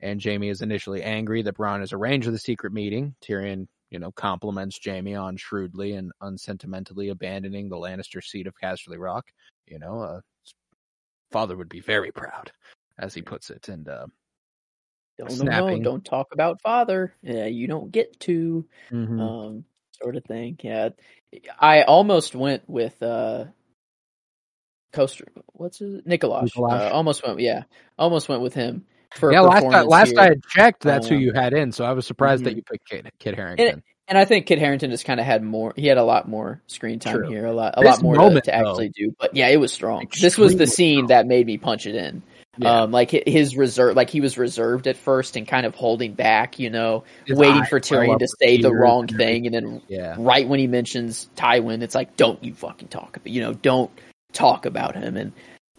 And 0.00 0.22
Jaime 0.22 0.48
is 0.48 0.62
initially 0.62 1.02
angry 1.02 1.42
that 1.42 1.56
Bronn 1.56 1.80
has 1.80 1.92
arranged 1.92 2.30
the 2.30 2.38
secret 2.38 2.72
meeting. 2.72 3.14
Tyrion, 3.22 3.68
you 3.90 3.98
know, 3.98 4.10
compliments 4.10 4.80
Jaime 4.84 5.14
on 5.14 5.36
shrewdly 5.36 5.92
and 5.92 6.10
unsentimentally 6.20 7.10
abandoning 7.10 7.68
the 7.68 7.76
Lannister 7.76 8.24
seat 8.24 8.46
of 8.46 8.54
Casterly 8.60 8.98
Rock. 8.98 9.26
You 9.66 9.78
know, 9.78 10.00
uh, 10.00 10.20
father 11.30 11.56
would 11.56 11.68
be 11.68 11.80
very 11.80 12.10
proud, 12.10 12.50
as 12.98 13.14
he 13.14 13.22
puts 13.22 13.50
it. 13.50 13.68
And 13.68 13.88
uh, 13.88 14.06
don't 15.24 15.44
no, 15.44 15.68
no, 15.68 15.78
don't 15.82 16.04
talk 16.04 16.28
about 16.32 16.60
father. 16.60 17.14
Yeah, 17.22 17.46
you 17.46 17.66
don't 17.66 17.90
get 17.90 18.18
to. 18.20 18.66
mhm. 18.90 19.20
um, 19.20 19.64
sort 20.02 20.16
of 20.16 20.24
thing. 20.24 20.58
Yeah, 20.62 20.90
I 21.58 21.82
almost 21.82 22.34
went 22.34 22.68
with 22.68 23.02
uh, 23.02 23.46
Coster. 24.92 25.26
What's 25.52 25.78
his 25.78 26.02
Nikolaj? 26.02 26.50
Uh, 26.56 26.90
almost 26.92 27.26
went. 27.26 27.40
Yeah, 27.40 27.64
almost 27.98 28.28
went 28.28 28.42
with 28.42 28.54
him 28.54 28.84
for 29.16 29.32
yeah, 29.32 29.40
last 29.40 29.64
I, 29.64 29.82
last. 29.82 30.16
I 30.16 30.24
had 30.24 30.42
checked, 30.44 30.82
that's 30.82 31.08
who 31.08 31.16
Um, 31.16 31.20
you 31.20 31.32
had 31.32 31.52
in. 31.52 31.72
So 31.72 31.84
I 31.84 31.92
was 31.92 32.06
surprised 32.06 32.44
that 32.44 32.52
mhm. 32.52 32.56
you 32.56 32.62
picked 32.62 32.88
Kid, 32.88 33.10
Kid 33.18 33.34
Harington. 33.34 33.82
and 34.08 34.18
I 34.18 34.24
think 34.24 34.46
Kit 34.46 34.58
Harington 34.58 34.90
just 34.90 35.04
kind 35.04 35.20
of 35.20 35.26
had 35.26 35.42
more. 35.42 35.72
He 35.76 35.86
had 35.86 35.98
a 35.98 36.04
lot 36.04 36.28
more 36.28 36.60
screen 36.66 36.98
time 36.98 37.16
True. 37.16 37.28
here, 37.28 37.46
a 37.46 37.52
lot, 37.52 37.74
a 37.76 37.80
This 37.80 37.90
lot 37.90 38.02
more 38.02 38.16
moment, 38.16 38.44
to, 38.46 38.50
to 38.50 38.56
actually 38.56 38.90
do. 38.90 39.14
But 39.18 39.34
yeah, 39.34 39.48
it 39.48 39.58
was 39.58 39.72
strong. 39.72 40.08
This 40.20 40.38
was 40.38 40.56
the 40.56 40.66
scene 40.66 40.98
strong. 40.98 41.08
that 41.08 41.26
made 41.26 41.46
me 41.46 41.58
punch 41.58 41.86
it 41.86 41.94
in. 41.94 42.22
Yeah. 42.58 42.82
Um, 42.82 42.90
like 42.90 43.10
his 43.10 43.56
reserve, 43.56 43.96
like 43.96 44.10
he 44.10 44.20
was 44.20 44.36
reserved 44.36 44.86
at 44.86 44.98
first 44.98 45.36
and 45.36 45.48
kind 45.48 45.64
of 45.64 45.74
holding 45.74 46.12
back, 46.12 46.58
you 46.58 46.68
know, 46.68 47.04
His 47.24 47.38
waiting 47.38 47.64
for 47.64 47.80
Tyrion 47.80 48.18
to 48.18 48.28
say 48.28 48.60
the 48.60 48.70
wrong 48.70 49.06
thing, 49.06 49.46
and 49.46 49.54
then 49.54 49.82
yeah, 49.88 50.16
right 50.18 50.46
when 50.46 50.58
he 50.60 50.66
mentions 50.66 51.30
Tywin, 51.34 51.80
it's 51.80 51.94
like, 51.94 52.14
don't 52.18 52.44
you 52.44 52.52
fucking 52.52 52.88
talk 52.88 53.16
about, 53.16 53.28
you 53.32 53.40
know, 53.40 53.54
don't 53.54 53.90
talk 54.34 54.66
about 54.66 54.94
him. 54.96 55.16
And 55.16 55.32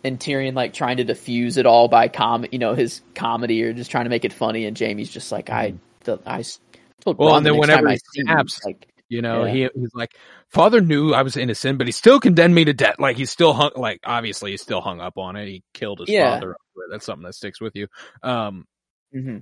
and 0.03 0.19
Tyrion 0.19 0.55
like 0.55 0.73
trying 0.73 0.97
to 0.97 1.03
diffuse 1.03 1.57
it 1.57 1.67
all 1.67 1.87
by 1.87 2.07
com, 2.07 2.45
you 2.51 2.57
know, 2.57 2.73
his 2.73 3.01
comedy 3.13 3.61
or 3.63 3.73
just 3.73 3.91
trying 3.91 4.05
to 4.05 4.09
make 4.09 4.25
it 4.25 4.33
funny. 4.33 4.65
And 4.65 4.75
Jaime's 4.75 5.09
just 5.09 5.31
like, 5.31 5.51
I, 5.51 5.75
the, 6.05 6.19
I 6.25 6.39
s- 6.39 6.59
told 7.01 7.17
Mm-hmm. 7.17 7.23
Well, 7.23 7.37
and 7.37 7.45
then 7.45 7.53
next 7.53 7.67
whenever 7.67 7.87
I 7.87 7.93
he 7.93 7.99
snaps, 8.23 8.59
like, 8.65 8.87
you 9.13 9.21
know, 9.21 9.45
Yeah. 9.45 9.53
he 9.53 9.69
he's 9.75 9.93
like, 9.93 10.15
father 10.49 10.81
knew 10.81 11.13
I 11.13 11.21
was 11.21 11.37
innocent, 11.37 11.77
but 11.77 11.87
he 11.87 11.91
still 11.91 12.19
condemned 12.19 12.55
me 12.55 12.65
to 12.65 12.73
death. 12.73 12.95
Like 12.99 13.15
he's 13.15 13.29
still 13.31 13.53
hung, 13.53 13.71
like 13.75 13.99
obviously 14.03 14.51
he's 14.51 14.61
still 14.61 14.81
hung 14.81 14.99
up 14.99 15.17
on 15.17 15.35
it. 15.35 15.47
He 15.47 15.63
killed 15.73 15.99
his 15.99 16.09
Yeah. 16.09 16.39
father. 16.39 16.55
That's 16.91 17.05
something 17.05 17.23
that 17.23 17.33
sticks 17.33 17.61
with 17.61 17.75
you. 17.75 17.87
Um, 18.23 18.65
hmm 19.13 19.37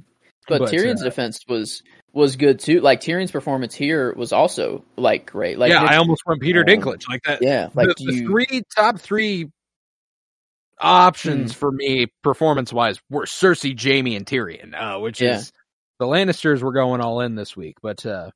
but, 0.48 0.60
But, 0.60 0.74
Tyrion's 0.74 1.02
uh, 1.02 1.06
defense 1.06 1.40
was 1.48 1.82
was 2.14 2.36
good 2.36 2.60
too. 2.60 2.82
Like 2.82 3.00
Tyrion's 3.00 3.32
performance 3.32 3.74
here 3.74 4.14
was 4.14 4.34
also 4.34 4.84
like 4.98 5.26
great. 5.28 5.58
Like 5.58 5.72
yeah, 5.72 5.84
I 5.84 5.96
almost 5.96 6.24
went 6.26 6.42
Peter 6.42 6.62
um, 6.62 6.66
Dinklage 6.66 7.08
like 7.08 7.24
that. 7.24 7.42
yeah, 7.42 7.70
like 7.74 7.88
the, 7.88 7.96
the 8.06 8.12
you, 8.12 8.26
three 8.28 8.64
top 8.76 9.00
three 9.00 9.50
options 10.80 11.54
Hmm. 11.54 11.60
for 11.60 11.72
me 11.72 12.08
performance 12.24 12.74
wise 12.74 13.00
were 13.10 13.26
Cersei, 13.26 13.80
Jaime, 13.80 14.16
and 14.16 14.26
Tyrion, 14.26 14.74
uh, 14.74 15.00
which 15.00 15.22
Yeah. 15.22 15.36
is 15.36 15.52
the 16.00 16.06
Lannisters 16.08 16.62
were 16.62 16.74
going 16.74 17.02
all 17.02 17.22
in 17.22 17.36
this 17.36 17.56
week. 17.56 17.78
But 17.82 18.06
uh, 18.06 18.32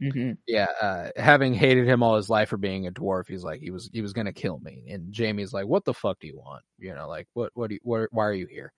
Mhm. 0.00 0.38
yeah, 0.46 0.66
uh, 0.80 1.10
having 1.16 1.54
hated 1.54 1.86
him 1.88 2.02
all 2.02 2.16
his 2.16 2.30
life 2.30 2.48
for 2.50 2.56
being 2.56 2.86
a 2.86 2.92
dwarf, 2.92 3.26
he's 3.28 3.44
like 3.44 3.60
he 3.60 3.70
was 3.70 3.90
he 3.92 4.00
was 4.02 4.12
gonna 4.12 4.32
kill 4.32 4.58
me. 4.60 4.84
And 4.90 5.14
Jaime's 5.16 5.52
like, 5.52 5.66
"What 5.66 5.84
the 5.84 5.94
fuck 5.94 6.18
do 6.20 6.26
you 6.28 6.36
want? 6.38 6.62
You 6.78 6.94
know, 6.94 7.08
like 7.08 7.26
what 7.34 7.50
what 7.54 7.68
do 7.68 7.74
you, 7.76 7.80
what, 7.82 8.08
why 8.12 8.24
are 8.26 8.32
you 8.32 8.46
here?" 8.46 8.72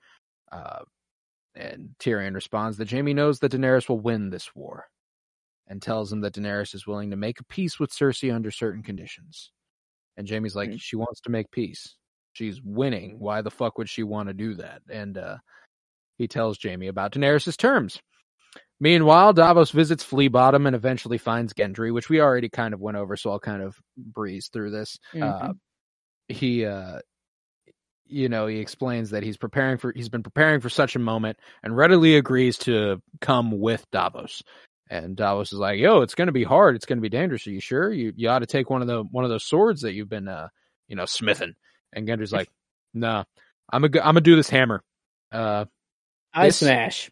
Uh, 0.52 0.80
and 1.54 1.90
Tyrion 2.00 2.34
responds 2.34 2.76
that 2.78 2.90
Jaime 2.90 3.14
knows 3.14 3.40
that 3.40 3.52
Daenerys 3.52 3.88
will 3.88 4.00
win 4.00 4.30
this 4.30 4.54
war, 4.54 4.86
and 5.68 5.82
tells 5.82 6.12
him 6.12 6.20
that 6.22 6.34
Daenerys 6.34 6.74
is 6.74 6.86
willing 6.86 7.10
to 7.10 7.16
make 7.16 7.40
a 7.40 7.44
peace 7.44 7.78
with 7.80 7.92
Cersei 7.92 8.34
under 8.34 8.50
certain 8.50 8.82
conditions. 8.82 9.52
And 10.16 10.28
Jaime's 10.28 10.56
like, 10.56 10.70
Hmm. 10.70 10.76
she 10.78 10.96
wants 10.96 11.20
to 11.22 11.30
make 11.30 11.50
peace. 11.50 11.96
She's 12.34 12.60
winning. 12.62 13.18
Why 13.18 13.42
the 13.42 13.50
fuck 13.50 13.78
would 13.78 13.88
she 13.90 14.02
want 14.04 14.28
to 14.28 14.34
do 14.34 14.54
that? 14.54 14.82
And 14.90 15.18
uh, 15.18 15.38
he 16.18 16.28
tells 16.28 16.58
Jaime 16.62 16.88
about 16.88 17.12
Daenerys' 17.12 17.56
terms. 17.56 18.00
Meanwhile, 18.80 19.34
Davos 19.34 19.70
visits 19.70 20.02
Flea 20.02 20.28
Bottom 20.28 20.66
and 20.66 20.74
eventually 20.74 21.18
finds 21.18 21.52
Gendry, 21.52 21.92
which 21.92 22.08
we 22.08 22.20
already 22.20 22.48
kind 22.48 22.72
of 22.72 22.80
went 22.80 22.96
over, 22.96 23.14
so 23.16 23.30
I'll 23.30 23.38
kind 23.38 23.62
of 23.62 23.76
breeze 23.96 24.48
through 24.50 24.70
this. 24.70 24.98
Uh, 25.26 25.52
he, 26.28 26.64
uh, 26.64 27.00
you 28.06 28.28
know, 28.30 28.46
he 28.46 28.58
explains 28.58 29.10
that 29.10 29.22
he's 29.22 29.36
preparing 29.36 29.76
for, 29.76 29.92
he's 29.94 30.08
been 30.08 30.22
preparing 30.22 30.60
for 30.60 30.70
such 30.70 30.96
a 30.96 30.98
moment 30.98 31.38
and 31.62 31.76
readily 31.76 32.16
agrees 32.16 32.56
to 32.58 33.02
come 33.20 33.60
with 33.60 33.84
Davos. 33.92 34.42
And 34.88 35.14
Davos 35.14 35.52
is 35.52 35.58
like, 35.58 35.78
"Yo, 35.78 36.00
it's 36.00 36.16
going 36.16 36.26
to 36.26 36.32
be 36.32 36.42
hard. 36.42 36.74
It's 36.74 36.86
going 36.86 36.98
to 36.98 37.02
be 37.02 37.08
dangerous. 37.08 37.46
Are 37.46 37.50
you 37.52 37.60
sure? 37.60 37.92
You 37.92 38.12
you 38.16 38.28
ought 38.28 38.40
to 38.40 38.46
take 38.46 38.70
one 38.70 38.82
of 38.82 38.88
the 38.88 39.04
one 39.04 39.22
of 39.22 39.30
those 39.30 39.44
swords 39.44 39.82
that 39.82 39.92
you've 39.92 40.08
been, 40.08 40.26
uh, 40.26 40.48
you 40.88 40.96
know, 40.96 41.04
smithing." 41.04 41.54
And 41.92 42.08
Gendry's 42.08 42.32
like, 42.32 42.48
"Nah, 42.92 43.22
I'm 43.72 43.84
a 43.84 43.86
I'm 43.86 43.92
gonna 43.92 44.20
do 44.20 44.34
this 44.34 44.50
hammer. 44.50 44.82
Uh, 45.30 45.66
I 46.34 46.46
this- 46.48 46.56
smash. 46.56 47.08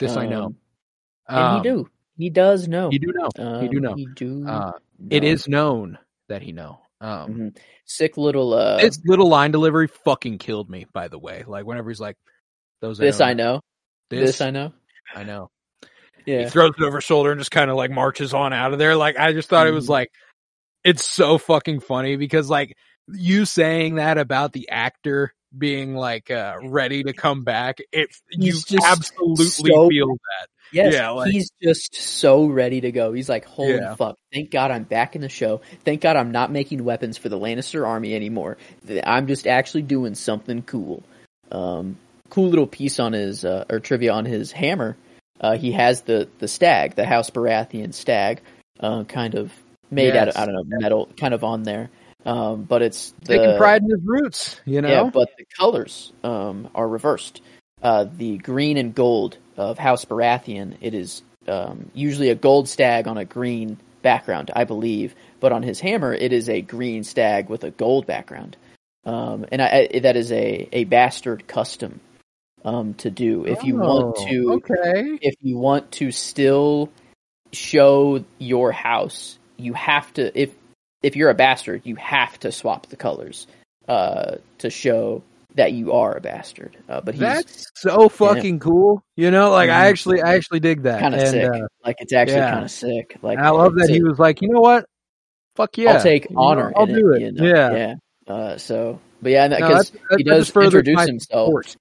this 0.00 0.16
I 0.16 0.26
know. 0.26 0.56
Um, 1.28 1.56
and 1.56 1.64
he 1.64 1.70
do. 1.70 1.90
He 2.16 2.30
does 2.30 2.68
know. 2.68 2.90
He 2.90 2.98
do 2.98 3.12
know. 3.12 3.28
Um, 3.38 3.62
he 3.62 3.68
do 3.68 3.80
know. 3.80 3.94
He 3.94 4.06
do. 4.14 4.46
Uh, 4.46 4.72
It 5.10 5.22
know. 5.22 5.28
is 5.28 5.48
known 5.48 5.98
that 6.28 6.42
he 6.42 6.52
know. 6.52 6.80
Um, 7.00 7.34
Mhm. 7.34 7.58
Sick 7.86 8.16
little. 8.16 8.54
uh 8.54 8.78
His 8.78 9.00
little 9.04 9.28
line 9.28 9.50
delivery 9.50 9.88
fucking 9.88 10.38
killed 10.38 10.70
me. 10.70 10.86
By 10.92 11.08
the 11.08 11.18
way, 11.18 11.44
like 11.46 11.66
whenever 11.66 11.90
he's 11.90 12.00
like, 12.00 12.16
"Those 12.80 12.98
This 12.98 13.20
I 13.20 13.34
know. 13.34 13.60
This, 14.10 14.30
This, 14.38 14.40
I 14.40 14.50
know. 14.50 14.72
I 15.14 15.24
know." 15.24 15.50
Yeah. 16.24 16.44
He 16.44 16.48
throws 16.50 16.72
it 16.78 16.82
over 16.82 16.96
his 16.98 17.04
shoulder 17.04 17.32
and 17.32 17.40
just 17.40 17.50
kind 17.50 17.70
of 17.70 17.76
like 17.76 17.90
marches 17.90 18.32
on 18.32 18.52
out 18.54 18.72
of 18.72 18.78
there. 18.78 18.96
Like 18.96 19.18
I 19.18 19.32
just 19.34 19.48
thought 19.50 19.66
it 19.66 19.72
was 19.72 19.86
Mhm. 19.86 19.90
like, 19.90 20.12
it's 20.82 21.04
so 21.04 21.36
fucking 21.36 21.80
funny 21.80 22.16
because 22.16 22.48
like 22.48 22.76
you 23.08 23.44
saying 23.44 23.96
that 23.96 24.16
about 24.16 24.52
the 24.54 24.70
actor 24.70 25.34
being 25.56 25.94
like 25.94 26.30
uh 26.30 26.54
ready 26.64 27.02
to 27.02 27.12
come 27.12 27.44
back, 27.44 27.80
it 27.92 28.08
you 28.30 28.52
He's 28.52 28.64
just 28.64 28.86
absolutely 28.86 29.44
so- 29.46 29.88
feel 29.90 30.08
that. 30.08 30.48
Yes, 30.74 30.94
Yeah, 30.94 31.10
like- 31.10 31.30
he's 31.30 31.50
just 31.62 31.94
so 31.94 32.46
ready 32.46 32.80
to 32.82 32.90
go. 32.92 33.12
He's 33.12 33.28
like, 33.28 33.44
holy 33.44 33.74
Yeah. 33.74 33.94
fuck! 33.94 34.16
Thank 34.32 34.50
God 34.50 34.70
I'm 34.70 34.82
back 34.82 35.14
in 35.14 35.22
the 35.22 35.28
show. 35.28 35.60
Thank 35.84 36.00
God 36.00 36.16
I'm 36.16 36.32
not 36.32 36.50
making 36.50 36.84
weapons 36.84 37.16
for 37.16 37.28
the 37.28 37.38
Lannister 37.38 37.86
army 37.86 38.14
anymore. 38.14 38.56
I'm 39.04 39.26
just 39.26 39.46
actually 39.46 39.82
doing 39.82 40.14
something 40.14 40.62
cool. 40.62 41.02
Um, 41.52 41.96
cool 42.30 42.48
little 42.48 42.66
piece 42.66 42.98
on 42.98 43.12
his 43.12 43.44
uh, 43.44 43.64
or 43.70 43.78
trivia 43.78 44.12
on 44.12 44.24
his 44.24 44.50
hammer. 44.50 44.96
Uh, 45.40 45.56
he 45.56 45.72
has 45.72 46.02
the 46.02 46.28
the 46.38 46.48
stag, 46.48 46.96
the 46.96 47.04
House 47.06 47.30
Baratheon 47.30 47.94
stag, 47.94 48.40
uh, 48.80 49.04
kind 49.04 49.34
of 49.34 49.52
made 49.90 50.16
out 50.16 50.28
of 50.28 50.36
I 50.36 50.46
don't 50.46 50.54
know 50.54 50.64
metal, 50.80 51.08
kind 51.16 51.34
of 51.34 51.44
on 51.44 51.62
there. 51.62 51.90
Um, 52.26 52.62
but 52.64 52.80
it's 52.80 53.12
the, 53.20 53.36
Taking 53.36 53.58
pride 53.58 53.82
in 53.82 53.90
his 53.90 54.00
roots, 54.02 54.58
you 54.64 54.80
know. 54.80 54.88
yeah, 54.88 55.10
but 55.12 55.28
the 55.36 55.44
colors 55.58 56.10
um, 56.22 56.68
are 56.74 56.88
reversed. 56.88 57.42
Uh, 57.82 58.06
the 58.16 58.38
green 58.38 58.76
and 58.76 58.94
gold 58.94 59.36
of 59.56 59.78
House 59.78 60.04
Baratheon, 60.04 60.76
it 60.80 60.94
is 60.94 61.22
um, 61.46 61.90
usually 61.94 62.30
a 62.30 62.34
gold 62.34 62.68
stag 62.68 63.06
on 63.06 63.18
a 63.18 63.24
green 63.24 63.78
background, 64.02 64.50
I 64.54 64.64
believe. 64.64 65.14
But 65.40 65.52
on 65.52 65.62
his 65.62 65.80
hammer, 65.80 66.14
it 66.14 66.32
is 66.32 66.48
a 66.48 66.62
green 66.62 67.04
stag 67.04 67.48
with 67.48 67.64
a 67.64 67.70
gold 67.70 68.06
background. 68.06 68.56
Um, 69.04 69.44
and 69.52 69.60
I, 69.60 69.88
I, 69.92 69.98
that 70.00 70.16
is 70.16 70.32
a, 70.32 70.68
a 70.72 70.84
bastard 70.84 71.46
custom 71.46 72.00
um, 72.64 72.94
to 72.94 73.10
do. 73.10 73.44
If 73.44 73.64
you 73.64 73.76
want 73.76 74.16
Oh, 74.18 74.26
to, 74.28 74.52
okay. 74.54 75.18
if 75.20 75.34
you 75.42 75.58
want 75.58 75.92
to 75.92 76.10
still 76.10 76.90
show 77.52 78.24
your 78.38 78.72
house, 78.72 79.38
you 79.58 79.74
have 79.74 80.12
to 80.14 80.36
if 80.40 80.52
if 81.02 81.16
you're 81.16 81.28
a 81.28 81.34
bastard, 81.34 81.82
you 81.84 81.96
have 81.96 82.38
to 82.40 82.50
swap 82.50 82.86
the 82.86 82.96
colors 82.96 83.46
uh, 83.86 84.36
to 84.58 84.70
show 84.70 85.22
that 85.54 85.72
you 85.72 85.92
are 85.92 86.16
a 86.16 86.20
bastard. 86.20 86.76
Uh, 86.88 87.00
but 87.00 87.14
he's 87.14 87.20
That's 87.20 87.66
so 87.76 88.08
fucking 88.08 88.58
cool. 88.58 89.02
You 89.16 89.30
know, 89.30 89.50
like 89.50 89.70
I 89.70 89.84
Mhm. 89.86 89.90
actually, 89.90 90.22
I 90.22 90.34
actually 90.34 90.60
dig 90.60 90.82
that. 90.82 91.00
kind 91.00 91.14
of 91.14 91.26
sick. 91.28 91.48
uh, 91.48 91.58
like 91.84 91.96
it's 92.00 92.12
actually 92.12 92.36
yeah. 92.38 92.50
kind 92.52 92.64
of 92.64 92.70
sick. 92.70 93.16
Like 93.22 93.38
and 93.38 93.46
I 93.46 93.50
love 93.50 93.74
that 93.76 93.86
to- 93.86 93.92
he 93.92 94.02
was 94.02 94.18
like, 94.18 94.42
you 94.42 94.48
know 94.48 94.60
what? 94.60 94.84
Fuck 95.56 95.78
yeah, 95.78 95.92
I'll 95.94 96.02
take 96.02 96.28
You 96.30 96.36
know, 96.36 96.42
honor. 96.42 96.72
I'll 96.74 96.86
do 96.86 97.12
it. 97.12 97.20
You 97.22 97.32
know? 97.32 97.44
Yeah, 97.44 97.72
yeah. 97.72 97.94
Uh, 98.34 98.56
so, 98.58 98.98
but 99.22 99.30
yeah, 99.32 99.46
because 99.48 99.90
that- 99.90 100.18
he 100.18 100.24
does 100.24 100.50
introduce 100.56 101.06
himself. 101.06 101.46
support 101.46 101.76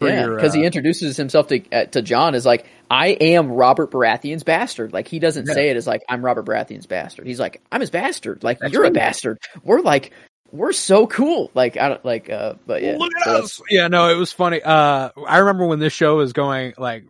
Yeah, 0.00 0.26
because 0.26 0.54
uh, 0.54 0.58
he 0.58 0.64
introduces 0.66 1.16
himself 1.16 1.46
to 1.48 1.62
uh, 1.70 1.84
to 1.86 2.02
Jon 2.02 2.34
as 2.34 2.44
like, 2.44 2.66
I 2.90 3.08
am 3.08 3.50
Robert 3.52 3.90
Baratheon's 3.90 4.42
bastard. 4.42 4.92
Like 4.92 5.08
he 5.08 5.18
doesn't 5.20 5.46
Yeah. 5.48 5.54
say 5.54 5.70
it 5.70 5.76
as 5.78 5.86
like 5.86 6.02
I'm 6.08 6.22
Robert 6.22 6.44
Baratheon's 6.44 6.84
bastard. 6.86 7.26
He's 7.26 7.40
like, 7.40 7.62
I'm 7.72 7.80
his 7.80 7.90
bastard. 7.90 8.44
Like 8.44 8.58
That's 8.58 8.72
you're 8.74 8.84
a 8.84 8.90
bastard. 8.90 9.38
We're 9.62 9.80
like, 9.80 10.10
we're 10.54 10.72
so 10.72 11.08
cool. 11.08 11.50
Like 11.52 11.76
I 11.76 11.88
don't 11.88 12.04
like, 12.04 12.30
uh, 12.30 12.54
but 12.64 12.80
yeah, 12.80 12.96
Look 12.96 13.12
at 13.16 13.24
so 13.24 13.42
us. 13.42 13.60
Yeah, 13.68 13.88
no, 13.88 14.08
it 14.08 14.14
was 14.14 14.32
funny. 14.32 14.62
Uh, 14.62 15.10
I 15.26 15.38
remember 15.38 15.66
when 15.66 15.80
this 15.80 15.92
show 15.92 16.16
was 16.16 16.32
going, 16.32 16.74
like 16.78 17.04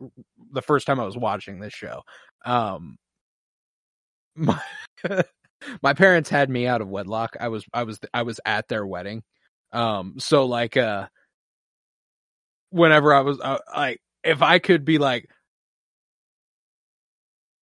the 0.53 0.62
first 0.62 0.87
time 0.87 0.99
I 0.99 1.05
was 1.05 1.16
watching 1.16 1.61
this 1.61 1.75
show. 1.75 2.03
Um, 2.47 2.97
my, 4.37 4.61
my 5.83 5.93
parents 5.93 6.31
had 6.31 6.49
me 6.49 6.66
out 6.66 6.81
of 6.81 6.89
wedlock. 6.89 7.37
I 7.39 7.49
was, 7.49 7.66
I 7.73 7.83
was, 7.83 8.01
I 8.15 8.23
was 8.23 8.41
at 8.47 8.66
their 8.69 8.87
wedding. 8.87 9.23
Um, 9.73 10.15
so 10.19 10.47
like, 10.47 10.79
uh, 10.79 11.09
whenever 12.71 13.12
I 13.12 13.21
was, 13.21 13.39
uh, 13.41 13.59
like, 13.77 14.01
if 14.23 14.41
I 14.41 14.59
could 14.59 14.87
be 14.87 14.97
like, 14.97 15.29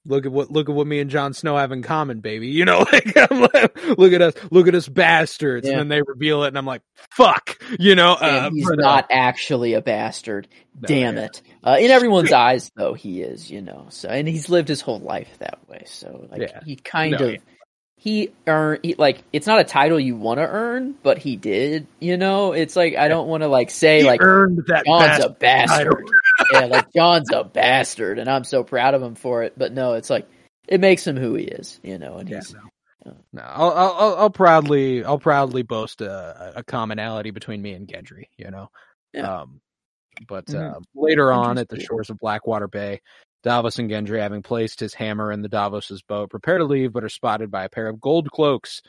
look 0.05 0.27
at 0.27 0.33
what, 0.33 0.51
look 0.51 0.69
at 0.69 0.75
what 0.75 0.87
me 0.87 1.01
and 1.01 1.11
Jon 1.11 1.33
Snow 1.33 1.57
have 1.57 1.73
in 1.73 1.83
common, 1.83 2.21
baby. 2.21 2.49
You 2.49 2.65
know, 2.65 2.79
like, 2.93 3.17
I'm 3.17 3.41
like, 3.41 3.99
look 3.99 4.13
at 4.13 4.23
us, 4.23 4.35
look 4.51 4.69
at 4.69 4.75
us 4.75 4.89
bastards. 4.89 5.67
Yeah. 5.67 5.73
And 5.73 5.81
then 5.81 5.89
they 5.89 6.03
reveal 6.03 6.45
it 6.45 6.49
and 6.49 6.59
I'm 6.59 6.67
like, 6.67 6.83
fuck, 7.11 7.63
you 7.79 7.95
know, 7.95 8.13
uh, 8.13 8.51
he's 8.51 8.69
but, 8.69 8.79
uh, 8.79 8.83
not 8.83 9.07
actually 9.11 9.75
a 9.75 9.81
bastard. 9.81 10.49
No, 10.81 10.87
Damn 10.87 11.17
yeah. 11.17 11.25
it! 11.25 11.43
Uh, 11.63 11.77
in 11.79 11.91
everyone's 11.91 12.33
eyes, 12.33 12.73
though, 12.77 12.95
he 12.95 13.21
is. 13.21 13.51
You 13.51 13.61
know. 13.61 13.87
So, 13.91 14.09
and 14.09 14.27
he's 14.27 14.49
lived 14.49 14.69
his 14.69 14.81
whole 14.81 15.01
life 15.01 15.29
that 15.39 15.59
way. 15.69 15.83
So, 15.87 16.27
like, 16.31 16.41
Yeah. 16.41 16.61
he 16.65 16.77
kind 16.77 17.13
No, 17.19 17.29
of 17.29 17.37
he 17.97 18.31
earned. 18.47 18.81
He, 18.83 18.95
like, 18.95 19.23
it's 19.33 19.47
not 19.47 19.61
a 19.61 19.65
title 19.65 20.01
you 20.01 20.17
want 20.17 20.39
to 20.39 20.47
earn, 20.49 20.95
but 21.03 21.19
he 21.19 21.37
did. 21.37 21.87
You 22.01 22.17
know, 22.17 22.53
it's 22.53 22.75
like 22.75 22.97
I 22.97 23.09
don't 23.09 23.29
want 23.29 23.43
to 23.43 23.49
like 23.49 23.71
say 23.71 24.01
he 24.01 24.07
like 24.07 24.23
earned 24.23 24.65
that 24.69 24.87
Jon's 24.87 25.25
a 25.25 25.29
bastard. 25.29 26.05
Yeah, 26.53 26.67
like 26.67 26.93
Jon's 26.95 27.31
a 27.33 27.45
bastard, 27.45 28.19
and 28.19 28.29
I'm 28.29 28.45
so 28.45 28.63
proud 28.65 28.95
of 28.95 29.03
him 29.03 29.15
for 29.15 29.43
it. 29.43 29.55
But 29.57 29.73
no, 29.73 29.95
it's 29.95 30.11
like 30.11 30.29
it 30.69 30.81
makes 30.81 31.07
him 31.07 31.17
who 31.17 31.35
he 31.35 31.45
is. 31.45 31.81
You 31.83 31.99
know, 31.99 32.17
and 32.19 32.29
Yeah, 32.29 32.37
he's 32.37 32.55
no. 32.55 32.61
No, 33.33 33.43
I'll, 33.43 33.71
I'll, 33.73 34.17
I'll- 34.17 34.31
proudly, 34.31 35.05
I'll 35.05 35.19
proudly 35.19 35.63
boast 35.63 36.01
a, 36.03 36.53
a 36.57 36.63
commonality 36.63 37.31
between 37.33 37.61
me 37.61 37.73
and 37.73 37.89
Gendry. 37.89 38.25
You 38.37 38.51
know, 38.53 38.71
Yeah. 39.13 39.41
um, 39.41 39.61
but 40.29 40.47
Mhm. 40.47 40.77
uh, 40.77 40.81
later 40.95 41.33
on, 41.33 41.59
at 41.59 41.69
the 41.69 41.81
shores 41.81 42.11
of 42.11 42.19
Blackwater 42.19 42.69
Bay, 42.69 43.01
Davos 43.43 43.79
and 43.81 43.91
Gendry, 43.91 44.21
having 44.21 44.43
placed 44.43 44.79
his 44.79 44.95
hammer 44.95 45.33
in 45.33 45.43
the 45.43 45.49
Davos's 45.49 46.03
boat, 46.03 46.31
prepare 46.31 46.59
to 46.59 46.65
leave, 46.65 46.93
but 46.93 47.03
are 47.03 47.09
spotted 47.09 47.51
by 47.51 47.65
a 47.65 47.69
pair 47.69 47.89
of 47.89 48.01
gold 48.01 48.31
cloaks. 48.31 48.83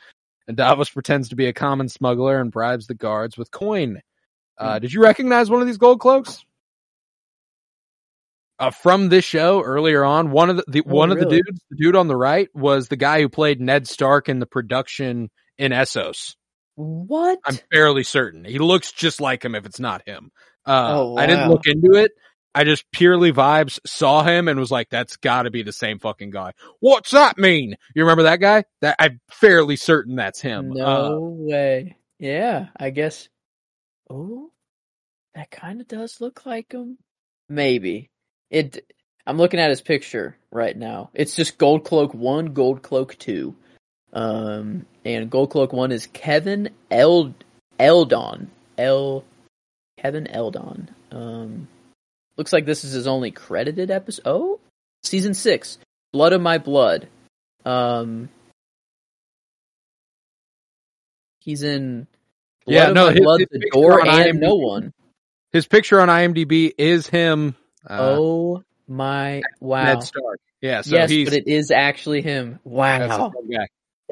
And 0.46 0.56
Davos 0.56 0.90
pretends 0.90 1.30
to 1.30 1.36
be 1.36 1.46
a 1.46 1.52
common 1.52 1.88
smuggler 1.88 2.38
and 2.40 2.52
bribes 2.52 2.86
the 2.86 2.94
guards 2.94 3.36
with 3.36 3.50
coin. 3.50 4.00
Uh, 4.58 4.78
did 4.78 4.92
you 4.92 5.02
recognize 5.02 5.50
one 5.50 5.60
of 5.60 5.66
these 5.66 5.78
gold 5.78 5.98
cloaks? 5.98 6.44
Uh, 8.58 8.70
from 8.70 9.08
this 9.08 9.24
show 9.24 9.62
earlier 9.62 10.04
on, 10.04 10.30
one 10.30 10.48
of 10.50 10.56
the, 10.58 10.64
the 10.68 10.82
Oh, 10.86 10.94
one 10.94 11.10
of 11.10 11.18
the 11.18 11.26
dudes, 11.26 11.60
the 11.70 11.76
dude 11.76 11.96
on 11.96 12.06
the 12.06 12.16
right, 12.16 12.48
was 12.54 12.86
the 12.88 12.96
guy 12.96 13.20
who 13.20 13.28
played 13.28 13.60
Ned 13.60 13.88
Stark 13.88 14.28
in 14.28 14.38
the 14.38 14.46
production 14.46 15.30
in 15.58 15.72
Essos. 15.72 16.36
what? 16.76 17.38
I'm 17.44 17.58
fairly 17.72 18.04
certain 18.04 18.44
he 18.44 18.58
looks 18.58 18.92
just 18.92 19.20
like 19.20 19.44
him 19.44 19.54
if 19.54 19.66
it's 19.66 19.80
not 19.80 20.02
him. 20.06 20.30
Uh, 20.66 20.92
Oh, 20.94 21.16
I 21.16 21.26
didn't 21.26 21.50
look 21.50 21.66
into 21.66 21.94
it. 21.94 22.12
I 22.56 22.62
just 22.62 22.84
purely 22.92 23.32
vibes 23.32 23.80
saw 23.84 24.22
him 24.22 24.46
and 24.46 24.60
was 24.60 24.70
like, 24.70 24.88
"That's 24.88 25.16
got 25.16 25.42
to 25.42 25.50
be 25.50 25.64
the 25.64 25.72
same 25.72 25.98
fucking 25.98 26.30
guy." 26.30 26.52
What's 26.78 27.10
that 27.10 27.36
mean? 27.36 27.74
You 27.96 28.02
remember 28.04 28.22
that 28.24 28.38
guy? 28.40 28.62
That 28.80 28.94
I'm 29.00 29.20
fairly 29.30 29.74
certain 29.74 30.14
that's 30.14 30.40
him. 30.40 30.70
Uh, 30.70 30.74
No 31.08 31.36
way. 31.36 31.96
Yeah, 32.20 32.68
I 32.76 32.90
guess. 32.90 33.28
Oh, 34.08 34.52
that 35.34 35.50
kind 35.50 35.80
of 35.80 35.88
does 35.88 36.20
look 36.20 36.46
like 36.46 36.70
him. 36.72 36.98
Maybe 37.48 38.10
it. 38.50 38.84
I'm 39.26 39.38
looking 39.38 39.60
at 39.60 39.70
his 39.70 39.80
picture 39.80 40.36
right 40.50 40.76
now. 40.76 41.10
It's 41.14 41.34
just 41.34 41.56
Gold 41.58 41.84
Cloak 41.84 42.12
One, 42.14 42.52
Gold 42.52 42.82
Cloak 42.82 43.16
Two, 43.18 43.54
um, 44.12 44.84
and 45.04 45.30
Gold 45.30 45.50
Cloak 45.50 45.72
One 45.72 45.92
is 45.92 46.06
Kevin 46.08 46.70
Eld 46.90 47.32
Eldon 47.78 48.50
El 48.76 49.24
Kevin 49.98 50.26
Eldon. 50.26 50.88
Um, 51.10 51.68
looks 52.36 52.52
like 52.52 52.66
this 52.66 52.84
is 52.84 52.92
his 52.92 53.06
only 53.06 53.30
credited 53.30 53.90
episode. 53.90 54.22
Oh, 54.26 54.60
season 55.02 55.32
six, 55.34 55.78
Blood 56.12 56.32
of 56.32 56.40
My 56.42 56.58
Blood. 56.58 57.08
Um, 57.64 58.28
he's 61.40 61.62
in 61.62 62.06
Blood 62.66 62.74
Yeah, 62.74 62.88
of 62.88 62.94
no, 62.94 63.08
his- 63.08 63.20
Blood, 63.20 63.40
his 63.40 63.48
The 63.50 63.70
Door, 63.72 64.06
and 64.06 64.40
No 64.40 64.54
One. 64.56 64.92
his 65.52 65.66
picture 65.66 66.00
on 66.00 66.08
IMDb 66.08 66.72
is 66.76 67.06
him. 67.08 67.56
Uh, 67.88 67.98
oh 68.00 68.64
my 68.88 69.42
wow! 69.60 69.84
Ned 69.84 70.02
Stark. 70.02 70.40
Yeah, 70.60 70.80
so 70.80 70.96
yes, 70.96 71.10
but 71.24 71.34
it 71.34 71.46
is 71.46 71.70
actually 71.70 72.22
him. 72.22 72.58
Wow. 72.64 72.98
the 72.98 73.32
same 73.40 73.50
guy. 73.50 73.66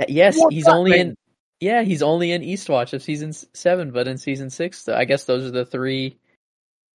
Yes, 0.09 0.39
he's 0.51 0.69
only 0.69 0.91
mean? 0.93 1.01
in. 1.01 1.17
Yeah, 1.61 1.83
he's 1.83 2.03
only 2.03 2.33
in 2.33 2.43
Eastwatch 2.43 2.93
of 2.93 3.03
season 3.03 3.33
seven, 3.55 3.93
but 3.93 4.09
in 4.09 4.19
season 4.19 4.51
six, 4.51 4.89
I 4.89 5.05
guess 5.05 5.25
those 5.25 5.47
are 5.47 5.51
the 5.51 5.65
three. 5.65 6.19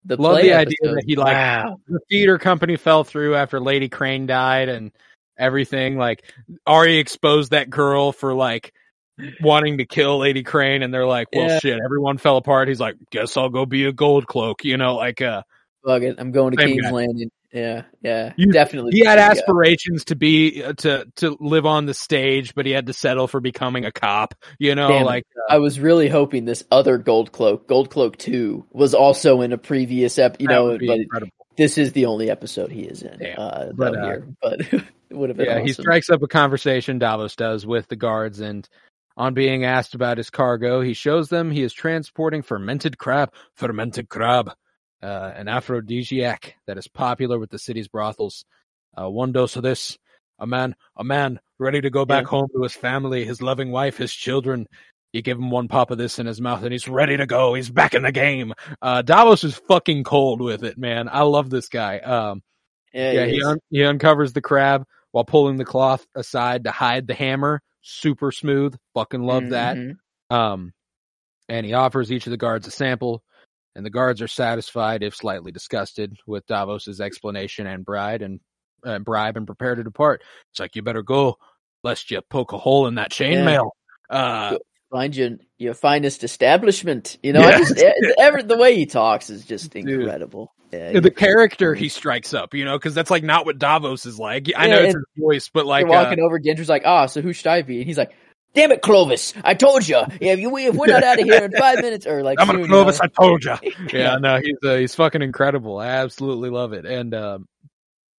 The 0.06 0.22
Love 0.22 0.42
the 0.42 0.54
idea 0.54 0.76
that 0.84 1.04
he, 1.06 1.16
like, 1.16 1.34
wow. 1.34 1.80
the 1.88 2.00
theater 2.10 2.38
company 2.38 2.78
fell 2.78 3.04
through 3.04 3.36
after 3.36 3.60
Lady 3.60 3.90
Crane 3.90 4.26
died 4.26 4.70
and 4.70 4.92
everything. 5.38 5.98
Like 5.98 6.24
Arya 6.66 7.00
exposed 7.00 7.52
that 7.52 7.70
girl 7.70 8.12
for 8.12 8.34
like 8.34 8.74
wanting 9.42 9.80
to 9.80 9.86
kill 9.86 10.20
Lady 10.20 10.44
Crane, 10.44 10.84
and 10.84 10.94
they're 10.94 11.08
like, 11.08 11.28
"Well, 11.34 11.48
Yeah. 11.48 11.60
shit, 11.60 11.80
everyone 11.84 12.18
fell 12.18 12.38
apart." 12.38 12.68
He's 12.68 12.80
like, 12.80 12.96
"Guess 13.12 13.38
I'll 13.38 13.50
go 13.50 13.66
be 13.66 13.86
a 13.86 13.92
gold 13.92 14.28
cloak," 14.28 14.64
you 14.64 14.78
know, 14.78 14.96
like 14.96 15.22
uh, 15.22 15.44
Fuck 15.88 16.02
it, 16.04 16.16
I'm 16.20 16.32
going 16.32 16.56
to 16.56 16.62
Same 16.62 16.70
King's 16.74 16.84
guy. 16.84 16.92
Landing. 16.92 17.32
Yeah, 17.54 17.84
yeah, 18.02 18.34
You- 18.36 18.52
definitely. 18.52 18.92
he 18.94 19.06
had 19.06 19.18
the 19.18 19.22
same 19.22 19.36
guy. 19.36 19.40
aspirations 19.40 20.06
to 20.06 20.16
be 20.16 20.62
uh, 20.64 20.74
to 20.74 21.06
to 21.16 21.38
live 21.40 21.66
on 21.66 21.86
the 21.86 21.94
stage, 21.94 22.54
but 22.54 22.66
he 22.66 22.74
had 22.74 22.88
to 22.88 22.94
settle 22.94 23.28
for 23.28 23.40
becoming 23.40 23.86
a 23.86 23.92
cop. 23.92 24.36
You 24.60 24.76
know, 24.76 24.90
Damn 24.90 25.06
like 25.06 25.26
uh, 25.36 25.54
I 25.54 25.58
was 25.60 25.80
really 25.80 26.10
hoping 26.10 26.44
this 26.44 26.66
other 26.72 26.98
Gold 26.98 27.32
Cloak, 27.32 27.68
Gold 27.68 27.90
Cloak 27.90 28.18
Two, 28.18 28.66
was 28.74 28.94
also 28.94 29.42
in 29.42 29.54
a 29.54 29.58
previous 29.58 30.20
ep. 30.20 30.36
You 30.42 30.50
know, 30.50 30.78
but 30.78 30.82
incredible. 31.00 31.32
this 31.56 31.78
is 31.78 31.94
the 31.94 32.06
only 32.08 32.30
episode 32.30 32.70
he 32.70 32.82
is 32.82 33.02
in. 33.02 33.18
Damn. 33.18 33.40
Uh, 33.40 33.66
But, 33.74 33.98
uh, 33.98 34.04
here, 34.04 34.28
but 34.42 34.60
it 34.74 34.84
would 35.12 35.30
have 35.30 35.38
been 35.38 35.46
yeah, 35.46 35.54
awesome. 35.56 35.68
he 35.68 35.74
strikes 35.74 36.10
up 36.10 36.22
a 36.22 36.28
conversation. 36.28 37.00
Davos 37.00 37.38
does 37.38 37.66
with 37.66 37.88
the 37.88 37.96
guards, 37.96 38.42
and 38.42 38.68
On 39.16 39.34
being 39.34 39.64
asked 39.64 39.96
about 39.96 40.18
his 40.18 40.30
cargo, 40.30 40.82
he 40.82 40.94
shows 40.94 41.30
them 41.30 41.50
he 41.50 41.64
is 41.64 41.72
transporting 41.74 42.42
fermented 42.44 42.98
crab, 43.00 43.32
fermented 43.56 44.10
crab, 44.10 44.52
uh, 45.04 45.32
an 45.36 45.48
aphrodisiac 45.48 46.56
that 46.68 46.78
is 46.78 46.88
popular 46.88 47.38
with 47.40 47.50
the 47.50 47.60
city's 47.60 47.88
brothels. 47.88 48.46
Uh, 49.00 49.10
one 49.10 49.32
dose 49.32 49.56
of 49.56 49.64
this, 49.64 49.98
a 50.40 50.48
man, 50.48 50.76
a 50.96 51.04
man 51.04 51.40
ready 51.60 51.82
to 51.82 51.90
go 51.90 52.06
back 52.06 52.24
Yeah. 52.24 52.30
home 52.30 52.48
to 52.56 52.64
his 52.64 52.74
family, 52.74 53.26
his 53.26 53.42
loving 53.42 53.72
wife, 53.72 53.98
his 53.98 54.14
children. 54.14 54.68
You 55.14 55.22
give 55.22 55.38
him 55.38 55.50
one 55.52 55.68
pop 55.68 55.92
of 55.92 55.98
this 55.98 56.20
in 56.20 56.26
his 56.26 56.42
mouth 56.42 56.64
and 56.64 56.72
he's 56.72 56.88
ready 56.88 57.16
to 57.18 57.26
go. 57.26 57.54
He's 57.54 57.70
back 57.70 57.94
in 57.94 58.04
the 58.04 58.12
game. 58.12 58.54
Uh, 58.82 59.02
Davos 59.02 59.44
is 59.44 59.56
fucking 59.68 60.04
cold 60.04 60.42
with 60.42 60.64
it, 60.64 60.78
man. 60.78 61.10
I 61.12 61.22
love 61.22 61.50
this 61.50 61.70
guy. 61.70 62.00
Um, 62.00 62.42
Yeah, 62.94 63.12
yeah, 63.12 63.26
he 63.26 63.36
he 63.36 63.44
un- 63.44 63.60
he 63.70 63.84
uncovers 63.84 64.34
the 64.34 64.42
crab 64.42 64.86
while 65.12 65.24
pulling 65.26 65.58
the 65.58 65.66
cloth 65.66 66.06
aside 66.16 66.66
to 66.66 66.72
hide 66.72 67.08
the 67.08 67.14
hammer. 67.14 67.62
Super 67.82 68.32
smooth. 68.32 68.76
Fucking 68.96 69.22
love 69.24 69.50
that. 69.50 69.78
Mhm. 69.78 69.98
Um, 70.30 70.74
and 71.48 71.66
he 71.66 71.74
offers 71.74 72.12
each 72.12 72.28
of 72.28 72.32
the 72.32 72.38
guards 72.38 72.68
a 72.68 72.72
sample, 72.72 73.24
and 73.78 73.86
the 73.86 73.92
guards 73.92 74.24
are 74.24 74.28
satisfied, 74.28 75.04
if 75.04 75.16
slightly 75.16 75.52
disgusted, 75.52 76.18
with 76.26 76.48
Davos's 76.48 77.00
explanation 77.00 77.68
and 77.68 77.86
bride 77.86 78.24
and 78.24 78.40
uh, 78.84 78.98
bribe 78.98 79.38
and 79.38 79.46
prepare 79.46 79.76
to 79.76 79.84
depart. 79.84 80.24
It's 80.52 80.60
like 80.60 80.76
you 80.76 80.82
better 80.82 81.04
go, 81.04 81.38
lest 81.84 82.10
you 82.10 82.20
poke 82.28 82.54
a 82.54 82.58
hole 82.58 82.88
in 82.88 82.96
that 82.96 83.12
chainmail. 83.12 83.70
Uh, 84.10 84.58
Find 84.90 85.16
your 85.16 85.32
your 85.60 85.76
finest 85.76 86.24
establishment. 86.24 87.18
You 87.22 87.34
know, 87.34 87.42
Yeah. 87.42 87.48
I 87.48 87.58
just 87.60 87.78
e- 87.78 88.14
ever 88.20 88.42
the 88.42 88.58
way 88.58 88.76
he 88.76 88.88
talks 88.88 89.30
is 89.30 89.46
just 89.46 89.76
incredible. 89.76 90.52
Yeah, 90.72 91.00
the 91.00 91.12
character 91.12 91.76
he 91.76 91.88
strikes 91.88 92.34
up, 92.34 92.54
you 92.56 92.66
know, 92.66 92.78
because 92.78 92.96
that's 92.96 93.12
like 93.12 93.24
not 93.24 93.46
what 93.46 93.60
Davos 93.60 94.06
is 94.06 94.18
like. 94.18 94.50
I 94.56 94.68
know 94.68 94.80
it's 94.80 94.96
his 94.96 95.06
voice, 95.18 95.50
but 95.54 95.66
like, 95.66 95.86
uh, 95.86 95.90
walking 95.90 96.20
over. 96.20 96.40
Gendry's 96.40 96.68
like, 96.68 96.84
"Ah, 96.86 97.06
so 97.06 97.22
who 97.22 97.32
should 97.32 97.48
I 97.48 97.62
be?" 97.62 97.78
And 97.78 97.86
he's 97.86 97.98
like, 97.98 98.12
"Damn 98.58 98.72
it, 98.72 98.82
Clovis! 98.82 99.34
I 99.44 99.54
told 99.54 99.88
you. 99.88 100.02
If 100.20 100.40
you 100.40 100.58
if 100.58 100.76
we're 100.76 100.88
not 100.88 101.04
out 101.04 101.20
of 101.20 101.26
here 101.26 101.44
in 101.46 101.52
five 101.58 101.80
minutes 101.80 102.08
or 102.08 102.24
like 102.24 102.40
I'm 102.40 102.48
soon, 102.48 102.56
gonna 102.56 102.66
you 102.66 102.70
know." 102.70 102.84
Clovis. 102.84 103.00
I 103.00 103.08
told 103.08 103.44
you. 103.44 103.56
Yeah. 103.62 104.14
yeah, 104.14 104.18
no, 104.18 104.38
he's 104.38 104.58
uh, 104.66 104.76
he's 104.76 104.96
fucking 104.96 105.22
incredible. 105.22 105.78
I 105.78 105.88
absolutely 105.88 106.50
love 106.50 106.74
it, 106.74 106.86
and 106.86 107.14
um, 107.14 107.46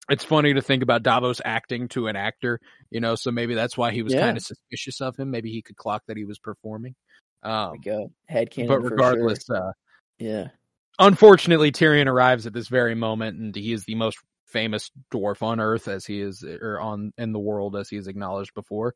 it's 0.08 0.24
funny 0.24 0.54
to 0.54 0.62
think 0.62 0.84
about 0.84 1.02
Davos 1.02 1.40
acting 1.44 1.88
to 1.88 2.06
an 2.06 2.14
actor, 2.14 2.60
you 2.90 3.00
know. 3.00 3.16
So 3.16 3.32
maybe 3.32 3.54
that's 3.54 3.76
why 3.76 3.90
he 3.90 4.02
was 4.02 4.14
Yeah. 4.14 4.20
kind 4.20 4.36
of 4.36 4.42
suspicious 4.44 5.00
of 5.00 5.16
him. 5.16 5.30
Maybe 5.30 5.50
he 5.50 5.60
could 5.60 5.76
clock 5.76 6.04
that 6.06 6.16
he 6.16 6.24
was 6.24 6.38
performing. 6.38 6.94
Um, 7.42 7.74
a 7.86 8.06
head 8.26 8.50
cannon 8.50 8.68
but 8.68 8.80
regardless, 8.80 9.50
uh. 9.50 9.72
Yeah, 10.18 10.48
unfortunately, 10.98 11.72
Tyrion 11.72 12.06
arrives 12.06 12.46
at 12.46 12.52
this 12.52 12.68
very 12.68 12.94
moment, 12.94 13.38
and 13.38 13.54
he 13.54 13.72
is 13.72 13.84
the 13.84 13.94
most 13.96 14.18
famous 14.46 14.90
dwarf 15.12 15.42
on 15.42 15.60
Earth, 15.60 15.88
as 15.88 16.06
he 16.06 16.20
is, 16.20 16.42
or 16.44 16.80
on 16.80 17.12
in 17.18 17.32
the 17.32 17.38
world, 17.38 17.76
as 17.76 17.88
he 17.88 17.96
is 17.96 18.06
acknowledged 18.06 18.54
before. 18.54 18.94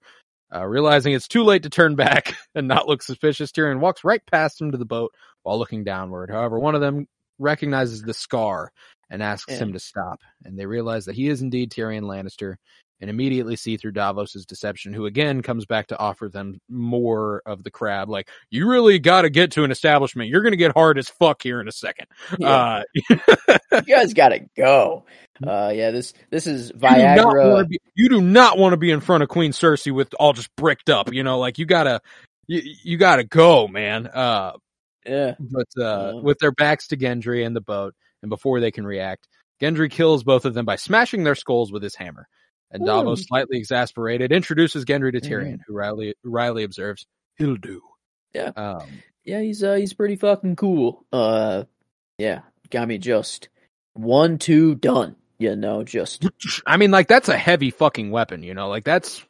Uh, 0.54 0.66
realizing 0.66 1.14
it's 1.14 1.28
too 1.28 1.44
late 1.44 1.62
to 1.62 1.70
turn 1.70 1.94
back 1.96 2.34
and 2.54 2.68
not 2.68 2.86
look 2.86 3.02
suspicious, 3.02 3.52
Tyrion 3.52 3.80
walks 3.80 4.04
right 4.04 4.20
past 4.30 4.60
him 4.60 4.72
to 4.72 4.78
the 4.78 4.84
boat 4.84 5.12
while 5.42 5.58
looking 5.58 5.84
downward. 5.84 6.30
However, 6.30 6.58
one 6.58 6.74
of 6.74 6.80
them 6.80 7.06
recognizes 7.38 8.02
the 8.02 8.14
scar 8.14 8.70
and 9.10 9.22
asks 9.22 9.52
Yeah. 9.52 9.58
him 9.60 9.72
to 9.72 9.78
stop, 9.78 10.20
and 10.44 10.58
they 10.58 10.66
realize 10.66 11.06
that 11.06 11.14
he 11.14 11.28
is 11.28 11.42
indeed 11.42 11.70
Tyrion 11.70 12.02
Lannister. 12.02 12.56
And 13.02 13.10
immediately 13.10 13.56
see 13.56 13.76
through 13.76 13.92
Davos's 13.92 14.46
deception, 14.46 14.92
who 14.92 15.06
again 15.06 15.42
comes 15.42 15.66
back 15.66 15.88
to 15.88 15.98
offer 15.98 16.28
them 16.28 16.60
more 16.70 17.42
of 17.44 17.64
the 17.64 17.70
crab. 17.72 18.08
Like, 18.08 18.28
you 18.48 18.68
really 18.68 19.00
got 19.00 19.22
to 19.22 19.28
get 19.30 19.50
to 19.52 19.64
an 19.64 19.72
establishment. 19.72 20.30
You're 20.30 20.42
going 20.42 20.52
to 20.52 20.56
get 20.56 20.70
hard 20.72 20.98
as 20.98 21.08
fuck 21.08 21.42
here 21.42 21.60
in 21.60 21.66
a 21.66 21.72
second. 21.72 22.06
yeah. 22.38 22.48
Uh, 22.48 22.82
you 23.72 23.82
guys 23.82 24.14
gotta 24.14 24.42
go. 24.56 25.04
Uh, 25.44 25.72
yeah, 25.74 25.90
this 25.90 26.14
this 26.30 26.46
is 26.46 26.68
you 26.68 26.78
do 26.78 26.86
not 27.16 27.34
Viagra. 27.34 27.66
you 27.96 28.08
do 28.08 28.20
not 28.20 28.56
want 28.56 28.72
to 28.72 28.76
be 28.76 28.92
in 28.92 29.00
front 29.00 29.24
of 29.24 29.28
Queen 29.28 29.50
Cersei 29.50 29.92
with 29.92 30.14
all 30.20 30.32
just 30.32 30.54
bricked 30.54 30.88
up. 30.88 31.12
You 31.12 31.24
know, 31.24 31.40
like 31.40 31.58
you 31.58 31.66
gotta, 31.66 32.00
you, 32.46 32.62
you 32.84 32.98
gotta 32.98 33.24
go, 33.24 33.66
man. 33.66 34.06
Uh, 34.06 34.52
Yeah, 35.04 35.34
but 35.40 35.66
uh, 35.76 36.12
Yeah. 36.14 36.20
with 36.20 36.38
their 36.38 36.52
backs 36.52 36.86
to 36.88 36.96
Gendry 36.96 37.44
and 37.44 37.56
the 37.56 37.60
boat, 37.60 37.94
and 38.22 38.28
before 38.28 38.60
they 38.60 38.70
can 38.70 38.86
react, 38.86 39.26
Gendry 39.60 39.90
kills 39.90 40.22
both 40.22 40.44
of 40.44 40.54
them 40.54 40.64
by 40.66 40.76
smashing 40.76 41.24
their 41.24 41.34
skulls 41.34 41.72
with 41.72 41.82
his 41.82 41.96
hammer. 41.96 42.28
And 42.72 42.84
Davos, 42.86 43.20
Ooh. 43.20 43.24
slightly 43.24 43.58
exasperated, 43.58 44.32
introduces 44.32 44.84
Gendry 44.84 45.12
to. 45.12 45.20
Tyrion, 45.20 45.60
who 45.66 45.74
wryly 45.74 46.14
wryly 46.24 46.64
observes, 46.64 47.06
"He'll 47.36 47.56
do." 47.56 47.82
Yeah. 48.32 48.52
Um, 48.56 49.02
yeah, 49.24 49.40
he's 49.40 49.62
uh 49.62 49.74
he's 49.74 49.92
pretty 49.92 50.16
fucking 50.16 50.56
cool. 50.56 51.04
Uh, 51.12 51.64
yeah, 52.18 52.40
got 52.70 52.88
me 52.88 52.98
just 52.98 53.48
one 53.92 54.38
two 54.38 54.74
done. 54.74 55.16
You 55.38 55.54
know, 55.56 55.84
just 55.84 56.26
I 56.66 56.76
mean, 56.78 56.90
like 56.90 57.08
that's 57.08 57.28
a 57.28 57.36
heavy 57.36 57.70
fucking 57.70 58.10
weapon, 58.10 58.42
you 58.42 58.54
know, 58.54 58.68
like 58.68 58.84
that's 58.84 59.22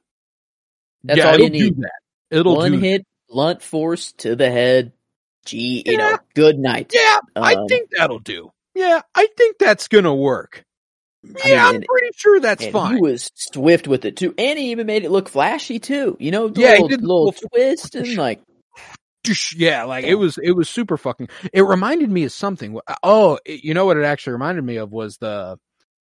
That's 1.04 1.18
yeah, 1.18 1.28
all 1.28 1.34
it'll 1.34 1.46
you 1.46 1.50
do 1.50 1.64
need. 1.64 1.76
that. 1.78 2.00
It'll 2.30 2.56
one 2.56 2.74
hit, 2.80 3.04
blunt 3.28 3.62
force 3.62 4.12
to 4.18 4.36
the 4.36 4.50
head. 4.50 4.92
Gee, 5.44 5.82
you 5.84 5.96
know, 5.96 6.18
good 6.34 6.58
night. 6.58 6.92
Yeah, 6.94 7.18
I 7.34 7.54
Um, 7.54 7.66
think 7.66 7.90
that'll 7.96 8.20
do. 8.20 8.52
Yeah, 8.74 9.00
I 9.14 9.26
think 9.36 9.58
that's 9.58 9.88
gonna 9.88 10.14
work. 10.14 10.64
I 11.24 11.48
Yeah, 11.48 11.66
mean, 11.66 11.76
I'm 11.76 11.82
pretty 11.82 12.10
sure 12.16 12.40
that's 12.40 12.66
fine. 12.66 12.96
he 12.96 13.00
was 13.00 13.30
swift 13.34 13.86
with 13.86 14.04
it 14.04 14.16
too, 14.16 14.34
and 14.36 14.58
he 14.58 14.70
even 14.72 14.86
made 14.86 15.04
it 15.04 15.10
look 15.10 15.28
flashy 15.28 15.78
too. 15.78 16.16
You 16.18 16.30
know, 16.32 16.52
Yeah, 16.54 16.74
he 16.76 16.82
little, 16.82 16.88
did 16.88 17.00
little 17.02 17.24
little- 17.26 17.48
twist 17.50 17.94
and 17.94 18.16
like, 18.16 18.40
yeah, 19.56 19.84
like 19.84 20.04
it 20.04 20.16
was, 20.16 20.36
it 20.42 20.50
was 20.52 20.68
super 20.68 20.96
fucking. 20.96 21.28
It 21.52 21.62
reminded 21.62 22.10
me 22.10 22.24
of 22.24 22.32
something. 22.32 22.78
Oh, 23.04 23.38
it- 23.44 23.62
you 23.64 23.72
know 23.74 23.86
what 23.86 23.96
it 23.96 24.04
actually 24.04 24.32
reminded 24.32 24.64
me 24.64 24.76
of 24.76 24.90
was 24.90 25.18
the 25.18 25.58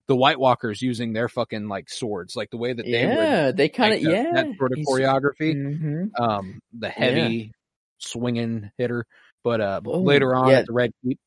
the 0.08 0.16
White 0.16 0.40
Walkers 0.40 0.82
using 0.82 1.14
their 1.14 1.30
fucking 1.30 1.68
like 1.70 1.88
swords, 1.90 2.36
like 2.36 2.50
the 2.50 2.58
way 2.58 2.74
that 2.74 2.84
they 2.84 3.06
would 3.06 3.16
yeah, 3.16 3.52
they 3.52 3.70
kind 3.70 3.94
of 3.94 4.02
like, 4.02 4.12
yeah, 4.14 4.32
that 4.34 4.48
sort 4.58 4.72
of 4.72 4.78
he's- 4.78 4.88
choreography. 4.90 5.56
mhm. 5.56 6.10
Um, 6.20 6.60
the 6.78 6.90
heavy 6.90 7.52
swinging 8.00 8.72
hitter, 8.80 9.06
but 9.44 9.62
uh, 9.62 9.82
Whoa, 9.82 10.02
later 10.02 10.34
on 10.36 10.50
yeah. 10.50 10.58
at 10.60 10.66
the 10.66 10.74
Red 10.74 10.92
Keep. 11.04 11.20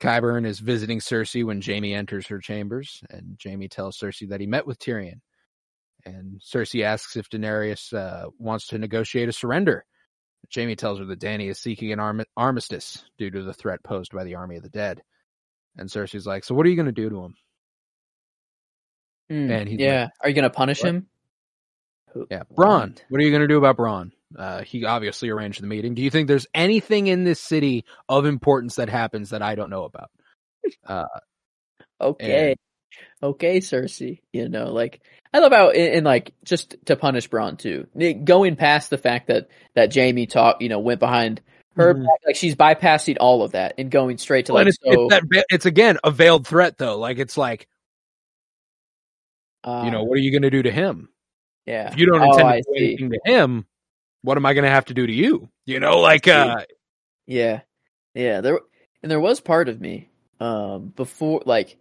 Qyburn 0.00 0.46
is 0.46 0.60
visiting 0.60 1.00
Cersei 1.00 1.44
when 1.44 1.60
Jaime 1.60 1.94
enters 1.94 2.26
her 2.28 2.38
chambers, 2.38 3.02
and 3.10 3.38
Jaime 3.42 3.68
tells 3.68 3.98
Cersei 3.98 4.28
that 4.28 4.40
he 4.40 4.46
met 4.46 4.66
with 4.66 4.78
Tyrion. 4.78 5.20
And 6.04 6.40
Cersei 6.40 6.84
asks 6.84 7.16
if 7.16 7.28
Daenerys 7.28 7.92
uh, 7.92 8.30
wants 8.38 8.68
to 8.68 8.78
negotiate 8.78 9.28
a 9.28 9.32
surrender. 9.32 9.84
Jamie 10.48 10.76
tells 10.76 11.00
her 11.00 11.04
that 11.06 11.20
Dany 11.20 11.50
is 11.50 11.58
seeking 11.58 11.92
an 11.92 11.98
armi- 11.98 12.24
armistice 12.36 13.04
due 13.18 13.30
to 13.30 13.42
the 13.42 13.52
threat 13.52 13.82
posed 13.82 14.12
by 14.12 14.22
the 14.24 14.36
army 14.36 14.56
of 14.56 14.62
the 14.62 14.68
dead. 14.68 15.02
And 15.76 15.90
Cersei's 15.90 16.26
like, 16.26 16.44
"So 16.44 16.54
what 16.54 16.64
are 16.64 16.68
you 16.70 16.76
going 16.76 16.86
to 16.86 16.92
do 16.92 17.10
to 17.10 17.24
him?" 17.24 17.34
Mm, 19.30 19.50
And 19.50 19.68
he's 19.68 19.80
yeah, 19.80 20.08
are 20.22 20.28
you 20.28 20.34
gonna 20.34 20.48
punish 20.48 20.82
"What?" 20.82 20.88
him? 20.88 21.06
Yeah, 22.30 22.44
Bronn. 22.56 22.90
what? 22.90 23.04
What 23.08 23.20
are 23.20 23.24
you 23.24 23.30
going 23.30 23.42
to 23.42 23.48
do 23.48 23.58
about 23.58 23.76
Bronn? 23.76 24.12
Uh, 24.36 24.62
he 24.62 24.84
obviously 24.84 25.30
arranged 25.30 25.62
the 25.62 25.66
meeting. 25.66 25.94
Do 25.94 26.02
you 26.02 26.10
think 26.10 26.28
there's 26.28 26.46
anything 26.54 27.06
in 27.06 27.24
this 27.24 27.40
city 27.40 27.84
of 28.08 28.26
importance 28.26 28.76
that 28.76 28.88
happens 28.90 29.30
that 29.30 29.42
I 29.42 29.54
don't 29.54 29.70
know 29.70 29.84
about? 29.84 30.10
Uh, 30.86 31.06
Okay, 32.00 32.50
And- 32.50 32.58
okay, 33.22 33.58
Cersei. 33.58 34.20
You 34.32 34.48
know, 34.48 34.72
like 34.72 35.00
I 35.34 35.40
love 35.40 35.52
how 35.52 35.70
and, 35.70 35.94
and 35.96 36.04
like 36.06 36.32
just 36.44 36.76
to 36.86 36.94
punish 36.96 37.28
Bronn 37.28 37.58
too, 37.58 37.86
going 38.24 38.54
past 38.54 38.90
the 38.90 38.98
fact 38.98 39.26
that 39.28 39.48
that 39.74 39.92
Jaime 39.94 40.26
talked, 40.26 40.62
you 40.62 40.68
know, 40.68 40.78
went 40.78 41.00
behind 41.00 41.40
her 41.74 41.94
Mhm. 41.94 42.04
back, 42.04 42.20
like 42.26 42.36
she's 42.36 42.54
bypassing 42.54 43.16
all 43.18 43.42
of 43.42 43.52
that 43.52 43.74
and 43.78 43.90
going 43.90 44.16
straight 44.18 44.46
to 44.46 44.52
Well, 44.52 44.62
like 44.64 44.68
it's, 44.68 44.78
so. 44.84 45.06
it's, 45.06 45.14
that, 45.14 45.44
it's 45.50 45.66
again 45.66 45.98
a 46.04 46.10
veiled 46.12 46.46
threat 46.46 46.78
though. 46.78 46.98
Like 46.98 47.18
it's 47.18 47.36
like 47.36 47.66
uh, 49.64 49.82
you 49.84 49.90
know 49.90 50.04
what 50.04 50.16
are 50.18 50.20
you 50.22 50.30
going 50.30 50.42
to 50.42 50.50
do 50.50 50.62
to 50.62 50.70
him 50.70 51.08
yeah. 51.66 51.90
if 51.92 51.98
you 51.98 52.06
don't 52.06 52.20
Oh, 52.22 52.30
intend 52.30 52.48
I 52.48 52.56
to 52.58 52.62
do 52.62 52.74
anything 52.76 53.10
to 53.10 53.20
him? 53.24 53.66
What 54.22 54.36
am 54.36 54.46
I 54.46 54.54
going 54.54 54.64
to 54.64 54.70
have 54.70 54.86
to 54.86 54.94
do 54.94 55.06
to 55.06 55.12
you? 55.12 55.48
You 55.66 55.80
know, 55.80 56.00
like 56.00 56.26
uh, 56.28 56.64
Yeah. 57.26 57.60
Yeah, 58.14 58.40
there 58.40 58.60
and 59.02 59.10
there 59.10 59.20
was 59.20 59.40
part 59.40 59.68
of 59.68 59.80
me 59.80 60.08
um 60.40 60.92
before 60.96 61.42
like 61.46 61.76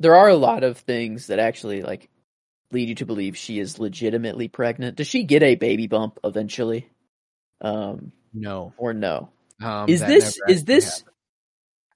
there 0.00 0.14
are 0.14 0.28
a 0.28 0.36
lot 0.36 0.64
of 0.64 0.78
things 0.78 1.28
that 1.28 1.38
actually 1.38 1.82
like 1.82 2.08
lead 2.70 2.88
you 2.88 2.94
to 2.96 3.06
believe 3.06 3.36
she 3.36 3.58
is 3.58 3.78
legitimately 3.78 4.48
pregnant. 4.48 4.96
Does 4.96 5.06
she 5.06 5.24
get 5.24 5.42
a 5.42 5.54
baby 5.54 5.86
bump 5.86 6.18
eventually? 6.24 6.88
Um 7.60 8.12
no. 8.32 8.72
or 8.78 8.94
no? 8.94 9.30
Um, 9.60 9.88
is 9.88 10.00
this 10.00 10.38
is 10.48 10.64
this 10.64 11.04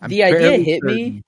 the 0.07 0.25
idea 0.25 0.59
hit 0.59 0.83
me? 0.83 1.05
certain- 1.05 1.25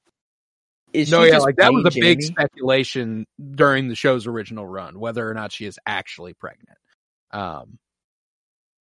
Is 0.93 1.11
No, 1.11 1.23
yeah, 1.23 1.39
like 1.39 1.57
that 1.57 1.73
was 1.73 1.86
a 1.86 1.90
playing 1.90 2.19
big 2.19 2.23
speculation 2.23 3.27
during 3.55 3.89
the 3.89 3.95
show's 3.95 4.27
original 4.27 4.66
run, 4.66 4.99
whether 5.01 5.28
or 5.28 5.35
not 5.35 5.53
she 5.53 5.65
is 5.65 5.78
actually 5.86 6.35
pregnant. 6.35 6.78
Um, 7.31 7.78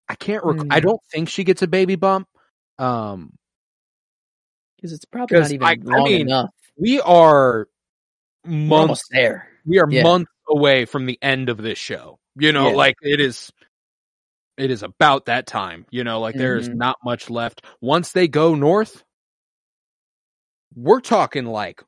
I 0.09 0.15
can't. 0.15 0.45
Rec- 0.45 0.66
I 0.70 0.78
Hmm. 0.81 0.87
don't 0.87 1.01
think 1.12 1.28
she 1.28 1.45
gets 1.45 1.62
a 1.62 1.66
baby 1.66 1.97
bump. 1.97 2.28
Um, 2.78 3.33
Because 4.77 4.93
it's 4.93 5.05
probably 5.07 5.39
not 5.41 5.51
even 5.51 5.66
I- 5.66 5.70
I 5.73 5.74
long 5.99 6.05
mean, 6.05 6.20
enough. 6.23 6.51
we 6.77 7.01
are 7.01 7.66
We're 8.45 8.51
months. 8.51 9.03
there. 9.11 9.49
We 9.65 9.78
are 9.81 9.91
Yeah. 9.91 10.03
months 10.03 10.31
away 10.49 10.85
from 10.85 11.07
the 11.07 11.19
end 11.23 11.49
of 11.49 11.57
this 11.57 11.78
show. 11.78 12.20
You 12.37 12.53
know, 12.53 12.69
Yeah. 12.69 12.77
like 12.77 12.97
it 13.03 13.20
is. 13.20 13.51
It 14.59 14.70
is 14.70 14.83
about 14.83 15.27
that 15.27 15.47
time. 15.47 15.87
You 15.91 16.05
know, 16.05 16.20
like 16.20 16.35
there 16.35 16.57
is 16.57 16.69
Mhm. 16.69 16.77
not 16.77 16.97
much 17.05 17.28
left. 17.31 17.65
Once 17.81 18.12
they 18.12 18.28
go 18.28 18.55
north, 18.55 19.03
we're 20.74 21.01
talking 21.01 21.47
like 21.47 21.83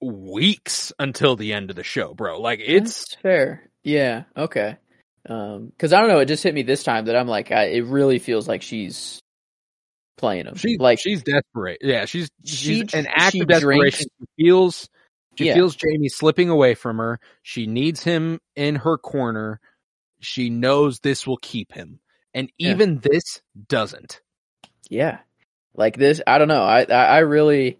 weeks 0.00 0.92
until 0.98 1.36
the 1.36 1.52
end 1.52 1.70
of 1.70 1.76
the 1.76 1.84
show, 1.84 2.14
bro. 2.14 2.40
Like 2.40 2.60
it's 2.60 3.00
That's 3.10 3.14
fair. 3.22 3.70
Yeah. 3.84 4.24
Okay. 4.36 4.78
Um, 5.28 5.66
because 5.66 5.92
I 5.92 6.00
don't 6.00 6.08
know, 6.08 6.18
it 6.18 6.26
just 6.26 6.42
hit 6.42 6.54
me 6.54 6.62
this 6.62 6.82
time 6.82 7.04
that 7.06 7.16
I'm 7.16 7.28
like, 7.28 7.52
I, 7.52 7.64
it 7.66 7.84
really 7.84 8.18
feels 8.18 8.48
like 8.48 8.62
she's 8.62 9.20
playing 10.18 10.46
him. 10.46 10.56
She's 10.56 10.78
like 10.78 10.98
she's 10.98 11.22
desperate. 11.22 11.78
Yeah, 11.82 12.04
she's 12.06 12.28
She- 12.44 12.56
she's 12.82 12.94
an 12.94 13.06
act 13.08 13.32
she 13.32 13.40
of 13.40 13.48
desperation. 13.48 14.06
She 14.38 14.44
feels 14.44 14.88
she 15.38 15.46
Yeah. 15.46 15.54
feels 15.54 15.76
Jaime 15.82 16.08
slipping 16.08 16.48
away 16.50 16.74
from 16.74 16.98
her. 16.98 17.18
She 17.42 17.66
needs 17.66 18.02
him 18.02 18.38
in 18.56 18.74
her 18.76 18.98
corner. 18.98 19.60
She 20.20 20.50
knows 20.50 20.98
this 21.00 21.26
will 21.26 21.38
keep 21.38 21.72
him, 21.72 22.00
and 22.34 22.50
Yeah. 22.58 22.70
even 22.72 22.98
this 23.00 23.40
doesn't. 23.68 24.20
Yeah. 24.90 25.18
Like 25.74 25.96
this, 25.96 26.20
I 26.26 26.36
don't 26.38 26.48
know. 26.48 26.62
I, 26.64 26.82
I 26.82 27.04
I 27.04 27.18
really 27.20 27.78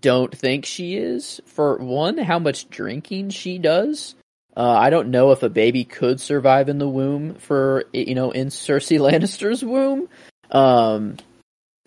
don't 0.00 0.34
think 0.36 0.64
she 0.64 0.96
is. 0.96 1.40
For 1.46 1.76
one, 1.78 2.16
how 2.18 2.38
much 2.38 2.68
drinking 2.70 3.30
she 3.30 3.58
does. 3.58 4.14
Uh, 4.56 4.70
I 4.70 4.88
don't 4.90 5.10
know 5.10 5.32
if 5.32 5.42
a 5.42 5.50
baby 5.50 5.84
could 5.84 6.20
survive 6.20 6.68
in 6.70 6.78
the 6.78 6.88
womb 6.88 7.34
for 7.34 7.84
you 7.92 8.14
know 8.14 8.30
in 8.30 8.48
Cersei 8.48 8.98
Lannister's 9.12 9.62
womb. 9.64 10.08
Um, 10.50 11.16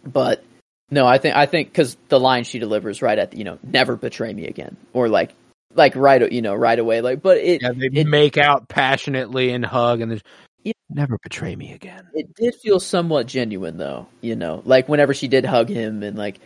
but 0.05 0.43
no, 0.91 1.05
I 1.07 1.17
think 1.17 1.35
I 1.35 1.45
think 1.45 1.69
because 1.69 1.97
the 2.09 2.19
line 2.19 2.43
she 2.43 2.59
delivers 2.59 3.01
right 3.01 3.17
at 3.17 3.31
the, 3.31 3.37
you 3.37 3.43
know 3.43 3.57
never 3.63 3.95
betray 3.95 4.33
me 4.33 4.45
again 4.45 4.77
or 4.93 5.09
like 5.09 5.31
like 5.75 5.95
right 5.95 6.31
you 6.31 6.41
know 6.41 6.55
right 6.55 6.79
away 6.79 7.01
like 7.01 7.21
but 7.21 7.37
it 7.37 7.61
Yeah, 7.61 7.71
they 7.71 8.01
it- 8.01 8.07
make 8.07 8.37
out 8.37 8.67
passionately 8.69 9.51
and 9.51 9.63
hug, 9.65 10.01
and 10.01 10.11
there's 10.11 10.23
Yeah. 10.63 10.73
never 10.89 11.17
betray 11.23 11.55
me 11.55 11.73
again. 11.73 12.07
it 12.13 12.33
did 12.35 12.55
feel 12.55 12.79
somewhat 12.79 13.27
genuine 13.27 13.77
though 13.77 14.07
you 14.21 14.35
know 14.35 14.61
like 14.65 14.89
whenever 14.89 15.13
she 15.13 15.27
did 15.27 15.45
hug 15.45 15.69
him 15.69 16.01
and 16.03 16.17
like 16.17 16.39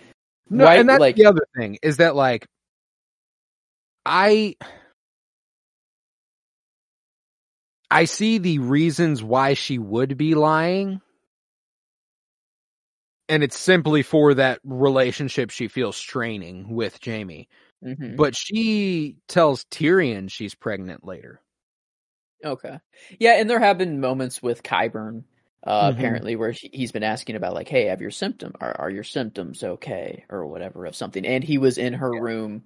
No, 0.49 0.65
right 0.65 0.79
and 0.79 0.89
that's 0.89 0.99
like 0.99 1.15
the 1.15 1.25
other 1.25 1.45
thing 1.57 1.79
is 1.81 1.97
that 1.97 2.15
like 2.15 2.45
I 4.05 4.55
I 7.93 8.05
see 8.05 8.39
the 8.39 8.57
reasons 8.59 9.23
why 9.23 9.53
she 9.53 9.77
would 9.77 10.17
be 10.17 10.33
lying. 10.33 10.99
And 13.29 13.43
it's 13.43 13.57
simply 13.57 14.01
for 14.03 14.33
that 14.33 14.59
relationship 14.63 15.51
she 15.51 15.67
feels 15.67 15.95
straining 15.95 16.73
with 16.73 16.99
Jaime. 17.05 17.47
mhm. 17.83 18.17
But 18.17 18.35
she 18.35 19.17
tells 19.27 19.63
Tyrion 19.65 20.29
she's 20.29 20.55
pregnant 20.55 21.05
later. 21.05 21.39
Okay. 22.43 22.79
Yeah, 23.19 23.39
and 23.39 23.49
there 23.49 23.59
have 23.59 23.77
been 23.77 23.99
moments 24.01 24.41
with 24.43 24.63
Qyburn, 24.63 25.23
uh, 25.63 25.89
Mhm. 25.91 25.93
apparently, 25.93 26.35
where 26.35 26.51
he, 26.51 26.69
he's 26.73 26.91
been 26.91 27.03
asking 27.03 27.35
about 27.37 27.53
like, 27.53 27.69
"Hey, 27.69 27.85
have 27.85 28.01
your 28.01 28.11
symptom? 28.11 28.53
Are 28.59 28.75
are 28.81 28.89
your 28.89 29.03
symptoms 29.03 29.63
okay, 29.63 30.25
or 30.29 30.45
whatever 30.47 30.85
of 30.85 30.95
something?" 30.95 31.25
And 31.25 31.43
he 31.43 31.57
was 31.57 31.77
in 31.77 31.93
her 31.93 32.13
room 32.13 32.65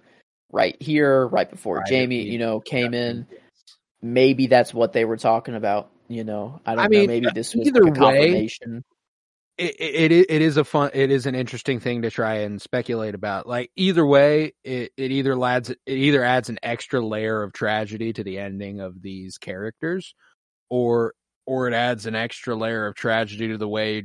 right 0.50 0.80
here, 0.82 1.28
right 1.28 1.48
before 1.50 1.76
Right, 1.76 1.88
Jaime, 1.88 2.22
you 2.24 2.38
know, 2.38 2.60
came 2.60 2.94
in. 2.94 3.26
Maybe 4.02 4.46
that's 4.46 4.72
what 4.72 4.92
they 4.92 5.04
were 5.04 5.16
talking 5.16 5.54
about. 5.54 5.90
You 6.08 6.24
know, 6.24 6.60
I 6.64 6.74
don't 6.74 6.84
I 6.84 6.86
know. 6.88 7.06
Maybe 7.06 7.26
this 7.34 7.54
was 7.54 7.66
either 7.66 7.82
like 7.84 7.96
a 7.98 8.00
way- 8.06 8.16
confirmation. 8.20 8.84
it, 9.58 9.76
it 9.80 10.12
it 10.12 10.26
it 10.30 10.42
is 10.42 10.56
a 10.56 10.64
fun 10.64 10.90
it 10.94 11.10
is 11.10 11.26
an 11.26 11.34
interesting 11.34 11.80
thing 11.80 12.02
to 12.02 12.10
try 12.10 12.36
and 12.38 12.62
speculate 12.62 13.14
about 13.14 13.46
like 13.46 13.70
either 13.76 14.06
way 14.06 14.52
it, 14.64 14.92
it 14.96 15.10
either 15.10 15.34
adds 15.44 15.68
it 15.70 15.78
either 15.86 16.22
adds 16.22 16.48
an 16.48 16.58
extra 16.62 17.00
layer 17.04 17.42
of 17.42 17.52
tragedy 17.52 18.12
to 18.12 18.22
the 18.24 18.38
ending 18.38 18.80
of 18.80 19.02
these 19.02 19.36
characters 19.36 20.14
or 20.70 21.12
or 21.44 21.66
it 21.66 21.74
adds 21.74 22.06
an 22.06 22.14
extra 22.14 22.54
layer 22.54 22.86
of 22.86 22.94
tragedy 22.94 23.48
to 23.48 23.58
the 23.58 23.68
way 23.68 24.04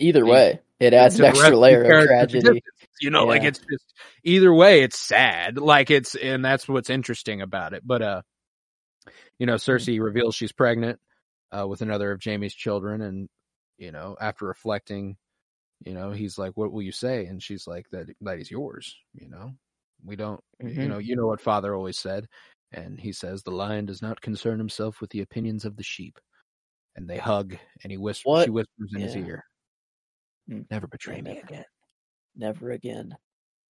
Either 0.00 0.20
the- 0.20 0.26
way, 0.26 0.60
it 0.80 0.94
adds 0.94 1.18
an 1.20 1.26
extra 1.26 1.56
layer 1.56 1.82
of 1.84 2.06
tragedy. 2.06 2.60
you 3.00 3.10
know 3.10 3.24
like 3.24 3.44
it's 3.44 3.60
just 3.60 3.94
either 4.24 4.52
way 4.52 4.82
it's 4.82 4.98
sad 4.98 5.58
like 5.58 5.90
it's 5.90 6.14
and 6.16 6.44
that's 6.44 6.66
what's 6.68 6.90
interesting 6.90 7.40
about 7.40 7.72
it 7.72 7.82
but 7.86 8.02
uh 8.02 8.22
you 9.40 9.46
know 9.46 9.56
cersei 9.56 10.00
reveals 10.00 10.36
she's 10.36 10.52
pregnant 10.52 11.00
uh 11.50 11.66
with 11.66 11.82
another 11.82 12.12
of 12.12 12.20
jaime's 12.22 12.54
children 12.54 13.00
and 13.00 13.28
you 13.78 13.90
know 13.90 14.16
after 14.20 14.44
reflecting 14.46 15.16
you 15.84 15.94
know 15.94 16.12
he's 16.12 16.38
like 16.38 16.52
what 16.54 16.70
will 16.72 16.82
you 16.82 16.92
say 16.92 17.26
and 17.26 17.42
she's 17.42 17.66
like 17.66 17.86
that 17.90 18.06
that 18.20 18.38
he's 18.38 18.50
yours 18.50 18.94
you 19.14 19.28
know 19.28 19.52
we 20.04 20.14
don't 20.14 20.40
you 20.60 20.68
Mhm. 20.68 20.88
know 20.90 20.98
you 20.98 21.16
know 21.16 21.26
what 21.26 21.40
father 21.40 21.74
always 21.74 21.98
said 21.98 22.26
and 22.72 23.00
he 23.00 23.12
says 23.12 23.42
the 23.42 23.50
lion 23.50 23.86
does 23.86 24.02
not 24.02 24.20
concern 24.20 24.58
himself 24.58 25.00
with 25.00 25.10
the 25.10 25.22
opinions 25.22 25.64
of 25.64 25.76
the 25.76 25.82
sheep 25.82 26.18
and 26.96 27.08
they 27.08 27.18
hug 27.18 27.56
and 27.82 27.90
he 27.90 27.98
whispers 27.98 28.24
What? 28.30 28.44
she 28.44 28.50
whispers 28.50 28.92
in 28.94 29.00
his 29.00 29.16
ear 29.16 29.44
Mm. 30.50 30.66
never 30.70 30.86
betray 30.86 31.20
me 31.22 31.38
again 31.38 31.64
Never 32.36 32.70
again. 32.70 33.16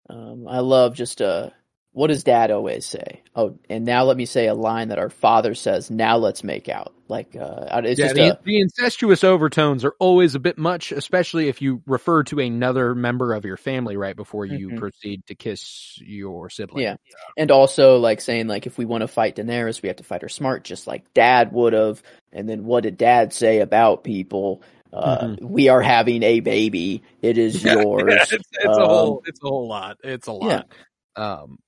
Um, 0.08 0.46
I 0.46 0.60
love 0.60 0.94
just 0.94 1.22
uh, 1.22 1.50
what 1.92 2.06
does 2.08 2.22
Dad 2.24 2.50
always 2.50 2.86
say? 2.86 3.22
Oh, 3.34 3.58
and 3.68 3.84
now 3.84 4.04
let 4.04 4.16
me 4.16 4.24
say 4.26 4.46
a 4.46 4.54
line 4.54 4.88
that 4.88 4.98
our 4.98 5.10
father 5.10 5.54
says. 5.54 5.90
Now 5.90 6.16
let's 6.18 6.44
make 6.44 6.68
out. 6.68 6.94
Like 7.08 7.34
uh, 7.34 7.80
it's 7.84 7.98
yeah, 7.98 8.04
just 8.06 8.14
the, 8.14 8.28
a 8.34 8.38
the 8.44 8.60
incestuous 8.60 9.24
overtones 9.24 9.84
are 9.84 9.94
always 9.98 10.36
a 10.36 10.38
bit 10.38 10.56
much, 10.58 10.92
especially 10.92 11.48
if 11.48 11.60
you 11.60 11.82
refer 11.86 12.22
to 12.24 12.38
another 12.38 12.94
member 12.94 13.32
of 13.34 13.44
your 13.44 13.56
family 13.56 13.96
right 13.96 14.14
before 14.14 14.46
you 14.46 14.70
Mhm. 14.70 14.78
proceed 14.78 15.26
to 15.26 15.34
kiss 15.34 15.98
your 16.00 16.48
sibling. 16.50 16.84
Yeah. 16.84 16.96
and 17.36 17.50
also 17.50 17.96
like 17.98 18.20
saying 18.20 18.46
like 18.46 18.66
if 18.66 18.78
we 18.78 18.84
want 18.84 19.00
to 19.02 19.08
fight 19.08 19.34
Daenerys, 19.36 19.82
we 19.82 19.88
have 19.88 19.96
to 19.96 20.04
fight 20.04 20.22
her 20.22 20.28
smart, 20.28 20.62
just 20.62 20.86
like 20.86 21.12
Dad 21.14 21.52
would 21.52 21.72
have. 21.72 22.00
And 22.32 22.48
then 22.48 22.64
what 22.64 22.84
did 22.84 22.96
Dad 22.96 23.32
say 23.32 23.58
about 23.58 24.04
people? 24.04 24.62
Uh, 24.92 25.34
We 25.40 25.68
are 25.68 25.82
having 25.82 26.22
a 26.22 26.38
baby. 26.40 27.02
It 27.22 27.38
is 27.38 27.62
yours. 27.64 28.04
yeah, 28.08 28.22
it's, 28.22 28.32
it's 28.32 28.48
a 28.64 28.70
Um, 28.70 28.88
whole, 28.88 29.22
it's 29.26 29.40
a 29.42 29.46
whole 29.48 29.66
lot. 29.68 29.96
It's 30.04 30.28
a 30.28 30.32
lot. 30.32 30.66
Um, 31.16 31.58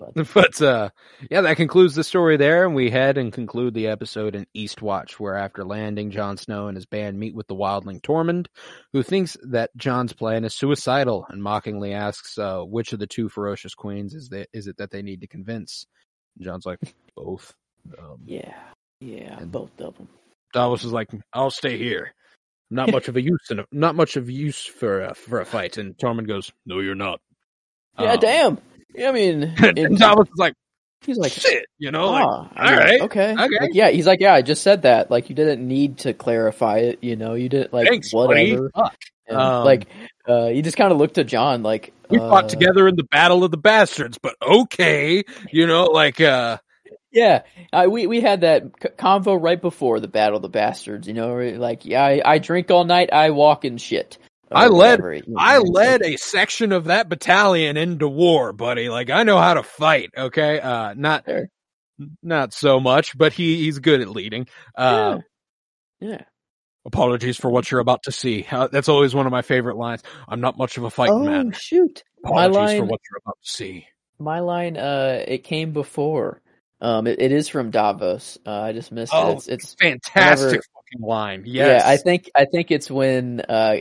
But- 0.00 0.14
but 0.34 0.62
uh, 0.62 0.90
yeah, 1.30 1.42
that 1.42 1.56
concludes 1.58 1.94
the 1.94 2.02
story 2.02 2.36
there, 2.38 2.64
and 2.64 2.74
we 2.74 2.90
head 2.90 3.18
and 3.18 3.32
conclude 3.32 3.74
the 3.74 3.88
episode 3.88 4.34
in 4.34 4.46
Eastwatch, 4.56 5.12
where 5.12 5.34
after 5.36 5.62
landing, 5.64 6.10
Jon 6.10 6.36
Snow 6.38 6.68
and 6.68 6.76
his 6.76 6.86
band 6.86 7.18
meet 7.18 7.34
with 7.34 7.46
the 7.48 7.54
wildling 7.54 8.00
Tormund, 8.00 8.46
who 8.94 9.02
thinks 9.02 9.36
that 9.50 9.70
Jon's 9.76 10.12
plan 10.14 10.44
is 10.44 10.54
suicidal, 10.54 11.26
and 11.28 11.42
mockingly 11.42 11.92
asks, 11.92 12.38
uh, 12.38 12.62
"Which 12.62 12.92
of 12.94 12.98
the 12.98 13.06
two 13.06 13.28
ferocious 13.28 13.74
queens 13.74 14.14
is 14.14 14.30
that 14.30 14.48
is 14.54 14.66
it 14.66 14.78
that 14.78 14.90
they 14.90 15.02
need 15.02 15.20
to 15.20 15.26
convince?" 15.28 15.86
And 16.36 16.44
Jon's 16.46 16.64
like, 16.66 16.78
"Both." 17.14 17.54
Um, 17.98 18.20
yeah, 18.24 18.54
yeah, 19.00 19.38
And- 19.38 19.52
both 19.52 19.78
of 19.80 19.96
them. 19.96 20.08
Davos 20.52 20.82
is 20.84 20.92
like, 20.92 21.08
"I'll 21.32 21.50
stay 21.50 21.76
here. 21.78 22.14
Not 22.70 22.90
much 22.92 23.08
of 23.08 23.16
a 23.16 23.20
use 23.22 23.50
in 23.50 23.58
a, 23.60 23.64
not 23.72 23.94
much 23.96 24.16
of 24.16 24.30
use 24.30 24.64
for 24.64 25.02
a, 25.02 25.14
for 25.14 25.40
a 25.40 25.44
fight." 25.44 25.76
And 25.76 25.96
Tormund 25.96 26.26
goes, 26.26 26.50
"No, 26.66 26.80
you're 26.80 26.94
not." 26.94 27.20
Yeah, 27.98 28.12
Um, 28.14 28.20
damn. 28.20 28.58
Yeah, 28.94 29.08
I 29.08 29.12
mean, 29.12 29.54
And 29.58 29.98
Davos 29.98 30.28
is 30.28 30.38
like, 30.38 30.54
he's 31.02 31.18
like, 31.18 31.32
"Shit," 31.32 31.66
you 31.78 31.90
know, 31.90 32.10
like, 32.10 32.26
Ah, 32.26 32.48
I 32.54 32.64
mean, 32.64 32.72
all 32.72 32.78
right, 32.84 33.00
okay, 33.02 33.32
okay. 33.32 33.58
Like, 33.60 33.70
yeah, 33.72 33.90
he's 33.90 34.06
like, 34.06 34.20
yeah, 34.20 34.34
I 34.34 34.42
just 34.42 34.62
said 34.62 34.82
that. 34.82 35.10
Like, 35.10 35.28
you 35.30 35.34
didn't 35.36 35.66
need 35.66 35.98
to 35.98 36.12
clarify 36.12 36.78
it. 36.78 36.98
You 37.02 37.16
know, 37.16 37.34
you 37.34 37.48
didn't 37.48 37.72
like 37.72 37.88
Thanks, 37.88 38.12
whatever. 38.12 38.70
And, 39.26 39.38
Um, 39.38 39.64
like, 39.64 39.86
uh, 40.26 40.48
he 40.48 40.60
just 40.60 40.76
kind 40.76 40.90
of 40.90 40.98
looked 40.98 41.18
at 41.18 41.26
Jon, 41.26 41.62
like, 41.62 41.92
We 42.08 42.18
uh, 42.18 42.28
fought 42.28 42.48
together 42.48 42.88
in 42.88 42.96
the 42.96 43.04
Battle 43.04 43.44
of 43.44 43.50
the 43.52 43.56
Bastards, 43.56 44.18
but 44.18 44.34
okay, 44.42 45.22
you 45.52 45.66
know, 45.66 45.84
like, 45.84 46.20
uh, 46.20 46.58
Yeah, 47.12 47.42
uh, 47.72 47.86
we 47.88 48.06
we 48.06 48.20
had 48.20 48.42
that 48.42 48.72
convo 48.98 49.40
right 49.40 49.60
before 49.60 50.00
the 50.00 50.08
Battle 50.08 50.36
of 50.36 50.42
the 50.42 50.48
Bastards. 50.48 51.06
You 51.08 51.14
know, 51.14 51.34
like, 51.34 51.84
yeah, 51.84 52.04
I, 52.04 52.22
I 52.24 52.38
drink 52.38 52.70
all 52.70 52.84
night, 52.84 53.12
I 53.12 53.30
walk 53.30 53.64
in 53.64 53.78
shit. 53.78 54.18
I 54.50 54.66
led- 54.66 55.00
whatever, 55.00 55.14
you 55.14 55.22
know, 55.26 55.36
I 55.38 55.58
led 55.58 56.02
a 56.02 56.16
section 56.16 56.72
of 56.72 56.84
that 56.86 57.08
battalion 57.08 57.76
into 57.76 58.08
war, 58.08 58.52
buddy. 58.52 58.88
Like, 58.88 59.10
I 59.10 59.22
know 59.22 59.38
how 59.38 59.54
to 59.54 59.62
fight. 59.62 60.10
Okay, 60.16 60.58
uh, 60.60 60.94
not, 60.94 61.24
Sure. 61.26 61.46
not 62.22 62.52
so 62.52 62.80
much, 62.80 63.16
but 63.16 63.32
he 63.32 63.56
he's 63.64 63.78
good 63.78 64.00
at 64.00 64.08
leading. 64.08 64.46
Uh, 64.76 65.18
yeah. 66.00 66.22
apologies 66.86 67.36
for 67.36 67.50
what 67.50 67.70
you're 67.70 67.80
about 67.80 68.02
to 68.04 68.12
see. 68.12 68.46
Uh, 68.50 68.68
that's 68.68 68.88
always 68.88 69.14
one 69.14 69.26
of 69.26 69.32
my 69.32 69.42
favorite 69.42 69.76
lines. 69.76 70.02
I'm 70.28 70.40
not 70.40 70.56
much 70.58 70.76
of 70.78 70.84
a 70.84 70.90
fighting 70.90 71.14
Oh 71.14 71.18
man. 71.24 71.52
shoot! 71.52 72.02
Apologies 72.24 72.78
for 72.78 72.84
what 72.86 73.00
you're 73.10 73.20
about 73.24 73.38
to 73.44 73.50
see. 73.50 73.86
My 74.18 74.40
line, 74.40 74.76
uh, 74.76 75.24
it 75.26 75.44
came 75.44 75.72
before. 75.72 76.40
Um, 76.82 77.06
it, 77.06 77.20
it 77.20 77.32
is 77.32 77.48
from 77.48 77.70
Davos. 77.70 78.38
Uh, 78.46 78.50
I 78.62 78.72
just 78.72 78.90
missed 78.90 79.12
Oh, 79.14 79.32
it. 79.32 79.34
It's, 79.36 79.48
it's 79.48 79.74
Fantastic 79.74 80.46
whenever- 80.46 80.62
fucking 80.74 81.06
line. 81.06 81.42
Yes. 81.46 81.82
Yeah, 81.84 81.90
I 81.90 81.96
think 81.98 82.30
I 82.34 82.46
think 82.46 82.70
it's 82.70 82.90
when 82.90 83.40
uh, 83.48 83.76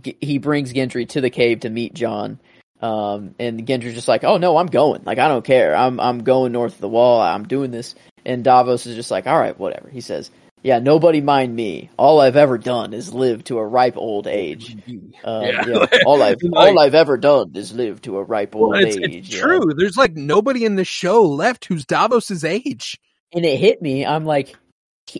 G- 0.00 0.16
he 0.20 0.38
brings 0.38 0.72
Gendry 0.72 1.08
to 1.10 1.20
the 1.20 1.30
cave 1.30 1.60
to 1.60 1.70
meet 1.70 1.94
Jon, 1.94 2.40
um, 2.80 3.34
and 3.38 3.66
Gendry's 3.66 3.94
just 3.94 4.08
like, 4.08 4.24
"Oh 4.24 4.36
no, 4.38 4.56
I'm 4.56 4.66
going. 4.66 5.02
Like 5.04 5.18
I 5.18 5.28
don't 5.28 5.44
care. 5.44 5.76
I'm 5.76 6.00
I'm 6.00 6.24
going 6.24 6.52
north 6.52 6.74
of 6.74 6.80
the 6.80 6.88
wall. 6.88 7.20
I'm 7.20 7.44
doing 7.46 7.70
this." 7.70 7.94
And 8.26 8.42
Davos 8.42 8.86
is 8.86 8.96
just 8.96 9.10
like, 9.10 9.26
"All 9.26 9.38
right, 9.38 9.58
whatever." 9.58 9.88
He 9.88 10.00
says, 10.00 10.30
"Yeah, 10.62 10.78
nobody 10.80 11.20
mind 11.20 11.54
me. 11.54 11.90
All 11.96 12.20
I've 12.20 12.36
ever 12.36 12.58
done 12.58 12.92
is 12.94 13.12
live 13.14 13.44
to 13.44 13.58
a 13.58 13.66
ripe 13.66 13.96
old 13.96 14.26
age. 14.26 14.76
Uh, 15.24 15.40
Yeah. 15.44 15.64
yeah. 15.66 15.86
all 16.04 16.22
I've 16.22 16.36
Like- 16.42 16.68
all 16.70 16.78
I've 16.78 16.94
ever 16.94 17.16
done 17.16 17.52
is 17.54 17.72
live 17.72 18.02
to 18.02 18.18
a 18.18 18.22
ripe 18.24 18.54
old 18.56 18.70
Well, 18.72 18.84
it's, 18.84 18.96
age." 18.96 19.14
it's 19.14 19.28
yeah. 19.34 19.40
true. 19.40 19.60
There's 19.76 19.96
like 19.96 20.14
nobody 20.16 20.64
in 20.66 20.74
the 20.76 20.84
show 20.84 21.22
left 21.22 21.64
who's 21.66 21.86
Davos's 21.86 22.44
age. 22.44 22.98
and 23.32 23.44
it 23.44 23.58
hit 23.58 23.80
me. 23.80 24.04
I'm 24.04 24.24
like, 24.26 24.54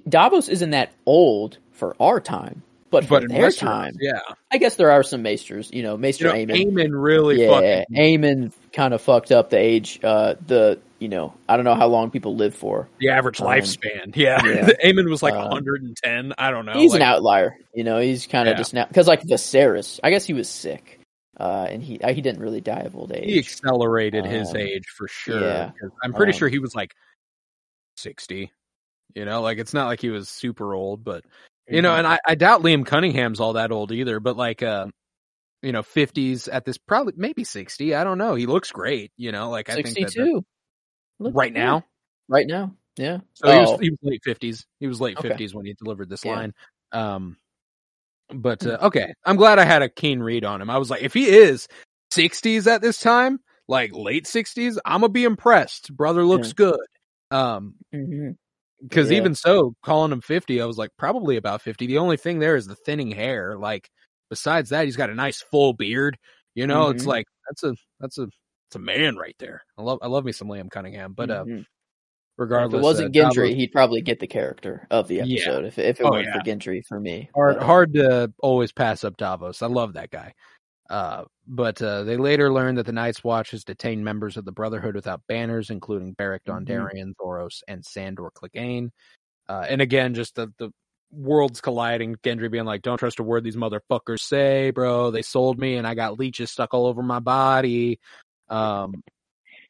Davos 0.08 0.48
isn't 0.48 0.70
that 0.70 0.92
old 1.06 1.58
for 1.72 1.96
our 2.00 2.20
time, 2.20 2.62
but 3.02 3.08
but 3.08 3.22
in 3.24 3.28
their 3.28 3.50
time, 3.50 3.94
yeah, 4.00 4.20
I 4.50 4.58
guess 4.58 4.76
there 4.76 4.90
are 4.90 5.02
some 5.02 5.22
maesters. 5.22 5.70
You 5.72 5.82
know, 5.82 5.92
you 5.92 5.98
Maester 5.98 6.24
know, 6.24 6.32
Aemon. 6.34 6.72
Aemon 6.72 6.88
really 6.92 7.42
yeah, 7.42 7.50
fucking 7.50 7.96
Aemon 7.96 8.52
kind 8.72 8.94
of 8.94 9.00
fucked 9.02 9.30
up 9.32 9.50
the 9.50 9.58
age. 9.58 10.00
Uh, 10.02 10.34
the 10.46 10.78
you 11.00 11.08
know, 11.08 11.34
I 11.48 11.56
don't 11.56 11.64
know 11.64 11.74
how 11.74 11.88
long 11.88 12.10
people 12.10 12.36
live 12.36 12.54
for. 12.54 12.88
the 12.98 13.10
average 13.10 13.40
Um, 13.40 13.48
lifespan. 13.48 14.16
Yeah, 14.16 14.40
yeah. 14.46 14.68
Aemon 14.84 15.08
was 15.10 15.22
like 15.22 15.34
Um, 15.34 15.50
110. 15.50 16.32
I 16.38 16.50
don't 16.50 16.64
know. 16.64 16.72
he's 16.72 16.92
like, 16.92 17.00
an 17.02 17.06
outlier. 17.06 17.58
You 17.74 17.84
know, 17.84 17.98
he's 17.98 18.26
kind 18.26 18.48
of 18.48 18.52
Yeah. 18.54 18.58
just 18.58 18.72
now 18.74 18.86
because 18.86 19.06
like 19.08 19.22
Viserys, 19.22 20.00
I 20.02 20.10
guess 20.10 20.24
he 20.24 20.32
was 20.32 20.48
sick, 20.48 21.00
uh, 21.38 21.66
and 21.68 21.82
he 21.82 21.98
he 22.02 22.20
didn't 22.22 22.40
really 22.40 22.60
die 22.62 22.80
of 22.86 22.96
old 22.96 23.12
age. 23.12 23.24
he 23.24 23.38
accelerated 23.38 24.24
his 24.24 24.50
Um, 24.50 24.56
age 24.56 24.86
for 24.96 25.08
sure. 25.08 25.40
yeah. 25.42 25.70
I'm 26.02 26.14
pretty 26.14 26.32
Um, 26.32 26.38
sure 26.38 26.48
he 26.48 26.58
was 26.60 26.74
like 26.74 26.94
60. 27.96 28.50
You 29.14 29.24
know, 29.24 29.42
like 29.42 29.58
it's 29.58 29.74
not 29.74 29.86
like 29.86 30.00
he 30.00 30.10
was 30.10 30.28
super 30.28 30.74
old, 30.74 31.04
but 31.04 31.24
you 31.68 31.76
Mm-hmm. 31.76 31.82
know, 31.82 31.94
and 31.96 32.06
I, 32.06 32.18
I 32.26 32.34
doubt 32.34 32.62
Liam 32.62 32.84
Cunningham's 32.86 33.40
all 33.40 33.54
that 33.54 33.72
old 33.72 33.92
either. 33.92 34.20
But 34.20 34.36
like, 34.36 34.62
uh, 34.62 34.86
you 35.62 35.72
know, 35.72 35.82
50s 35.82 36.48
at 36.52 36.64
this, 36.64 36.76
probably 36.78 37.14
maybe 37.16 37.44
60. 37.44 37.94
I 37.94 38.04
don't 38.04 38.18
know. 38.18 38.34
He 38.34 38.46
looks 38.46 38.70
great. 38.70 39.12
You 39.16 39.32
know, 39.32 39.50
like 39.50 39.70
I 39.70 39.74
think 39.74 39.86
that- 39.88 39.94
that- 39.94 40.10
sixty-two 40.12 40.44
right 41.20 41.52
yeah, 41.54 41.64
now. 41.64 41.84
right 42.28 42.46
now, 42.46 42.74
yeah. 42.96 43.18
So 43.34 43.50
he, 43.50 43.58
was, 43.60 43.70
Oh, 43.70 43.78
he 43.78 43.90
was 43.90 43.98
late 44.02 44.22
50s. 44.26 44.64
He 44.80 44.86
was 44.86 45.00
late 45.00 45.16
Okay. 45.18 45.30
50s 45.30 45.54
when 45.54 45.64
he 45.64 45.74
delivered 45.74 46.08
this 46.10 46.24
Yeah. 46.24 46.32
Hmm. 46.34 46.38
line. 46.40 46.52
Um, 46.92 47.36
but 48.34 48.66
uh, 48.66 48.78
okay, 48.82 49.12
I'm 49.24 49.36
glad 49.36 49.58
I 49.58 49.64
had 49.64 49.82
a 49.82 49.88
keen 49.88 50.20
read 50.20 50.44
on 50.44 50.60
him. 50.60 50.70
I 50.70 50.78
was 50.78 50.90
like, 50.90 51.02
if 51.02 51.12
he 51.14 51.26
is 51.28 51.68
60s 52.12 52.66
at 52.66 52.82
this 52.82 52.98
time, 53.00 53.38
like 53.68 53.92
late 53.94 54.24
60s, 54.26 54.76
I'm 54.84 55.00
gonna 55.00 55.08
be 55.10 55.24
impressed. 55.24 55.94
Brother 55.96 56.24
looks 56.24 56.52
good. 56.52 56.78
Um, 57.30 57.74
mhm. 57.94 58.36
Because 58.88 59.10
Yeah. 59.10 59.16
even 59.18 59.34
so, 59.34 59.74
calling 59.82 60.12
him 60.12 60.20
50, 60.20 60.60
I 60.60 60.66
was 60.66 60.78
like, 60.78 60.90
probably 60.98 61.36
about 61.36 61.62
50. 61.62 61.86
The 61.86 61.98
only 61.98 62.16
thing 62.16 62.38
there 62.38 62.56
is 62.56 62.66
the 62.66 62.76
thinning 62.76 63.10
hair. 63.10 63.56
Like, 63.58 63.88
besides 64.30 64.70
that, 64.70 64.84
he's 64.84 64.96
got 64.96 65.10
a 65.10 65.14
nice 65.14 65.42
full 65.42 65.72
beard. 65.72 66.16
You 66.54 66.66
know, 66.66 66.88
it's 66.90 67.04
Mhm. 67.04 67.08
like 67.08 67.26
that's 67.48 67.62
a 67.64 67.74
that's 68.00 68.18
a 68.18 68.22
it's 68.68 68.76
a 68.76 68.78
man 68.78 69.16
right 69.16 69.36
there. 69.38 69.62
I 69.78 69.82
love 69.82 69.98
I 70.02 70.06
love 70.08 70.24
me 70.24 70.32
some 70.32 70.48
Liam 70.48 70.70
Cunningham, 70.70 71.12
but 71.14 71.30
uh, 71.30 71.44
Mhm. 71.44 71.66
regardless, 72.38 72.72
if 72.72 72.80
it 72.80 72.82
wasn't 72.84 73.16
uh, 73.16 73.30
Gendry, 73.30 73.54
he'd 73.56 73.72
probably 73.72 74.02
get 74.02 74.20
the 74.20 74.26
character 74.26 74.86
of 74.90 75.08
the 75.08 75.16
Yeah. 75.22 75.40
episode. 75.42 75.64
If 75.66 75.78
if 75.78 76.00
it 76.00 76.04
Oh, 76.06 76.10
weren't 76.12 76.26
yeah. 76.26 76.38
for 76.38 76.40
Gendry 76.40 76.82
for 76.86 77.00
me, 77.00 77.30
hard 77.34 77.56
But, 77.56 77.62
uh, 77.62 77.66
hard 77.66 77.94
to 77.94 78.32
always 78.40 78.72
pass 78.72 79.04
up 79.04 79.16
Davos. 79.16 79.62
I 79.62 79.66
love 79.66 79.94
that 79.94 80.10
guy. 80.10 80.34
Uh, 80.90 81.24
but 81.46 81.80
uh, 81.80 82.04
they 82.04 82.16
later 82.16 82.52
learned 82.52 82.78
that 82.78 82.86
the 82.86 82.92
Night's 82.92 83.24
Watch 83.24 83.52
has 83.52 83.64
detained 83.64 84.04
members 84.04 84.36
of 84.36 84.44
the 84.44 84.52
Brotherhood 84.52 84.94
without 84.94 85.22
banners, 85.28 85.70
including 85.70 86.12
Beric 86.12 86.44
Mhm. 86.44 87.14
Thoros, 87.18 87.62
and 87.66 87.84
Sandor 87.84 88.30
Clegane. 88.30 88.90
Uh, 89.48 89.66
and 89.68 89.80
again, 89.80 90.14
just 90.14 90.34
the, 90.34 90.52
the 90.58 90.70
worlds 91.10 91.60
colliding. 91.60 92.16
Gendry 92.16 92.50
being 92.50 92.64
like, 92.64 92.82
"Don't 92.82 92.98
trust 92.98 93.18
a 93.18 93.22
word 93.22 93.44
these 93.44 93.56
motherfuckers 93.56 94.20
say, 94.20 94.70
bro. 94.70 95.10
They 95.10 95.22
sold 95.22 95.58
me, 95.58 95.76
and 95.76 95.86
I 95.86 95.94
got 95.94 96.18
leeches 96.18 96.50
stuck 96.50 96.74
all 96.74 96.86
over 96.86 97.02
my 97.02 97.20
body." 97.20 97.98
Um, 98.48 99.02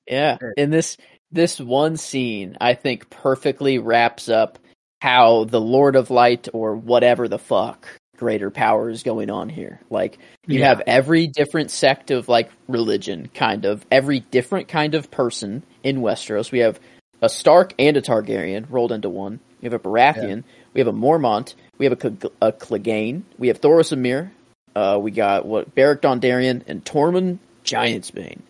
Yeah, 0.06 0.38
and 0.56 0.72
this 0.72 0.96
this 1.30 1.58
one 1.58 1.96
scene 1.96 2.56
I 2.60 2.74
think 2.74 3.10
perfectly 3.10 3.78
wraps 3.78 4.28
up 4.28 4.58
how 5.00 5.44
the 5.44 5.60
Lord 5.60 5.96
of 5.96 6.10
Light 6.10 6.48
or 6.52 6.76
whatever 6.76 7.26
the 7.28 7.38
fuck 7.38 7.86
greater 8.16 8.50
powers 8.50 9.02
going 9.02 9.30
on 9.30 9.48
here. 9.48 9.80
Like 9.90 10.18
you 10.46 10.60
Yeah. 10.60 10.68
have 10.68 10.82
every 10.86 11.26
different 11.26 11.70
sect 11.70 12.10
of 12.10 12.28
like 12.28 12.50
religion, 12.68 13.28
kind 13.34 13.64
of 13.64 13.84
every 13.90 14.20
different 14.20 14.68
kind 14.68 14.94
of 14.94 15.10
person 15.10 15.62
in 15.82 15.98
Westeros. 16.00 16.50
We 16.52 16.60
have 16.60 16.78
a 17.22 17.28
Stark 17.28 17.74
and 17.78 17.96
a 17.96 18.02
Targaryen 18.02 18.66
rolled 18.70 18.92
into 18.92 19.08
one. 19.08 19.40
We 19.60 19.66
have 19.66 19.74
a 19.74 19.78
Baratheon. 19.78 20.44
We 20.74 20.80
have 20.80 20.88
a 20.88 20.92
Mormont. 20.92 21.54
We 21.78 21.86
have 21.86 21.92
a, 21.92 22.00
Cl- 22.00 22.32
a 22.42 22.52
Clegane. 22.52 23.22
We 23.38 23.48
have 23.48 23.60
Thoros 23.60 23.92
and 23.92 24.02
Myr. 24.02 24.30
Uh, 24.76 24.98
we 25.00 25.10
got 25.10 25.46
what 25.46 25.74
Beric 25.74 26.02
Dondarrion 26.02 26.62
and 26.66 26.84
Tormund 26.84 27.38
Giantsbane. 27.64 28.40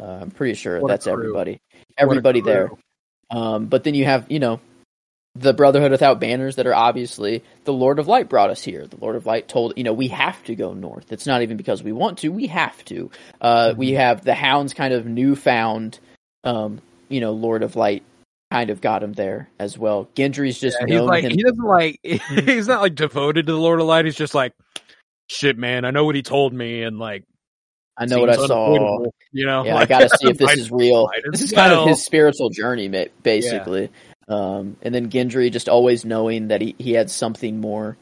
Uh, 0.00 0.04
I'm 0.22 0.30
pretty 0.30 0.54
sure 0.54 0.80
What 0.80 0.88
that's 0.88 1.06
everybody. 1.06 1.58
Everybody 1.96 2.40
there. 2.40 2.70
Um, 3.30 3.66
but 3.66 3.84
then 3.84 3.94
you 3.94 4.04
have, 4.04 4.26
you 4.30 4.38
know, 4.38 4.60
the 5.38 5.52
Brotherhood 5.52 5.90
without 5.90 6.20
banners 6.20 6.56
that 6.56 6.66
are 6.66 6.74
obviously 6.74 7.42
the 7.64 7.72
Lord 7.72 7.98
of 7.98 8.08
Light 8.08 8.28
brought 8.28 8.50
us 8.50 8.62
here. 8.64 8.86
The 8.86 8.96
Lord 8.96 9.16
of 9.16 9.26
Light 9.26 9.48
told, 9.48 9.74
you 9.76 9.84
know, 9.84 9.92
we 9.92 10.08
have 10.08 10.42
to 10.44 10.54
go 10.54 10.72
north. 10.74 11.12
It's 11.12 11.26
not 11.26 11.42
even 11.42 11.56
because 11.56 11.82
we 11.82 11.92
want 11.92 12.18
to, 12.18 12.30
we 12.30 12.46
have 12.48 12.84
to. 12.86 13.10
Uh, 13.40 13.74
we 13.76 13.88
Mm-hmm. 13.88 13.96
have 13.96 14.24
the 14.24 14.34
Hound's 14.34 14.74
kind 14.74 14.94
of 14.94 15.06
newfound, 15.06 15.98
um, 16.44 16.80
you 17.08 17.20
know, 17.20 17.32
Lord 17.32 17.62
of 17.62 17.76
Light 17.76 18.02
kind 18.50 18.70
of 18.70 18.80
got 18.80 19.02
him 19.02 19.12
there 19.12 19.48
as 19.58 19.76
well. 19.76 20.08
Gendry's 20.14 20.58
just 20.58 20.78
Yeah, 20.80 20.86
he's 20.86 20.96
known 20.96 21.06
like 21.08 21.24
him. 21.24 21.32
he 21.32 21.42
doesn't 21.42 21.64
like 21.64 21.98
he's 22.02 22.68
not 22.68 22.80
like 22.80 22.94
devoted 22.94 23.46
to 23.46 23.52
the 23.52 23.58
Lord 23.58 23.80
of 23.80 23.86
Light. 23.86 24.04
He's 24.04 24.16
just 24.16 24.34
like, 24.34 24.52
shit, 25.28 25.58
man. 25.58 25.84
I 25.84 25.90
know 25.90 26.04
what 26.04 26.14
he 26.14 26.22
told 26.22 26.52
me, 26.54 26.82
and 26.82 26.98
like, 26.98 27.24
I 27.98 28.06
know 28.06 28.20
what 28.20 28.30
I 28.30 28.36
saw. 28.36 28.72
You 29.32 29.46
know, 29.46 29.64
Yeah, 29.64 29.76
I 29.76 29.86
got 29.86 30.00
to 30.00 30.08
see 30.10 30.28
if 30.28 30.38
this 30.38 30.54
is 30.56 30.70
real. 30.70 31.08
This 31.32 31.40
is 31.42 31.52
kind 31.52 31.72
of 31.72 31.88
his 31.88 32.04
spiritual 32.04 32.50
journey, 32.50 32.88
basically. 33.22 33.90
Um, 34.28 34.76
and 34.82 34.94
then 34.94 35.10
Gendry 35.10 35.52
just 35.52 35.68
always 35.68 36.04
knowing 36.04 36.48
that 36.48 36.60
he, 36.60 36.74
he 36.78 36.92
had 36.92 37.10
something 37.10 37.60
more. 37.60 37.96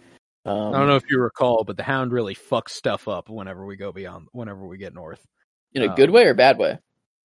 Um, 0.47 0.75
I 0.75 0.79
don't 0.79 0.89
know 0.89 0.97
if 0.97 1.11
you 1.11 1.21
recall, 1.21 1.65
but 1.65 1.77
the 1.77 1.83
Hound 1.83 2.13
really 2.13 2.35
fucks 2.35 2.71
stuff 2.71 3.09
up 3.09 3.29
whenever 3.29 3.65
we 3.65 3.77
go 3.77 3.93
beyond, 3.93 4.29
whenever 4.33 4.67
we 4.67 4.79
get 4.79 4.95
north. 4.95 5.25
in 5.73 5.83
a 5.83 5.89
um, 5.89 5.95
good 5.95 6.11
way 6.11 6.25
or 6.25 6.35
bad 6.35 6.59
way. 6.59 6.79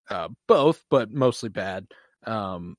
Uh, 0.09 0.29
both, 0.47 0.83
but 0.89 1.11
mostly 1.11 1.49
bad. 1.49 1.85
Um. 2.25 2.75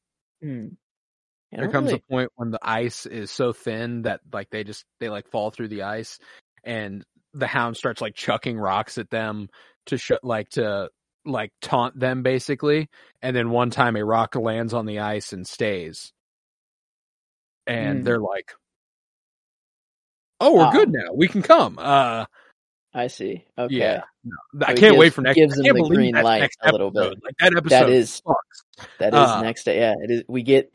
I 1.53 1.57
there 1.57 1.69
comes 1.71 1.87
really- 1.89 2.03
a 2.09 2.13
point 2.13 2.31
when 2.37 2.51
the 2.51 2.61
ice 2.63 3.07
is 3.07 3.31
so 3.31 3.53
thin 3.53 4.03
that 4.03 4.21
like 4.33 4.51
they 4.51 4.65
just 4.65 4.85
they 5.01 5.09
like 5.09 5.29
fall 5.29 5.51
through 5.51 5.69
the 5.69 5.83
ice, 5.83 6.19
and 6.65 7.05
the 7.35 7.47
Hound 7.47 7.77
starts 7.77 8.01
like 8.01 8.15
chucking 8.15 8.59
rocks 8.59 8.99
at 8.99 9.11
them 9.11 9.49
to 9.87 9.99
sh- 9.99 10.13
like 10.23 10.49
to 10.51 10.89
like 11.25 11.53
taunt 11.61 11.99
them 11.99 12.23
basically. 12.23 12.89
And 13.23 13.35
then 13.37 13.51
one 13.51 13.71
time 13.71 13.97
a 13.97 14.05
rock 14.05 14.35
lands 14.37 14.73
on 14.75 14.87
the 14.87 15.01
ice 15.01 15.33
and 15.33 15.47
stays, 15.47 16.13
and 17.67 17.99
Hmm. 18.01 18.05
they're 18.05 18.19
like, 18.21 18.53
"Oh, 20.41 20.57
we're 20.57 20.73
good 20.73 20.91
now. 20.93 21.13
We 21.15 21.29
can 21.29 21.43
come." 21.43 21.79
Uh, 21.79 22.25
I 22.93 23.07
see. 23.07 23.45
Okay. 23.57 23.75
Yeah. 23.77 24.03
no, 24.25 24.67
I 24.67 24.75
So 24.75 24.81
can't 24.81 24.97
wait 24.99 25.15
for 25.15 25.23
next. 25.23 25.37
gives 25.37 25.55
them 25.57 25.65
the 25.77 25.89
green 25.89 26.15
light 26.15 26.51
a 26.63 26.73
little 26.73 26.91
bit. 26.91 27.19
Like 27.23 27.35
that 27.39 27.57
episode. 27.57 27.69
That 27.71 27.89
is 27.91 28.11
sucks. 28.11 28.63
that 28.99 29.15
is 29.15 29.21
Uh, 29.21 29.43
next. 29.43 29.67
Yeah, 29.67 29.95
it 30.03 30.11
is. 30.11 30.23
We 30.29 30.43
get 30.43 30.73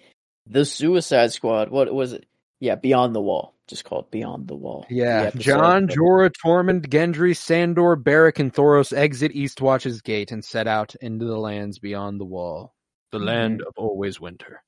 the 0.48 0.64
Suicide 0.64 1.34
Squad. 1.34 1.70
What 1.70 1.94
was 1.94 2.14
it? 2.14 2.26
Yeah, 2.66 2.76
Beyond 2.76 3.14
the 3.16 3.22
Wall. 3.22 3.54
Just 3.68 3.84
called 3.86 4.10
Beyond 4.12 4.48
the 4.48 4.56
Wall. 4.56 4.86
Yeah, 4.90 5.24
episode. 5.28 5.40
Jon, 5.44 5.88
Jorah, 5.88 6.32
Tormund, 6.44 6.88
Gendry, 6.88 7.36
Sandor, 7.36 7.96
Beric, 7.96 8.40
and 8.40 8.54
Thoros 8.54 8.92
exit 8.96 9.34
Eastwatch's 9.34 10.02
gate 10.02 10.32
and 10.32 10.44
set 10.44 10.68
out 10.68 10.96
into 10.96 11.26
the 11.26 11.38
lands 11.38 11.80
beyond 11.80 12.20
the 12.20 12.26
wall, 12.26 12.74
the 13.12 13.18
Mm-hmm. 13.20 13.28
land 13.28 13.62
of 13.62 13.74
always 13.78 14.20
winter, 14.20 14.62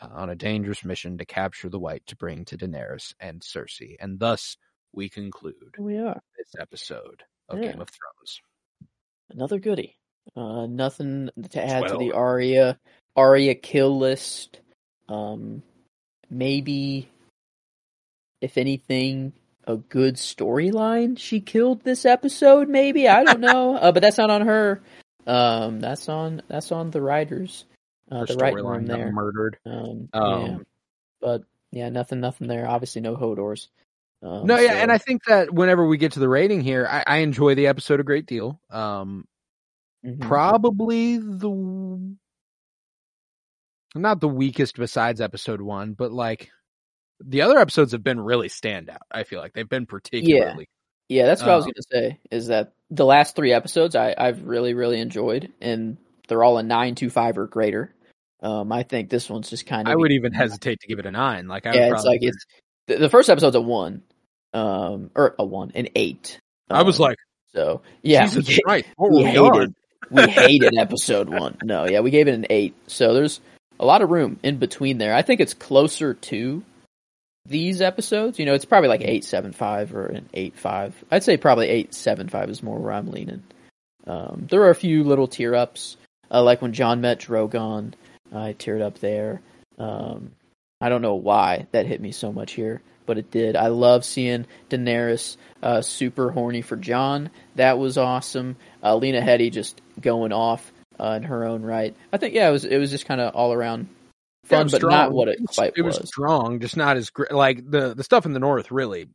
uh, 0.00 0.08
on 0.12 0.30
a 0.30 0.34
dangerous 0.36 0.84
mission 0.84 1.18
to 1.18 1.24
capture 1.24 1.68
the 1.68 1.78
White 1.80 2.06
to 2.06 2.16
bring 2.16 2.44
to 2.46 2.56
Daenerys 2.56 3.14
and 3.20 3.40
Cersei. 3.42 3.96
And 4.00 4.18
thus 4.20 4.56
we 4.92 5.08
conclude 5.08 5.74
we 5.78 5.98
are. 5.98 6.20
this 6.38 6.52
episode 6.60 7.22
of 7.48 7.58
Yeah. 7.58 7.72
Game 7.72 7.80
of 7.80 7.88
Thrones. 7.88 8.40
Another 9.30 9.58
goodie. 9.58 9.96
Uh, 10.36 10.66
nothing 10.66 11.30
to 11.50 11.64
add 11.64 11.88
to 11.88 11.96
the 11.98 12.12
Arya 12.12 12.78
Arya 13.16 13.54
kill 13.54 13.98
list. 13.98 14.60
Um, 15.08 15.62
maybe, 16.28 17.08
if 18.46 18.56
anything, 18.56 19.32
a 19.66 19.76
good 19.76 20.14
storyline 20.14 21.18
she 21.18 21.40
killed 21.40 21.82
this 21.82 22.06
episode. 22.06 22.68
Maybe 22.68 23.08
I 23.08 23.24
don't 23.24 23.40
know, 23.40 23.76
uh, 23.80 23.92
but 23.92 24.00
that's 24.00 24.18
not 24.18 24.30
on 24.30 24.42
her. 24.46 24.80
Um, 25.26 25.80
that's 25.80 26.08
on 26.08 26.42
that's 26.48 26.70
on 26.72 26.90
the 26.92 27.02
writers. 27.02 27.64
Uh, 28.10 28.24
the 28.24 28.36
writing 28.36 28.64
room 28.64 28.86
there. 28.86 29.10
murdered. 29.12 29.58
Um, 29.66 30.08
Um, 30.12 30.46
yeah. 30.46 30.58
But 31.20 31.42
yeah, 31.72 31.88
nothing, 31.88 32.20
nothing 32.20 32.46
there. 32.46 32.68
Obviously, 32.68 33.00
no 33.02 33.16
Hodors. 33.16 33.66
Um, 34.22 34.46
no, 34.46 34.56
yeah, 34.58 34.70
so- 34.70 34.76
and 34.76 34.92
I 34.92 34.98
think 34.98 35.24
that 35.24 35.52
whenever 35.52 35.84
we 35.86 35.98
get 35.98 36.12
to 36.12 36.20
the 36.20 36.28
rating 36.28 36.60
here, 36.60 36.86
I, 36.88 37.02
I 37.06 37.16
enjoy 37.18 37.56
the 37.56 37.66
episode 37.66 37.98
a 38.00 38.04
great 38.04 38.26
deal. 38.26 38.60
Um, 38.70 39.26
Mhm. 40.04 40.20
probably 40.20 41.18
the 41.18 42.14
not 43.96 44.20
the 44.20 44.28
weakest 44.28 44.76
besides 44.76 45.20
episode 45.20 45.60
one, 45.60 45.94
but 45.94 46.12
like 46.12 46.50
the 47.24 47.42
other 47.42 47.58
episodes 47.58 47.92
have 47.92 48.02
been 48.04 48.20
really 48.20 48.48
standout. 48.48 48.98
I 49.10 49.24
feel 49.24 49.40
like 49.40 49.52
they've 49.52 49.68
been 49.68 49.86
particularly. 49.86 50.68
Yeah, 51.08 51.26
that's 51.26 51.40
what 51.40 51.50
I 51.50 51.56
was 51.56 51.66
Um, 51.66 51.72
gonna 51.72 52.02
say. 52.10 52.18
Is 52.30 52.48
that 52.48 52.72
the 52.90 53.04
last 53.06 53.36
three 53.36 53.52
episodes 53.52 53.94
I, 53.94 54.14
I've 54.16 54.42
really, 54.44 54.74
really 54.74 55.00
enjoyed, 55.00 55.52
and 55.60 55.96
they're 56.28 56.42
all 56.42 56.58
a 56.58 56.62
nine 56.62 56.94
to 56.96 57.10
five 57.10 57.38
or 57.38 57.46
greater. 57.46 57.92
Um, 58.42 58.70
I 58.72 58.82
think 58.82 59.08
this 59.08 59.30
one's 59.30 59.48
just 59.48 59.66
kind 59.66 59.86
of. 59.86 59.92
I 59.92 59.96
would 59.96 60.12
even 60.12 60.32
hesitate 60.32 60.80
to 60.80 60.88
give 60.88 60.98
it 60.98 61.06
a 61.06 61.10
nine. 61.10 61.46
Like 61.48 61.66
I 61.66 61.74
yeah, 61.74 61.92
it's 61.92 62.04
like 62.04 62.22
it's 62.22 62.44
the, 62.88 62.96
the 62.96 63.08
first 63.08 63.30
episode's 63.30 63.56
a 63.56 63.60
one, 63.60 64.02
um, 64.52 65.10
or 65.14 65.34
a 65.38 65.44
one, 65.44 65.72
an 65.74 65.88
eight. 65.94 66.40
I 66.68 66.82
was 66.82 66.98
Um, 66.98 67.04
like, 67.04 67.18
so 67.52 67.82
yeah, 68.02 68.24
we, 68.24 68.28
Jesus 68.30 68.48
ga- 68.56 68.62
Christ, 68.64 68.86
we 68.98 69.08
we 69.10 69.24
hated, 69.24 69.74
we 70.10 70.22
hated 70.28 70.76
episode 70.76 71.28
one. 71.28 71.56
No, 71.62 71.86
yeah, 71.88 72.00
we 72.00 72.10
gave 72.10 72.26
it 72.28 72.34
an 72.34 72.46
eight. 72.50 72.74
So 72.88 73.14
there's 73.14 73.40
a 73.78 73.86
lot 73.86 74.02
of 74.02 74.10
room 74.10 74.38
in 74.42 74.58
between 74.58 74.98
there. 74.98 75.14
I 75.14 75.22
think 75.22 75.40
it's 75.40 75.54
closer 75.54 76.14
to 76.14 76.62
these 77.48 77.80
episodes, 77.80 78.38
you 78.38 78.46
know, 78.46 78.54
it's 78.54 78.64
probably 78.64 78.88
like 78.88 79.02
eight 79.02 79.24
seven 79.24 79.52
five 79.52 79.94
or 79.94 80.06
an 80.06 80.28
eight 80.34 80.56
five. 80.56 80.94
I'd 81.10 81.24
say 81.24 81.36
probably 81.36 81.68
eight 81.68 81.94
seven 81.94 82.28
five 82.28 82.50
is 82.50 82.62
more 82.62 82.78
where 82.78 82.92
I'm 82.92 83.10
leaning. 83.10 83.42
Um, 84.06 84.46
there 84.50 84.62
are 84.62 84.70
a 84.70 84.74
few 84.74 85.04
little 85.04 85.26
tear 85.26 85.54
ups, 85.54 85.96
uh, 86.30 86.42
like 86.42 86.62
when 86.62 86.72
Jon 86.72 87.00
met 87.00 87.20
Drogon. 87.20 87.94
I 88.32 88.54
teared 88.54 88.82
up 88.82 88.98
there. 88.98 89.40
Um, 89.78 90.32
I 90.80 90.88
don't 90.88 91.02
know 91.02 91.14
why 91.14 91.66
that 91.72 91.86
hit 91.86 92.00
me 92.00 92.12
so 92.12 92.32
much 92.32 92.52
here, 92.52 92.82
but 93.06 93.18
it 93.18 93.30
did. 93.30 93.56
I 93.56 93.68
love 93.68 94.04
seeing 94.04 94.46
Daenerys 94.68 95.36
uh, 95.62 95.80
super 95.80 96.30
horny 96.30 96.62
for 96.62 96.76
Jon. 96.76 97.30
That 97.54 97.78
was 97.78 97.98
awesome. 97.98 98.56
Uh, 98.82 98.96
Lena 98.96 99.20
Headey 99.20 99.50
just 99.50 99.80
going 100.00 100.32
off 100.32 100.72
uh, 101.00 101.14
in 101.16 101.22
her 101.24 101.44
own 101.44 101.62
right. 101.62 101.96
I 102.12 102.18
think 102.18 102.34
yeah, 102.34 102.48
it 102.48 102.52
was 102.52 102.64
it 102.64 102.78
was 102.78 102.90
just 102.90 103.06
kind 103.06 103.20
of 103.20 103.34
all 103.34 103.52
around 103.52 103.88
fun, 104.46 104.68
but 104.70 104.76
strong. 104.78 104.90
not 104.92 105.12
what 105.12 105.28
it 105.28 105.38
quite 105.54 105.72
it 105.76 105.82
was. 105.82 106.00
strong, 106.06 106.60
just 106.60 106.76
not 106.76 106.96
as 106.96 107.10
great. 107.10 107.32
Like 107.32 107.68
the 107.68 107.94
the 107.94 108.04
stuff 108.04 108.26
in 108.26 108.32
the 108.32 108.40
north 108.40 108.70
really 108.70 109.08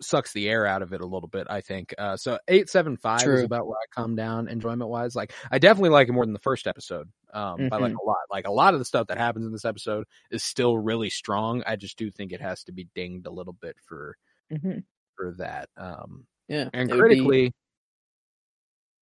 sucks 0.00 0.32
the 0.32 0.48
air 0.48 0.64
out 0.64 0.80
of 0.82 0.92
it 0.92 1.00
a 1.00 1.06
little 1.06 1.28
bit. 1.28 1.46
I 1.50 1.60
think 1.60 1.92
uh, 1.98 2.16
so. 2.16 2.38
Eight 2.46 2.68
seven 2.70 2.96
five 2.96 3.22
True. 3.22 3.38
is 3.38 3.42
about 3.42 3.66
where 3.66 3.76
I 3.76 3.86
come 4.00 4.14
down 4.14 4.46
enjoyment 4.48 4.88
wise. 4.88 5.16
Like 5.16 5.32
I 5.50 5.58
definitely 5.58 5.90
like 5.90 6.08
it 6.08 6.12
more 6.12 6.24
than 6.24 6.32
the 6.34 6.38
first 6.38 6.66
episode. 6.68 7.08
Um, 7.34 7.68
by 7.68 7.78
like 7.78 7.92
Mhm. 7.92 7.96
a 8.00 8.06
lot. 8.06 8.16
Like 8.30 8.46
a 8.46 8.52
lot 8.52 8.74
of 8.74 8.78
the 8.80 8.84
stuff 8.84 9.08
that 9.08 9.18
happens 9.18 9.44
in 9.44 9.52
this 9.52 9.64
episode 9.64 10.04
is 10.30 10.44
still 10.44 10.78
really 10.78 11.10
strong. 11.10 11.62
I 11.66 11.74
just 11.76 11.98
do 11.98 12.10
think 12.10 12.32
it 12.32 12.40
has 12.40 12.62
to 12.64 12.72
be 12.72 12.88
dinged 12.94 13.26
a 13.26 13.30
little 13.32 13.52
bit 13.54 13.76
for 13.86 14.16
hmm 14.50 14.78
for 15.16 15.34
that. 15.38 15.68
Um, 15.76 16.26
Yeah, 16.46 16.70
and 16.72 16.88
it 16.88 16.94
would 16.94 17.08
be- 17.08 17.16
critically, 17.16 17.52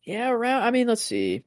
yeah, 0.04 0.30
around. 0.30 0.62
I 0.62 0.70
mean, 0.70 0.86
let's 0.86 1.02
see. 1.02 1.44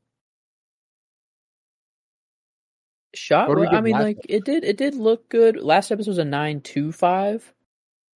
Shot. 3.15 3.49
Well, 3.49 3.67
I 3.75 3.81
mean, 3.81 3.93
like 3.93 4.17
it 4.29 4.45
did. 4.45 4.63
It 4.63 4.77
did 4.77 4.95
look 4.95 5.29
good. 5.29 5.57
Last 5.57 5.91
episode 5.91 6.11
was 6.11 6.17
a 6.19 6.25
nine 6.25 6.61
two 6.61 6.91
five. 6.91 7.53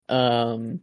Um, 0.09 0.81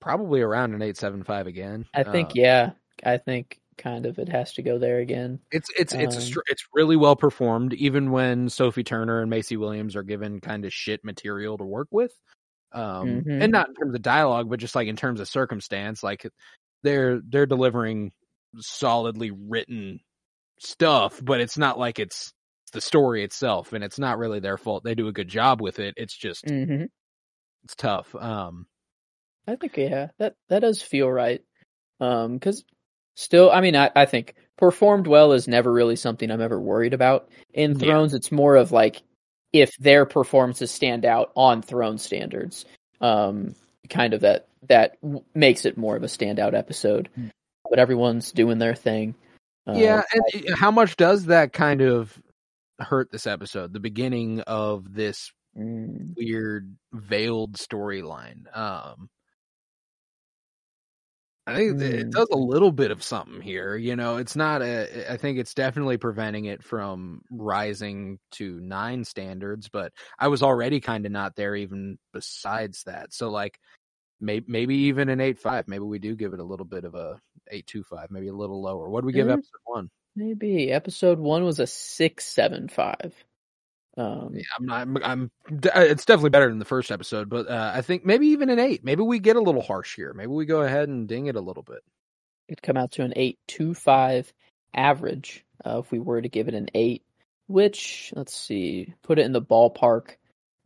probably 0.00 0.40
around 0.40 0.74
an 0.74 0.82
eight 0.82 0.96
seven 0.96 1.22
five 1.24 1.46
again. 1.46 1.86
I 1.94 2.02
think 2.02 2.30
Uh, 2.30 2.32
yeah. 2.34 2.70
I 3.04 3.18
think 3.18 3.60
kind 3.78 4.06
of 4.06 4.18
it 4.18 4.28
has 4.30 4.54
to 4.54 4.62
go 4.62 4.78
there 4.78 4.98
again. 4.98 5.38
It's 5.52 5.68
it's 5.78 5.92
it's 5.94 6.16
Um, 6.16 6.22
str- 6.22 6.40
it's 6.48 6.64
really 6.74 6.96
well 6.96 7.14
performed, 7.16 7.74
even 7.74 8.10
when 8.10 8.48
Sophie 8.48 8.84
Turner 8.84 9.20
and 9.20 9.30
Maisie 9.30 9.56
Williams 9.58 9.94
are 9.96 10.02
given 10.02 10.40
kind 10.40 10.64
of 10.64 10.72
shit 10.72 11.04
material 11.04 11.58
to 11.58 11.64
work 11.64 11.88
with, 11.90 12.12
um, 12.72 13.22
Mhm. 13.22 13.42
and 13.42 13.52
not 13.52 13.68
in 13.68 13.74
terms 13.74 13.94
of 13.94 14.02
dialogue, 14.02 14.48
but 14.48 14.58
just 14.60 14.74
like 14.74 14.88
in 14.88 14.96
terms 14.96 15.20
of 15.20 15.28
circumstance. 15.28 16.02
Like 16.02 16.26
they're 16.82 17.20
they're 17.20 17.46
delivering 17.46 18.12
solidly 18.58 19.30
written 19.30 20.00
stuff, 20.58 21.20
but 21.22 21.40
it's 21.40 21.58
not 21.58 21.78
like 21.78 21.98
it's 21.98 22.32
the 22.76 22.80
story 22.82 23.24
itself, 23.24 23.72
and 23.72 23.82
it's 23.82 23.98
not 23.98 24.18
really 24.18 24.38
their 24.38 24.58
fault. 24.58 24.84
They 24.84 24.94
do 24.94 25.08
a 25.08 25.12
good 25.12 25.28
job 25.28 25.60
with 25.62 25.78
it. 25.78 25.94
It's 25.96 26.16
just 26.16 26.48
hmm 26.48 26.84
it's 27.64 27.74
tough. 27.74 28.14
Um, 28.14 28.66
I 29.48 29.56
think 29.56 29.76
yeah, 29.76 30.08
that 30.18 30.34
that 30.48 30.60
does 30.60 30.82
feel 30.82 31.10
right. 31.10 31.42
Um, 32.00 32.34
because 32.34 32.62
still, 33.16 33.50
I 33.50 33.60
mean, 33.62 33.74
I 33.74 33.90
I 33.96 34.04
think 34.04 34.34
performed 34.56 35.06
well 35.06 35.32
is 35.32 35.48
never 35.48 35.72
really 35.72 35.96
something 35.96 36.30
I'm 36.30 36.42
ever 36.42 36.60
worried 36.60 36.94
about. 36.94 37.30
In 37.54 37.72
Yeah. 37.72 37.78
Thrones, 37.78 38.14
it's 38.14 38.30
more 38.30 38.56
of 38.56 38.70
like 38.70 39.02
if 39.52 39.74
their 39.78 40.04
performances 40.04 40.70
stand 40.70 41.04
out 41.06 41.32
on 41.34 41.62
Throne 41.62 41.98
standards. 41.98 42.66
Um, 43.00 43.54
kind 43.88 44.14
of 44.14 44.20
that 44.20 44.48
that 44.68 45.00
w- 45.00 45.24
makes 45.34 45.64
it 45.64 45.78
more 45.78 45.96
of 45.96 46.02
a 46.02 46.08
standout 46.08 46.54
episode. 46.54 47.08
Hmm. 47.14 47.28
But 47.68 47.78
everyone's 47.78 48.32
doing 48.32 48.58
their 48.58 48.74
thing. 48.74 49.14
Uh, 49.66 49.72
yeah, 49.72 50.02
and 50.12 50.54
how 50.56 50.70
much 50.70 50.96
does 50.96 51.26
that 51.26 51.52
kind 51.52 51.80
of 51.80 52.16
hurt 52.78 53.10
this 53.10 53.26
episode? 53.26 53.72
The 53.72 53.80
beginning 53.80 54.40
of 54.42 54.92
this 54.94 55.32
mm, 55.56 56.14
weird 56.16 56.76
veiled 56.92 57.54
storyline. 57.56 58.44
Um 58.56 59.08
I 61.48 61.54
think 61.54 61.80
it- 61.80 61.94
it 62.00 62.06
Mm. 62.08 62.10
does 62.10 62.28
a 62.32 62.36
little 62.36 62.72
bit 62.72 62.90
of 62.90 63.02
something 63.04 63.40
here. 63.40 63.76
You 63.76 63.94
know, 63.94 64.16
it's 64.16 64.34
not 64.34 64.62
a 64.62 65.12
I 65.12 65.16
think 65.16 65.38
it's 65.38 65.54
definitely 65.54 65.96
preventing 65.96 66.46
it 66.46 66.62
from 66.64 67.22
rising 67.30 68.18
to 68.32 68.58
9 68.60 69.04
standards, 69.04 69.68
but 69.68 69.92
I 70.18 70.26
was 70.28 70.42
already 70.42 70.80
kind 70.80 71.06
of 71.06 71.12
not 71.12 71.36
there 71.36 71.54
even 71.54 71.98
besides 72.12 72.82
that. 72.84 73.12
So 73.12 73.30
like 73.30 73.60
maybe 74.20 74.46
maybe 74.48 74.76
even 74.76 75.08
an 75.10 75.20
8.5. 75.20 75.68
Maybe 75.68 75.84
we 75.84 75.98
do 76.00 76.16
give 76.16 76.34
it 76.34 76.40
a 76.40 76.44
little 76.44 76.66
bit 76.66 76.84
of 76.84 76.94
a 76.96 77.20
8.25, 77.50 78.10
maybe 78.10 78.28
a 78.28 78.34
little 78.34 78.62
lower. 78.62 78.90
What 78.90 79.02
do 79.02 79.06
we 79.06 79.12
give 79.14 79.28
Mm. 79.28 79.32
episode 79.34 79.60
1? 79.64 79.90
Maybe 80.16 80.72
episode 80.72 81.18
one 81.20 81.44
was 81.44 81.60
a 81.60 81.66
six 81.66 82.26
seven 82.26 82.68
five. 82.68 83.14
Um, 83.96 84.32
Yeah, 84.34 84.42
I'm 84.58 84.66
not. 84.66 84.80
I'm. 84.82 84.96
I'm 85.04 85.30
it's 85.90 86.04
definitely 86.04 86.30
better 86.30 86.48
than 86.48 86.58
the 86.58 86.64
first 86.64 86.90
episode, 86.90 87.28
but 87.30 87.48
uh, 87.48 87.72
I 87.74 87.82
think 87.82 88.04
maybe 88.04 88.28
even 88.28 88.50
an 88.50 88.58
eight. 88.58 88.84
Maybe 88.84 89.02
we 89.02 89.18
get 89.20 89.36
a 89.36 89.40
little 89.40 89.62
harsh 89.62 89.96
here. 89.96 90.12
Maybe 90.14 90.28
we 90.32 90.46
go 90.46 90.62
ahead 90.62 90.88
and 90.88 91.08
ding 91.08 91.26
it 91.26 91.36
a 91.36 91.40
little 91.40 91.62
bit. 91.62 91.80
it'd 92.48 92.62
come 92.62 92.76
out 92.76 92.92
to 92.92 93.02
an 93.02 93.12
8.25 93.16 94.32
average 94.74 95.44
uh, 95.64 95.78
if 95.78 95.90
we 95.90 95.98
were 95.98 96.20
to 96.20 96.28
give 96.28 96.48
it 96.48 96.54
an 96.54 96.68
8 96.74 97.02
which 97.48 98.12
let's 98.16 98.34
see 98.36 98.92
put 99.02 99.18
it 99.18 99.24
in 99.24 99.32
the 99.32 99.40
ballpark 99.42 100.16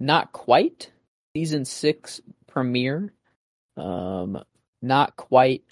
not 0.01 0.33
quite 0.33 0.91
season 1.37 1.65
6 1.65 2.21
premiere 2.49 3.13
um 3.77 4.43
not 4.83 5.17
quite 5.17 5.63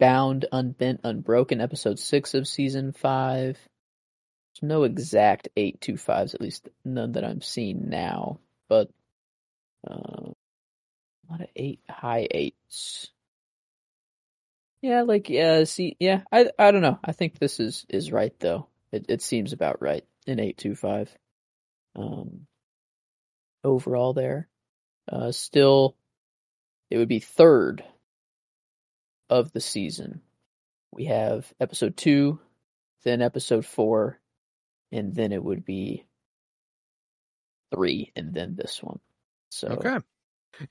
unbound 0.00 0.46
unbent 0.52 1.00
unbroken 1.04 1.60
episode 1.60 1.98
6 1.98 2.34
of 2.34 2.48
season 2.48 2.92
5 2.92 3.56
there's 3.56 4.62
no 4.62 4.84
exact 4.84 5.48
825s 5.56 6.34
at 6.34 6.40
least 6.40 6.68
none 6.84 7.12
that 7.12 7.24
I'm 7.24 7.42
seeing 7.42 7.88
now 7.88 8.40
but 8.68 8.90
uh, 9.88 9.92
a 9.92 11.26
lot 11.30 11.40
of 11.40 11.48
8 11.54 11.80
high 11.88 12.28
8s 12.34 13.08
yeah, 14.82 15.02
like 15.02 15.28
yeah, 15.28 15.64
see, 15.64 15.96
yeah, 16.00 16.22
I 16.32 16.50
I 16.58 16.70
don't 16.70 16.80
know. 16.80 16.98
I 17.04 17.12
think 17.12 17.38
this 17.38 17.60
is 17.60 17.84
is 17.90 18.12
right 18.12 18.32
though. 18.40 18.66
It 18.92 19.06
it 19.10 19.20
seems 19.20 19.52
about 19.52 19.82
right 19.82 20.04
in 20.26 20.40
eight 20.40 20.56
two 20.56 20.74
five. 20.74 21.14
Um, 21.94 22.46
overall 23.62 24.14
there, 24.14 24.48
uh, 25.10 25.32
still, 25.32 25.96
it 26.88 26.96
would 26.96 27.08
be 27.08 27.18
third 27.18 27.84
of 29.30 29.52
the 29.52 29.60
season. 29.60 30.20
We 30.92 31.04
have 31.06 31.50
episode 31.60 31.96
two, 31.96 32.40
then 33.04 33.22
episode 33.22 33.64
four, 33.64 34.20
and 34.92 35.14
then 35.14 35.32
it 35.32 35.42
would 35.42 35.64
be 35.64 36.04
three, 37.72 38.12
and 38.16 38.34
then 38.34 38.56
this 38.56 38.82
one. 38.82 39.00
So 39.50 39.68
Okay. 39.68 39.98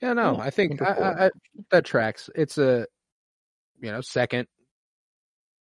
Yeah, 0.02 0.12
no, 0.12 0.34
Yeah, 0.36 0.42
I 0.42 0.50
think 0.50 0.82
I. 0.82 1.26
I, 1.26 1.30
that 1.70 1.84
tracks. 1.84 2.30
It's 2.34 2.58
a, 2.58 2.86
you 3.80 3.90
know, 3.90 4.02
second, 4.02 4.46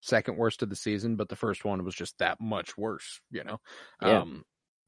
second 0.01 0.37
worst 0.37 0.61
of 0.61 0.69
the 0.69 0.75
season, 0.75 1.15
but 1.15 1.29
the 1.29 1.35
first 1.37 1.63
one 1.65 1.83
was 1.83 1.95
just 1.95 2.17
that 2.19 2.39
much 2.41 2.77
worse. 2.77 3.21
You 3.31 3.43
know, 3.45 3.59
Yeah. 4.01 4.19
um, 4.19 4.43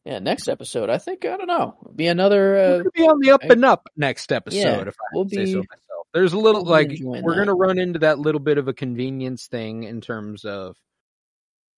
yeah, 0.06 0.20
next 0.20 0.48
episode, 0.50 0.90
I 0.90 0.98
think 0.98 1.26
I 1.26 1.38
don't 1.38 1.48
know, 1.48 1.78
be 1.96 2.08
another. 2.08 2.58
Uh, 2.58 2.84
be 2.94 3.04
on 3.04 3.20
the 3.22 3.32
up 3.32 3.42
and 3.44 3.64
up 3.64 3.88
next 3.96 4.32
episode. 4.32 4.58
Yeah, 4.58 4.82
if 4.82 4.96
I 5.00 5.16
we'll 5.16 5.30
say 5.30 5.46
so 5.46 5.62
be- 5.62 5.68
myself. 5.70 5.91
There's 6.14 6.34
a 6.34 6.38
little 6.38 6.64
like 6.66 6.92
we're 7.02 7.22
that. 7.22 7.38
gonna 7.38 7.54
run 7.54 7.80
into 7.80 8.00
that 8.00 8.20
little 8.20 8.42
bit 8.42 8.58
of 8.58 8.68
a 8.68 8.74
convenience 8.74 9.48
thing 9.48 9.84
in 9.84 10.02
terms 10.02 10.44
of 10.46 10.76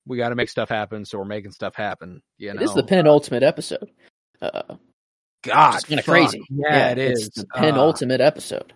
we 0.06 0.18
got 0.18 0.30
to 0.30 0.36
make 0.36 0.50
stuff 0.50 0.70
happen, 0.70 1.06
so 1.06 1.18
we're 1.18 1.26
making 1.26 1.52
stuff 1.52 1.76
happen. 1.76 2.22
You 2.38 2.54
know, 2.54 2.62
It 2.62 2.66
is 2.66 2.74
the 2.74 2.84
penultimate 2.84 3.44
episode. 3.44 3.90
Uh, 4.42 4.76
God, 5.44 5.76
it's 5.76 5.86
kind 5.86 6.00
of 6.00 6.06
crazy. 6.06 6.44
Yeah, 6.50 6.90
it 6.90 6.98
it's 6.98 7.22
is. 7.22 7.30
the 7.30 7.46
Uh, 7.54 7.60
penultimate 7.62 8.20
episode. 8.22 8.74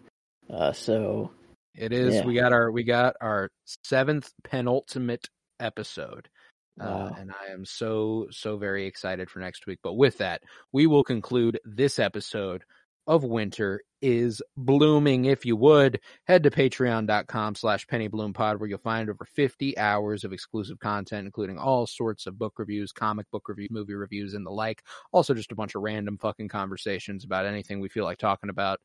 Uh, 0.49 0.71
so 0.71 1.31
It 1.75 1.91
is. 1.91 2.15
Yeah. 2.15 2.25
We 2.25 2.35
got 2.35 2.53
our 2.53 2.71
we 2.71 2.83
got 2.83 3.15
our 3.19 3.49
seventh 3.83 4.31
penultimate 4.43 5.27
episode. 5.59 6.29
Uh, 6.79 7.09
and 7.17 7.31
I 7.31 7.51
am 7.53 7.65
so 7.65 8.27
so 8.29 8.57
very 8.57 8.85
excited 8.85 9.29
for 9.31 9.39
next 9.39 9.65
week. 9.65 9.79
But 9.81 9.93
with 9.95 10.19
that, 10.19 10.43
we 10.71 10.85
will 10.85 11.03
conclude 11.03 11.59
this 11.65 11.97
episode 11.99 12.63
of 13.07 13.23
Winter 13.23 13.81
is 14.01 14.41
Blooming. 14.55 15.25
If 15.25 15.45
you 15.45 15.55
would, 15.55 15.99
head 16.25 16.43
to 16.43 16.51
patreon.com 16.51 17.55
slash 17.55 17.87
pennybloom.pod 17.87 18.59
where 18.59 18.69
you'll 18.69 18.79
find 18.79 19.09
over 19.09 19.25
50 19.25 19.77
hours 19.77 20.23
of 20.23 20.33
exclusive 20.33 20.79
content, 20.79 21.25
including 21.25 21.57
all 21.57 21.87
sorts 21.87 22.27
of 22.27 22.37
book 22.37 22.53
reviews, 22.57 22.91
comic 22.91 23.29
book 23.31 23.47
reviews, 23.47 23.71
movie 23.71 23.95
reviews, 23.95 24.33
and 24.33 24.45
the 24.45 24.51
like. 24.51 24.83
Also 25.11 25.33
just 25.33 25.51
a 25.51 25.55
bunch 25.55 25.75
of 25.75 25.81
random 25.81 26.17
fucking 26.17 26.49
conversations 26.49 27.23
about 27.23 27.45
anything 27.45 27.79
we 27.79 27.89
feel 27.89 28.03
like 28.03 28.19
talking 28.19 28.49
about 28.49 28.79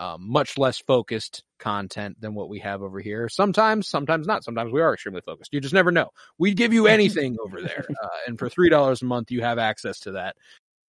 um, 0.00 0.30
much 0.30 0.56
less 0.56 0.78
focused 0.78 1.44
content 1.58 2.18
than 2.20 2.34
what 2.34 2.48
we 2.48 2.58
have 2.60 2.82
over 2.82 3.00
here. 3.00 3.28
Sometimes, 3.28 3.86
sometimes 3.86 4.26
not. 4.26 4.42
Sometimes 4.42 4.72
we 4.72 4.80
are 4.80 4.94
extremely 4.94 5.20
focused. 5.20 5.52
You 5.52 5.60
just 5.60 5.74
never 5.74 5.92
know. 5.92 6.08
We'd 6.38 6.56
give 6.56 6.72
you 6.72 6.86
anything 6.86 7.36
over 7.44 7.60
there, 7.60 7.86
uh, 8.02 8.08
and 8.26 8.38
for 8.38 8.48
three 8.48 8.70
dollars 8.70 9.02
a 9.02 9.04
month, 9.04 9.30
you 9.30 9.42
have 9.42 9.58
access 9.58 10.00
to 10.00 10.12
that. 10.12 10.36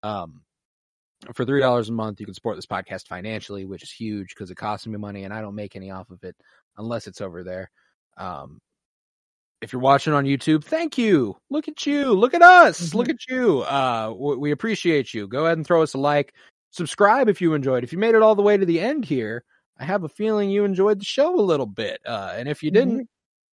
Um, 0.04 0.42
for 1.34 1.44
three 1.44 1.60
dollars 1.60 1.88
a 1.88 1.92
month, 1.92 2.20
you 2.20 2.26
can 2.26 2.34
support 2.34 2.56
this 2.56 2.66
podcast 2.66 3.06
financially, 3.08 3.64
which 3.64 3.82
is 3.82 3.90
huge 3.90 4.28
because 4.30 4.50
it 4.50 4.56
costs 4.56 4.86
me 4.86 4.96
money, 4.96 5.24
and 5.24 5.34
I 5.34 5.40
don't 5.40 5.54
make 5.54 5.76
any 5.76 5.90
off 5.90 6.10
of 6.10 6.22
it 6.24 6.36
unless 6.78 7.06
it's 7.06 7.20
over 7.20 7.44
there. 7.44 7.70
Um, 8.16 8.58
if 9.60 9.72
you're 9.72 9.82
watching 9.82 10.14
on 10.14 10.24
YouTube, 10.24 10.64
thank 10.64 10.96
you. 10.96 11.36
Look 11.50 11.68
at 11.68 11.84
you. 11.84 12.12
Look 12.14 12.32
at 12.32 12.40
us. 12.42 12.80
Mhm. 12.80 12.94
Look 12.94 13.08
at 13.10 13.28
you. 13.28 13.60
Uh, 13.60 14.14
we 14.16 14.50
appreciate 14.52 15.12
you. 15.12 15.26
Go 15.28 15.44
ahead 15.44 15.58
and 15.58 15.66
throw 15.66 15.82
us 15.82 15.92
a 15.94 15.98
like 15.98 16.32
subscribe 16.70 17.28
if 17.28 17.40
you 17.42 17.52
enjoyed. 17.54 17.84
If 17.84 17.92
you 17.92 17.98
made 17.98 18.14
it 18.14 18.22
all 18.22 18.34
the 18.34 18.42
way 18.42 18.56
to 18.56 18.64
the 18.64 18.80
end 18.80 19.04
here, 19.04 19.44
I 19.78 19.84
have 19.84 20.04
a 20.04 20.08
feeling 20.08 20.50
you 20.50 20.64
enjoyed 20.64 21.00
the 21.00 21.04
show 21.04 21.38
a 21.38 21.42
little 21.42 21.66
bit. 21.66 22.00
Uh, 22.06 22.32
and 22.36 22.48
if 22.48 22.62
you 22.62 22.70
didn't, 22.70 22.94
Mm-hmm. 22.94 23.04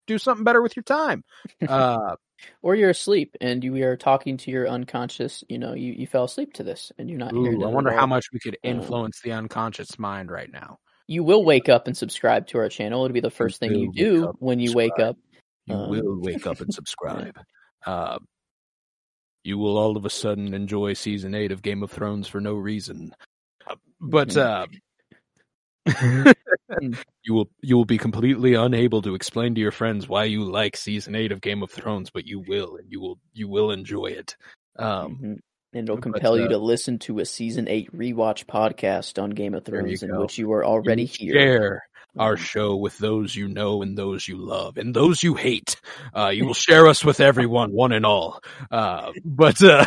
do 0.08 0.18
something 0.18 0.44
better 0.46 0.62
with 0.62 0.76
your 0.78 0.84
time. 0.84 1.24
Uh, 1.68 2.16
Or 2.62 2.76
you're 2.76 2.90
asleep 2.90 3.36
and 3.42 3.64
you 3.64 3.84
are 3.86 3.98
talking 3.98 4.38
to 4.38 4.52
your 4.52 4.68
unconscious. 4.68 5.44
You 5.50 5.58
know, 5.58 5.74
you, 5.74 5.94
you 5.94 6.08
fell 6.08 6.26
asleep 6.26 6.54
to 6.54 6.64
this 6.64 6.92
and 6.98 7.10
you're 7.10 7.20
not 7.20 7.34
here. 7.34 7.54
I 7.54 7.68
wonder 7.68 7.92
how 7.92 8.06
much 8.06 8.26
we 8.32 8.40
could 8.40 8.58
Um, 8.66 8.78
influence 8.78 9.22
the 9.22 9.32
unconscious 9.32 9.98
mind 9.98 10.32
right 10.32 10.52
now. 10.52 10.80
You 11.08 11.24
will 11.24 11.44
wake 11.44 11.70
up 11.70 11.88
and 11.88 11.96
subscribe 11.96 12.48
to 12.48 12.58
our 12.58 12.70
channel. 12.70 13.06
It'll 13.06 13.14
be 13.14 13.22
the 13.22 13.30
first 13.30 13.60
thing 13.60 13.74
you 13.74 13.92
do 13.92 14.34
when 14.40 14.60
you 14.60 14.70
and 14.70 14.76
wake 14.76 15.00
up. 15.00 15.18
You 15.66 15.76
um, 15.76 15.90
will 15.90 16.20
wake 16.22 16.46
up 16.48 16.62
and 16.62 16.74
subscribe. 16.74 17.38
Uh, 17.86 18.18
you 19.44 19.58
will 19.58 19.78
all 19.78 19.96
of 19.96 20.04
a 20.04 20.10
sudden 20.10 20.54
enjoy 20.54 20.92
season 20.92 21.34
eight 21.34 21.54
of 21.54 21.62
Game 21.62 21.84
of 21.84 21.90
Thrones 21.90 22.28
for 22.28 22.42
no 22.42 22.56
reason. 22.56 23.14
Uh, 23.66 23.76
but 24.02 24.28
Mhm. 24.28 24.68
Uh, 25.88 26.34
you 27.24 27.34
will 27.34 27.50
you 27.62 27.76
will 27.78 27.86
be 27.86 27.98
completely 27.98 28.54
unable 28.54 29.02
to 29.02 29.16
explain 29.16 29.56
to 29.56 29.62
your 29.62 29.72
friends 29.72 30.08
why 30.08 30.26
you 30.26 30.44
like 30.44 30.78
season 30.78 31.16
eight 31.16 31.32
of 31.32 31.42
Game 31.42 31.64
of 31.64 31.72
Thrones, 31.72 32.10
but 32.10 32.26
you 32.26 32.40
will, 32.48 32.78
and 32.78 32.92
you 32.92 33.00
will 33.00 33.20
you 33.34 33.48
will 33.48 33.72
enjoy 33.72 34.08
it. 34.08 34.36
Um, 34.78 35.18
Mhm. 35.22 35.40
And 35.74 35.84
it'll 35.84 35.98
but, 35.98 36.04
compel 36.14 36.38
you 36.38 36.46
uh, 36.46 36.50
to 36.50 36.58
listen 36.58 36.98
to 37.00 37.20
a 37.20 37.26
season 37.26 37.68
eight 37.68 37.92
rewatch 37.96 38.46
podcast 38.46 39.22
on 39.22 39.32
Game 39.32 39.54
of 39.54 39.66
Thrones, 39.66 40.02
in 40.02 40.18
which 40.18 40.38
you 40.38 40.52
are 40.54 40.66
already 40.66 41.06
here. 41.06 41.34
Share 41.34 41.84
our 42.18 42.32
Um, 42.32 42.38
show 42.38 42.76
with 42.78 42.98
those 42.98 43.36
you 43.36 43.48
know 43.48 43.82
and 43.82 43.98
those 43.98 44.28
you 44.28 44.38
love 44.38 44.78
and 44.78 44.96
those 44.96 45.22
you 45.22 45.36
hate. 45.36 45.76
Uh, 46.16 46.30
you 46.34 46.46
will 46.48 46.54
share 46.54 46.88
us 46.88 47.04
with 47.04 47.20
everyone, 47.20 47.74
one 47.74 47.92
and 47.92 48.06
all. 48.06 48.42
Uh, 48.72 49.12
but 49.26 49.62
uh, 49.62 49.86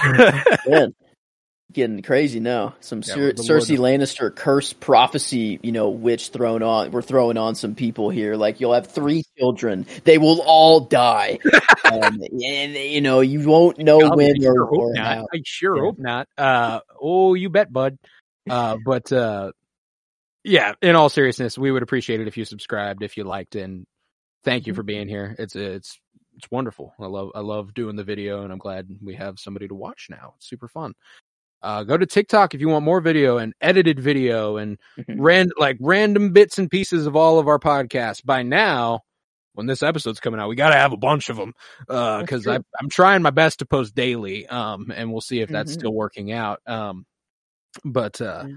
getting 1.72 2.02
crazy 2.02 2.40
now. 2.40 2.74
Some 2.80 3.02
Yeah, 3.06 3.14
Cer- 3.14 3.32
Cersei 3.32 3.78
Lannister 3.78 4.34
curse 4.34 4.72
prophecy, 4.72 5.58
you 5.62 5.72
know, 5.72 5.90
witch 5.90 6.28
thrown 6.28 6.62
on. 6.62 6.90
We're 6.90 7.02
throwing 7.02 7.36
on 7.36 7.54
some 7.54 7.74
people 7.74 8.10
here. 8.10 8.36
Like 8.36 8.60
you'll 8.60 8.74
have 8.74 8.86
three 8.86 9.24
children; 9.38 9.86
they 10.04 10.18
will 10.18 10.40
all 10.42 10.80
die, 10.80 11.38
um, 11.84 12.20
and 12.22 12.74
you 12.74 13.00
know 13.00 13.20
you 13.20 13.48
won't 13.48 13.78
know 13.78 14.00
God, 14.00 14.12
I 14.12 14.16
when 14.16 14.40
sure 14.40 14.64
or, 14.64 14.92
or 14.92 14.94
how. 14.96 15.26
I 15.32 15.40
sure 15.44 15.76
Yeah. 15.76 15.82
hope 15.82 15.98
not. 15.98 16.28
Uh, 16.36 16.80
oh, 17.00 17.34
you 17.34 17.50
bet, 17.50 17.72
bud. 17.72 17.98
Uh, 18.48 18.76
but 18.84 19.12
uh, 19.12 19.52
yeah, 20.44 20.74
in 20.82 20.96
all 20.96 21.08
seriousness, 21.08 21.58
we 21.58 21.70
would 21.70 21.82
appreciate 21.82 22.20
it 22.20 22.28
if 22.28 22.36
you 22.36 22.44
subscribed, 22.44 23.02
if 23.02 23.16
you 23.16 23.24
liked, 23.24 23.56
and 23.56 23.86
thank 24.44 24.66
you 24.66 24.74
for 24.74 24.82
being 24.82 25.08
here. 25.08 25.36
It's 25.38 25.54
it's 25.54 25.98
it's 26.36 26.50
wonderful. 26.50 26.94
I 26.98 27.06
love 27.06 27.30
I 27.34 27.40
love 27.40 27.74
doing 27.74 27.96
the 27.96 28.04
video, 28.04 28.42
and 28.42 28.52
I'm 28.52 28.58
glad 28.58 28.88
we 29.02 29.14
have 29.16 29.38
somebody 29.38 29.68
to 29.68 29.74
watch 29.74 30.06
now. 30.10 30.34
It's 30.36 30.48
super 30.48 30.68
fun. 30.68 30.94
Uh, 31.62 31.84
go 31.84 31.96
to 31.96 32.06
TikTok 32.06 32.54
if 32.54 32.60
you 32.60 32.68
want 32.68 32.84
more 32.84 33.00
video 33.00 33.38
and 33.38 33.52
edited 33.60 34.00
video 34.00 34.56
and 34.56 34.78
Mhm. 34.98 35.16
ran 35.18 35.50
like 35.58 35.76
random 35.80 36.32
bits 36.32 36.58
and 36.58 36.70
pieces 36.70 37.06
of 37.06 37.16
all 37.16 37.38
of 37.38 37.48
our 37.48 37.58
podcasts. 37.58 38.24
By 38.24 38.42
now, 38.42 39.00
when 39.54 39.66
this 39.66 39.82
episode's 39.82 40.20
coming 40.20 40.40
out, 40.40 40.48
we 40.48 40.56
got 40.56 40.70
to 40.70 40.76
have 40.76 40.92
a 40.92 40.96
bunch 40.96 41.28
of 41.28 41.36
them 41.36 41.52
because. 41.86 42.46
I 42.46 42.56
I'm 42.80 42.88
trying 42.90 43.20
my 43.22 43.30
best 43.30 43.58
to 43.58 43.66
post 43.66 43.94
daily. 43.94 44.46
Um, 44.46 44.90
and 44.94 45.12
we'll 45.12 45.20
see 45.20 45.40
if 45.40 45.50
that's 45.50 45.72
Mhm. 45.72 45.78
still 45.80 45.92
working 45.92 46.32
out. 46.32 46.60
Um, 46.66 47.04
but 47.84 48.20
uh, 48.20 48.44
Yeah. 48.46 48.54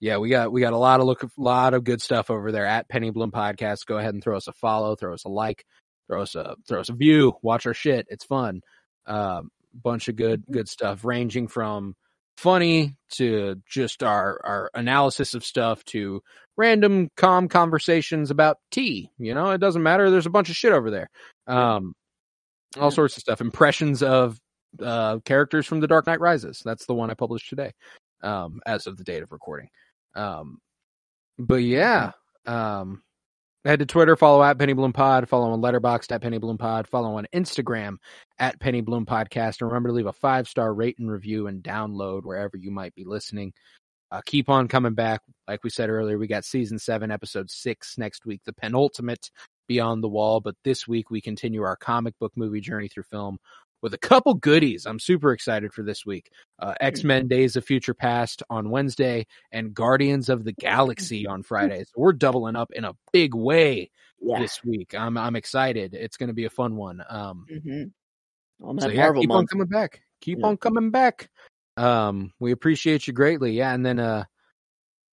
yeah, 0.00 0.16
we 0.18 0.28
got 0.28 0.52
we 0.52 0.60
got 0.60 0.72
a 0.74 0.78
lot 0.78 1.00
of 1.00 1.06
look 1.06 1.22
a 1.22 1.28
lot 1.38 1.72
of 1.74 1.84
good 1.84 2.02
stuff 2.02 2.28
over 2.30 2.52
there 2.52 2.66
at 2.66 2.88
Penny 2.88 3.10
Bloom 3.10 3.30
Podcast. 3.30 3.86
Go 3.86 3.96
ahead 3.98 4.12
and 4.14 4.22
throw 4.22 4.36
us 4.36 4.46
a 4.48 4.52
follow, 4.52 4.94
throw 4.94 5.14
us 5.14 5.24
a 5.24 5.28
like, 5.28 5.64
throw 6.08 6.20
us 6.22 6.34
a 6.34 6.56
throw 6.68 6.80
us 6.80 6.90
a 6.90 6.94
view, 6.94 7.32
watch 7.42 7.64
our 7.66 7.74
shit. 7.74 8.06
It's 8.10 8.24
fun. 8.24 8.60
Um, 9.06 9.50
bunch 9.72 10.08
of 10.08 10.16
good 10.16 10.44
good 10.50 10.68
stuff 10.68 11.02
ranging 11.04 11.48
from 11.48 11.94
funny 12.36 12.96
to 13.12 13.56
just 13.68 14.02
our 14.02 14.40
our 14.44 14.70
analysis 14.74 15.34
of 15.34 15.44
stuff 15.44 15.84
to 15.84 16.22
random 16.56 17.08
calm 17.16 17.48
conversations 17.48 18.30
about 18.30 18.58
tea. 18.70 19.10
You 19.18 19.34
know, 19.34 19.50
it 19.50 19.58
doesn't 19.58 19.82
matter. 19.82 20.10
There's 20.10 20.26
a 20.26 20.30
bunch 20.30 20.50
of 20.50 20.56
shit 20.56 20.72
over 20.72 20.90
there. 20.90 21.08
Um, 21.46 21.94
all 22.78 22.90
sorts 22.90 23.16
of 23.16 23.22
stuff. 23.22 23.40
Impressions 23.40 24.02
of 24.02 24.38
uh 24.82 25.18
characters 25.24 25.66
from 25.66 25.80
The 25.80 25.86
Dark 25.86 26.06
Knight 26.06 26.20
Rises. 26.20 26.62
That's 26.64 26.86
the 26.86 26.94
one 26.94 27.10
I 27.10 27.14
published 27.14 27.48
today, 27.48 27.72
um, 28.22 28.60
as 28.66 28.86
of 28.86 28.96
the 28.96 29.04
date 29.04 29.22
of 29.22 29.32
recording. 29.32 29.68
Um, 30.14 30.58
but 31.38 31.62
yeah, 31.62 32.12
um, 32.46 33.02
head 33.64 33.78
to 33.78 33.86
Twitter, 33.86 34.16
follow 34.16 34.42
at 34.42 34.58
Penny 34.58 34.72
Bloom 34.72 34.92
Pod, 34.92 35.28
follow 35.28 35.50
on 35.50 35.60
Letterboxd 35.60 36.12
at 36.12 36.22
Penny 36.22 36.38
Bloom 36.38 36.58
Pod, 36.58 36.88
follow 36.88 37.16
on 37.16 37.26
Instagram 37.32 37.96
at 38.38 38.58
Penny 38.60 38.80
Bloom 38.80 39.06
Podcast, 39.06 39.60
and 39.60 39.68
remember 39.68 39.90
to 39.90 39.94
leave 39.94 40.06
a 40.06 40.12
five 40.12 40.48
star 40.48 40.74
rate 40.74 40.98
and 40.98 41.10
review 41.10 41.46
and 41.46 41.62
download 41.62 42.24
wherever 42.24 42.56
you 42.56 42.70
might 42.70 42.94
be 42.94 43.04
listening. 43.04 43.52
Uh, 44.10 44.20
keep 44.26 44.48
on 44.48 44.68
coming 44.68 44.94
back. 44.94 45.20
Like 45.48 45.64
we 45.64 45.70
said 45.70 45.88
earlier, 45.88 46.18
we 46.18 46.26
got 46.26 46.44
season 46.44 46.78
seven, 46.78 47.10
episode 47.10 47.50
six 47.50 47.96
next 47.96 48.26
week, 48.26 48.42
the 48.44 48.52
penultimate 48.52 49.30
Beyond 49.68 50.04
the 50.04 50.08
Wall. 50.08 50.40
But 50.40 50.56
this 50.64 50.86
week 50.86 51.10
we 51.10 51.20
continue 51.20 51.62
our 51.62 51.76
comic 51.76 52.18
book 52.18 52.32
movie 52.36 52.60
journey 52.60 52.88
through 52.88 53.04
film 53.04 53.38
with 53.82 53.92
a 53.94 53.98
couple 53.98 54.34
goodies. 54.34 54.86
I'm 54.86 54.98
super 55.00 55.32
excited 55.32 55.72
for 55.74 55.82
this 55.82 56.06
week. 56.06 56.30
Uh, 56.58 56.74
X 56.80 57.04
Men 57.04 57.28
Days 57.28 57.56
of 57.56 57.64
Future 57.64 57.94
Past 57.94 58.42
on 58.48 58.70
Wednesday 58.70 59.26
and 59.50 59.74
Guardians 59.74 60.28
of 60.28 60.44
the 60.44 60.52
Galaxy 60.52 61.26
on 61.26 61.42
Friday. 61.42 61.80
So 61.84 61.92
we're 61.96 62.12
doubling 62.12 62.56
up 62.56 62.70
in 62.72 62.84
a 62.84 62.94
big 63.12 63.34
way 63.34 63.90
Yeah. 64.20 64.38
this 64.40 64.64
week. 64.64 64.94
I'm 64.94 65.18
I'm 65.18 65.36
excited. 65.36 65.94
It's 65.94 66.16
going 66.16 66.28
to 66.28 66.34
be 66.34 66.44
a 66.44 66.50
fun 66.50 66.76
one. 66.76 67.02
Um, 67.08 67.44
hmm 67.62 67.82
On 68.64 68.80
so 68.80 68.88
yeah, 68.88 69.02
Marvel 69.02 69.22
keep 69.22 69.30
on 69.32 69.46
coming 69.46 69.66
back. 69.66 70.00
Keep 70.20 70.38
Yeah. 70.38 70.46
on 70.46 70.56
coming 70.56 70.90
back. 70.90 71.28
Um, 71.76 72.32
we 72.38 72.52
appreciate 72.52 73.06
you 73.06 73.12
greatly. 73.12 73.52
Yeah, 73.52 73.74
and 73.74 73.84
then 73.84 73.98
uh, 73.98 74.24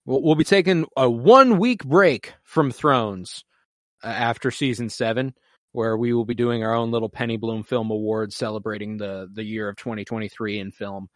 we'll 0.06 0.22
we'll 0.22 0.36
be 0.36 0.44
taking 0.44 0.86
a 0.96 1.10
one 1.10 1.58
week 1.58 1.84
break 1.84 2.34
from 2.44 2.70
Thrones 2.70 3.44
uh, 4.04 4.08
after 4.08 4.52
season 4.52 4.90
seven, 4.90 5.34
where 5.72 5.98
we 5.98 6.14
will 6.14 6.26
be 6.26 6.34
doing 6.36 6.64
our 6.64 6.74
own 6.74 6.92
little 6.92 7.10
Penny 7.10 7.38
Bloom 7.38 7.64
Film 7.64 7.92
Awards 7.92 8.36
celebrating 8.36 8.98
the 8.98 9.28
the 9.32 9.44
year 9.44 9.70
of 9.70 9.76
2023 9.78 10.60
in 10.60 10.72
film. 10.72 11.08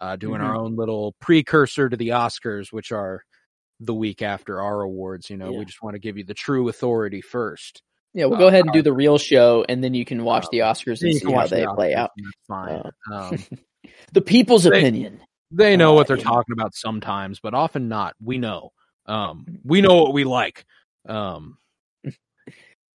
Uh, 0.00 0.16
doing 0.16 0.40
our 0.40 0.56
own 0.56 0.74
little 0.74 1.14
precursor 1.20 1.88
to 1.88 1.96
the 1.96 2.08
Oscars, 2.08 2.72
which 2.72 2.90
are 2.90 3.22
the 3.78 3.94
week 3.94 4.20
after 4.20 4.60
our 4.60 4.80
awards. 4.80 5.30
You 5.30 5.36
know, 5.36 5.52
Yeah. 5.52 5.58
we 5.60 5.64
just 5.64 5.80
want 5.82 5.94
to 5.94 6.00
give 6.00 6.16
you 6.18 6.24
the 6.24 6.34
true 6.34 6.68
authority 6.68 7.20
first. 7.20 7.82
Yeah, 8.12 8.24
we'll 8.24 8.34
Uh, 8.34 8.38
go 8.40 8.48
ahead 8.48 8.64
and 8.64 8.72
do 8.72 8.82
the 8.82 8.92
real 8.92 9.16
show, 9.16 9.64
and 9.68 9.82
then 9.84 9.94
you 9.94 10.04
can 10.04 10.24
watch 10.24 10.46
uh, 10.46 10.48
the 10.50 10.58
Oscars 10.60 11.02
and 11.02 11.14
see 11.14 11.24
how 11.24 11.30
watch 11.32 11.50
the 11.50 11.56
they 11.56 11.66
play 11.66 11.94
out. 11.94 12.10
fine. 12.48 12.82
Um, 13.12 13.38
The 14.12 14.20
people's 14.22 14.64
They- 14.64 14.78
opinion. 14.78 15.20
they 15.52 15.76
know 15.76 15.92
Uh, 15.92 15.94
what 15.96 16.06
they're 16.08 16.16
know. 16.16 16.22
talking 16.22 16.52
about 16.52 16.74
sometimes, 16.74 17.38
but 17.40 17.54
often 17.54 17.88
not. 17.88 18.14
We 18.20 18.38
know. 18.38 18.70
Um, 19.06 19.44
we 19.64 19.80
know 19.82 20.02
what 20.02 20.12
we 20.14 20.24
like. 20.24 20.64
Um, 21.08 21.58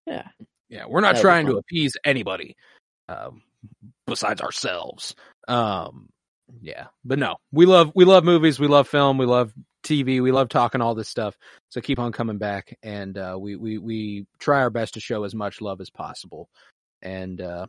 Yeah. 0.05 0.27
Yeah, 0.69 0.85
we're 0.87 1.01
not 1.01 1.15
That'll 1.15 1.21
trying 1.21 1.45
to 1.47 1.57
appease 1.57 1.97
anybody, 2.03 2.55
um, 3.07 3.41
besides 4.05 4.41
ourselves. 4.41 5.15
Um, 5.47 6.09
yeah, 6.61 6.87
but 7.03 7.19
no, 7.19 7.37
we 7.51 7.65
love 7.65 7.91
we 7.95 8.05
love 8.05 8.23
movies, 8.23 8.59
we 8.59 8.67
love 8.67 8.87
film, 8.87 9.17
we 9.17 9.25
love 9.25 9.53
TV, 9.83 10.21
we 10.21 10.31
love 10.31 10.49
talking 10.49 10.81
all 10.81 10.95
this 10.95 11.09
stuff. 11.09 11.37
So 11.69 11.81
keep 11.81 11.99
on 11.99 12.11
coming 12.11 12.37
back, 12.37 12.77
and 12.83 13.17
uh, 13.17 13.37
we 13.39 13.55
we 13.55 13.77
we 13.77 14.25
try 14.39 14.59
our 14.59 14.69
best 14.69 14.95
to 14.95 14.99
show 14.99 15.23
as 15.23 15.35
much 15.35 15.61
love 15.61 15.81
as 15.81 15.89
possible, 15.89 16.49
and 17.01 17.41
uh, 17.41 17.67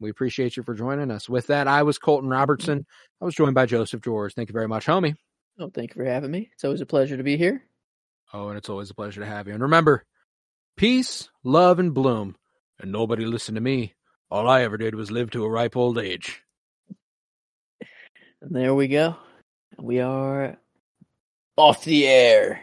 we 0.00 0.10
appreciate 0.10 0.56
you 0.56 0.62
for 0.62 0.74
joining 0.74 1.10
us. 1.10 1.28
With 1.28 1.48
that, 1.48 1.68
I 1.68 1.82
was 1.82 1.98
Colton 1.98 2.30
Robertson. 2.30 2.86
I 3.20 3.24
was 3.24 3.34
joined 3.34 3.54
by 3.54 3.66
Joseph 3.66 4.00
George. 4.00 4.34
Thank 4.34 4.48
you 4.48 4.54
very 4.54 4.68
much, 4.68 4.86
homie. 4.86 5.14
Oh, 5.58 5.70
thank 5.72 5.90
you 5.90 6.02
for 6.02 6.08
having 6.08 6.30
me. 6.30 6.50
It's 6.54 6.64
always 6.64 6.80
a 6.80 6.86
pleasure 6.86 7.16
to 7.16 7.22
be 7.22 7.36
here. 7.36 7.62
Oh, 8.32 8.48
and 8.48 8.56
it's 8.56 8.70
always 8.70 8.90
a 8.90 8.94
pleasure 8.94 9.20
to 9.20 9.26
have 9.26 9.46
you. 9.46 9.52
And 9.52 9.62
remember, 9.62 10.04
peace, 10.76 11.28
love, 11.44 11.78
and 11.78 11.92
bloom. 11.92 12.36
And 12.80 12.92
nobody 12.92 13.26
listened 13.26 13.56
to 13.56 13.60
me. 13.60 13.94
All 14.30 14.48
I 14.48 14.62
ever 14.62 14.78
did 14.78 14.94
was 14.94 15.10
live 15.10 15.30
to 15.32 15.44
a 15.44 15.50
ripe 15.50 15.76
old 15.76 15.98
age. 15.98 16.42
And 18.40 18.56
there 18.56 18.74
we 18.74 18.88
go. 18.88 19.16
We 19.78 20.00
are 20.00 20.56
off 21.56 21.84
the 21.84 22.06
air. 22.06 22.62